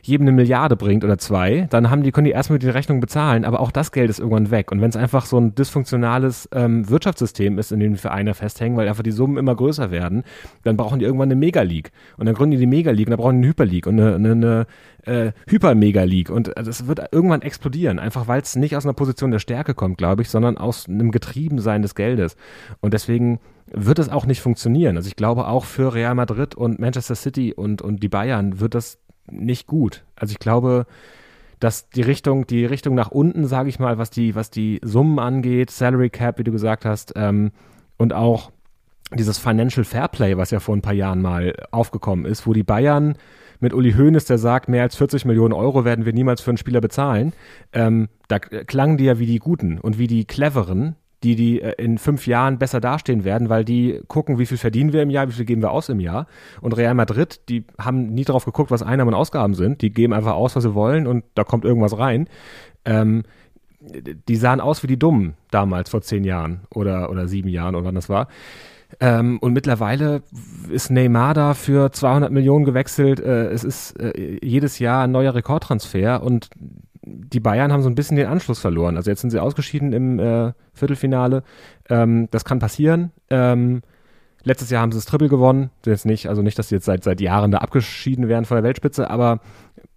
jedem 0.05 0.27
eine 0.27 0.35
Milliarde 0.35 0.75
bringt 0.75 1.03
oder 1.03 1.17
zwei, 1.17 1.67
dann 1.71 1.89
haben 1.89 2.03
die, 2.03 2.11
können 2.11 2.25
die 2.25 2.31
erstmal 2.31 2.59
die 2.59 2.69
Rechnung 2.69 2.99
bezahlen, 2.99 3.43
aber 3.43 3.59
auch 3.59 3.71
das 3.71 3.91
Geld 3.91 4.09
ist 4.09 4.19
irgendwann 4.19 4.51
weg. 4.51 4.71
Und 4.71 4.79
wenn 4.79 4.89
es 4.89 4.95
einfach 4.95 5.25
so 5.25 5.37
ein 5.39 5.55
dysfunktionales 5.55 6.47
ähm, 6.53 6.87
Wirtschaftssystem 6.89 7.57
ist, 7.57 7.71
in 7.71 7.79
dem 7.79 7.93
die 7.93 7.99
Vereine 7.99 8.35
festhängen, 8.35 8.77
weil 8.77 8.87
einfach 8.87 9.03
die 9.03 9.11
Summen 9.11 9.37
immer 9.37 9.55
größer 9.55 9.89
werden, 9.89 10.23
dann 10.63 10.77
brauchen 10.77 10.99
die 10.99 11.05
irgendwann 11.05 11.29
eine 11.29 11.35
Mega-League. 11.35 11.91
Und 12.17 12.27
dann 12.27 12.35
gründen 12.35 12.51
die 12.51 12.57
die 12.57 12.67
Mega-League 12.67 13.07
und 13.07 13.11
dann 13.11 13.19
brauchen 13.19 13.41
die 13.41 13.47
eine 13.47 13.49
Hyper-League 13.49 13.87
und 13.87 13.99
eine, 13.99 14.15
eine, 14.15 14.31
eine 14.31 14.67
äh, 15.05 15.31
Hyper-Mega-League. 15.47 16.29
Und 16.29 16.51
das 16.55 16.81
äh, 16.81 16.87
wird 16.87 17.01
irgendwann 17.11 17.41
explodieren, 17.41 17.97
einfach 17.97 18.27
weil 18.27 18.41
es 18.41 18.55
nicht 18.55 18.75
aus 18.75 18.85
einer 18.85 18.93
Position 18.93 19.31
der 19.31 19.39
Stärke 19.39 19.73
kommt, 19.73 19.97
glaube 19.97 20.21
ich, 20.21 20.29
sondern 20.29 20.57
aus 20.57 20.87
einem 20.87 21.11
Getriebensein 21.11 21.81
des 21.81 21.95
Geldes. 21.95 22.35
Und 22.79 22.93
deswegen 22.93 23.39
wird 23.71 23.99
es 23.99 24.09
auch 24.09 24.25
nicht 24.25 24.41
funktionieren. 24.41 24.97
Also 24.97 25.07
ich 25.07 25.15
glaube 25.15 25.47
auch 25.47 25.65
für 25.65 25.93
Real 25.93 26.13
Madrid 26.13 26.53
und 26.53 26.79
Manchester 26.79 27.15
City 27.15 27.53
und, 27.53 27.81
und 27.81 28.03
die 28.03 28.09
Bayern 28.09 28.59
wird 28.59 28.75
das 28.75 28.99
nicht 29.29 29.67
gut. 29.67 30.03
Also 30.15 30.31
ich 30.31 30.39
glaube, 30.39 30.85
dass 31.59 31.89
die 31.89 32.01
Richtung, 32.01 32.47
die 32.47 32.65
Richtung 32.65 32.95
nach 32.95 33.11
unten, 33.11 33.47
sage 33.47 33.69
ich 33.69 33.79
mal, 33.79 33.97
was 33.97 34.09
die, 34.09 34.35
was 34.35 34.49
die 34.49 34.79
Summen 34.83 35.19
angeht, 35.19 35.71
Salary 35.71 36.09
Cap, 36.09 36.37
wie 36.37 36.43
du 36.43 36.51
gesagt 36.51 36.85
hast, 36.85 37.13
ähm, 37.15 37.51
und 37.97 38.13
auch 38.13 38.51
dieses 39.13 39.37
Financial 39.37 39.83
Fairplay, 39.83 40.37
was 40.37 40.51
ja 40.51 40.59
vor 40.59 40.75
ein 40.75 40.81
paar 40.81 40.93
Jahren 40.93 41.21
mal 41.21 41.55
aufgekommen 41.71 42.25
ist, 42.25 42.45
wo 42.47 42.53
die 42.53 42.63
Bayern 42.63 43.15
mit 43.59 43.73
Uli 43.73 43.93
Hoeneß, 43.93 44.25
der 44.25 44.37
sagt, 44.37 44.67
mehr 44.67 44.83
als 44.83 44.95
40 44.95 45.25
Millionen 45.25 45.53
Euro 45.53 45.85
werden 45.85 46.05
wir 46.05 46.13
niemals 46.13 46.41
für 46.41 46.51
einen 46.51 46.57
Spieler 46.57 46.81
bezahlen, 46.81 47.33
ähm, 47.71 48.09
da 48.27 48.39
klangen 48.39 48.97
die 48.97 49.05
ja 49.05 49.19
wie 49.19 49.25
die 49.25 49.39
Guten 49.39 49.79
und 49.79 49.97
wie 49.97 50.07
die 50.07 50.25
Cleveren, 50.25 50.95
die, 51.25 51.35
die 51.35 51.61
äh, 51.61 51.73
in 51.83 51.97
fünf 51.97 52.27
Jahren 52.27 52.59
besser 52.59 52.79
dastehen 52.79 53.23
werden, 53.23 53.49
weil 53.49 53.65
die 53.65 54.01
gucken, 54.07 54.37
wie 54.37 54.45
viel 54.45 54.57
verdienen 54.57 54.93
wir 54.93 55.01
im 55.01 55.09
Jahr, 55.09 55.27
wie 55.27 55.33
viel 55.33 55.45
geben 55.45 55.63
wir 55.63 55.71
aus 55.71 55.89
im 55.89 55.99
Jahr. 55.99 56.27
Und 56.61 56.77
Real 56.77 56.93
Madrid, 56.93 57.41
die 57.49 57.65
haben 57.79 58.13
nie 58.13 58.23
drauf 58.23 58.45
geguckt, 58.45 58.69
was 58.69 58.83
Einnahmen 58.83 59.13
und 59.13 59.19
Ausgaben 59.19 59.55
sind. 59.55 59.81
Die 59.81 59.91
geben 59.91 60.13
einfach 60.13 60.33
aus, 60.33 60.55
was 60.55 60.63
sie 60.63 60.75
wollen 60.75 61.07
und 61.07 61.25
da 61.33 61.43
kommt 61.43 61.65
irgendwas 61.65 61.97
rein. 61.97 62.29
Ähm, 62.85 63.23
die 63.79 64.35
sahen 64.35 64.61
aus 64.61 64.83
wie 64.83 64.87
die 64.87 64.99
Dummen 64.99 65.35
damals 65.51 65.89
vor 65.89 66.01
zehn 66.01 66.23
Jahren 66.23 66.61
oder, 66.73 67.09
oder 67.09 67.27
sieben 67.27 67.49
Jahren 67.49 67.75
oder 67.75 67.85
wann 67.85 67.95
das 67.95 68.09
war. 68.09 68.27
Ähm, 68.99 69.39
und 69.39 69.53
mittlerweile 69.53 70.21
ist 70.69 70.91
Neymar 70.91 71.33
da 71.33 71.53
für 71.53 71.91
200 71.91 72.31
Millionen 72.31 72.65
gewechselt. 72.65 73.19
Äh, 73.19 73.47
es 73.47 73.63
ist 73.63 73.99
äh, 73.99 74.39
jedes 74.43 74.79
Jahr 74.79 75.03
ein 75.03 75.11
neuer 75.11 75.33
Rekordtransfer 75.35 76.23
und 76.23 76.49
die 77.05 77.39
Bayern 77.39 77.71
haben 77.71 77.83
so 77.83 77.89
ein 77.89 77.95
bisschen 77.95 78.17
den 78.17 78.27
Anschluss 78.27 78.59
verloren. 78.59 78.97
Also 78.97 79.11
jetzt 79.11 79.21
sind 79.21 79.29
sie 79.29 79.39
ausgeschieden 79.39 79.93
im 79.93 80.19
äh, 80.19 80.53
Viertelfinale. 80.73 81.43
Ähm, 81.89 82.27
das 82.31 82.45
kann 82.45 82.59
passieren. 82.59 83.11
Ähm, 83.29 83.81
letztes 84.43 84.69
Jahr 84.69 84.81
haben 84.81 84.91
sie 84.91 84.97
das 84.97 85.05
Triple 85.05 85.29
gewonnen. 85.29 85.69
Jetzt 85.85 86.05
nicht, 86.05 86.27
also 86.27 86.41
nicht, 86.41 86.57
dass 86.57 86.69
sie 86.69 86.75
jetzt 86.75 86.85
seit, 86.85 87.03
seit 87.03 87.21
Jahren 87.21 87.51
da 87.51 87.59
abgeschieden 87.59 88.27
wären 88.27 88.45
von 88.45 88.55
der 88.55 88.63
Weltspitze, 88.63 89.09
aber 89.09 89.39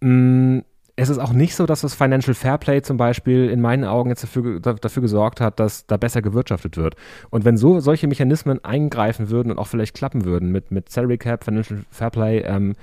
mh, 0.00 0.10
mm, 0.10 0.62
es 1.00 1.10
ist 1.10 1.18
auch 1.18 1.32
nicht 1.32 1.54
so, 1.54 1.64
dass 1.64 1.82
das 1.82 1.94
Financial 1.94 2.34
Fairplay 2.34 2.82
zum 2.82 2.96
Beispiel 2.96 3.48
in 3.50 3.60
meinen 3.60 3.84
Augen 3.84 4.10
jetzt 4.10 4.24
dafür, 4.24 4.58
dafür 4.58 5.00
gesorgt 5.00 5.40
hat, 5.40 5.60
dass 5.60 5.86
da 5.86 5.96
besser 5.96 6.22
gewirtschaftet 6.22 6.76
wird. 6.76 6.96
Und 7.30 7.44
wenn 7.44 7.56
so 7.56 7.78
solche 7.78 8.08
Mechanismen 8.08 8.64
eingreifen 8.64 9.30
würden 9.30 9.52
und 9.52 9.58
auch 9.58 9.68
vielleicht 9.68 9.94
klappen 9.94 10.24
würden 10.24 10.50
mit, 10.50 10.72
mit 10.72 10.90
Salary 10.90 11.16
Cap, 11.16 11.44
Financial 11.44 11.84
Fairplay, 11.92 12.40
ähm, 12.40 12.74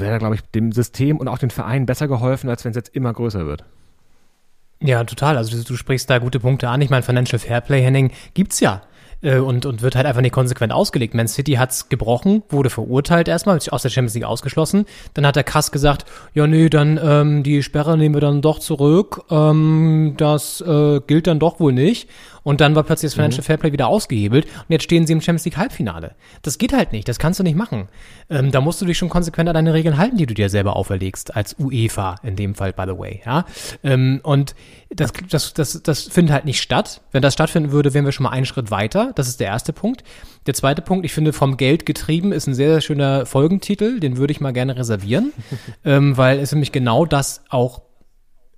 wäre, 0.00 0.18
glaube 0.18 0.34
ich, 0.34 0.42
dem 0.42 0.72
System 0.72 1.18
und 1.18 1.28
auch 1.28 1.38
den 1.38 1.50
Vereinen 1.50 1.86
besser 1.86 2.08
geholfen, 2.08 2.50
als 2.50 2.64
wenn 2.64 2.70
es 2.70 2.76
jetzt 2.76 2.94
immer 2.94 3.12
größer 3.12 3.46
wird. 3.46 3.64
Ja, 4.80 5.04
total. 5.04 5.36
Also 5.36 5.56
du, 5.56 5.64
du, 5.64 5.76
sprichst 5.76 6.10
da 6.10 6.18
gute 6.18 6.40
Punkte 6.40 6.68
an. 6.68 6.80
Ich 6.82 6.90
meine, 6.90 7.02
Financial 7.02 7.38
Fairplay, 7.38 7.82
Henning, 7.82 8.12
gibt's 8.34 8.60
ja. 8.60 8.82
Äh, 9.24 9.38
und, 9.38 9.64
und 9.66 9.82
wird 9.82 9.96
halt 9.96 10.06
einfach 10.06 10.20
nicht 10.20 10.32
konsequent 10.32 10.72
ausgelegt. 10.72 11.14
Man 11.14 11.26
City 11.26 11.52
hat's 11.52 11.88
gebrochen, 11.88 12.42
wurde 12.50 12.70
verurteilt 12.70 13.26
erstmal, 13.26 13.58
aus 13.70 13.82
der 13.82 13.88
Champions 13.88 14.14
League 14.14 14.24
ausgeschlossen. 14.24 14.84
Dann 15.14 15.26
hat 15.26 15.36
der 15.36 15.44
Kass 15.44 15.72
gesagt, 15.72 16.04
ja 16.34 16.46
nee, 16.46 16.68
dann 16.68 17.00
ähm, 17.02 17.42
die 17.42 17.62
Sperre 17.62 17.96
nehmen 17.96 18.14
wir 18.14 18.20
dann 18.20 18.42
doch 18.42 18.58
zurück. 18.58 19.24
Ähm, 19.30 20.14
das 20.18 20.60
äh, 20.60 21.00
gilt 21.06 21.26
dann 21.26 21.38
doch 21.38 21.58
wohl 21.58 21.72
nicht. 21.72 22.08
Und 22.44 22.60
dann 22.60 22.76
war 22.76 22.84
plötzlich 22.84 23.10
das 23.10 23.14
Financial 23.14 23.40
mhm. 23.40 23.46
Fairplay 23.46 23.72
wieder 23.72 23.88
ausgehebelt 23.88 24.44
und 24.44 24.66
jetzt 24.68 24.84
stehen 24.84 25.06
sie 25.06 25.14
im 25.14 25.20
Champions 25.20 25.46
League 25.46 25.56
Halbfinale. 25.56 26.14
Das 26.42 26.58
geht 26.58 26.72
halt 26.72 26.92
nicht, 26.92 27.08
das 27.08 27.18
kannst 27.18 27.40
du 27.40 27.42
nicht 27.42 27.56
machen. 27.56 27.88
Ähm, 28.28 28.52
da 28.52 28.60
musst 28.60 28.80
du 28.80 28.84
dich 28.84 28.98
schon 28.98 29.08
konsequent 29.08 29.48
an 29.48 29.54
deine 29.54 29.72
Regeln 29.72 29.96
halten, 29.96 30.18
die 30.18 30.26
du 30.26 30.34
dir 30.34 30.50
selber 30.50 30.76
auferlegst, 30.76 31.34
als 31.34 31.56
UEFA 31.58 32.16
in 32.22 32.36
dem 32.36 32.54
Fall, 32.54 32.74
by 32.74 32.84
the 32.86 32.98
way. 32.98 33.22
Ja? 33.24 33.46
Ähm, 33.82 34.20
und 34.22 34.54
das, 34.90 35.12
das, 35.30 35.54
das, 35.54 35.82
das 35.82 36.02
findet 36.02 36.34
halt 36.34 36.44
nicht 36.44 36.60
statt. 36.60 37.00
Wenn 37.10 37.22
das 37.22 37.32
stattfinden 37.32 37.72
würde, 37.72 37.94
wären 37.94 38.04
wir 38.04 38.12
schon 38.12 38.24
mal 38.24 38.30
einen 38.30 38.46
Schritt 38.46 38.70
weiter. 38.70 39.12
Das 39.14 39.28
ist 39.28 39.40
der 39.40 39.48
erste 39.48 39.72
Punkt. 39.72 40.04
Der 40.46 40.54
zweite 40.54 40.82
Punkt, 40.82 41.04
ich 41.04 41.12
finde, 41.12 41.32
vom 41.32 41.56
Geld 41.56 41.86
getrieben 41.86 42.32
ist 42.32 42.46
ein 42.46 42.54
sehr, 42.54 42.70
sehr 42.70 42.80
schöner 42.80 43.26
Folgentitel. 43.26 44.00
Den 44.00 44.16
würde 44.16 44.32
ich 44.32 44.40
mal 44.40 44.52
gerne 44.52 44.76
reservieren, 44.76 45.32
ähm, 45.84 46.16
weil 46.16 46.38
es 46.38 46.52
nämlich 46.52 46.72
genau 46.72 47.06
das 47.06 47.42
auch 47.48 47.82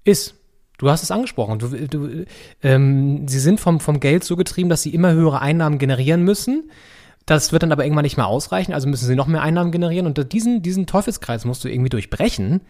ist. 0.05 0.35
Du 0.79 0.91
hast 0.91 1.03
es 1.03 1.11
angesprochen. 1.11 1.59
Du, 1.59 1.69
du, 1.69 2.25
ähm, 2.63 3.27
sie 3.29 3.41
sind 3.41 3.61
vom, 3.61 3.81
vom 3.81 4.01
Geld 4.01 4.25
so 4.25 4.37
getrieben, 4.37 4.69
dass 4.69 4.83
sie 4.83 4.95
immer 4.95 5.13
höhere 5.13 5.41
Einnahmen 5.41 5.79
generieren 5.79 6.23
müssen. 6.23 6.71
Das 7.25 7.51
wird 7.51 7.63
dann 7.63 7.73
aber 7.73 7.85
irgendwann 7.85 8.05
nicht 8.05 8.17
mehr 8.17 8.29
ausreichen, 8.29 8.73
also 8.73 8.89
müssen 8.89 9.07
sie 9.07 9.17
noch 9.17 9.27
mehr 9.27 9.43
Einnahmen 9.43 9.73
generieren. 9.73 10.07
Und 10.07 10.33
diesen, 10.33 10.63
diesen 10.63 10.87
Teufelskreis 10.87 11.45
musst 11.45 11.65
du 11.65 11.69
irgendwie 11.69 11.89
durchbrechen. 11.89 12.61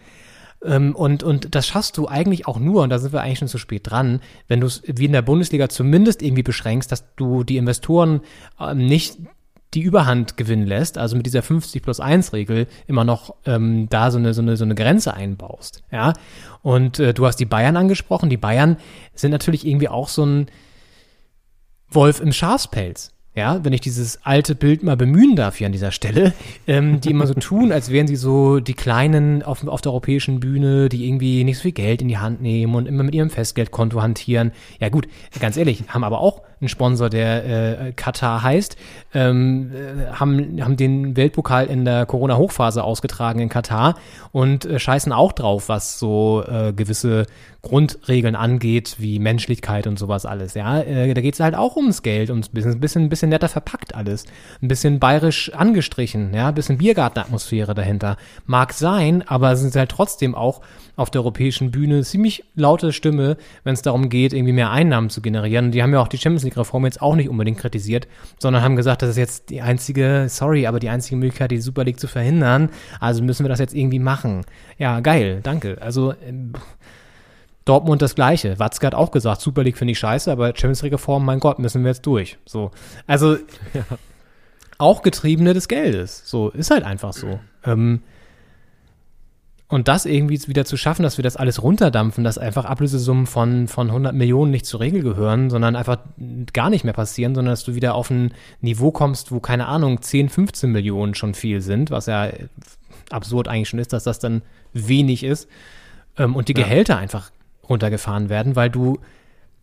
Ähm, 0.64 0.94
und, 0.94 1.22
und 1.22 1.54
das 1.54 1.66
schaffst 1.66 1.96
du 1.96 2.08
eigentlich 2.08 2.46
auch 2.46 2.58
nur, 2.58 2.82
und 2.82 2.90
da 2.90 2.98
sind 2.98 3.12
wir 3.12 3.22
eigentlich 3.22 3.38
schon 3.38 3.48
zu 3.48 3.58
spät 3.58 3.90
dran, 3.90 4.20
wenn 4.48 4.60
du 4.60 4.66
es 4.66 4.82
wie 4.86 5.04
in 5.04 5.12
der 5.12 5.22
Bundesliga 5.22 5.68
zumindest 5.68 6.22
irgendwie 6.22 6.42
beschränkst, 6.42 6.90
dass 6.90 7.14
du 7.16 7.44
die 7.44 7.56
Investoren 7.56 8.20
ähm, 8.60 8.78
nicht 8.78 9.18
die 9.74 9.82
Überhand 9.82 10.36
gewinnen 10.36 10.66
lässt, 10.66 10.96
also 10.96 11.16
mit 11.16 11.26
dieser 11.26 11.42
50 11.42 11.82
plus 11.82 12.00
1 12.00 12.32
Regel 12.32 12.66
immer 12.86 13.04
noch 13.04 13.34
ähm, 13.44 13.88
da 13.90 14.10
so 14.10 14.18
eine, 14.18 14.32
so, 14.32 14.40
eine, 14.40 14.56
so 14.56 14.64
eine 14.64 14.74
Grenze 14.74 15.12
einbaust. 15.14 15.82
Ja. 15.90 16.14
Und 16.62 16.98
äh, 16.98 17.12
du 17.12 17.26
hast 17.26 17.36
die 17.36 17.46
Bayern 17.46 17.76
angesprochen. 17.76 18.30
Die 18.30 18.36
Bayern 18.36 18.78
sind 19.14 19.32
natürlich 19.32 19.66
irgendwie 19.66 19.88
auch 19.88 20.08
so 20.08 20.24
ein 20.24 20.46
Wolf 21.88 22.20
im 22.20 22.32
Schafspelz 22.32 23.12
ja, 23.36 23.62
wenn 23.62 23.74
ich 23.74 23.82
dieses 23.82 24.24
alte 24.24 24.54
Bild 24.54 24.82
mal 24.82 24.96
bemühen 24.96 25.36
darf 25.36 25.56
hier 25.56 25.66
an 25.66 25.72
dieser 25.72 25.92
Stelle, 25.92 26.32
ähm, 26.66 27.02
die 27.02 27.10
immer 27.10 27.26
so 27.26 27.34
tun, 27.34 27.70
als 27.70 27.90
wären 27.90 28.06
sie 28.06 28.16
so 28.16 28.60
die 28.60 28.74
Kleinen 28.74 29.42
auf, 29.42 29.64
auf 29.68 29.82
der 29.82 29.92
europäischen 29.92 30.40
Bühne, 30.40 30.88
die 30.88 31.06
irgendwie 31.06 31.44
nicht 31.44 31.58
so 31.58 31.62
viel 31.62 31.72
Geld 31.72 32.00
in 32.00 32.08
die 32.08 32.16
Hand 32.16 32.40
nehmen 32.40 32.74
und 32.74 32.86
immer 32.88 33.02
mit 33.02 33.14
ihrem 33.14 33.28
Festgeldkonto 33.28 34.00
hantieren. 34.00 34.52
Ja 34.80 34.88
gut, 34.88 35.06
ganz 35.38 35.58
ehrlich, 35.58 35.84
haben 35.88 36.02
aber 36.02 36.20
auch 36.20 36.42
einen 36.60 36.68
Sponsor, 36.68 37.10
der 37.10 37.86
äh, 37.88 37.92
Katar 37.92 38.42
heißt, 38.42 38.76
ähm, 39.14 39.72
äh, 39.72 40.12
haben, 40.12 40.62
haben 40.62 40.76
den 40.76 41.16
Weltpokal 41.16 41.66
in 41.66 41.84
der 41.84 42.06
Corona-Hochphase 42.06 42.82
ausgetragen 42.82 43.40
in 43.40 43.48
Katar 43.48 43.96
und 44.32 44.64
äh, 44.64 44.78
scheißen 44.78 45.12
auch 45.12 45.32
drauf, 45.32 45.68
was 45.68 45.98
so 45.98 46.42
äh, 46.46 46.72
gewisse 46.72 47.26
Grundregeln 47.66 48.36
angeht, 48.36 48.96
wie 48.98 49.18
Menschlichkeit 49.18 49.86
und 49.86 49.98
sowas 49.98 50.24
alles. 50.24 50.54
Ja, 50.54 50.80
äh, 50.80 51.12
da 51.12 51.20
geht 51.20 51.34
es 51.34 51.40
halt 51.40 51.56
auch 51.56 51.76
ums 51.76 52.02
Geld, 52.02 52.30
ums 52.30 52.48
bisschen, 52.48 52.78
bisschen, 52.80 53.08
bisschen 53.08 53.28
netter 53.28 53.48
verpackt 53.48 53.94
alles, 53.94 54.24
ein 54.62 54.68
bisschen 54.68 55.00
bayerisch 55.00 55.52
angestrichen, 55.52 56.32
ja, 56.32 56.48
ein 56.48 56.54
bisschen 56.54 56.78
Biergartenatmosphäre 56.78 57.74
dahinter. 57.74 58.16
Mag 58.46 58.72
sein, 58.72 59.24
aber 59.26 59.52
es 59.52 59.60
sind 59.60 59.74
halt 59.74 59.90
trotzdem 59.90 60.34
auch 60.34 60.60
auf 60.94 61.10
der 61.10 61.20
europäischen 61.20 61.70
Bühne 61.70 62.02
ziemlich 62.04 62.44
laute 62.54 62.92
Stimme, 62.92 63.36
wenn 63.64 63.74
es 63.74 63.82
darum 63.82 64.08
geht, 64.08 64.32
irgendwie 64.32 64.52
mehr 64.52 64.70
Einnahmen 64.70 65.10
zu 65.10 65.20
generieren. 65.20 65.72
Die 65.72 65.82
haben 65.82 65.92
ja 65.92 66.00
auch 66.00 66.08
die 66.08 66.18
Champions 66.18 66.44
League-Reform 66.46 66.84
jetzt 66.84 67.02
auch 67.02 67.14
nicht 67.14 67.28
unbedingt 67.28 67.58
kritisiert, 67.58 68.08
sondern 68.38 68.62
haben 68.62 68.76
gesagt, 68.76 69.02
das 69.02 69.10
ist 69.10 69.16
jetzt 69.16 69.50
die 69.50 69.60
einzige, 69.60 70.26
sorry, 70.28 70.66
aber 70.66 70.80
die 70.80 70.88
einzige 70.88 71.16
Möglichkeit, 71.16 71.50
die 71.50 71.58
Super 71.58 71.84
League 71.84 72.00
zu 72.00 72.08
verhindern. 72.08 72.70
Also 73.00 73.22
müssen 73.22 73.44
wir 73.44 73.48
das 73.48 73.58
jetzt 73.58 73.74
irgendwie 73.74 73.98
machen. 73.98 74.44
Ja, 74.78 75.00
geil, 75.00 75.40
danke. 75.42 75.78
Also 75.80 76.14
ähm, 76.26 76.52
Dortmund 77.66 78.00
das 78.00 78.14
Gleiche. 78.14 78.58
Watzke 78.58 78.86
hat 78.86 78.94
auch 78.94 79.10
gesagt, 79.10 79.40
Super 79.40 79.62
League 79.62 79.76
finde 79.76 79.92
ich 79.92 79.98
scheiße, 79.98 80.30
aber 80.30 80.48
Champions 80.48 80.82
League 80.82 80.94
Reform, 80.94 81.24
mein 81.24 81.40
Gott, 81.40 81.58
müssen 81.58 81.82
wir 81.82 81.90
jetzt 81.90 82.06
durch. 82.06 82.38
So, 82.46 82.70
also 83.06 83.34
ja. 83.74 83.84
auch 84.78 85.02
Getriebene 85.02 85.52
des 85.52 85.68
Geldes. 85.68 86.22
So 86.24 86.50
ist 86.50 86.70
halt 86.70 86.84
einfach 86.84 87.12
so. 87.12 87.38
Ähm, 87.66 88.02
und 89.68 89.88
das 89.88 90.06
irgendwie 90.06 90.40
wieder 90.46 90.64
zu 90.64 90.76
schaffen, 90.76 91.02
dass 91.02 91.18
wir 91.18 91.24
das 91.24 91.36
alles 91.36 91.62
runterdampfen, 91.62 92.22
dass 92.22 92.38
einfach 92.38 92.64
Ablösesummen 92.64 93.26
von, 93.26 93.66
von 93.66 93.88
100 93.88 94.14
Millionen 94.14 94.52
nicht 94.52 94.64
zur 94.64 94.80
Regel 94.80 95.02
gehören, 95.02 95.50
sondern 95.50 95.74
einfach 95.74 95.98
gar 96.52 96.70
nicht 96.70 96.84
mehr 96.84 96.92
passieren, 96.92 97.34
sondern 97.34 97.52
dass 97.52 97.64
du 97.64 97.74
wieder 97.74 97.96
auf 97.96 98.10
ein 98.10 98.32
Niveau 98.60 98.92
kommst, 98.92 99.32
wo, 99.32 99.40
keine 99.40 99.66
Ahnung, 99.66 100.00
10, 100.00 100.28
15 100.28 100.70
Millionen 100.70 101.14
schon 101.14 101.34
viel 101.34 101.60
sind, 101.60 101.90
was 101.90 102.06
ja 102.06 102.30
absurd 103.10 103.48
eigentlich 103.48 103.68
schon 103.68 103.80
ist, 103.80 103.92
dass 103.92 104.04
das 104.04 104.20
dann 104.20 104.42
wenig 104.72 105.24
ist. 105.24 105.48
Ähm, 106.16 106.36
und 106.36 106.48
die 106.48 106.54
Gehälter 106.54 106.94
ja. 106.94 107.00
einfach 107.00 107.32
runtergefahren 107.68 108.28
werden, 108.28 108.54
weil 108.54 108.70
du 108.70 109.00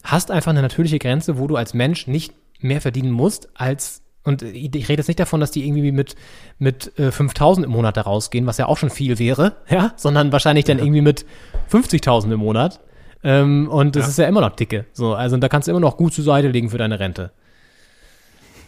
hast 0.03 0.31
einfach 0.31 0.51
eine 0.51 0.61
natürliche 0.61 0.99
Grenze, 0.99 1.37
wo 1.37 1.47
du 1.47 1.55
als 1.55 1.73
Mensch 1.73 2.07
nicht 2.07 2.33
mehr 2.59 2.81
verdienen 2.81 3.11
musst 3.11 3.49
als 3.55 4.02
und 4.23 4.41
ich 4.41 4.89
rede 4.89 4.99
jetzt 5.01 5.07
nicht 5.07 5.19
davon, 5.19 5.39
dass 5.39 5.51
die 5.51 5.65
irgendwie 5.67 5.91
mit, 5.91 6.15
mit 6.57 6.97
äh, 6.97 7.11
5000 7.11 7.65
im 7.65 7.71
Monat 7.71 7.97
da 7.97 8.01
rausgehen, 8.01 8.45
was 8.45 8.57
ja 8.57 8.67
auch 8.67 8.77
schon 8.77 8.89
viel 8.89 9.19
wäre, 9.19 9.57
ja, 9.69 9.93
sondern 9.95 10.31
wahrscheinlich 10.31 10.65
dann 10.65 10.77
ja. 10.77 10.83
irgendwie 10.83 11.01
mit 11.01 11.25
50.000 11.71 12.31
im 12.33 12.39
Monat. 12.39 12.79
Ähm, 13.23 13.69
und 13.69 13.95
das 13.95 14.03
ja. 14.03 14.09
ist 14.09 14.17
ja 14.19 14.27
immer 14.27 14.41
noch 14.41 14.55
dicke. 14.55 14.85
So, 14.93 15.13
also 15.13 15.37
da 15.37 15.49
kannst 15.49 15.67
du 15.67 15.71
immer 15.71 15.79
noch 15.79 15.97
gut 15.97 16.13
zur 16.13 16.23
Seite 16.23 16.49
legen 16.49 16.69
für 16.69 16.77
deine 16.77 16.99
Rente. 16.99 17.31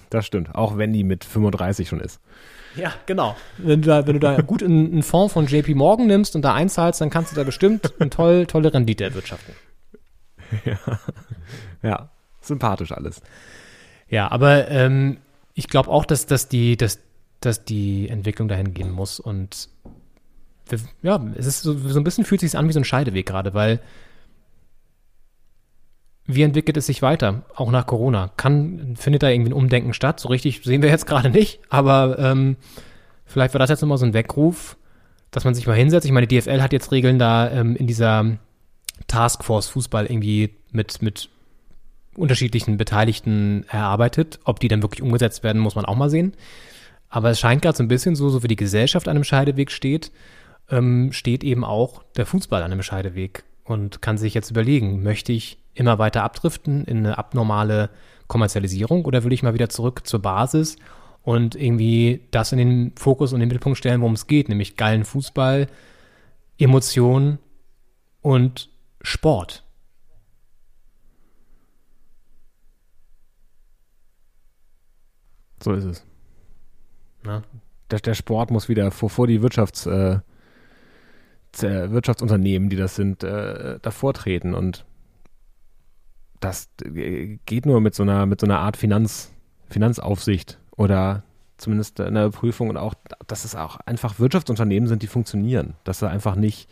Das 0.10 0.26
stimmt, 0.26 0.56
auch 0.56 0.77
wenn 0.77 0.94
die 0.94 1.03
mit 1.03 1.26
35 1.26 1.88
schon 1.88 1.99
ist. 1.99 2.19
Ja, 2.76 2.94
genau. 3.06 3.36
Wenn 3.57 3.82
du 3.82 3.88
da, 3.88 4.07
wenn 4.07 4.14
du 4.14 4.19
da 4.19 4.40
gut 4.41 4.61
in- 4.61 4.91
einen 4.91 5.03
Fonds 5.03 5.34
von 5.34 5.48
JP 5.48 5.76
Morgan 5.76 6.07
nimmst 6.07 6.36
und 6.36 6.41
da 6.44 6.53
einzahlst, 6.53 7.02
dann 7.02 7.10
kannst 7.10 7.32
du 7.32 7.36
da 7.36 7.44
bestimmt 7.44 7.94
eine 7.99 8.10
toll, 8.10 8.45
tolle 8.45 8.73
Rendite 8.73 9.03
erwirtschaften. 9.03 9.53
Ja, 11.82 12.10
sympathisch 12.41 12.91
alles. 12.91 13.22
Ja, 14.10 14.32
aber 14.32 14.69
ähm, 14.69 15.18
ich 15.56 15.68
glaube 15.69 15.90
auch, 15.90 16.06
dass, 16.06 16.27
dass, 16.27 16.48
die, 16.49 16.77
dass, 16.77 16.99
dass 17.40 17.65
die 17.65 18.10
Entwicklung 18.10 18.48
dahin 18.48 18.73
gehen 18.73 18.91
muss. 18.91 19.19
Und 19.19 19.69
ja, 21.02 21.26
es 21.36 21.48
ist 21.48 21.61
so, 21.61 21.77
so 21.77 21.99
ein 21.99 22.03
bisschen 22.03 22.26
fühlt 22.26 22.41
sich 22.41 22.57
an 22.57 22.68
wie 22.68 22.73
so 22.73 22.80
ein 22.80 22.86
Scheideweg 22.86 23.26
gerade, 23.26 23.53
weil 23.53 23.80
wie 26.27 26.41
entwickelt 26.41 26.76
es 26.76 26.88
sich 26.88 27.02
weiter, 27.02 27.44
auch 27.56 27.72
nach 27.72 27.86
Corona? 27.86 28.32
Kann, 28.36 28.95
findet 28.98 29.23
da 29.23 29.30
irgendwie 29.30 29.52
ein 29.52 29.53
Umdenken 29.53 29.94
statt? 29.94 30.19
So 30.19 30.27
richtig 30.30 30.61
sehen 30.64 30.82
wir 30.82 30.90
jetzt 30.90 31.06
gerade 31.06 31.30
nicht, 31.30 31.60
aber 31.69 32.18
ähm, 32.19 32.57
vielleicht 33.26 33.53
war 33.53 33.60
das 33.60 33.69
jetzt 33.69 33.82
nochmal 33.82 33.99
so 33.99 34.06
ein 34.06 34.14
Weckruf, 34.14 34.76
dass 35.30 35.45
man 35.45 35.53
sich 35.53 35.68
mal 35.68 35.76
hinsetzt. 35.76 36.06
Ich 36.06 36.11
meine, 36.11 36.27
die 36.27 36.40
DFL 36.40 36.61
hat 36.61 36.73
jetzt 36.73 36.91
Regeln 36.91 37.19
da 37.19 37.49
ähm, 37.52 37.76
in 37.76 37.86
dieser 37.86 38.38
Taskforce 39.07 39.69
Fußball 39.69 40.07
irgendwie 40.07 40.56
mit, 40.72 41.02
mit 41.03 41.30
unterschiedlichen 42.18 42.78
Beteiligten 42.78 43.66
erarbeitet. 43.70 44.40
Ob 44.44 44.60
die 44.60 44.68
dann 44.68 44.82
wirklich 44.82 45.02
umgesetzt 45.02 45.44
werden, 45.44 45.62
muss 45.62 45.76
man 45.76 45.86
auch 45.86 45.96
mal 45.96 46.10
sehen. 46.10 46.34
Aber 47.10 47.30
es 47.30 47.40
scheint 47.40 47.62
gerade 47.62 47.78
so 47.78 47.84
ein 47.84 47.88
bisschen 47.88 48.16
so, 48.16 48.30
so 48.30 48.44
wie 48.44 48.48
die 48.48 48.56
Gesellschaft 48.56 49.08
an 49.08 49.16
einem 49.16 49.24
Scheideweg 49.24 49.72
steht, 49.72 50.12
ähm, 50.70 51.12
steht 51.12 51.44
eben 51.44 51.64
auch 51.64 52.04
der 52.18 52.26
Fußball 52.26 52.64
an 52.64 52.72
einem 52.72 52.82
Scheideweg 52.84 53.44
und 53.64 54.02
kann 54.02 54.18
sich 54.18 54.34
jetzt 54.34 54.52
überlegen, 54.52 55.04
möchte 55.04 55.32
ich 55.32 55.58
immer 55.74 56.00
weiter 56.00 56.24
abdriften 56.24 56.86
in 56.86 57.00
eine 57.00 57.18
abnormale 57.18 57.90
Kommerzialisierung 58.28 59.06
oder 59.06 59.24
will 59.24 59.34
ich 59.34 59.44
mal 59.44 59.54
wieder 59.54 59.70
zurück 59.70 60.08
zur 60.08 60.22
Basis 60.22 60.78
und 61.22 61.56
irgendwie 61.56 62.22
das 62.32 62.52
in 62.52 62.58
den 62.58 62.94
Fokus 62.96 63.34
und 63.34 63.40
den 63.40 63.50
Mittelpunkt 63.50 63.78
stellen, 63.78 64.02
worum 64.02 64.14
es 64.14 64.28
geht, 64.28 64.50
nämlich 64.50 64.78
geilen 64.78 65.06
Fußball, 65.06 65.68
Emotionen 66.58 67.40
und 68.22 68.70
Sport. 69.02 69.65
So 75.64 75.73
ist 75.73 75.86
es. 75.86 76.06
Ne? 77.23 77.44
Der, 77.91 77.99
der 77.99 78.14
Sport 78.14 78.52
muss 78.52 78.69
wieder 78.69 78.91
vor, 78.91 79.10
vor 79.10 79.27
die 79.27 79.41
Wirtschafts, 79.41 79.86
äh, 79.86 80.19
Wirtschaftsunternehmen, 81.57 82.69
die 82.69 82.76
das 82.76 82.95
sind, 82.95 83.23
äh, 83.23 83.80
davor 83.82 84.14
treten. 84.14 84.53
Und 84.53 84.86
das 86.40 86.69
geht 87.45 87.65
nur 87.65 87.80
mit 87.82 87.95
so 87.95 88.03
einer, 88.03 88.26
mit 88.26 88.41
so 88.41 88.48
einer 88.48 88.60
Art 88.60 88.77
Finanz, 88.77 89.32
Finanzaufsicht 89.69 90.60
oder 90.76 91.23
zumindest 91.57 92.02
einer 92.02 92.30
Prüfung 92.30 92.69
und 92.69 92.77
auch, 92.77 92.94
dass 93.27 93.45
es 93.45 93.56
auch 93.56 93.77
einfach 93.86 94.19
Wirtschaftsunternehmen 94.19 94.88
sind, 94.88 95.02
die 95.02 95.07
funktionieren. 95.07 95.76
Dass 95.86 95.99
da 95.99 96.07
einfach 96.10 96.36
nicht 96.36 96.69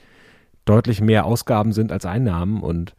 deutlich 0.66 1.02
mehr 1.02 1.26
Ausgaben 1.26 1.72
sind 1.72 1.92
als 1.92 2.06
Einnahmen 2.06 2.62
und 2.62 2.96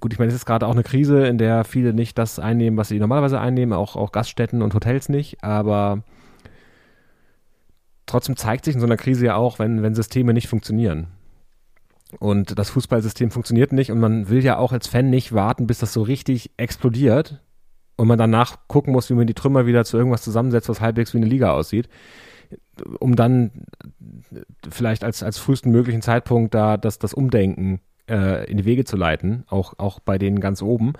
gut, 0.00 0.12
ich 0.12 0.18
meine, 0.18 0.28
es 0.28 0.34
ist 0.36 0.46
gerade 0.46 0.66
auch 0.66 0.72
eine 0.72 0.82
Krise, 0.82 1.26
in 1.26 1.38
der 1.38 1.64
viele 1.64 1.92
nicht 1.92 2.18
das 2.18 2.38
einnehmen, 2.38 2.78
was 2.78 2.88
sie 2.88 2.98
normalerweise 2.98 3.40
einnehmen, 3.40 3.72
auch, 3.72 3.96
auch 3.96 4.12
Gaststätten 4.12 4.62
und 4.62 4.74
Hotels 4.74 5.08
nicht, 5.08 5.42
aber 5.42 6.02
trotzdem 8.06 8.36
zeigt 8.36 8.64
sich 8.64 8.74
in 8.74 8.80
so 8.80 8.86
einer 8.86 8.96
Krise 8.96 9.26
ja 9.26 9.36
auch, 9.36 9.58
wenn, 9.58 9.82
wenn 9.82 9.94
Systeme 9.94 10.32
nicht 10.32 10.48
funktionieren. 10.48 11.08
Und 12.20 12.56
das 12.56 12.70
Fußballsystem 12.70 13.32
funktioniert 13.32 13.72
nicht 13.72 13.90
und 13.90 13.98
man 13.98 14.28
will 14.28 14.42
ja 14.42 14.58
auch 14.58 14.72
als 14.72 14.86
Fan 14.86 15.10
nicht 15.10 15.32
warten, 15.32 15.66
bis 15.66 15.80
das 15.80 15.92
so 15.92 16.02
richtig 16.02 16.52
explodiert 16.56 17.42
und 17.96 18.06
man 18.06 18.18
danach 18.18 18.68
gucken 18.68 18.92
muss, 18.92 19.10
wie 19.10 19.14
man 19.14 19.26
die 19.26 19.34
Trümmer 19.34 19.66
wieder 19.66 19.84
zu 19.84 19.96
irgendwas 19.96 20.22
zusammensetzt, 20.22 20.68
was 20.68 20.80
halbwegs 20.80 21.12
wie 21.14 21.18
eine 21.18 21.26
Liga 21.26 21.50
aussieht, 21.50 21.88
um 23.00 23.16
dann 23.16 23.66
vielleicht 24.70 25.02
als, 25.02 25.24
als 25.24 25.38
frühesten 25.38 25.72
möglichen 25.72 26.02
Zeitpunkt 26.02 26.54
da 26.54 26.76
das, 26.76 27.00
das 27.00 27.12
Umdenken 27.12 27.80
äh, 28.08 28.48
in 28.50 28.56
die 28.58 28.64
Wege 28.64 28.84
zu 28.84 28.96
leiten, 28.96 29.44
auch, 29.48 29.74
auch 29.78 30.00
bei 30.00 30.18
denen 30.18 30.40
ganz 30.40 30.62
oben. 30.62 30.92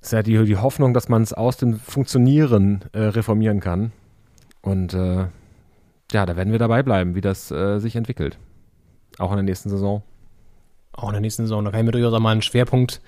Das 0.00 0.08
ist 0.08 0.12
ja 0.12 0.22
die, 0.22 0.44
die 0.44 0.56
Hoffnung, 0.56 0.94
dass 0.94 1.08
man 1.08 1.22
es 1.22 1.32
aus 1.32 1.56
dem 1.56 1.78
Funktionieren 1.78 2.82
äh, 2.92 3.00
reformieren 3.02 3.60
kann. 3.60 3.92
Und 4.60 4.94
äh, 4.94 5.26
ja, 6.12 6.26
da 6.26 6.36
werden 6.36 6.52
wir 6.52 6.58
dabei 6.58 6.82
bleiben, 6.82 7.14
wie 7.14 7.20
das 7.20 7.50
äh, 7.50 7.78
sich 7.78 7.96
entwickelt. 7.96 8.38
Auch 9.18 9.30
in 9.30 9.36
der 9.36 9.44
nächsten 9.44 9.70
Saison. 9.70 10.02
Auch 10.92 11.08
in 11.08 11.12
der 11.12 11.20
nächsten 11.20 11.44
Saison. 11.44 11.64
Da 11.64 11.70
kann 11.70 11.80
ich 11.80 11.86
mir 11.86 11.92
durchaus 11.92 12.12
auch 12.14 12.20
mal 12.20 12.32
einen 12.32 12.42
Schwerpunkt 12.42 13.00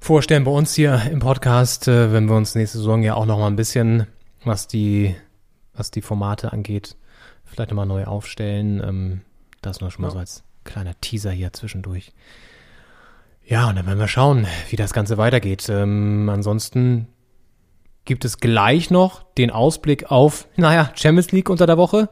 vorstellen 0.00 0.44
bei 0.44 0.50
uns 0.50 0.74
hier 0.74 1.00
im 1.10 1.20
Podcast, 1.20 1.88
äh, 1.88 2.12
wenn 2.12 2.26
wir 2.28 2.36
uns 2.36 2.54
nächste 2.54 2.78
Saison 2.78 3.02
ja 3.02 3.14
auch 3.14 3.26
noch 3.26 3.38
mal 3.38 3.46
ein 3.46 3.56
bisschen, 3.56 4.06
was 4.44 4.66
die, 4.68 5.14
was 5.74 5.90
die 5.90 6.02
Formate 6.02 6.52
angeht, 6.52 6.96
vielleicht 7.44 7.70
nochmal 7.70 7.86
neu 7.86 8.04
aufstellen. 8.04 8.82
Ähm, 8.84 9.20
das 9.62 9.80
nur 9.80 9.90
schon 9.90 10.02
mal 10.02 10.08
Ja. 10.08 10.12
so 10.12 10.18
als 10.18 10.44
kleiner 10.64 10.98
Teaser 11.00 11.30
hier 11.30 11.52
zwischendurch. 11.52 12.12
Ja, 13.46 13.68
und 13.68 13.76
dann 13.76 13.86
werden 13.86 13.98
wir 13.98 14.08
schauen, 14.08 14.46
wie 14.70 14.76
das 14.76 14.92
Ganze 14.92 15.18
weitergeht. 15.18 15.68
Ähm, 15.68 16.28
ansonsten 16.30 17.08
gibt 18.04 18.24
es 18.24 18.38
gleich 18.38 18.90
noch 18.90 19.22
den 19.34 19.50
Ausblick 19.50 20.10
auf, 20.10 20.46
naja, 20.56 20.90
Champions 20.94 21.32
League 21.32 21.50
unter 21.50 21.66
der 21.66 21.78
Woche 21.78 22.08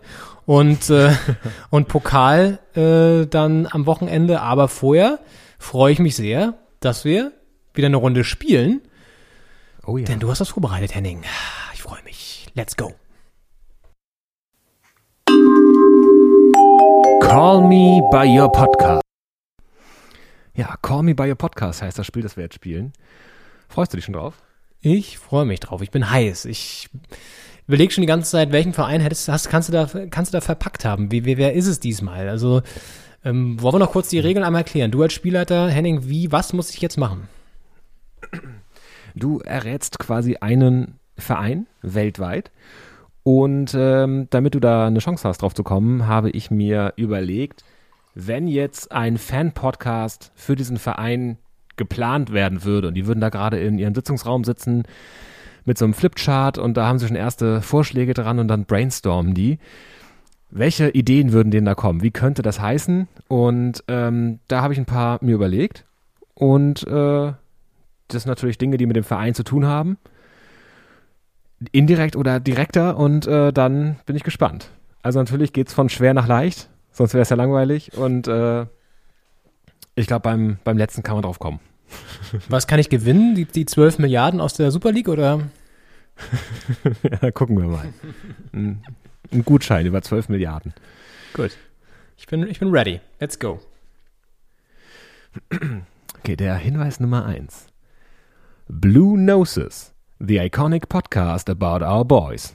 und, 0.46 0.90
äh, 0.90 1.12
und 1.70 1.88
Pokal 1.88 2.58
äh, 2.74 3.26
dann 3.26 3.66
am 3.70 3.86
Wochenende. 3.86 4.40
Aber 4.40 4.68
vorher 4.68 5.20
freue 5.58 5.92
ich 5.92 5.98
mich 5.98 6.16
sehr, 6.16 6.54
dass 6.80 7.04
wir 7.04 7.32
wieder 7.74 7.86
eine 7.86 7.96
Runde 7.96 8.24
spielen. 8.24 8.82
Oh 9.86 9.96
ja. 9.96 10.04
Denn 10.04 10.20
du 10.20 10.30
hast 10.30 10.40
was 10.40 10.50
vorbereitet, 10.50 10.94
Henning. 10.94 11.22
Ich 11.74 11.82
freue 11.82 12.02
mich. 12.04 12.46
Let's 12.54 12.76
go. 12.76 12.92
Call 17.32 17.62
Me 17.62 18.02
By 18.10 18.26
Your 18.38 18.52
Podcast. 18.52 19.00
Ja, 20.54 20.76
Call 20.82 21.02
Me 21.02 21.14
By 21.14 21.30
Your 21.30 21.34
Podcast 21.34 21.80
heißt 21.80 21.98
das 21.98 22.06
Spiel, 22.06 22.22
das 22.22 22.36
wir 22.36 22.44
jetzt 22.44 22.56
spielen. 22.56 22.92
Freust 23.70 23.90
du 23.90 23.96
dich 23.96 24.04
schon 24.04 24.12
drauf? 24.12 24.42
Ich 24.82 25.16
freue 25.16 25.46
mich 25.46 25.60
drauf. 25.60 25.80
Ich 25.80 25.90
bin 25.90 26.10
heiß. 26.10 26.44
Ich 26.44 26.90
überlege 27.66 27.90
schon 27.90 28.02
die 28.02 28.06
ganze 28.06 28.32
Zeit, 28.32 28.52
welchen 28.52 28.74
Verein 28.74 29.00
hättest, 29.00 29.30
hast, 29.30 29.48
kannst, 29.48 29.70
du 29.70 29.72
da, 29.72 29.86
kannst 30.10 30.34
du 30.34 30.36
da 30.36 30.42
verpackt 30.42 30.84
haben? 30.84 31.10
Wie, 31.10 31.24
wie, 31.24 31.38
wer 31.38 31.54
ist 31.54 31.68
es 31.68 31.80
diesmal? 31.80 32.28
Also, 32.28 32.60
ähm, 33.24 33.58
wollen 33.62 33.76
wir 33.76 33.78
noch 33.78 33.92
kurz 33.92 34.10
die 34.10 34.18
Regeln 34.18 34.44
einmal 34.44 34.60
erklären? 34.60 34.90
Du 34.90 35.02
als 35.02 35.14
Spielleiter, 35.14 35.70
Henning, 35.70 36.06
wie, 36.10 36.32
was 36.32 36.52
muss 36.52 36.68
ich 36.68 36.82
jetzt 36.82 36.98
machen? 36.98 37.28
Du 39.14 39.38
errätst 39.38 39.98
quasi 39.98 40.36
einen 40.36 40.98
Verein 41.16 41.66
weltweit. 41.80 42.50
Und 43.24 43.74
ähm, 43.78 44.26
damit 44.30 44.54
du 44.54 44.60
da 44.60 44.86
eine 44.86 44.98
Chance 44.98 45.28
hast, 45.28 45.42
drauf 45.42 45.54
zu 45.54 45.62
kommen, 45.62 46.06
habe 46.06 46.30
ich 46.30 46.50
mir 46.50 46.92
überlegt, 46.96 47.64
wenn 48.14 48.48
jetzt 48.48 48.92
ein 48.92 49.16
Fan-Podcast 49.16 50.32
für 50.34 50.56
diesen 50.56 50.76
Verein 50.76 51.38
geplant 51.76 52.32
werden 52.32 52.64
würde 52.64 52.88
und 52.88 52.94
die 52.94 53.06
würden 53.06 53.20
da 53.20 53.30
gerade 53.30 53.58
in 53.58 53.78
ihrem 53.78 53.94
Sitzungsraum 53.94 54.44
sitzen 54.44 54.82
mit 55.64 55.78
so 55.78 55.84
einem 55.84 55.94
Flipchart 55.94 56.58
und 56.58 56.76
da 56.76 56.86
haben 56.86 56.98
sie 56.98 57.06
schon 57.06 57.16
erste 57.16 57.62
Vorschläge 57.62 58.14
dran 58.14 58.38
und 58.38 58.48
dann 58.48 58.66
brainstormen 58.66 59.34
die. 59.34 59.58
Welche 60.50 60.90
Ideen 60.90 61.32
würden 61.32 61.50
denen 61.50 61.64
da 61.64 61.74
kommen? 61.74 62.02
Wie 62.02 62.10
könnte 62.10 62.42
das 62.42 62.60
heißen? 62.60 63.08
Und 63.28 63.84
ähm, 63.88 64.40
da 64.48 64.60
habe 64.60 64.74
ich 64.74 64.78
ein 64.78 64.84
paar 64.84 65.18
mir 65.22 65.34
überlegt 65.34 65.86
und 66.34 66.86
äh, 66.86 67.32
das 68.08 68.22
sind 68.22 68.26
natürlich 68.26 68.58
Dinge, 68.58 68.76
die 68.76 68.86
mit 68.86 68.96
dem 68.96 69.04
Verein 69.04 69.34
zu 69.34 69.44
tun 69.44 69.64
haben. 69.66 69.96
Indirekt 71.70 72.16
oder 72.16 72.40
direkter 72.40 72.96
und 72.96 73.26
äh, 73.26 73.52
dann 73.52 73.96
bin 74.06 74.16
ich 74.16 74.24
gespannt. 74.24 74.70
Also 75.02 75.18
natürlich 75.18 75.52
geht 75.52 75.68
es 75.68 75.74
von 75.74 75.88
schwer 75.88 76.14
nach 76.14 76.26
leicht, 76.26 76.68
sonst 76.90 77.14
wäre 77.14 77.22
es 77.22 77.30
ja 77.30 77.36
langweilig 77.36 77.96
und 77.96 78.28
äh, 78.28 78.66
ich 79.94 80.06
glaube, 80.06 80.22
beim, 80.22 80.58
beim 80.64 80.78
letzten 80.78 81.02
kann 81.02 81.14
man 81.14 81.22
drauf 81.22 81.38
kommen. 81.38 81.60
Was 82.48 82.66
kann 82.66 82.78
ich 82.78 82.88
gewinnen? 82.88 83.34
Die, 83.34 83.44
die 83.44 83.66
12 83.66 83.98
Milliarden 83.98 84.40
aus 84.40 84.54
der 84.54 84.70
Super 84.70 84.92
League 84.92 85.08
oder? 85.08 85.40
ja, 87.22 87.30
gucken 87.30 87.58
wir 87.58 87.68
mal. 87.68 87.92
Ein, 88.52 88.82
ein 89.32 89.44
Gutschein 89.44 89.86
über 89.86 90.02
12 90.02 90.28
Milliarden. 90.28 90.72
Gut. 91.34 91.56
Ich 92.16 92.26
bin, 92.26 92.46
ich 92.48 92.60
bin 92.60 92.70
ready. 92.70 93.00
Let's 93.18 93.38
go. 93.38 93.60
Okay, 96.20 96.36
der 96.36 96.54
Hinweis 96.56 97.00
Nummer 97.00 97.24
1. 97.24 97.66
Blue 98.68 99.18
Noses, 99.18 99.91
the 100.24 100.38
iconic 100.38 100.88
podcast 100.88 101.50
about 101.50 101.84
our 101.84 102.04
boys. 102.04 102.54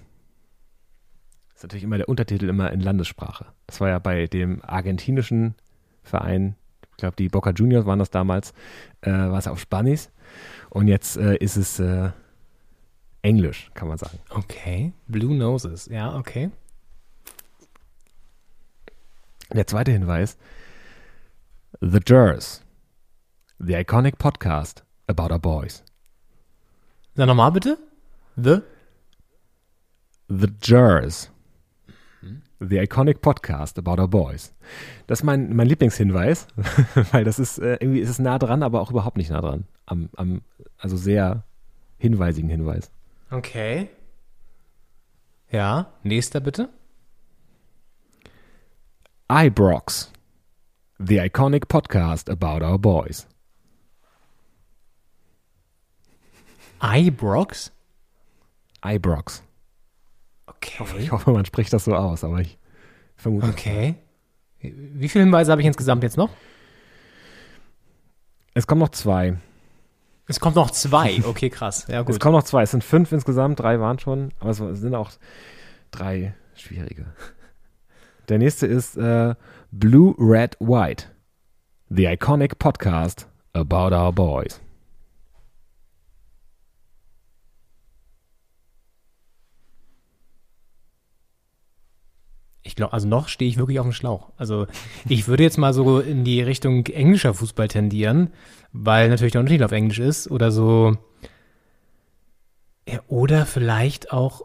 Das 1.49 1.57
ist 1.57 1.63
natürlich 1.63 1.83
immer 1.83 1.97
der 1.97 2.07
Untertitel 2.07 2.47
immer 2.47 2.71
in 2.71 2.79
Landessprache. 2.79 3.45
Das 3.65 3.81
war 3.81 3.89
ja 3.89 3.99
bei 3.99 4.27
dem 4.27 4.63
argentinischen 4.63 5.55
Verein, 6.01 6.55
ich 6.91 6.97
glaube 6.97 7.17
die 7.17 7.27
Boca 7.27 7.49
Juniors 7.49 7.85
waren 7.85 7.99
das 7.99 8.09
damals, 8.09 8.53
äh, 9.01 9.11
war 9.11 9.37
es 9.37 9.47
auf 9.47 9.59
Spanisch. 9.59 10.07
Und 10.69 10.87
jetzt 10.87 11.17
äh, 11.17 11.35
ist 11.37 11.57
es 11.57 11.79
äh, 11.79 12.11
Englisch, 13.21 13.69
kann 13.73 13.89
man 13.89 13.97
sagen. 13.97 14.19
Okay. 14.29 14.93
Blue 15.07 15.35
Noses. 15.35 15.87
Ja, 15.87 16.15
okay. 16.15 16.51
Der 19.51 19.67
zweite 19.67 19.91
Hinweis. 19.91 20.37
The 21.81 21.99
Jers, 22.05 22.63
the 23.59 23.75
iconic 23.75 24.17
podcast 24.17 24.85
about 25.07 25.33
our 25.33 25.39
boys. 25.39 25.83
Sag 27.17 27.25
nochmal 27.25 27.51
bitte. 27.51 27.79
The? 28.35 28.61
The 30.29 30.49
Jers. 30.61 31.31
The 32.59 32.81
Iconic 32.81 33.21
Podcast 33.21 33.79
About 33.79 33.99
Our 33.99 34.07
Boys. 34.07 34.53
Das 35.07 35.21
ist 35.21 35.23
mein, 35.23 35.55
mein 35.55 35.65
Lieblingshinweis, 35.65 36.45
weil 37.11 37.23
das 37.23 37.39
ist 37.39 37.57
äh, 37.57 37.77
irgendwie 37.79 38.01
ist 38.01 38.09
es 38.09 38.19
nah 38.19 38.37
dran, 38.37 38.61
aber 38.61 38.81
auch 38.81 38.91
überhaupt 38.91 39.17
nicht 39.17 39.31
nah 39.31 39.41
dran. 39.41 39.65
Am, 39.87 40.09
am, 40.15 40.41
also 40.77 40.95
sehr 40.95 41.43
hinweisigen 41.97 42.51
Hinweis. 42.51 42.91
Okay. 43.31 43.89
Ja, 45.49 45.87
nächster 46.03 46.39
bitte. 46.39 46.69
Ibrox. 49.27 50.11
The 50.99 51.17
Iconic 51.17 51.67
Podcast 51.67 52.29
About 52.29 52.63
Our 52.63 52.77
Boys. 52.77 53.27
Ibrox? 56.81 57.71
Ibrox. 58.85 59.43
Okay. 60.45 60.83
Ich 60.99 61.11
hoffe, 61.11 61.31
man 61.31 61.45
spricht 61.45 61.73
das 61.73 61.85
so 61.85 61.95
aus, 61.95 62.23
aber 62.23 62.39
ich 62.41 62.57
vermute. 63.15 63.47
Okay. 63.47 63.95
Wie 64.59 65.07
viele 65.09 65.23
Hinweise 65.25 65.51
habe 65.51 65.61
ich 65.61 65.67
insgesamt 65.67 66.03
jetzt 66.03 66.17
noch? 66.17 66.29
Es 68.53 68.65
kommen 68.65 68.79
noch 68.81 68.89
zwei. 68.89 69.37
Es 70.27 70.39
kommt 70.39 70.55
noch 70.55 70.71
zwei. 70.71 71.21
Okay, 71.23 71.49
krass. 71.49 71.85
Ja, 71.87 72.01
Es 72.01 72.05
gut. 72.07 72.19
kommen 72.19 72.35
noch 72.35 72.43
zwei. 72.43 72.63
Es 72.63 72.71
sind 72.71 72.83
fünf 72.83 73.11
insgesamt, 73.11 73.59
drei 73.59 73.79
waren 73.79 73.99
schon, 73.99 74.33
aber 74.39 74.49
es 74.49 74.57
sind 74.57 74.95
auch 74.95 75.11
drei 75.91 76.33
schwierige. 76.55 77.05
Der 78.29 78.39
nächste 78.39 78.67
ist 78.67 78.97
äh, 78.97 79.35
Blue, 79.71 80.15
Red, 80.17 80.57
White. 80.59 81.05
The 81.89 82.05
Iconic 82.07 82.59
Podcast 82.59 83.27
About 83.53 83.95
Our 83.95 84.11
Boys. 84.11 84.59
Ich 92.67 92.75
glaube, 92.75 92.91
also 92.91 93.07
noch 93.07 93.29
stehe 93.29 93.49
ich 93.49 93.57
wirklich 93.57 93.79
auf 93.79 93.85
dem 93.85 93.93
Schlauch. 93.93 94.33
Also 94.35 94.67
ich 95.07 95.29
würde 95.29 95.41
jetzt 95.41 95.57
mal 95.57 95.73
so 95.73 96.01
in 96.01 96.25
die 96.25 96.41
Richtung 96.41 96.85
englischer 96.85 97.33
Fußball 97.33 97.69
tendieren, 97.69 98.31
weil 98.73 99.07
natürlich 99.07 99.31
der 99.31 99.39
Untertitel 99.39 99.63
auf 99.63 99.71
Englisch 99.71 99.99
ist 99.99 100.29
oder 100.29 100.51
so. 100.51 100.97
Ja, 102.85 102.99
oder 103.07 103.45
vielleicht 103.45 104.11
auch 104.11 104.41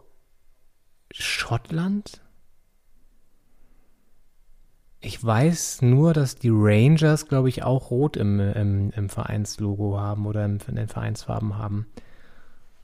Schottland? 1.11 2.21
Ich 5.01 5.21
weiß 5.21 5.81
nur, 5.81 6.13
dass 6.13 6.35
die 6.35 6.49
Rangers, 6.49 7.27
glaube 7.27 7.49
ich, 7.49 7.63
auch 7.63 7.91
rot 7.91 8.15
im, 8.15 8.39
im, 8.39 8.91
im 8.91 9.09
Vereinslogo 9.09 9.99
haben 9.99 10.25
oder 10.25 10.45
in 10.45 10.59
den 10.59 10.87
Vereinsfarben 10.87 11.57
haben. 11.57 11.87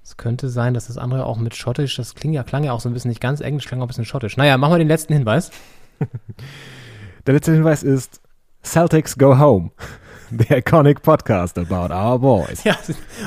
Es 0.10 0.18
könnte 0.18 0.49
sein, 0.49 0.73
dass 0.73 0.88
das 0.88 0.98
andere 0.98 1.27
auch 1.27 1.38
mit 1.38 1.53
Schottisch, 1.56 1.95
das 1.95 2.15
klingt 2.15 2.34
ja, 2.34 2.41
klang 2.41 2.64
ja 2.64 2.72
auch 2.72 2.80
so 2.80 2.90
ein 2.90 2.94
bisschen 2.94 3.10
nicht 3.10 3.22
ganz 3.22 3.41
englisch, 3.41 3.68
klang 3.68 3.80
auch 3.80 3.86
ein 3.86 3.90
bisschen 3.90 4.06
Schottisch. 4.06 4.38
Naja, 4.38 4.57
machen 4.57 4.73
wir 4.73 4.80
den 4.80 4.88
letzten 4.88 5.14
Hinweis. 5.14 5.52
Der 7.27 7.36
letzte 7.36 7.52
Hinweis 7.52 7.84
ist 7.84 8.19
Celtics 8.64 9.19
Go 9.19 9.38
Home. 9.38 9.69
The 10.31 10.56
Iconic 10.56 11.03
Podcast 11.03 11.60
About 11.60 11.94
Our 11.94 12.18
Boys. 12.18 12.64
Ja, 12.64 12.76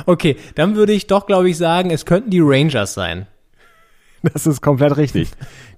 okay, 0.07 0.37
dann 0.57 0.75
würde 0.75 0.93
ich 0.93 1.07
doch, 1.07 1.27
glaube 1.27 1.49
ich, 1.49 1.57
sagen, 1.57 1.93
es 1.93 2.05
könnten 2.05 2.31
die 2.31 2.41
Rangers 2.43 2.95
sein. 2.95 3.29
Das 4.25 4.49
ist 4.49 4.61
komplett 4.61 4.97
richtig. 4.97 5.31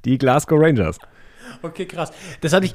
Die 0.06 0.16
Glasgow 0.16 0.58
Rangers. 0.58 0.98
Okay, 1.60 1.84
krass. 1.84 2.12
Das 2.40 2.54
hatte 2.54 2.64
ich 2.64 2.74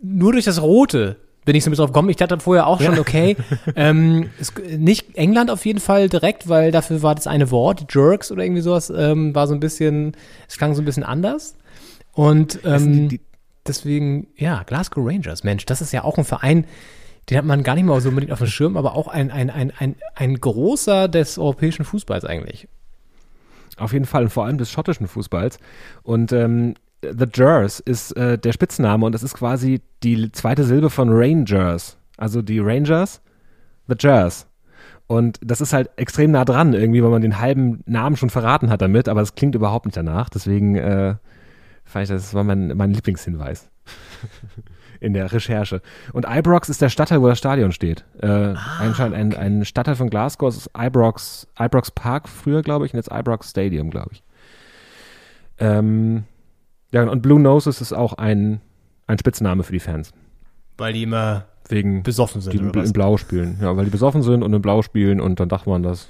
nur 0.00 0.32
durch 0.32 0.46
das 0.46 0.62
Rote 0.62 1.18
bin 1.44 1.54
ich 1.54 1.62
so 1.64 1.68
ein 1.68 1.72
bisschen 1.72 1.82
drauf 1.84 1.92
gekommen. 1.92 2.08
Ich 2.10 2.16
dachte 2.16 2.38
vorher 2.40 2.66
auch 2.66 2.80
schon, 2.80 2.98
okay, 2.98 3.36
ähm, 3.76 4.30
es, 4.40 4.52
nicht 4.76 5.16
England 5.16 5.50
auf 5.50 5.64
jeden 5.66 5.80
Fall 5.80 6.08
direkt, 6.08 6.48
weil 6.48 6.70
dafür 6.72 7.02
war 7.02 7.14
das 7.14 7.26
eine 7.26 7.50
Wort, 7.50 7.92
Jerks 7.94 8.30
oder 8.32 8.42
irgendwie 8.44 8.62
sowas, 8.62 8.90
ähm, 8.90 9.34
war 9.34 9.46
so 9.46 9.54
ein 9.54 9.60
bisschen, 9.60 10.16
es 10.48 10.56
klang 10.56 10.74
so 10.74 10.82
ein 10.82 10.84
bisschen 10.84 11.04
anders. 11.04 11.54
Und 12.12 12.60
ähm, 12.64 13.08
die- 13.08 13.18
die- 13.18 13.20
deswegen, 13.66 14.26
ja, 14.36 14.62
Glasgow 14.64 15.04
Rangers, 15.06 15.42
Mensch, 15.44 15.66
das 15.66 15.80
ist 15.80 15.92
ja 15.92 16.04
auch 16.04 16.16
ein 16.18 16.24
Verein, 16.24 16.66
den 17.30 17.38
hat 17.38 17.44
man 17.46 17.62
gar 17.62 17.74
nicht 17.74 17.84
mal 17.84 18.00
so 18.00 18.10
unbedingt 18.10 18.32
auf 18.32 18.38
dem 18.38 18.48
Schirm, 18.48 18.76
aber 18.76 18.94
auch 18.94 19.08
ein, 19.08 19.30
ein, 19.30 19.48
ein, 19.50 19.72
ein, 19.78 19.96
ein 20.14 20.38
großer 20.40 21.08
des 21.08 21.38
europäischen 21.38 21.84
Fußballs 21.84 22.24
eigentlich. 22.26 22.68
Auf 23.78 23.92
jeden 23.92 24.04
Fall, 24.04 24.24
und 24.24 24.30
vor 24.30 24.44
allem 24.44 24.58
des 24.58 24.70
schottischen 24.70 25.08
Fußballs. 25.08 25.58
Und 26.02 26.32
ähm, 26.32 26.74
The 27.12 27.26
Jers 27.32 27.80
ist 27.80 28.16
äh, 28.16 28.38
der 28.38 28.52
Spitzname 28.52 29.06
und 29.06 29.12
das 29.12 29.22
ist 29.22 29.34
quasi 29.34 29.80
die 30.02 30.30
zweite 30.32 30.64
Silbe 30.64 30.90
von 30.90 31.08
Rangers. 31.10 31.98
Also 32.16 32.42
die 32.42 32.60
Rangers, 32.60 33.20
The 33.88 33.96
Jers. 33.98 34.46
Und 35.06 35.38
das 35.42 35.60
ist 35.60 35.72
halt 35.72 35.90
extrem 35.96 36.30
nah 36.30 36.44
dran 36.44 36.72
irgendwie, 36.72 37.02
weil 37.02 37.10
man 37.10 37.22
den 37.22 37.38
halben 37.38 37.82
Namen 37.86 38.16
schon 38.16 38.30
verraten 38.30 38.70
hat 38.70 38.80
damit, 38.80 39.08
aber 39.08 39.20
das 39.20 39.34
klingt 39.34 39.54
überhaupt 39.54 39.84
nicht 39.84 39.96
danach. 39.96 40.28
Deswegen 40.30 40.76
äh, 40.76 41.16
fand 41.84 42.04
ich, 42.04 42.08
das 42.08 42.32
war 42.32 42.44
mein, 42.44 42.68
mein 42.76 42.92
Lieblingshinweis 42.92 43.70
in 45.00 45.12
der 45.12 45.30
Recherche. 45.30 45.82
Und 46.12 46.26
Ibrox 46.26 46.70
ist 46.70 46.80
der 46.80 46.88
Stadtteil, 46.88 47.20
wo 47.20 47.28
das 47.28 47.38
Stadion 47.38 47.72
steht. 47.72 48.04
Äh, 48.22 48.54
anscheinend 48.78 49.14
ein, 49.14 49.34
ein 49.34 49.64
Stadtteil 49.66 49.96
von 49.96 50.08
Glasgow. 50.08 50.48
Es 50.48 50.56
ist 50.56 50.70
Ibrox, 50.76 51.46
Ibrox 51.58 51.90
Park 51.90 52.28
früher, 52.28 52.62
glaube 52.62 52.86
ich, 52.86 52.94
und 52.94 52.98
jetzt 52.98 53.10
Ibrox 53.12 53.50
Stadium, 53.50 53.90
glaube 53.90 54.10
ich. 54.12 54.22
Ähm, 55.58 56.24
ja, 56.94 57.02
und 57.02 57.22
Blue 57.22 57.40
Noses 57.40 57.80
ist 57.80 57.92
auch 57.92 58.12
ein, 58.14 58.60
ein 59.08 59.18
Spitzname 59.18 59.64
für 59.64 59.72
die 59.72 59.80
Fans. 59.80 60.12
Weil 60.78 60.92
die 60.92 61.02
immer 61.02 61.46
Wegen 61.68 62.04
besoffen 62.04 62.40
sind. 62.40 62.52
die 62.52 62.58
in, 62.58 62.68
oder 62.68 62.82
was? 62.82 62.88
in 62.88 62.92
Blau 62.92 63.16
spielen. 63.16 63.58
Ja, 63.60 63.76
weil 63.76 63.86
die 63.86 63.90
besoffen 63.90 64.22
sind 64.22 64.44
und 64.44 64.52
in 64.52 64.62
Blau 64.62 64.80
spielen 64.82 65.20
und 65.20 65.40
dann 65.40 65.48
dachte 65.48 65.68
man, 65.68 65.82
das 65.82 66.08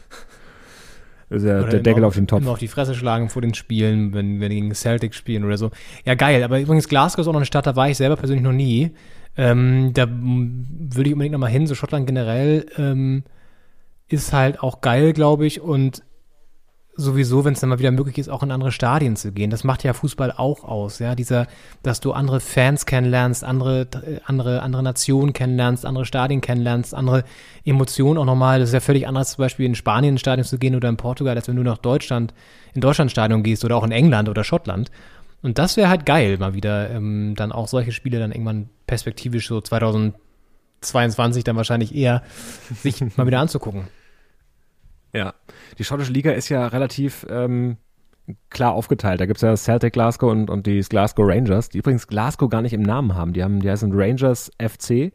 ist 1.31 1.44
ja 1.44 1.61
Oder 1.61 1.70
der 1.70 1.81
Deckel 1.81 2.05
auf 2.05 2.16
den 2.16 2.27
Topf. 2.27 2.43
Immer 2.43 2.51
auf 2.51 2.59
die 2.59 2.69
Fresse 2.69 2.94
schlagen 2.94 3.31
vor 3.31 3.40
den 3.40 3.55
Spielen, 3.55 4.12
wenn, 4.12 4.39
die 4.40 4.48
gegen 4.48 4.74
Celtic 4.74 5.15
spielen 5.15 5.44
oder 5.44 5.56
so. 5.56 5.70
Ja, 6.05 6.16
geil. 6.16 6.43
Aber 6.43 6.61
übrigens, 6.61 6.86
Glasgow 6.86 7.23
ist 7.23 7.28
auch 7.28 7.32
noch 7.32 7.40
eine 7.40 7.47
Stadt, 7.47 7.66
da 7.66 7.77
war 7.77 7.89
ich 7.89 7.97
selber 7.97 8.16
persönlich 8.16 8.44
noch 8.44 8.52
nie. 8.52 8.90
Ähm, 9.39 9.93
da 9.94 10.06
würde 10.06 11.09
ich 11.09 11.12
unbedingt 11.15 11.32
noch 11.32 11.40
mal 11.40 11.47
hin. 11.47 11.66
So 11.66 11.74
Schottland 11.74 12.06
generell 12.06 12.66
ähm, 12.77 13.24
ist 14.09 14.35
halt 14.35 14.61
auch 14.61 14.82
geil, 14.82 15.15
glaube 15.15 15.47
ich. 15.47 15.62
Und 15.62 16.02
sowieso, 16.97 17.45
wenn 17.45 17.55
es 17.55 17.61
dann 17.61 17.71
mal 17.71 17.79
wieder 17.79 17.91
möglich 17.91 18.19
ist, 18.19 18.29
auch 18.29 18.43
in 18.43 18.51
andere 18.51 18.73
Stadien 18.73 19.16
zu 19.16 19.33
gehen. 19.33 19.51
Das 19.51 19.65
macht 19.65 19.83
ja 19.85 19.93
Fußball 19.93 20.33
auch 20.33 20.65
aus, 20.65 20.99
ja. 20.99 21.15
Dieser, 21.15 21.47
dass 21.83 22.01
du 22.01 22.12
andere 22.12 22.41
Fans 22.41 22.87
kennenlernst, 22.87 23.45
andere, 23.45 23.83
äh, 23.83 24.21
andere, 24.25 24.62
andere 24.62 24.83
Nationen 24.83 25.33
kennenlernst, 25.33 25.85
andere 25.87 26.05
Stadien 26.05 26.41
kennenlernst, 26.41 26.95
andere 26.95 27.25
Emotionen 27.65 28.19
auch 28.19 28.25
nochmal. 28.25 28.61
Das 28.61 28.69
ist 28.71 28.75
ja 28.75 28.81
völlig 28.81 29.09
anders, 29.09 29.33
zum 29.33 29.43
Beispiel 29.43 29.66
in 29.66 29.75
Spanien 29.75 30.15
ins 30.15 30.21
Stadion 30.21 30.47
zu 30.47 30.59
gehen 30.59 30.77
oder 30.77 30.89
in 30.89 30.97
Portugal, 30.97 31.37
als 31.37 31.49
wenn 31.49 31.57
du 31.57 31.62
nach 31.62 31.79
Deutschland, 31.79 32.33
in 32.75 32.81
Deutschland 32.81 33.11
Stadion 33.11 33.43
gehst 33.43 33.65
oder 33.65 33.77
auch 33.77 33.85
in 33.85 33.93
England 33.93 34.29
oder 34.29 34.45
Schottland. 34.45 34.91
Und 35.43 35.59
das 35.59 35.77
wäre 35.77 35.89
halt 35.89 36.07
geil, 36.07 36.39
mal 36.39 36.55
wieder 36.55 36.91
ähm, 36.91 37.35
dann 37.37 37.53
auch 37.53 37.69
solche 37.69 37.93
Spiele 37.93 38.19
dann 38.19 38.33
irgendwann 38.33 38.71
perspektivisch 38.87 39.49
so 39.49 39.61
2022 39.61 41.45
dann 41.45 41.57
wahrscheinlich 41.57 41.95
eher 41.95 42.23
sich 42.83 43.01
mal 43.16 43.27
wieder 43.27 43.41
anzugucken. 43.41 43.89
Ja, 45.15 45.35
die 45.78 45.85
schottische 45.85 46.12
Liga 46.12 46.32
ist 46.32 46.49
ja 46.49 46.66
relativ 46.66 47.24
ähm, 47.31 47.77
klar 48.51 48.73
aufgeteilt. 48.73 49.20
Da 49.20 49.27
gibt 49.27 49.36
es 49.36 49.43
ja 49.43 49.57
Celtic 49.57 49.93
Glasgow 49.93 50.31
und, 50.31 50.51
und 50.51 50.66
die 50.66 50.81
Glasgow 50.81 51.24
Rangers, 51.27 51.69
die 51.69 51.78
übrigens 51.78 52.07
Glasgow 52.09 52.51
gar 52.51 52.62
nicht 52.62 52.73
im 52.73 52.82
Namen 52.82 53.15
haben. 53.15 53.32
Die 53.32 53.43
haben, 53.43 53.61
die 53.61 53.70
heißen 53.70 53.93
Rangers 53.95 54.51
FC, 54.59 55.12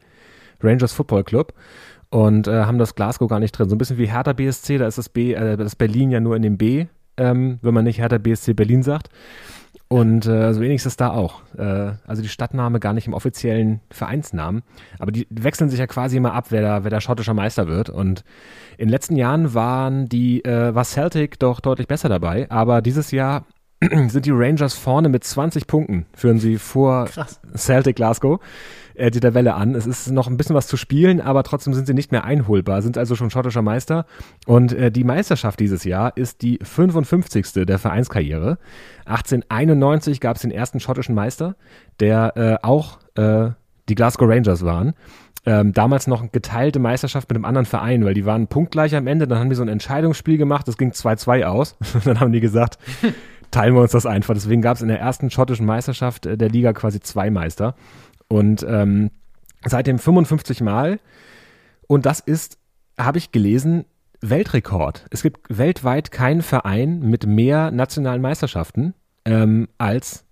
Rangers 0.62 0.94
Football 0.94 1.24
Club 1.26 1.54
und 2.10 2.48
äh, 2.48 2.64
haben 2.64 2.78
das 2.78 2.96
Glasgow 2.96 3.28
gar 3.28 3.40
nicht 3.40 3.52
drin. 3.52 3.68
So 3.70 3.76
ein 3.76 3.78
bisschen 3.78 3.98
wie 3.98 4.10
Hertha 4.10 4.34
BSC, 4.34 4.78
da 4.78 4.88
ist 4.88 4.98
das 4.98 5.10
B, 5.10 5.34
äh, 5.34 5.58
das 5.58 5.76
Berlin 5.76 6.12
ja 6.12 6.20
nur 6.20 6.36
in 6.36 6.44
dem 6.44 6.58
B, 6.58 6.86
ähm, 7.18 7.60
wenn 7.62 7.74
man 7.74 7.84
nicht 7.84 8.00
Hertha 8.00 8.18
BSC 8.18 8.54
Berlin 8.54 8.84
sagt. 8.84 9.10
Und 9.92 10.28
äh, 10.28 10.54
so 10.54 10.62
ähnlich 10.62 10.78
ist 10.78 10.86
es 10.86 10.98
da 10.98 11.10
auch. 11.10 11.42
Äh, 11.58 11.94
also 12.06 12.22
die 12.22 12.28
Stadtname 12.30 12.80
gar 12.80 12.94
nicht 12.94 13.08
im 13.08 13.14
offiziellen 13.16 13.82
Vereinsnamen. 13.90 14.62
Aber 15.00 15.12
die 15.12 15.26
wechseln 15.32 15.70
sich 15.70 15.80
ja 15.80 15.88
quasi 15.88 16.18
immer 16.18 16.34
ab, 16.34 16.46
wer 16.50 16.62
da, 16.62 16.84
wer 16.84 16.92
da 16.92 17.02
schottischer 17.02 17.34
Meister 17.34 17.68
wird. 17.68 17.90
Und 17.90 18.24
in 18.78 18.86
den 18.86 18.90
letzten 18.90 19.16
Jahren 19.16 19.56
waren 19.56 20.08
die, 20.08 20.46
äh, 20.46 20.76
war 20.76 20.86
Celtic 20.86 21.40
doch 21.40 21.60
deutlich 21.60 21.88
besser 21.88 22.08
dabei. 22.08 22.46
Aber 22.52 22.84
dieses 22.84 23.10
Jahr 23.10 23.46
sind 23.82 24.28
die 24.28 24.32
Rangers 24.32 24.76
vorne 24.76 25.10
mit 25.10 25.24
20 25.24 25.66
Punkten, 25.66 26.06
führen 26.14 26.38
sie 26.38 26.58
vor 26.58 27.06
Krass. 27.06 27.40
Celtic 27.56 27.96
Glasgow 27.96 28.40
äh, 29.00 29.12
die 29.12 29.20
Tabelle 29.20 29.56
an. 29.56 29.76
Es 29.76 29.88
ist 29.88 30.12
noch 30.12 30.28
ein 30.28 30.38
bisschen 30.38 30.56
was 30.56 30.68
zu 30.68 30.78
spielen, 30.78 31.22
aber 31.22 31.44
trotzdem 31.44 31.74
sind 31.74 31.88
sie 31.88 31.94
nicht 31.94 32.12
mehr 32.12 32.24
einholbar, 32.24 32.82
sind 32.82 32.98
also 32.98 33.16
schon 33.16 33.30
schottischer 33.30 33.62
Meister. 33.62 34.06
Und 34.46 34.74
äh, 34.74 34.92
die 34.92 35.04
Meisterschaft 35.04 35.60
dieses 35.60 35.84
Jahr 35.84 36.16
ist 36.18 36.42
die 36.42 36.60
55. 36.62 37.66
der 37.66 37.80
Vereinskarriere. 37.80 38.58
1891 39.06 40.20
gab 40.20 40.36
es 40.36 40.42
den 40.42 40.52
ersten 40.52 40.80
schottischen 40.80 41.16
Meister, 41.16 41.56
der 42.00 42.34
äh, 42.36 42.66
auch 42.66 43.00
äh, 43.16 43.52
die 43.88 43.96
Glasgow 43.96 44.30
Rangers 44.30 44.64
waren. 44.64 44.94
Ähm, 45.46 45.74
damals 45.74 46.06
noch 46.08 46.20
eine 46.20 46.30
geteilte 46.30 46.80
Meisterschaft 46.80 47.30
mit 47.30 47.38
einem 47.38 47.46
anderen 47.46 47.66
Verein, 47.66 48.04
weil 48.04 48.14
die 48.14 48.26
waren 48.26 48.48
punktgleich 48.48 48.96
am 48.96 49.08
Ende. 49.08 49.28
Dann 49.28 49.40
haben 49.40 49.50
die 49.50 49.56
so 49.56 49.64
ein 49.64 49.70
Entscheidungsspiel 49.70 50.38
gemacht, 50.38 50.68
das 50.68 50.78
ging 50.78 50.92
2-2 50.92 51.46
aus. 51.46 51.78
dann 52.06 52.20
haben 52.20 52.32
die 52.32 52.42
gesagt, 52.42 52.78
teilen 53.52 53.74
wir 53.74 53.82
uns 53.82 53.92
das 53.92 54.06
einfach. 54.06 54.34
Deswegen 54.34 54.62
gab 54.62 54.76
es 54.76 54.82
in 54.82 54.90
der 54.90 55.00
ersten 55.00 55.30
schottischen 55.30 55.66
Meisterschaft 55.66 56.26
äh, 56.26 56.38
der 56.38 56.50
Liga 56.50 56.74
quasi 56.74 57.00
zwei 57.00 57.30
Meister. 57.30 57.76
Und 58.30 58.66
ähm, 58.68 59.12
seitdem 59.66 60.00
55 60.00 60.62
Mal. 60.62 61.00
Und 61.88 62.06
das 62.06 62.20
ist, 62.22 62.58
habe 62.98 63.18
ich 63.18 63.32
gelesen, 63.32 63.86
Weltrekord. 64.22 65.06
Es 65.12 65.24
gibt 65.24 65.40
weltweit 65.50 66.12
keinen 66.12 66.42
Verein 66.42 67.00
mit 67.00 67.26
mehr 67.26 67.72
nationalen 67.72 68.22
Meisterschaften 68.22 68.94
ähm, 69.26 69.68
als 69.78 70.26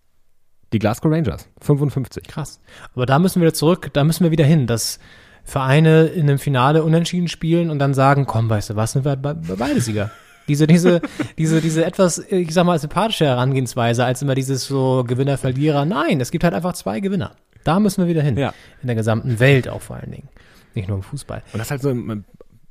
die 0.73 0.79
Glasgow 0.79 1.11
Rangers. 1.11 1.49
55. 1.61 2.27
Krass. 2.27 2.59
Aber 2.93 3.05
da 3.05 3.19
müssen 3.19 3.41
wir 3.41 3.53
zurück, 3.53 3.89
da 3.93 4.03
müssen 4.03 4.23
wir 4.23 4.31
wieder 4.31 4.45
hin, 4.45 4.67
dass 4.67 4.99
Vereine 5.43 6.07
in 6.07 6.29
einem 6.29 6.39
Finale 6.39 6.83
unentschieden 6.83 7.29
spielen 7.29 7.69
und 7.69 7.79
dann 7.79 7.93
sagen, 7.93 8.25
komm, 8.25 8.49
weißt 8.49 8.71
du 8.71 8.75
was, 8.75 8.91
sind 8.91 9.05
wir 9.05 9.15
be 9.15 9.35
be 9.35 9.55
beide 9.57 9.79
Sieger. 9.79 10.11
Diese, 10.49 10.67
diese, 10.67 11.01
diese, 11.37 11.61
diese 11.61 11.85
etwas, 11.85 12.19
ich 12.19 12.53
sag 12.53 12.65
mal, 12.65 12.79
sympathische 12.79 13.25
Herangehensweise, 13.25 14.05
als 14.05 14.21
immer 14.21 14.35
dieses 14.35 14.65
so 14.65 15.03
Gewinner, 15.05 15.37
Verlierer. 15.37 15.85
Nein, 15.85 16.21
es 16.21 16.31
gibt 16.31 16.43
halt 16.43 16.53
einfach 16.53 16.73
zwei 16.73 16.99
Gewinner. 17.01 17.35
Da 17.67 17.79
müssen 17.79 18.01
wir 18.01 18.07
wieder 18.07 18.21
hin. 18.21 18.37
Ja. 18.37 18.53
In 18.81 18.87
der 18.87 18.95
gesamten 18.95 19.39
Welt 19.39 19.67
auch 19.67 19.81
vor 19.81 19.97
allen 19.97 20.11
Dingen. 20.11 20.29
Nicht 20.73 20.87
nur 20.87 20.97
im 20.97 21.03
Fußball. 21.03 21.43
Und 21.51 21.59
das 21.59 21.69
halt 21.69 21.81
so 21.81 21.89
im, 21.89 22.09
im 22.09 22.25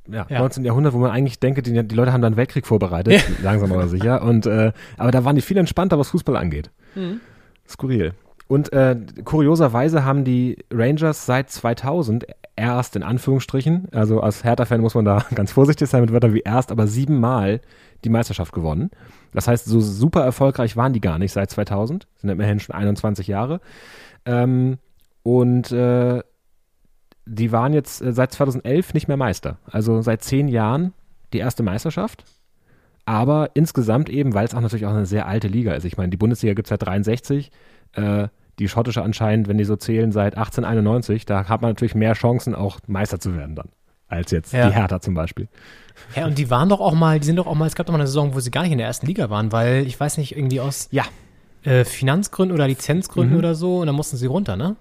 ja, 0.09 0.25
Ja. 0.29 0.39
19. 0.39 0.65
Jahrhundert, 0.65 0.93
wo 0.93 0.97
man 0.97 1.11
eigentlich 1.11 1.39
denke, 1.39 1.61
die, 1.61 1.87
die 1.87 1.95
Leute 1.95 2.13
haben 2.13 2.21
dann 2.21 2.35
Weltkrieg 2.35 2.65
vorbereitet, 2.65 3.23
langsam 3.43 3.71
aber 3.71 3.87
sicher. 3.87 4.23
Und 4.23 4.47
äh, 4.47 4.71
aber 4.97 5.11
da 5.11 5.23
waren 5.23 5.35
die 5.35 5.41
viel 5.41 5.57
entspannter, 5.57 5.99
was 5.99 6.09
Fußball 6.09 6.35
angeht. 6.35 6.71
Skurril. 7.67 8.13
Und 8.47 8.71
äh, 8.73 8.95
kurioserweise 9.23 10.03
haben 10.05 10.23
die 10.23 10.57
Rangers 10.71 11.25
seit 11.25 11.51
2000 11.51 12.25
erst 12.55 12.95
in 12.95 13.03
Anführungsstrichen, 13.03 13.89
also 13.91 14.21
als 14.21 14.43
Hertha-Fan 14.43 14.81
muss 14.81 14.95
man 14.95 15.05
da 15.05 15.23
ganz 15.35 15.51
vorsichtig 15.51 15.89
sein 15.89 16.01
mit 16.01 16.11
Wörtern 16.11 16.33
wie 16.33 16.39
erst, 16.41 16.71
aber 16.71 16.87
siebenmal 16.87 17.61
die 18.03 18.09
Meisterschaft 18.09 18.51
gewonnen. 18.53 18.89
Das 19.33 19.47
heißt, 19.47 19.65
so 19.65 19.79
super 19.79 20.23
erfolgreich 20.23 20.75
waren 20.75 20.93
die 20.93 21.01
gar 21.01 21.19
nicht 21.19 21.33
seit 21.33 21.51
2000, 21.51 22.07
sind 22.15 22.29
immerhin 22.29 22.59
schon 22.59 22.73
21 22.75 23.27
Jahre. 23.27 23.59
Ähm, 24.25 24.77
und 25.27 25.73
äh, 25.73 26.21
die 27.25 27.51
waren 27.51 27.73
jetzt 27.73 28.01
äh, 28.01 28.13
seit 28.13 28.31
2011 28.31 28.93
nicht 28.93 29.09
mehr 29.09 29.17
Meister. 29.17 29.57
Also 29.69 30.01
seit 30.01 30.23
zehn 30.23 30.47
Jahren 30.47 30.93
die 31.33 31.39
erste 31.39 31.63
Meisterschaft. 31.63 32.23
Aber 33.03 33.49
insgesamt 33.53 34.09
eben, 34.09 34.33
weil 34.33 34.45
es 34.45 34.53
auch 34.55 34.61
natürlich 34.61 34.85
auch 34.85 34.91
eine 34.93 35.05
sehr 35.05 35.27
alte 35.27 35.49
Liga 35.49 35.73
ist. 35.73 35.83
Ich 35.83 35.97
meine, 35.97 36.09
die 36.11 36.17
Bundesliga 36.17 36.53
gibt 36.53 36.67
es 36.67 36.69
seit 36.69 36.85
63. 36.85 37.51
Äh, 37.93 38.29
die 38.59 38.69
schottische 38.69 39.03
anscheinend, 39.03 39.49
wenn 39.49 39.57
die 39.57 39.65
so 39.65 39.75
zählen, 39.75 40.13
seit 40.13 40.37
1891. 40.37 41.25
Da 41.25 41.49
hat 41.49 41.61
man 41.61 41.71
natürlich 41.71 41.93
mehr 41.95 42.13
Chancen, 42.13 42.55
auch 42.55 42.79
Meister 42.87 43.19
zu 43.19 43.35
werden 43.35 43.55
dann. 43.55 43.67
Als 44.07 44.31
jetzt 44.31 44.53
Ja. 44.53 44.69
die 44.69 44.73
Hertha 44.75 45.01
zum 45.01 45.13
Beispiel. 45.13 45.49
Ja, 46.15 46.25
und 46.25 46.37
die 46.37 46.49
waren 46.49 46.69
doch 46.69 46.79
auch 46.79 46.93
mal, 46.93 47.19
die 47.19 47.25
sind 47.25 47.35
doch 47.35 47.47
auch 47.47 47.55
mal, 47.55 47.65
es 47.67 47.75
gab 47.75 47.85
doch 47.87 47.91
mal 47.93 47.99
eine 47.99 48.07
Saison, 48.07 48.33
wo 48.33 48.39
sie 48.39 48.51
gar 48.51 48.61
nicht 48.63 48.71
in 48.71 48.77
der 48.77 48.87
ersten 48.87 49.05
Liga 49.07 49.29
waren, 49.29 49.51
weil, 49.51 49.85
ich 49.87 49.99
weiß 49.99 50.17
nicht, 50.19 50.37
irgendwie 50.37 50.61
aus 50.61 50.87
Ja, 50.91 51.03
äh, 51.63 51.83
Finanzgründen 51.83 52.55
oder 52.55 52.65
Lizenzgründen 52.69 53.33
Mhm. 53.33 53.39
oder 53.39 53.55
so, 53.55 53.79
und 53.79 53.87
dann 53.87 53.95
mussten 53.95 54.15
sie 54.15 54.27
runter, 54.27 54.55
ne? 54.55 54.77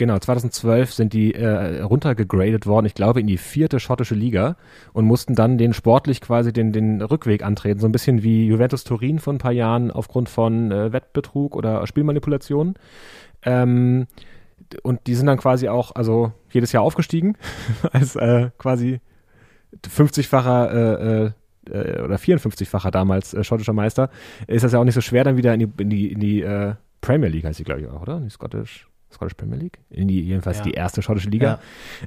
Genau, 0.00 0.18
2012 0.18 0.94
sind 0.94 1.12
die 1.12 1.34
äh, 1.34 1.82
runtergegradet 1.82 2.64
worden, 2.64 2.86
ich 2.86 2.94
glaube, 2.94 3.20
in 3.20 3.26
die 3.26 3.36
vierte 3.36 3.78
schottische 3.80 4.14
Liga 4.14 4.56
und 4.94 5.04
mussten 5.04 5.34
dann 5.34 5.58
den 5.58 5.74
sportlich 5.74 6.22
quasi 6.22 6.54
den, 6.54 6.72
den 6.72 7.02
Rückweg 7.02 7.44
antreten. 7.44 7.80
So 7.80 7.86
ein 7.86 7.92
bisschen 7.92 8.22
wie 8.22 8.46
Juventus 8.46 8.84
Turin 8.84 9.18
vor 9.18 9.34
ein 9.34 9.38
paar 9.38 9.52
Jahren 9.52 9.90
aufgrund 9.90 10.30
von 10.30 10.72
äh, 10.72 10.94
Wettbetrug 10.94 11.54
oder 11.54 11.86
Spielmanipulation. 11.86 12.76
Ähm, 13.42 14.06
und 14.82 15.06
die 15.06 15.14
sind 15.14 15.26
dann 15.26 15.36
quasi 15.36 15.68
auch, 15.68 15.94
also 15.94 16.32
jedes 16.50 16.72
Jahr 16.72 16.82
aufgestiegen, 16.82 17.36
als 17.92 18.16
äh, 18.16 18.48
quasi 18.56 19.02
50-facher 19.86 20.72
äh, 20.72 21.26
äh, 21.26 21.30
äh, 21.68 22.00
oder 22.00 22.16
54-facher 22.16 22.90
damals 22.90 23.34
äh, 23.34 23.44
schottischer 23.44 23.74
Meister. 23.74 24.08
Ist 24.46 24.64
das 24.64 24.72
ja 24.72 24.78
auch 24.78 24.84
nicht 24.84 24.94
so 24.94 25.02
schwer, 25.02 25.24
dann 25.24 25.36
wieder 25.36 25.52
in 25.52 25.60
die, 25.60 25.82
in 25.82 25.90
die, 25.90 26.12
in 26.12 26.20
die 26.20 26.74
Premier 27.02 27.28
League 27.28 27.44
heißt 27.44 27.58
sie, 27.58 27.64
glaube 27.64 27.82
ich, 27.82 27.88
auch, 27.88 28.00
oder? 28.00 28.16
In 28.16 28.24
die 28.24 28.30
Scottish, 28.30 28.89
Scottish 29.12 29.34
Premier 29.34 29.58
League? 29.58 29.78
In 29.90 30.08
die, 30.08 30.20
jedenfalls 30.22 30.58
Ja. 30.58 30.64
die 30.64 30.72
erste 30.72 31.02
schottische 31.02 31.30
Liga 31.30 31.60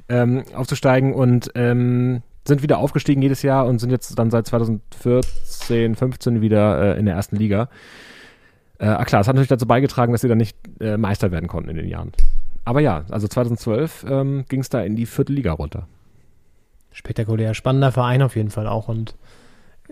ähm, 0.08 0.44
aufzusteigen 0.54 1.14
und 1.14 1.50
ähm, 1.54 2.22
sind 2.46 2.62
wieder 2.62 2.78
aufgestiegen 2.78 3.22
jedes 3.22 3.42
Jahr 3.42 3.66
und 3.66 3.78
sind 3.78 3.90
jetzt 3.90 4.18
dann 4.18 4.30
seit 4.30 4.46
2014, 4.46 5.94
15 5.94 6.40
wieder 6.40 6.94
äh, 6.96 6.98
in 6.98 7.06
der 7.06 7.14
ersten 7.14 7.36
Liga. 7.36 7.68
Äh, 8.78 8.86
ah 8.86 9.04
klar, 9.04 9.20
es 9.22 9.28
hat 9.28 9.34
natürlich 9.34 9.48
dazu 9.48 9.66
beigetragen, 9.66 10.12
dass 10.12 10.20
sie 10.20 10.28
dann 10.28 10.38
nicht 10.38 10.56
äh, 10.80 10.96
Meister 10.96 11.30
werden 11.30 11.48
konnten 11.48 11.70
in 11.70 11.76
den 11.76 11.88
Jahren. 11.88 12.12
Aber 12.64 12.80
ja, 12.80 13.04
also 13.10 13.28
2012 13.28 14.06
ähm, 14.08 14.44
ging 14.48 14.60
es 14.60 14.68
da 14.68 14.82
in 14.82 14.96
die 14.96 15.06
vierte 15.06 15.32
Liga 15.32 15.52
runter. 15.52 15.86
Spektakulär, 16.92 17.54
spannender 17.54 17.92
Verein 17.92 18.22
auf 18.22 18.36
jeden 18.36 18.50
Fall 18.50 18.66
auch 18.66 18.88
und 18.88 19.14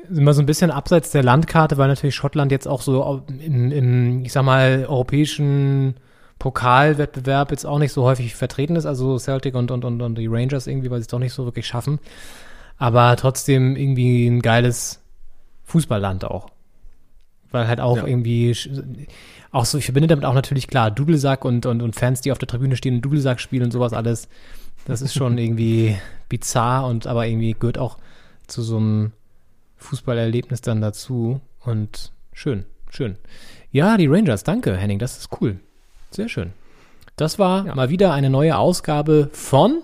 immer 0.08 0.32
so 0.32 0.40
ein 0.40 0.46
bisschen 0.46 0.70
abseits 0.70 1.10
der 1.10 1.22
Landkarte, 1.22 1.76
weil 1.76 1.88
natürlich 1.88 2.14
Schottland 2.14 2.50
jetzt 2.50 2.66
auch 2.66 2.80
so 2.80 3.22
im, 3.28 3.70
im 3.70 4.24
ich 4.24 4.32
sag 4.32 4.44
mal, 4.44 4.86
europäischen 4.88 5.94
Pokalwettbewerb 6.42 7.52
jetzt 7.52 7.64
auch 7.64 7.78
nicht 7.78 7.92
so 7.92 8.02
häufig 8.02 8.34
vertreten 8.34 8.74
ist, 8.74 8.84
also 8.84 9.16
Celtic 9.16 9.54
und, 9.54 9.70
und, 9.70 9.84
und, 9.84 10.02
und 10.02 10.18
die 10.18 10.26
Rangers 10.26 10.66
irgendwie, 10.66 10.90
weil 10.90 10.98
sie 10.98 11.02
es 11.02 11.06
doch 11.06 11.20
nicht 11.20 11.32
so 11.32 11.44
wirklich 11.44 11.68
schaffen. 11.68 12.00
Aber 12.78 13.14
trotzdem 13.14 13.76
irgendwie 13.76 14.26
ein 14.26 14.42
geiles 14.42 14.98
Fußballland 15.66 16.24
auch. 16.24 16.48
Weil 17.52 17.68
halt 17.68 17.78
auch 17.80 17.98
Ja. 17.98 18.06
irgendwie, 18.08 18.56
auch 19.52 19.64
so, 19.64 19.78
ich 19.78 19.84
verbinde 19.84 20.08
damit 20.08 20.24
auch 20.24 20.34
natürlich 20.34 20.66
klar, 20.66 20.90
Dudelsack 20.90 21.44
und, 21.44 21.64
und, 21.64 21.80
und 21.80 21.94
Fans, 21.94 22.22
die 22.22 22.32
auf 22.32 22.38
der 22.38 22.48
Tribüne 22.48 22.74
stehen 22.74 22.96
und 22.96 23.02
Dudelsack 23.02 23.38
spielen 23.38 23.62
und 23.62 23.70
sowas 23.70 23.92
alles. 23.92 24.28
Das 24.84 25.00
ist 25.00 25.14
schon 25.14 25.38
irgendwie 25.38 25.96
bizarr 26.28 26.88
und 26.88 27.06
aber 27.06 27.24
irgendwie 27.24 27.54
gehört 27.56 27.78
auch 27.78 27.98
zu 28.48 28.62
so 28.62 28.78
einem 28.78 29.12
Fußballerlebnis 29.76 30.60
dann 30.60 30.80
dazu. 30.80 31.40
Und 31.60 32.10
schön, 32.32 32.64
schön. 32.90 33.14
Ja, 33.70 33.96
die 33.96 34.08
Rangers, 34.08 34.42
danke, 34.42 34.76
Henning, 34.76 34.98
das 34.98 35.18
ist 35.18 35.28
cool. 35.40 35.60
Sehr 36.12 36.28
schön. 36.28 36.52
Das 37.16 37.38
war 37.38 37.66
Ja. 37.66 37.74
mal 37.74 37.88
wieder 37.88 38.12
eine 38.12 38.30
neue 38.30 38.56
Ausgabe 38.58 39.30
von 39.32 39.82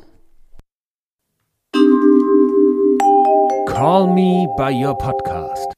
Call 3.67 4.09
me 4.09 4.47
by 4.57 4.73
your 4.85 4.97
podcast. 4.99 5.73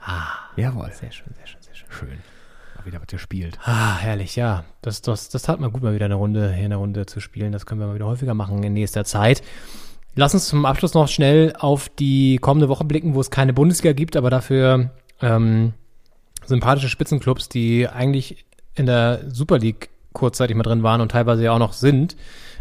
Ah, 0.00 0.26
Jawohl. 0.56 0.90
sehr 0.92 1.10
schön, 1.10 1.32
sehr 1.36 1.46
schön, 1.46 1.62
sehr 1.62 1.74
schön. 1.74 1.88
Schön. 1.90 2.18
Mal 2.76 2.84
wieder 2.86 3.00
was 3.00 3.06
gespielt. 3.06 3.58
Ah, 3.64 3.96
herrlich, 3.98 4.36
ja. 4.36 4.64
Das, 4.82 5.00
das, 5.02 5.28
das 5.28 5.42
tat 5.42 5.58
mal 5.60 5.70
gut, 5.70 5.82
mal 5.82 5.94
wieder 5.94 6.04
eine 6.06 6.16
Runde, 6.16 6.52
hier 6.52 6.66
eine 6.66 6.76
Runde 6.76 7.06
zu 7.06 7.20
spielen. 7.20 7.52
Das 7.52 7.66
können 7.66 7.80
wir 7.80 7.86
mal 7.86 7.94
wieder 7.94 8.06
häufiger 8.06 8.34
machen 8.34 8.62
in 8.62 8.74
nächster 8.74 9.04
Zeit. 9.04 9.42
Lass 10.14 10.34
uns 10.34 10.46
zum 10.48 10.66
Abschluss 10.66 10.92
noch 10.94 11.08
schnell 11.08 11.54
auf 11.58 11.88
die 11.88 12.36
kommende 12.38 12.68
Woche 12.68 12.84
blicken, 12.84 13.14
wo 13.14 13.20
es 13.20 13.30
keine 13.30 13.52
Bundesliga 13.54 13.92
gibt, 13.94 14.16
aber 14.16 14.28
dafür 14.28 14.90
ähm, 15.20 15.72
sympathische 16.44 16.88
Spitzenclubs, 16.88 17.48
die 17.48 17.88
eigentlich 17.88 18.44
in 18.74 18.86
der 18.86 19.20
Super 19.28 19.58
League 19.58 19.90
kurzzeitig 20.12 20.56
mal 20.56 20.62
drin 20.62 20.82
waren 20.82 21.00
und 21.00 21.10
teilweise 21.10 21.44
ja 21.44 21.52
auch 21.52 21.58
noch 21.58 21.72
sind, 21.72 22.16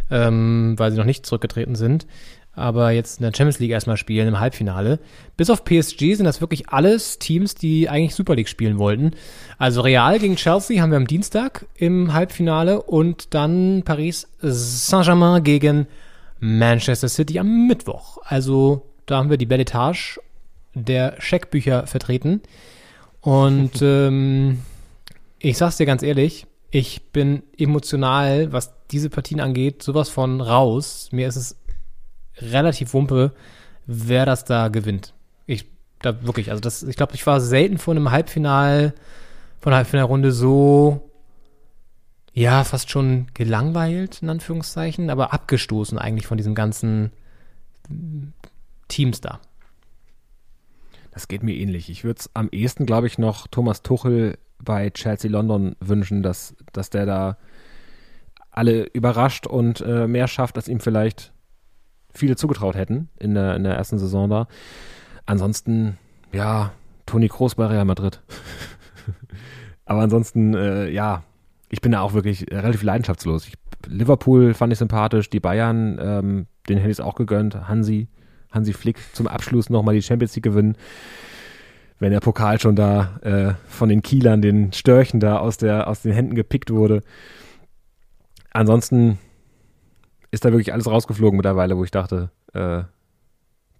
ähm, 0.09 0.75
weil 0.77 0.91
sie 0.91 0.97
noch 0.97 1.05
nicht 1.05 1.25
zurückgetreten 1.25 1.75
sind, 1.75 2.05
aber 2.53 2.91
jetzt 2.91 3.19
in 3.19 3.23
der 3.23 3.33
Champions 3.35 3.59
League 3.59 3.71
erstmal 3.71 3.97
spielen 3.97 4.27
im 4.27 4.39
Halbfinale. 4.39 4.99
Bis 5.37 5.49
auf 5.49 5.63
PSG 5.63 6.15
sind 6.15 6.25
das 6.25 6.41
wirklich 6.41 6.69
alles 6.69 7.17
Teams, 7.17 7.55
die 7.55 7.89
eigentlich 7.89 8.15
Super 8.15 8.35
League 8.35 8.49
spielen 8.49 8.77
wollten. 8.77 9.11
Also 9.57 9.81
Real 9.81 10.19
gegen 10.19 10.35
Chelsea 10.35 10.81
haben 10.81 10.91
wir 10.91 10.97
am 10.97 11.07
Dienstag 11.07 11.65
im 11.75 12.13
Halbfinale 12.13 12.81
und 12.81 13.33
dann 13.33 13.83
Paris 13.85 14.27
Saint-Germain 14.41 15.43
gegen 15.43 15.87
Manchester 16.39 17.07
City 17.07 17.39
am 17.39 17.67
Mittwoch. 17.67 18.17
Also 18.23 18.85
da 19.05 19.17
haben 19.17 19.29
wir 19.29 19.37
die 19.37 19.45
Belletage 19.45 20.19
der 20.73 21.15
Scheckbücher 21.19 21.87
vertreten. 21.87 22.41
Und 23.21 23.71
ähm, 23.81 24.59
ich 25.41 25.57
sag's 25.57 25.77
dir 25.77 25.85
ganz 25.85 26.03
ehrlich, 26.03 26.47
ich 26.69 27.11
bin 27.11 27.43
emotional, 27.57 28.53
was 28.53 28.73
diese 28.91 29.09
Partien 29.09 29.41
angeht, 29.41 29.83
sowas 29.83 30.09
von 30.09 30.39
raus. 30.39 31.09
Mir 31.11 31.27
ist 31.27 31.35
es 31.35 31.57
relativ 32.37 32.93
wumpe, 32.93 33.33
wer 33.85 34.25
das 34.25 34.45
da 34.45 34.69
gewinnt. 34.69 35.13
Ich 35.45 35.65
da 36.01 36.23
wirklich, 36.23 36.49
also 36.49 36.61
das, 36.61 36.83
ich 36.83 36.95
glaube, 36.95 37.15
ich 37.15 37.27
war 37.27 37.41
selten 37.41 37.77
vor 37.77 37.93
einem 37.93 38.11
Halbfinal, 38.11 38.93
von 39.59 39.71
einer 39.71 39.77
Halbfinalrunde 39.77 40.31
so 40.31 41.11
ja, 42.33 42.63
fast 42.63 42.89
schon 42.89 43.27
gelangweilt, 43.33 44.21
in 44.21 44.29
Anführungszeichen, 44.29 45.09
aber 45.09 45.33
abgestoßen 45.33 45.97
eigentlich 45.97 46.27
von 46.27 46.37
diesen 46.37 46.55
ganzen 46.55 47.11
Teams 48.87 49.19
da. 49.19 49.41
Das 51.11 51.27
geht 51.27 51.43
mir 51.43 51.55
ähnlich. 51.55 51.89
Ich 51.89 52.05
würde 52.05 52.21
es 52.21 52.29
am 52.33 52.47
ehesten, 52.51 52.85
glaube 52.85 53.07
ich, 53.07 53.17
noch 53.17 53.47
Thomas 53.47 53.81
Tuchel 53.81 54.37
bei 54.63 54.89
Chelsea 54.89 55.29
London 55.29 55.75
wünschen, 55.79 56.23
dass, 56.23 56.55
dass 56.73 56.89
der 56.89 57.05
da 57.05 57.37
alle 58.51 58.83
überrascht 58.93 59.47
und 59.47 59.81
äh, 59.81 60.07
mehr 60.07 60.27
schafft, 60.27 60.57
als 60.57 60.67
ihm 60.67 60.79
vielleicht 60.79 61.31
viele 62.13 62.35
zugetraut 62.35 62.75
hätten 62.75 63.09
in 63.17 63.33
der, 63.33 63.55
in 63.55 63.63
der 63.63 63.75
ersten 63.75 63.97
Saison 63.97 64.29
da. 64.29 64.47
Ansonsten, 65.25 65.97
ja, 66.33 66.71
Toni 67.05 67.29
Kroos 67.29 67.55
bei 67.55 67.65
Real 67.65 67.85
Madrid. 67.85 68.21
Aber 69.85 70.01
ansonsten, 70.01 70.53
äh, 70.53 70.89
ja, 70.89 71.23
ich 71.69 71.81
bin 71.81 71.93
da 71.93 72.01
auch 72.01 72.13
wirklich 72.13 72.45
relativ 72.51 72.83
leidenschaftslos. 72.83 73.47
Ich, 73.47 73.53
Liverpool 73.87 74.53
fand 74.53 74.73
ich 74.73 74.79
sympathisch, 74.79 75.29
die 75.29 75.39
Bayern, 75.39 75.97
ähm, 76.01 76.47
den 76.67 76.77
hätte 76.77 76.89
ich 76.89 76.97
es 76.97 77.01
auch 77.01 77.15
gegönnt. 77.15 77.67
Hansi, 77.67 78.09
Hansi 78.51 78.73
Flick 78.73 78.97
zum 79.13 79.27
Abschluss 79.27 79.69
nochmal 79.69 79.95
die 79.95 80.01
Champions 80.01 80.35
League 80.35 80.43
gewinnen. 80.43 80.75
Wenn 82.01 82.11
der 82.11 82.19
Pokal 82.19 82.59
schon 82.59 82.75
da 82.75 83.19
äh, 83.21 83.53
von 83.69 83.87
den 83.87 84.01
Kielern, 84.01 84.41
den 84.41 84.73
Störchen 84.73 85.19
da 85.19 85.37
aus, 85.37 85.57
der, 85.57 85.87
aus 85.87 86.01
den 86.01 86.13
Händen 86.13 86.33
gepickt 86.33 86.71
wurde. 86.71 87.03
Ansonsten 88.49 89.19
ist 90.31 90.43
da 90.43 90.51
wirklich 90.51 90.73
alles 90.73 90.87
rausgeflogen 90.87 91.37
mittlerweile, 91.37 91.77
wo 91.77 91.83
ich 91.83 91.91
dachte, 91.91 92.31
äh, 92.53 92.81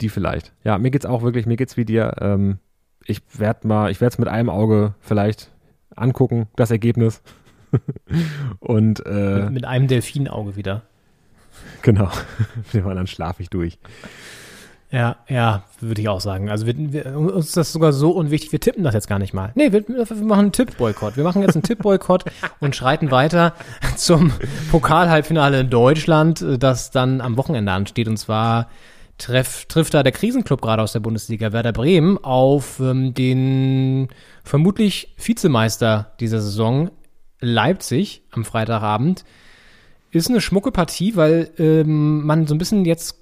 die 0.02 0.10
vielleicht. 0.10 0.53
Ja, 0.64 0.77
mir 0.77 0.91
geht's 0.91 1.07
auch 1.07 1.23
wirklich, 1.23 1.48
mir 1.48 1.57
geht's 1.57 1.77
wie 1.77 1.85
dir. 1.85 2.14
Ähm, 2.22 2.60
ich 3.06 3.23
werde 3.34 3.68
mal, 3.68 3.89
ich 3.89 3.99
werde 4.02 4.14
es 4.14 4.19
mit 4.19 4.27
einem 4.27 4.52
Auge 4.52 4.93
vielleicht 4.99 5.49
angucken, 5.95 6.48
das 6.56 6.69
Ergebnis. 6.69 7.23
Und 8.60 9.03
äh, 9.03 9.49
Mit 9.49 9.65
einem 9.65 9.88
Delfinauge 9.88 10.56
wieder. 10.56 10.84
genau, 11.81 12.11
mit 12.56 12.73
dem 12.76 12.88
anderen 12.88 13.07
schlafe 13.07 13.41
ich 13.41 13.49
durch. 13.49 13.80
Ja, 14.91 15.15
ja, 15.30 15.63
würde 15.80 16.01
ich 16.01 16.09
auch 16.09 16.19
sagen. 16.19 16.49
Also 16.49 16.65
wir, 16.65 16.76
wir, 16.77 17.18
uns 17.18 17.47
ist 17.47 17.57
das 17.57 17.72
sogar 17.72 17.93
so 17.93 18.11
unwichtig, 18.11 18.51
wir 18.51 18.59
tippen 18.59 18.84
das 18.84 18.93
jetzt 18.93 19.07
gar 19.07 19.19
nicht 19.19 19.34
mal. 19.34 19.53
Nee, 19.55 19.72
wir, 19.72 19.88
wir 19.88 20.05
machen 20.26 20.39
einen 20.39 20.51
Tippboykott. 20.51 21.15
Wir 21.15 21.23
machen 21.23 21.41
jetzt 21.41 21.55
einen 21.55 21.63
Tippboykott 21.63 22.26
und 22.59 22.76
schreiten 22.76 23.09
weiter 23.09 23.53
zum 23.95 24.34
Pokalhalbfinale 24.69 25.61
in 25.61 25.69
Deutschland, 25.69 26.45
das 26.59 26.91
dann 26.91 27.22
am 27.22 27.38
Wochenende 27.38 27.72
ansteht. 27.72 28.09
Und 28.09 28.18
zwar 28.18 28.68
treff, 29.18 29.65
trifft 29.68 29.93
da 29.93 30.03
der 30.03 30.11
Krisenclub 30.11 30.61
gerade 30.61 30.81
aus 30.81 30.91
der 30.91 30.99
Bundesliga, 30.99 31.53
Werder 31.53 31.72
Bremen, 31.72 32.18
auf 32.18 32.81
ähm, 32.81 33.13
den 33.13 34.09
vermutlich 34.43 35.15
Vizemeister 35.18 36.11
dieser 36.19 36.41
Saison, 36.41 36.91
Leipzig, 37.39 38.23
am 38.31 38.43
Freitagabend. 38.43 39.23
Ist 40.11 40.30
eine 40.30 40.41
schmucke 40.41 40.73
Partie, 40.73 41.15
weil 41.15 41.49
ähm, 41.57 42.26
man 42.26 42.45
so 42.45 42.53
ein 42.53 42.57
bisschen 42.57 42.84
jetzt 42.84 43.20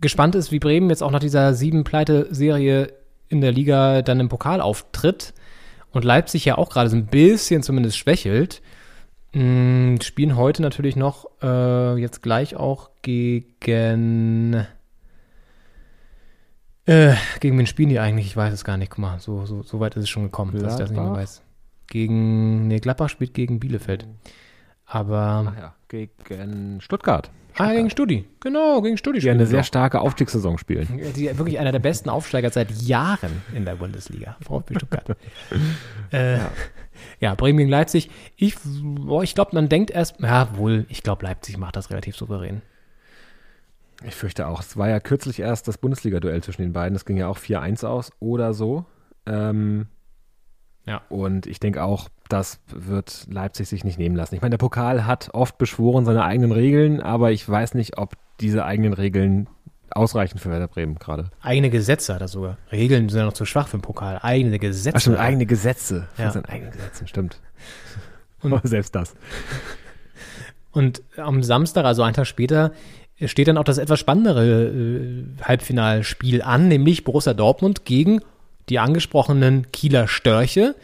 gespannt 0.00 0.34
ist, 0.34 0.52
wie 0.52 0.58
Bremen 0.58 0.90
jetzt 0.90 1.02
auch 1.02 1.10
nach 1.10 1.20
dieser 1.20 1.54
sieben 1.54 1.84
Pleite-Serie 1.84 2.92
in 3.28 3.40
der 3.40 3.52
Liga 3.52 4.02
dann 4.02 4.20
im 4.20 4.28
Pokal 4.28 4.60
auftritt 4.60 5.34
und 5.90 6.04
Leipzig 6.04 6.44
ja 6.44 6.58
auch 6.58 6.70
gerade 6.70 6.90
so 6.90 6.96
ein 6.96 7.06
bisschen 7.06 7.62
zumindest 7.62 7.96
schwächelt. 7.96 8.62
Mm, 9.32 9.96
spielen 10.00 10.36
heute 10.36 10.62
natürlich 10.62 10.96
noch 10.96 11.26
äh, 11.42 11.98
jetzt 12.00 12.22
gleich 12.22 12.56
auch 12.56 12.90
gegen 13.02 14.66
äh, 16.86 17.14
gegen 17.40 17.58
wen 17.58 17.66
spielen 17.66 17.88
die 17.88 17.98
eigentlich? 17.98 18.26
Ich 18.26 18.36
weiß 18.36 18.54
es 18.54 18.64
gar 18.64 18.76
nicht. 18.76 18.90
Guck 18.90 19.00
mal, 19.00 19.18
so, 19.18 19.44
so, 19.44 19.62
so 19.62 19.80
weit 19.80 19.96
ist 19.96 20.04
es 20.04 20.08
schon 20.08 20.22
gekommen, 20.22 20.52
dass 20.52 20.74
ich 20.74 20.78
das 20.78 20.90
nicht 20.90 20.98
mehr 20.98 21.04
Gladbach? 21.04 21.20
weiß. 21.20 21.42
Gegen, 21.88 22.68
nee, 22.68 22.78
Gladbach 22.78 23.08
spielt 23.08 23.34
gegen 23.34 23.60
Bielefeld. 23.60 24.06
Aber, 24.84 25.52
Ach 25.52 25.58
ja, 25.58 25.74
gegen 25.88 26.80
Stuttgart. 26.80 27.30
Ah, 27.58 27.72
gegen 27.72 27.90
Studi. 27.90 28.24
Genau, 28.40 28.82
gegen 28.82 28.96
Studi 28.96 29.20
Die 29.20 29.30
eine 29.30 29.46
sehr 29.46 29.62
starke 29.62 30.00
Aufstiegssaison 30.00 30.58
spielen. 30.58 31.00
Die, 31.16 31.36
wirklich 31.38 31.58
einer 31.58 31.72
der 31.72 31.78
besten 31.78 32.08
Aufsteiger 32.08 32.50
seit 32.50 32.70
Jahren 32.82 33.42
in 33.54 33.64
der 33.64 33.76
Bundesliga. 33.76 34.36
VfB 34.42 34.74
Stuttgart. 34.76 35.16
äh, 36.12 36.38
ja. 37.20 37.34
Bremen 37.34 37.58
gegen 37.58 37.70
Leipzig. 37.70 38.10
Ich, 38.36 38.56
boah, 38.82 39.22
ich 39.22 39.34
glaube, 39.34 39.50
man 39.54 39.68
denkt 39.68 39.90
erst, 39.90 40.20
ja, 40.20 40.56
wohl, 40.56 40.86
ich 40.88 41.02
glaube, 41.02 41.24
Leipzig 41.24 41.58
macht 41.58 41.76
das 41.76 41.90
relativ 41.90 42.16
souverän. 42.16 42.62
Ich 44.04 44.14
fürchte 44.14 44.46
auch. 44.46 44.60
Es 44.60 44.76
war 44.76 44.88
ja 44.88 45.00
kürzlich 45.00 45.40
erst 45.40 45.68
das 45.68 45.78
Bundesliga-Duell 45.78 46.42
zwischen 46.42 46.62
den 46.62 46.72
beiden. 46.72 46.94
Das 46.94 47.04
ging 47.04 47.16
ja 47.16 47.28
auch 47.28 47.38
4-1 47.38 47.86
aus 47.86 48.12
oder 48.20 48.52
so. 48.52 48.84
Ähm, 49.26 49.86
Ja. 50.84 51.02
Und 51.08 51.46
ich 51.46 51.60
denke 51.60 51.82
auch, 51.82 52.08
das 52.28 52.60
wird 52.68 53.26
Leipzig 53.30 53.68
sich 53.68 53.84
nicht 53.84 53.98
nehmen 53.98 54.16
lassen. 54.16 54.34
Ich 54.34 54.40
meine, 54.42 54.50
der 54.50 54.58
Pokal 54.58 55.06
hat 55.06 55.30
oft 55.32 55.58
beschworen 55.58 56.04
seine 56.04 56.24
eigenen 56.24 56.52
Regeln, 56.52 57.00
aber 57.00 57.32
ich 57.32 57.48
weiß 57.48 57.74
nicht, 57.74 57.98
ob 57.98 58.14
diese 58.40 58.64
eigenen 58.64 58.92
Regeln 58.92 59.48
ausreichen 59.90 60.38
für 60.38 60.50
Werder 60.50 60.68
Bremen 60.68 60.96
gerade. 60.98 61.30
Eigene 61.40 61.70
Gesetze 61.70 62.14
hat 62.14 62.20
er 62.20 62.28
sogar. 62.28 62.58
Regeln 62.72 63.08
sind 63.08 63.18
ja 63.20 63.24
noch 63.26 63.32
zu 63.32 63.44
schwach 63.46 63.68
für 63.68 63.78
den 63.78 63.82
Pokal. 63.82 64.18
Eigene 64.22 64.58
Gesetze. 64.58 64.96
Ach 64.96 65.00
stimmt, 65.00 65.18
eigene 65.18 65.46
Gesetze. 65.46 66.08
Ja. 66.18 66.24
Ja. 66.24 66.30
Seine 66.32 66.48
eigenen 66.48 66.72
Gesetze, 66.72 67.06
stimmt. 67.06 67.40
Und- 68.42 68.52
Aber 68.52 68.66
selbst 68.68 68.94
das. 68.94 69.14
Und 70.72 71.02
am 71.16 71.42
Samstag, 71.42 71.84
also 71.84 72.02
einen 72.02 72.14
Tag 72.14 72.26
später, 72.26 72.72
steht 73.24 73.48
dann 73.48 73.56
auch 73.56 73.64
das 73.64 73.78
etwas 73.78 73.98
spannendere 73.98 74.66
äh, 74.66 75.24
Halbfinalspiel 75.42 76.42
an, 76.42 76.68
nämlich 76.68 77.04
Borussia 77.04 77.32
Dortmund 77.32 77.84
gegen 77.86 78.20
die 78.68 78.78
angesprochenen 78.78 79.70
Kieler 79.72 80.06
Störche. 80.08 80.74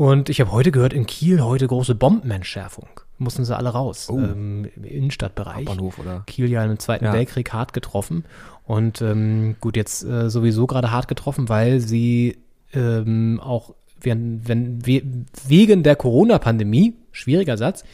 Und 0.00 0.30
ich 0.30 0.40
habe 0.40 0.50
heute 0.50 0.70
gehört, 0.70 0.94
in 0.94 1.04
Kiel 1.04 1.42
heute 1.42 1.66
große 1.66 1.94
Bombenentschärfung. 1.94 2.88
Mussten 3.18 3.44
sie 3.44 3.54
alle 3.54 3.68
raus. 3.68 4.08
Ähm, 4.10 4.66
Im 4.74 4.84
Innenstadtbereich. 4.84 5.66
Hauptbahnhof, 5.66 5.98
oder? 5.98 6.22
Kiel 6.26 6.48
ja 6.48 6.64
im 6.64 6.78
Zweiten 6.78 7.04
Ja. 7.04 7.12
Weltkrieg 7.12 7.52
hart 7.52 7.74
getroffen. 7.74 8.24
Und 8.64 9.02
ähm, 9.02 9.56
gut, 9.60 9.76
jetzt 9.76 10.02
äh, 10.02 10.30
sowieso 10.30 10.66
gerade 10.66 10.90
hart 10.90 11.06
getroffen, 11.06 11.50
weil 11.50 11.80
sie 11.80 12.38
ähm, 12.72 13.40
auch 13.44 13.74
wenn, 14.00 14.48
wenn, 14.48 14.86
we, 14.86 15.02
wegen 15.46 15.82
der 15.82 15.96
Corona-Pandemie, 15.96 16.94
schwieriger 17.12 17.58
Satz, 17.58 17.84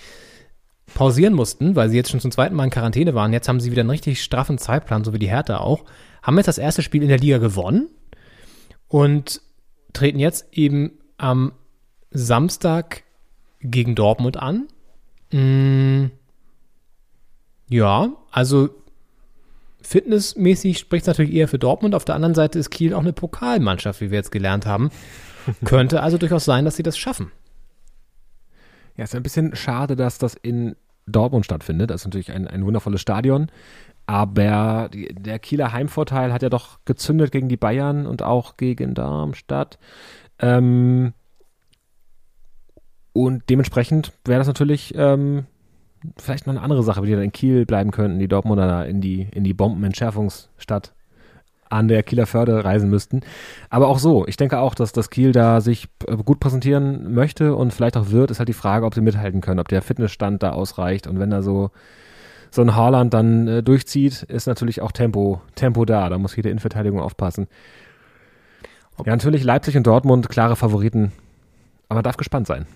pausieren 0.95 1.35
mussten, 1.35 1.75
weil 1.75 1.89
sie 1.89 1.97
jetzt 1.97 2.13
schon 2.13 2.21
zum 2.21 2.31
zweiten 2.31 2.55
Mal 2.55 2.63
in 2.67 2.71
Quarantäne 2.71 3.17
waren. 3.17 3.33
Jetzt 3.33 3.49
haben 3.49 3.59
sie 3.59 3.73
wieder 3.73 3.81
einen 3.81 3.91
richtig 3.91 4.23
straffen 4.23 4.59
Zeitplan, 4.59 5.03
so 5.03 5.13
wie 5.13 5.19
die 5.19 5.31
Hertha 5.31 5.59
auch. 5.59 5.83
Haben 6.23 6.37
jetzt 6.37 6.47
das 6.47 6.59
erste 6.59 6.83
Spiel 6.83 7.03
in 7.03 7.09
der 7.09 7.19
Liga 7.19 7.39
gewonnen 7.39 7.89
und 8.87 9.41
treten 9.93 10.21
jetzt 10.21 10.47
eben 10.53 10.93
am 11.19 11.51
Samstag 12.11 13.03
gegen 13.61 13.95
Dortmund 13.95 14.37
an. 14.37 14.69
Mm, 15.33 16.11
ja, 17.69 18.13
also 18.31 18.71
fitnessmäßig 19.83 20.79
spricht 20.79 21.03
es 21.03 21.09
natürlich 21.09 21.35
eher 21.35 21.49
für 21.49 21.59
Dortmund. 21.59 21.95
Auf 21.95 22.05
der 22.05 22.15
anderen 22.15 22.35
Seite 22.35 22.59
ist 22.59 22.71
Kiel 22.71 22.95
auch 22.95 23.01
eine 23.01 23.13
Pokalmannschaft, 23.13 24.01
wie 24.01 24.11
wir 24.11 24.19
jetzt 24.19 24.33
gelernt 24.33 24.67
haben. 24.67 24.91
Könnte 25.65 26.03
also 26.03 26.19
durchaus 26.19 26.45
sein, 26.45 26.65
dass 26.65 26.77
sie 26.77 26.83
das 26.83 26.99
schaffen. 26.99 27.31
Ja, 28.97 29.05
ist 29.05 29.15
ein 29.15 29.23
bisschen 29.23 29.55
schade, 29.55 29.95
dass 29.95 30.19
das 30.19 30.35
in 30.35 30.75
Dortmund 31.07 31.45
stattfindet. 31.45 31.91
Das 31.91 32.03
ist 32.03 32.07
natürlich 32.07 32.33
ein, 32.33 32.49
ein 32.49 32.65
wundervolles 32.65 33.01
Stadion. 33.01 33.49
Aber 34.07 34.89
die, 34.93 35.13
der 35.15 35.39
Kieler 35.39 35.73
Heimvorteil 35.73 36.33
hat 36.33 36.43
ja 36.43 36.49
doch 36.49 36.79
gezündet 36.85 37.33
gegen 37.33 37.49
die 37.49 37.57
Bayern 37.57 38.07
und 38.07 38.23
auch 38.23 38.57
gegen 38.57 38.95
Darmstadt. 38.95 39.79
Ähm, 40.39 41.13
und 43.25 43.43
dementsprechend 43.49 44.13
wäre 44.25 44.39
das 44.39 44.47
natürlich 44.47 44.95
ähm, 44.97 45.47
vielleicht 46.17 46.47
noch 46.47 46.55
eine 46.55 46.63
andere 46.63 46.83
Sache, 46.83 47.03
wie 47.03 47.07
die 47.07 47.13
dann 47.13 47.23
in 47.23 47.33
Kiel 47.33 47.67
bleiben 47.67 47.91
könnten, 47.91 48.19
die 48.19 48.29
Dortmunder 48.29 48.67
da 48.67 48.85
in 48.85 49.01
die, 49.01 49.29
in 49.33 49.45
die 49.45 49.55
Bombenentschärfungsstadt 49.55 50.93
an 51.69 51.89
der 51.89 52.03
Kieler 52.03 52.27
Förde 52.27 52.65
reisen 52.65 52.91
müssten. 52.91 53.23
Aber 53.71 53.89
auch 53.89 53.99
so, 53.99 54.27
ich 54.27 54.37
denke 54.37 54.61
auch, 54.61 54.75
dass 54.75 54.93
das 54.93 55.11
Kiel 55.11 55.33
da 55.33 55.61
sich 55.61 55.89
äh, 56.07 56.17
gut 56.17 56.39
präsentieren 56.39 57.13
möchte 57.13 57.57
und 57.57 57.73
vielleicht 57.73 57.97
auch 57.97 58.11
wird, 58.11 58.31
ist 58.31 58.39
halt 58.39 58.49
die 58.49 58.53
Frage, 58.53 58.87
ob 58.87 58.95
sie 58.95 59.01
mithalten 59.01 59.41
können, 59.41 59.61
ob 59.61 59.69
der 59.69 59.83
Fitnessstand 59.83 60.43
da 60.43 60.51
ausreicht 60.51 61.07
und 61.07 61.19
wenn 61.19 61.31
da 61.31 61.43
so 61.43 61.71
so 62.51 62.63
ein 62.63 62.77
Haaland 62.77 63.13
dann 63.13 63.49
äh, 63.49 63.63
durchzieht, 63.63 64.23
ist 64.23 64.47
natürlich 64.47 64.81
auch 64.81 64.93
Tempo, 64.93 65.43
Tempo 65.57 65.85
da. 65.85 66.09
Da 66.09 66.17
muss 66.17 66.37
jede 66.37 66.49
Innenverteidigung 66.49 67.01
aufpassen. 67.01 67.49
Ja, 69.05 69.13
natürlich 69.13 69.43
Leipzig 69.43 69.77
und 69.77 69.87
Dortmund, 69.87 70.29
klare 70.29 70.57
Favoriten. 70.57 71.13
Aber 71.89 71.97
man 71.97 72.05
darf 72.05 72.17
gespannt 72.17 72.47
sein. 72.47 72.67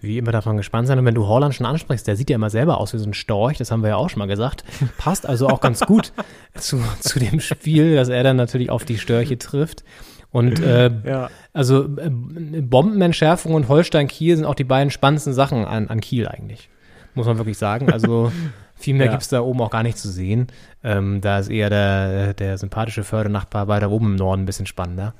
Wie 0.00 0.18
immer 0.18 0.32
man 0.44 0.56
gespannt 0.56 0.86
sein. 0.86 0.98
Und 0.98 1.04
wenn 1.04 1.14
du 1.14 1.26
Holland 1.26 1.54
schon 1.54 1.66
ansprichst, 1.66 2.06
der 2.06 2.14
sieht 2.16 2.30
ja 2.30 2.36
immer 2.36 2.50
selber 2.50 2.78
aus 2.78 2.92
wie 2.94 2.98
so 2.98 3.06
ein 3.06 3.14
Storch, 3.14 3.58
das 3.58 3.70
haben 3.72 3.82
wir 3.82 3.90
ja 3.90 3.96
auch 3.96 4.08
schon 4.10 4.20
mal 4.20 4.26
gesagt. 4.28 4.64
Passt 4.96 5.26
also 5.26 5.48
auch 5.48 5.60
ganz 5.60 5.80
gut 5.80 6.12
zu, 6.54 6.80
zu 7.00 7.18
dem 7.18 7.40
Spiel, 7.40 7.96
dass 7.96 8.08
er 8.08 8.22
dann 8.22 8.36
natürlich 8.36 8.70
auf 8.70 8.84
die 8.84 8.98
Störche 8.98 9.38
trifft. 9.38 9.82
Und 10.30 10.60
äh, 10.60 10.90
Ja. 11.04 11.30
also 11.52 11.84
äh, 11.96 12.10
Bombenentschärfung 12.10 13.54
und 13.54 13.68
Holstein-Kiel 13.68 14.36
sind 14.36 14.44
auch 14.44 14.54
die 14.54 14.64
beiden 14.64 14.90
spannendsten 14.90 15.32
Sachen 15.32 15.64
an, 15.64 15.88
an 15.88 16.00
Kiel 16.00 16.28
eigentlich. 16.28 16.68
Muss 17.14 17.26
man 17.26 17.38
wirklich 17.38 17.58
sagen. 17.58 17.90
Also 17.90 18.30
viel 18.76 18.94
mehr 18.94 19.06
Ja. 19.06 19.12
gibt's 19.12 19.28
da 19.28 19.40
oben 19.40 19.60
auch 19.62 19.70
gar 19.70 19.82
nicht 19.82 19.98
zu 19.98 20.08
sehen. 20.08 20.46
Ähm, 20.84 21.20
da 21.22 21.38
ist 21.40 21.48
eher 21.48 21.70
der, 21.70 22.34
der 22.34 22.58
sympathische 22.58 23.02
Fördernachbar 23.02 23.66
weiter 23.66 23.90
oben 23.90 24.06
im 24.06 24.16
Norden 24.16 24.42
ein 24.42 24.46
bisschen 24.46 24.66
spannender. 24.66 25.14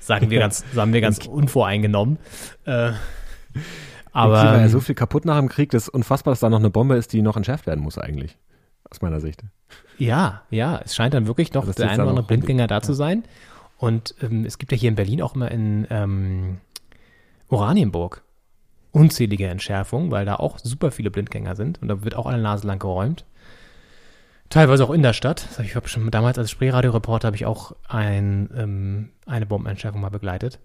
Sagen 0.00 0.28
wir 0.30 0.40
ganz, 0.40 0.64
sagen 0.74 0.92
wir 0.92 1.00
ganz 1.00 1.24
unvoreingenommen. 1.24 2.18
Äh, 2.66 2.90
Aber 4.14 4.34
war 4.34 4.60
ja 4.60 4.68
so 4.68 4.80
viel 4.80 4.94
kaputt 4.94 5.24
nach 5.24 5.38
dem 5.38 5.48
Krieg, 5.48 5.70
das 5.70 5.84
ist 5.84 5.88
unfassbar, 5.88 6.32
dass 6.32 6.40
da 6.40 6.48
noch 6.48 6.60
eine 6.60 6.70
Bombe 6.70 6.94
ist, 6.94 7.12
die 7.12 7.20
noch 7.20 7.36
entschärft 7.36 7.66
werden 7.66 7.80
muss 7.82 7.98
eigentlich. 7.98 8.38
Aus 8.88 9.02
meiner 9.02 9.20
Sicht. 9.20 9.42
Ja, 9.98 10.42
ja, 10.50 10.80
es 10.84 10.94
scheint 10.94 11.14
dann 11.14 11.26
wirklich 11.26 11.52
noch 11.52 11.66
Also 11.66 11.72
der 11.74 11.90
ein 11.90 12.00
oder 12.00 12.10
andere 12.10 12.26
Blindgänger 12.26 12.68
da 12.68 12.80
zu 12.80 12.92
sein. 12.92 13.24
Und 13.76 14.14
ähm, 14.22 14.44
es 14.44 14.58
gibt 14.58 14.70
ja 14.70 14.78
hier 14.78 14.88
in 14.88 14.94
Berlin 14.94 15.20
auch 15.20 15.34
immer 15.34 15.50
in 15.50 15.86
ähm, 15.90 16.58
Oranienburg 17.48 18.22
unzählige 18.92 19.48
Entschärfungen, 19.48 20.12
weil 20.12 20.24
da 20.24 20.36
auch 20.36 20.58
super 20.58 20.92
viele 20.92 21.10
Blindgänger 21.10 21.56
sind 21.56 21.82
und 21.82 21.88
da 21.88 22.04
wird 22.04 22.14
auch 22.14 22.26
eine 22.26 22.40
Nase 22.40 22.66
lang 22.68 22.78
geräumt. 22.78 23.24
Teilweise 24.48 24.84
auch 24.84 24.90
in 24.90 25.02
der 25.02 25.14
Stadt. 25.14 25.48
Hab 25.58 25.64
Ich 25.64 25.74
habe 25.74 25.88
schon 25.88 26.08
damals 26.12 26.38
als 26.38 26.52
Spreeradioreporter 26.52 27.26
habe 27.26 27.36
ich 27.36 27.46
auch 27.46 27.74
ein, 27.88 28.50
ähm, 28.56 29.10
eine 29.26 29.46
Bombenentschärfung 29.46 30.00
mal 30.00 30.10
begleitet. 30.10 30.60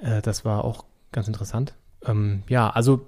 Äh, 0.00 0.22
das 0.22 0.44
war 0.44 0.64
auch 0.64 0.84
ganz 1.10 1.26
interessant. 1.26 1.74
Ähm, 2.06 2.42
ja, 2.48 2.70
also 2.70 3.06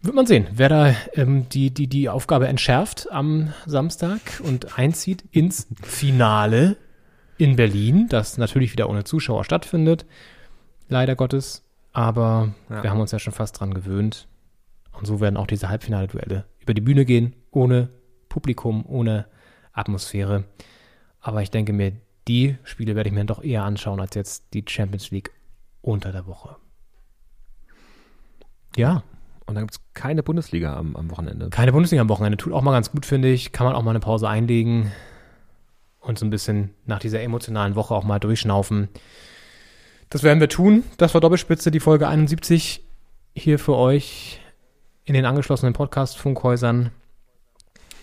wird 0.00 0.14
man 0.14 0.26
sehen, 0.26 0.48
wer 0.52 0.68
da 0.68 0.94
ähm, 1.14 1.48
die, 1.48 1.70
die, 1.72 1.86
die 1.86 2.08
Aufgabe 2.10 2.46
entschärft 2.48 3.10
am 3.10 3.54
Samstag 3.64 4.20
und 4.42 4.78
einzieht 4.78 5.24
ins 5.30 5.66
Finale 5.82 6.76
in 7.38 7.56
Berlin, 7.56 8.06
das 8.08 8.36
natürlich 8.36 8.72
wieder 8.72 8.88
ohne 8.90 9.04
Zuschauer 9.04 9.44
stattfindet. 9.44 10.04
Leider 10.88 11.16
Gottes. 11.16 11.62
Aber 11.92 12.54
Ja. 12.68 12.82
wir 12.82 12.90
haben 12.90 13.00
uns 13.00 13.12
ja 13.12 13.18
schon 13.18 13.32
fast 13.32 13.58
dran 13.58 13.72
gewöhnt. 13.72 14.28
Und 14.92 15.06
so 15.06 15.20
werden 15.20 15.36
auch 15.36 15.46
diese 15.46 15.68
Halbfinale-Duelle 15.70 16.44
über 16.60 16.74
die 16.74 16.80
Bühne 16.80 17.04
gehen, 17.04 17.34
ohne 17.50 17.88
Publikum, 18.28 18.84
ohne 18.86 19.26
Atmosphäre. 19.72 20.44
Aber 21.20 21.42
ich 21.42 21.50
denke 21.50 21.72
mir, 21.72 21.92
die 22.28 22.56
Spiele 22.62 22.94
werde 22.94 23.08
ich 23.08 23.14
mir 23.14 23.24
doch 23.24 23.42
eher 23.42 23.64
anschauen 23.64 24.00
als 24.00 24.14
jetzt 24.14 24.52
die 24.54 24.64
Champions 24.68 25.10
League 25.10 25.32
unter 25.80 26.12
der 26.12 26.26
Woche. 26.26 26.56
Ja, 28.76 29.02
Und 29.46 29.54
dann 29.54 29.64
gibt 29.64 29.74
es 29.74 29.80
keine 29.94 30.22
Bundesliga 30.22 30.76
am, 30.76 30.96
am 30.96 31.10
Wochenende. 31.10 31.50
keine 31.50 31.72
Bundesliga 31.72 32.00
am 32.00 32.08
Wochenende. 32.08 32.36
Tut 32.36 32.52
auch 32.52 32.62
mal 32.62 32.72
ganz 32.72 32.90
gut, 32.90 33.06
finde 33.06 33.28
ich. 33.28 33.52
Kann 33.52 33.66
man 33.66 33.74
auch 33.74 33.82
mal 33.82 33.90
eine 33.90 34.00
Pause 34.00 34.28
einlegen 34.28 34.90
und 36.00 36.18
so 36.18 36.26
ein 36.26 36.30
bisschen 36.30 36.70
nach 36.86 36.98
dieser 36.98 37.22
emotionalen 37.22 37.74
Woche 37.74 37.94
auch 37.94 38.04
mal 38.04 38.18
durchschnaufen. 38.18 38.88
Das 40.10 40.22
werden 40.22 40.40
wir 40.40 40.48
tun. 40.48 40.84
Das 40.96 41.14
war 41.14 41.20
Doppelspitze, 41.20 41.70
die 41.70 41.80
Folge 41.80 42.08
71 42.08 42.82
hier 43.34 43.58
für 43.58 43.76
euch 43.76 44.40
in 45.04 45.14
den 45.14 45.24
angeschlossenen 45.26 45.72
Podcast-Funkhäusern. 45.74 46.90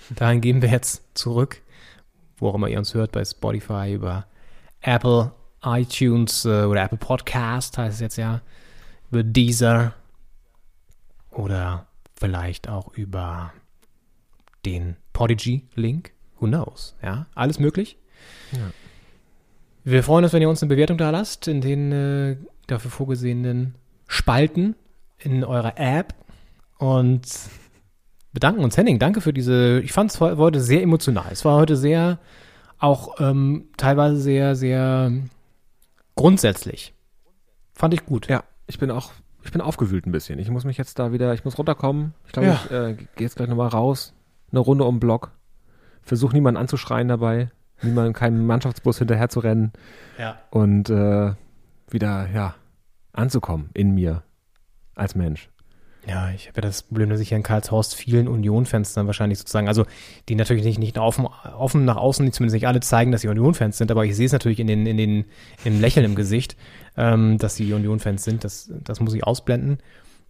Dahin 0.10 0.41
gehen 0.41 0.61
wir 0.61 0.69
jetzt 0.69 1.03
zurück, 1.18 1.61
wo 2.38 2.49
auch 2.49 2.56
immer 2.56 2.68
ihr 2.68 2.80
uns 2.80 2.93
hört, 2.93 3.11
bei 3.11 3.23
Spotify, 3.23 3.93
über 3.93 4.26
Apple, 4.81 5.31
iTunes 5.64 6.43
äh, 6.45 6.64
oder 6.64 6.84
Apple 6.84 6.98
Podcast 6.98 7.77
heißt 7.77 7.95
es 7.95 8.02
jetzt 8.02 8.18
ja, 8.18 8.41
über 9.10 9.23
Deezer 9.23 9.93
oder 11.31 11.87
vielleicht 12.15 12.69
auch 12.69 12.93
über 12.93 13.51
den 14.65 14.97
Podigy-Link. 15.13 16.11
Who 16.39 16.47
knows? 16.47 16.95
Ja, 17.01 17.27
alles 17.35 17.59
möglich. 17.59 17.97
Wir 19.83 20.03
freuen 20.03 20.23
uns, 20.23 20.33
wenn 20.33 20.41
ihr 20.41 20.49
uns 20.49 20.61
eine 20.61 20.69
Bewertung 20.69 20.97
da 20.97 21.09
lasst 21.09 21.47
in 21.47 21.61
den 21.61 21.91
äh, 21.91 22.37
dafür 22.67 22.91
vorgesehenen 22.91 23.75
Spalten 24.07 24.75
in 25.17 25.43
eurer 25.43 25.77
App 25.77 26.13
und 26.77 27.27
bedanken 28.33 28.63
uns. 28.63 28.77
Henning, 28.77 28.99
danke 28.99 29.21
für 29.21 29.33
diese, 29.33 29.79
ich 29.81 29.93
fand 29.93 30.11
es 30.11 30.19
heute 30.19 30.59
sehr 30.59 30.81
emotional. 30.81 31.31
Es 31.31 31.45
war 31.45 31.57
heute 31.57 31.75
sehr, 31.75 32.19
auch 32.79 33.19
ähm, 33.19 33.69
teilweise 33.77 34.17
sehr, 34.17 34.55
sehr 34.55 35.11
grundsätzlich. 36.15 36.93
Fand 37.73 37.93
ich 37.93 38.05
gut. 38.05 38.27
Ja, 38.27 38.43
ich 38.67 38.79
bin 38.79 38.91
auch, 38.91 39.11
ich 39.43 39.51
bin 39.51 39.61
aufgewühlt 39.61 40.05
ein 40.05 40.11
bisschen. 40.11 40.39
Ich 40.39 40.49
muss 40.49 40.63
mich 40.65 40.77
jetzt 40.77 40.99
da 40.99 41.11
wieder, 41.11 41.34
ich 41.34 41.43
muss 41.45 41.57
runterkommen. 41.57 42.13
Ich 42.26 42.31
glaube, 42.34 42.47
Ja. 42.49 42.59
ich 42.65 42.72
äh, 42.72 42.93
gehe 43.15 43.26
jetzt 43.27 43.35
gleich 43.38 43.47
nochmal 43.49 43.69
raus, 43.69 44.13
eine 44.51 44.59
Runde 44.59 44.84
um 44.84 44.95
den 44.95 44.99
Block. 44.99 45.31
Versuche 46.03 46.34
niemanden 46.34 46.59
anzuschreien 46.59 47.07
dabei, 47.07 47.49
niemanden 47.81 48.13
keinem 48.13 48.45
Mannschaftsbus 48.45 48.97
hinterher 48.99 49.30
zu 49.30 49.39
rennen 49.39 49.72
Ja. 50.18 50.38
und 50.49 50.89
äh, 50.89 51.34
wieder, 51.89 52.27
ja, 52.34 52.55
anzukommen 53.13 53.69
in 53.73 53.93
mir 53.93 54.23
als 54.95 55.15
Mensch. 55.15 55.49
Ja, 56.07 56.31
ich 56.31 56.47
habe 56.47 56.57
ja 56.57 56.61
das 56.63 56.81
Problem, 56.81 57.09
dass 57.11 57.19
ich 57.19 57.27
hier 57.30 57.38
in 57.38 57.43
Karlshorst 57.43 57.93
vielen 57.93 58.27
Union-Fans 58.27 58.93
dann 58.93 59.05
wahrscheinlich 59.05 59.38
sozusagen, 59.38 59.68
also 59.68 59.85
die 60.30 60.34
natürlich 60.34 60.63
nicht, 60.65 60.80
nicht 60.80 60.97
offen, 60.97 61.27
offen 61.55 61.85
nach 61.85 61.97
außen, 61.97 62.26
die 62.26 62.31
zumindest 62.31 62.55
nicht 62.55 62.68
alle 62.68 62.80
zeigen, 62.80 63.11
dass 63.11 63.22
sie 63.22 63.27
Union-Fans 63.27 63.77
sind, 63.77 63.91
aber 63.91 64.03
ich 64.05 64.15
sehe 64.15 64.26
es 64.26 64.31
natürlich 64.31 64.59
in 64.59 64.65
den, 64.65 64.88
in 64.88 64.97
den, 64.97 65.26
im 65.63 65.80
Lächeln 65.80 66.03
im 66.03 66.15
Gesicht, 66.15 66.57
ähm, 66.97 67.38
dass 67.38 67.55
sie 67.55 67.73
Union-Fans 67.73 68.23
sind. 68.23 68.43
Das, 68.43 68.72
das 68.84 68.99
muss 68.99 69.13
ich 69.13 69.23
ausblenden. 69.23 69.80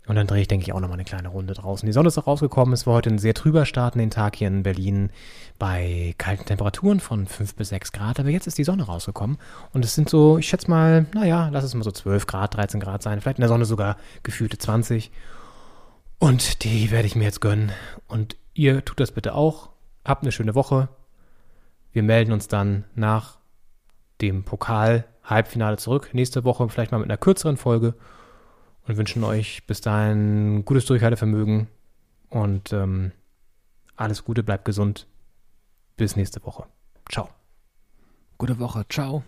Und 0.08 0.16
dann 0.16 0.26
drehe 0.26 0.42
ich, 0.42 0.48
denke 0.48 0.64
ich, 0.64 0.74
auch 0.74 0.80
nochmal 0.80 0.96
eine 0.96 1.06
kleine 1.06 1.28
Runde 1.28 1.54
draußen. 1.54 1.86
Die 1.86 1.94
Sonne 1.94 2.08
ist 2.08 2.18
auch 2.18 2.26
rausgekommen. 2.26 2.74
Es 2.74 2.88
war 2.88 2.96
heute 2.96 3.12
ein 3.12 3.20
sehr 3.20 3.36
trüber 3.36 3.68
Start 3.68 3.96
in 3.96 4.00
den 4.00 4.10
Tag 4.10 4.36
hier 4.36 4.48
in 4.48 4.64
Berlin 4.64 5.12
bei 5.60 6.16
kalten 6.18 6.46
Temperaturen 6.46 7.00
von 7.00 7.28
5 7.28 7.56
bis 7.56 7.70
6 7.70 7.92
Grad. 7.92 8.20
Aber 8.20 8.30
jetzt 8.30 8.48
ist 8.48 8.58
die 8.58 8.64
Sonne 8.64 8.84
rausgekommen. 8.84 9.38
Und 9.74 9.86
es 9.86 9.94
sind 9.94 10.10
so, 10.10 10.40
ich 10.40 10.48
schätze 10.48 10.72
mal, 10.72 11.06
naja, 11.14 11.50
lass 11.52 11.64
es 11.64 11.76
mal 11.76 11.84
so 11.84 11.92
12 11.92 12.26
Grad, 12.26 12.56
13 12.56 12.80
Grad 12.80 13.04
sein. 13.04 13.22
Vielleicht 13.22 13.38
in 13.38 13.44
der 13.44 13.50
Sonne 13.50 13.66
sogar 13.66 13.98
gefühlte 14.24 14.58
20. 14.58 15.12
Und 16.18 16.64
die 16.64 16.90
werde 16.90 17.06
ich 17.06 17.16
mir 17.16 17.26
jetzt 17.26 17.42
gönnen. 17.42 17.72
Und 18.08 18.38
ihr 18.56 18.84
tut 18.84 19.00
das 19.00 19.12
bitte 19.12 19.36
auch. 19.36 19.70
Habt 20.04 20.24
eine 20.24 20.32
schöne 20.32 20.56
Woche. 20.56 20.90
Wir 21.94 22.02
melden 22.02 22.32
uns 22.32 22.48
dann 22.48 22.86
nach 22.96 23.38
dem 24.20 24.44
Pokal-Halbfinale 25.22 25.78
zurück. 25.78 26.10
Nächste 26.14 26.44
Woche 26.44 26.68
vielleicht 26.70 26.92
mal 26.92 27.00
mit 27.00 27.10
einer 27.10 27.18
kürzeren 27.18 27.58
Folge. 27.58 27.96
Und 28.88 28.98
wünschen 28.98 29.24
euch 29.24 29.66
bis 29.68 29.82
dahin 29.82 30.66
gutes 30.66 30.86
Durchhaltevermögen. 30.86 31.68
Und 32.30 32.74
ähm, 32.74 33.12
alles 33.96 34.24
Gute, 34.26 34.44
bleibt 34.44 34.66
gesund. 34.66 35.08
Bis 35.98 36.16
nächste 36.16 36.44
Woche. 36.44 36.66
Ciao. 37.10 37.30
Gute 38.38 38.60
Woche, 38.60 38.86
ciao. 38.90 39.24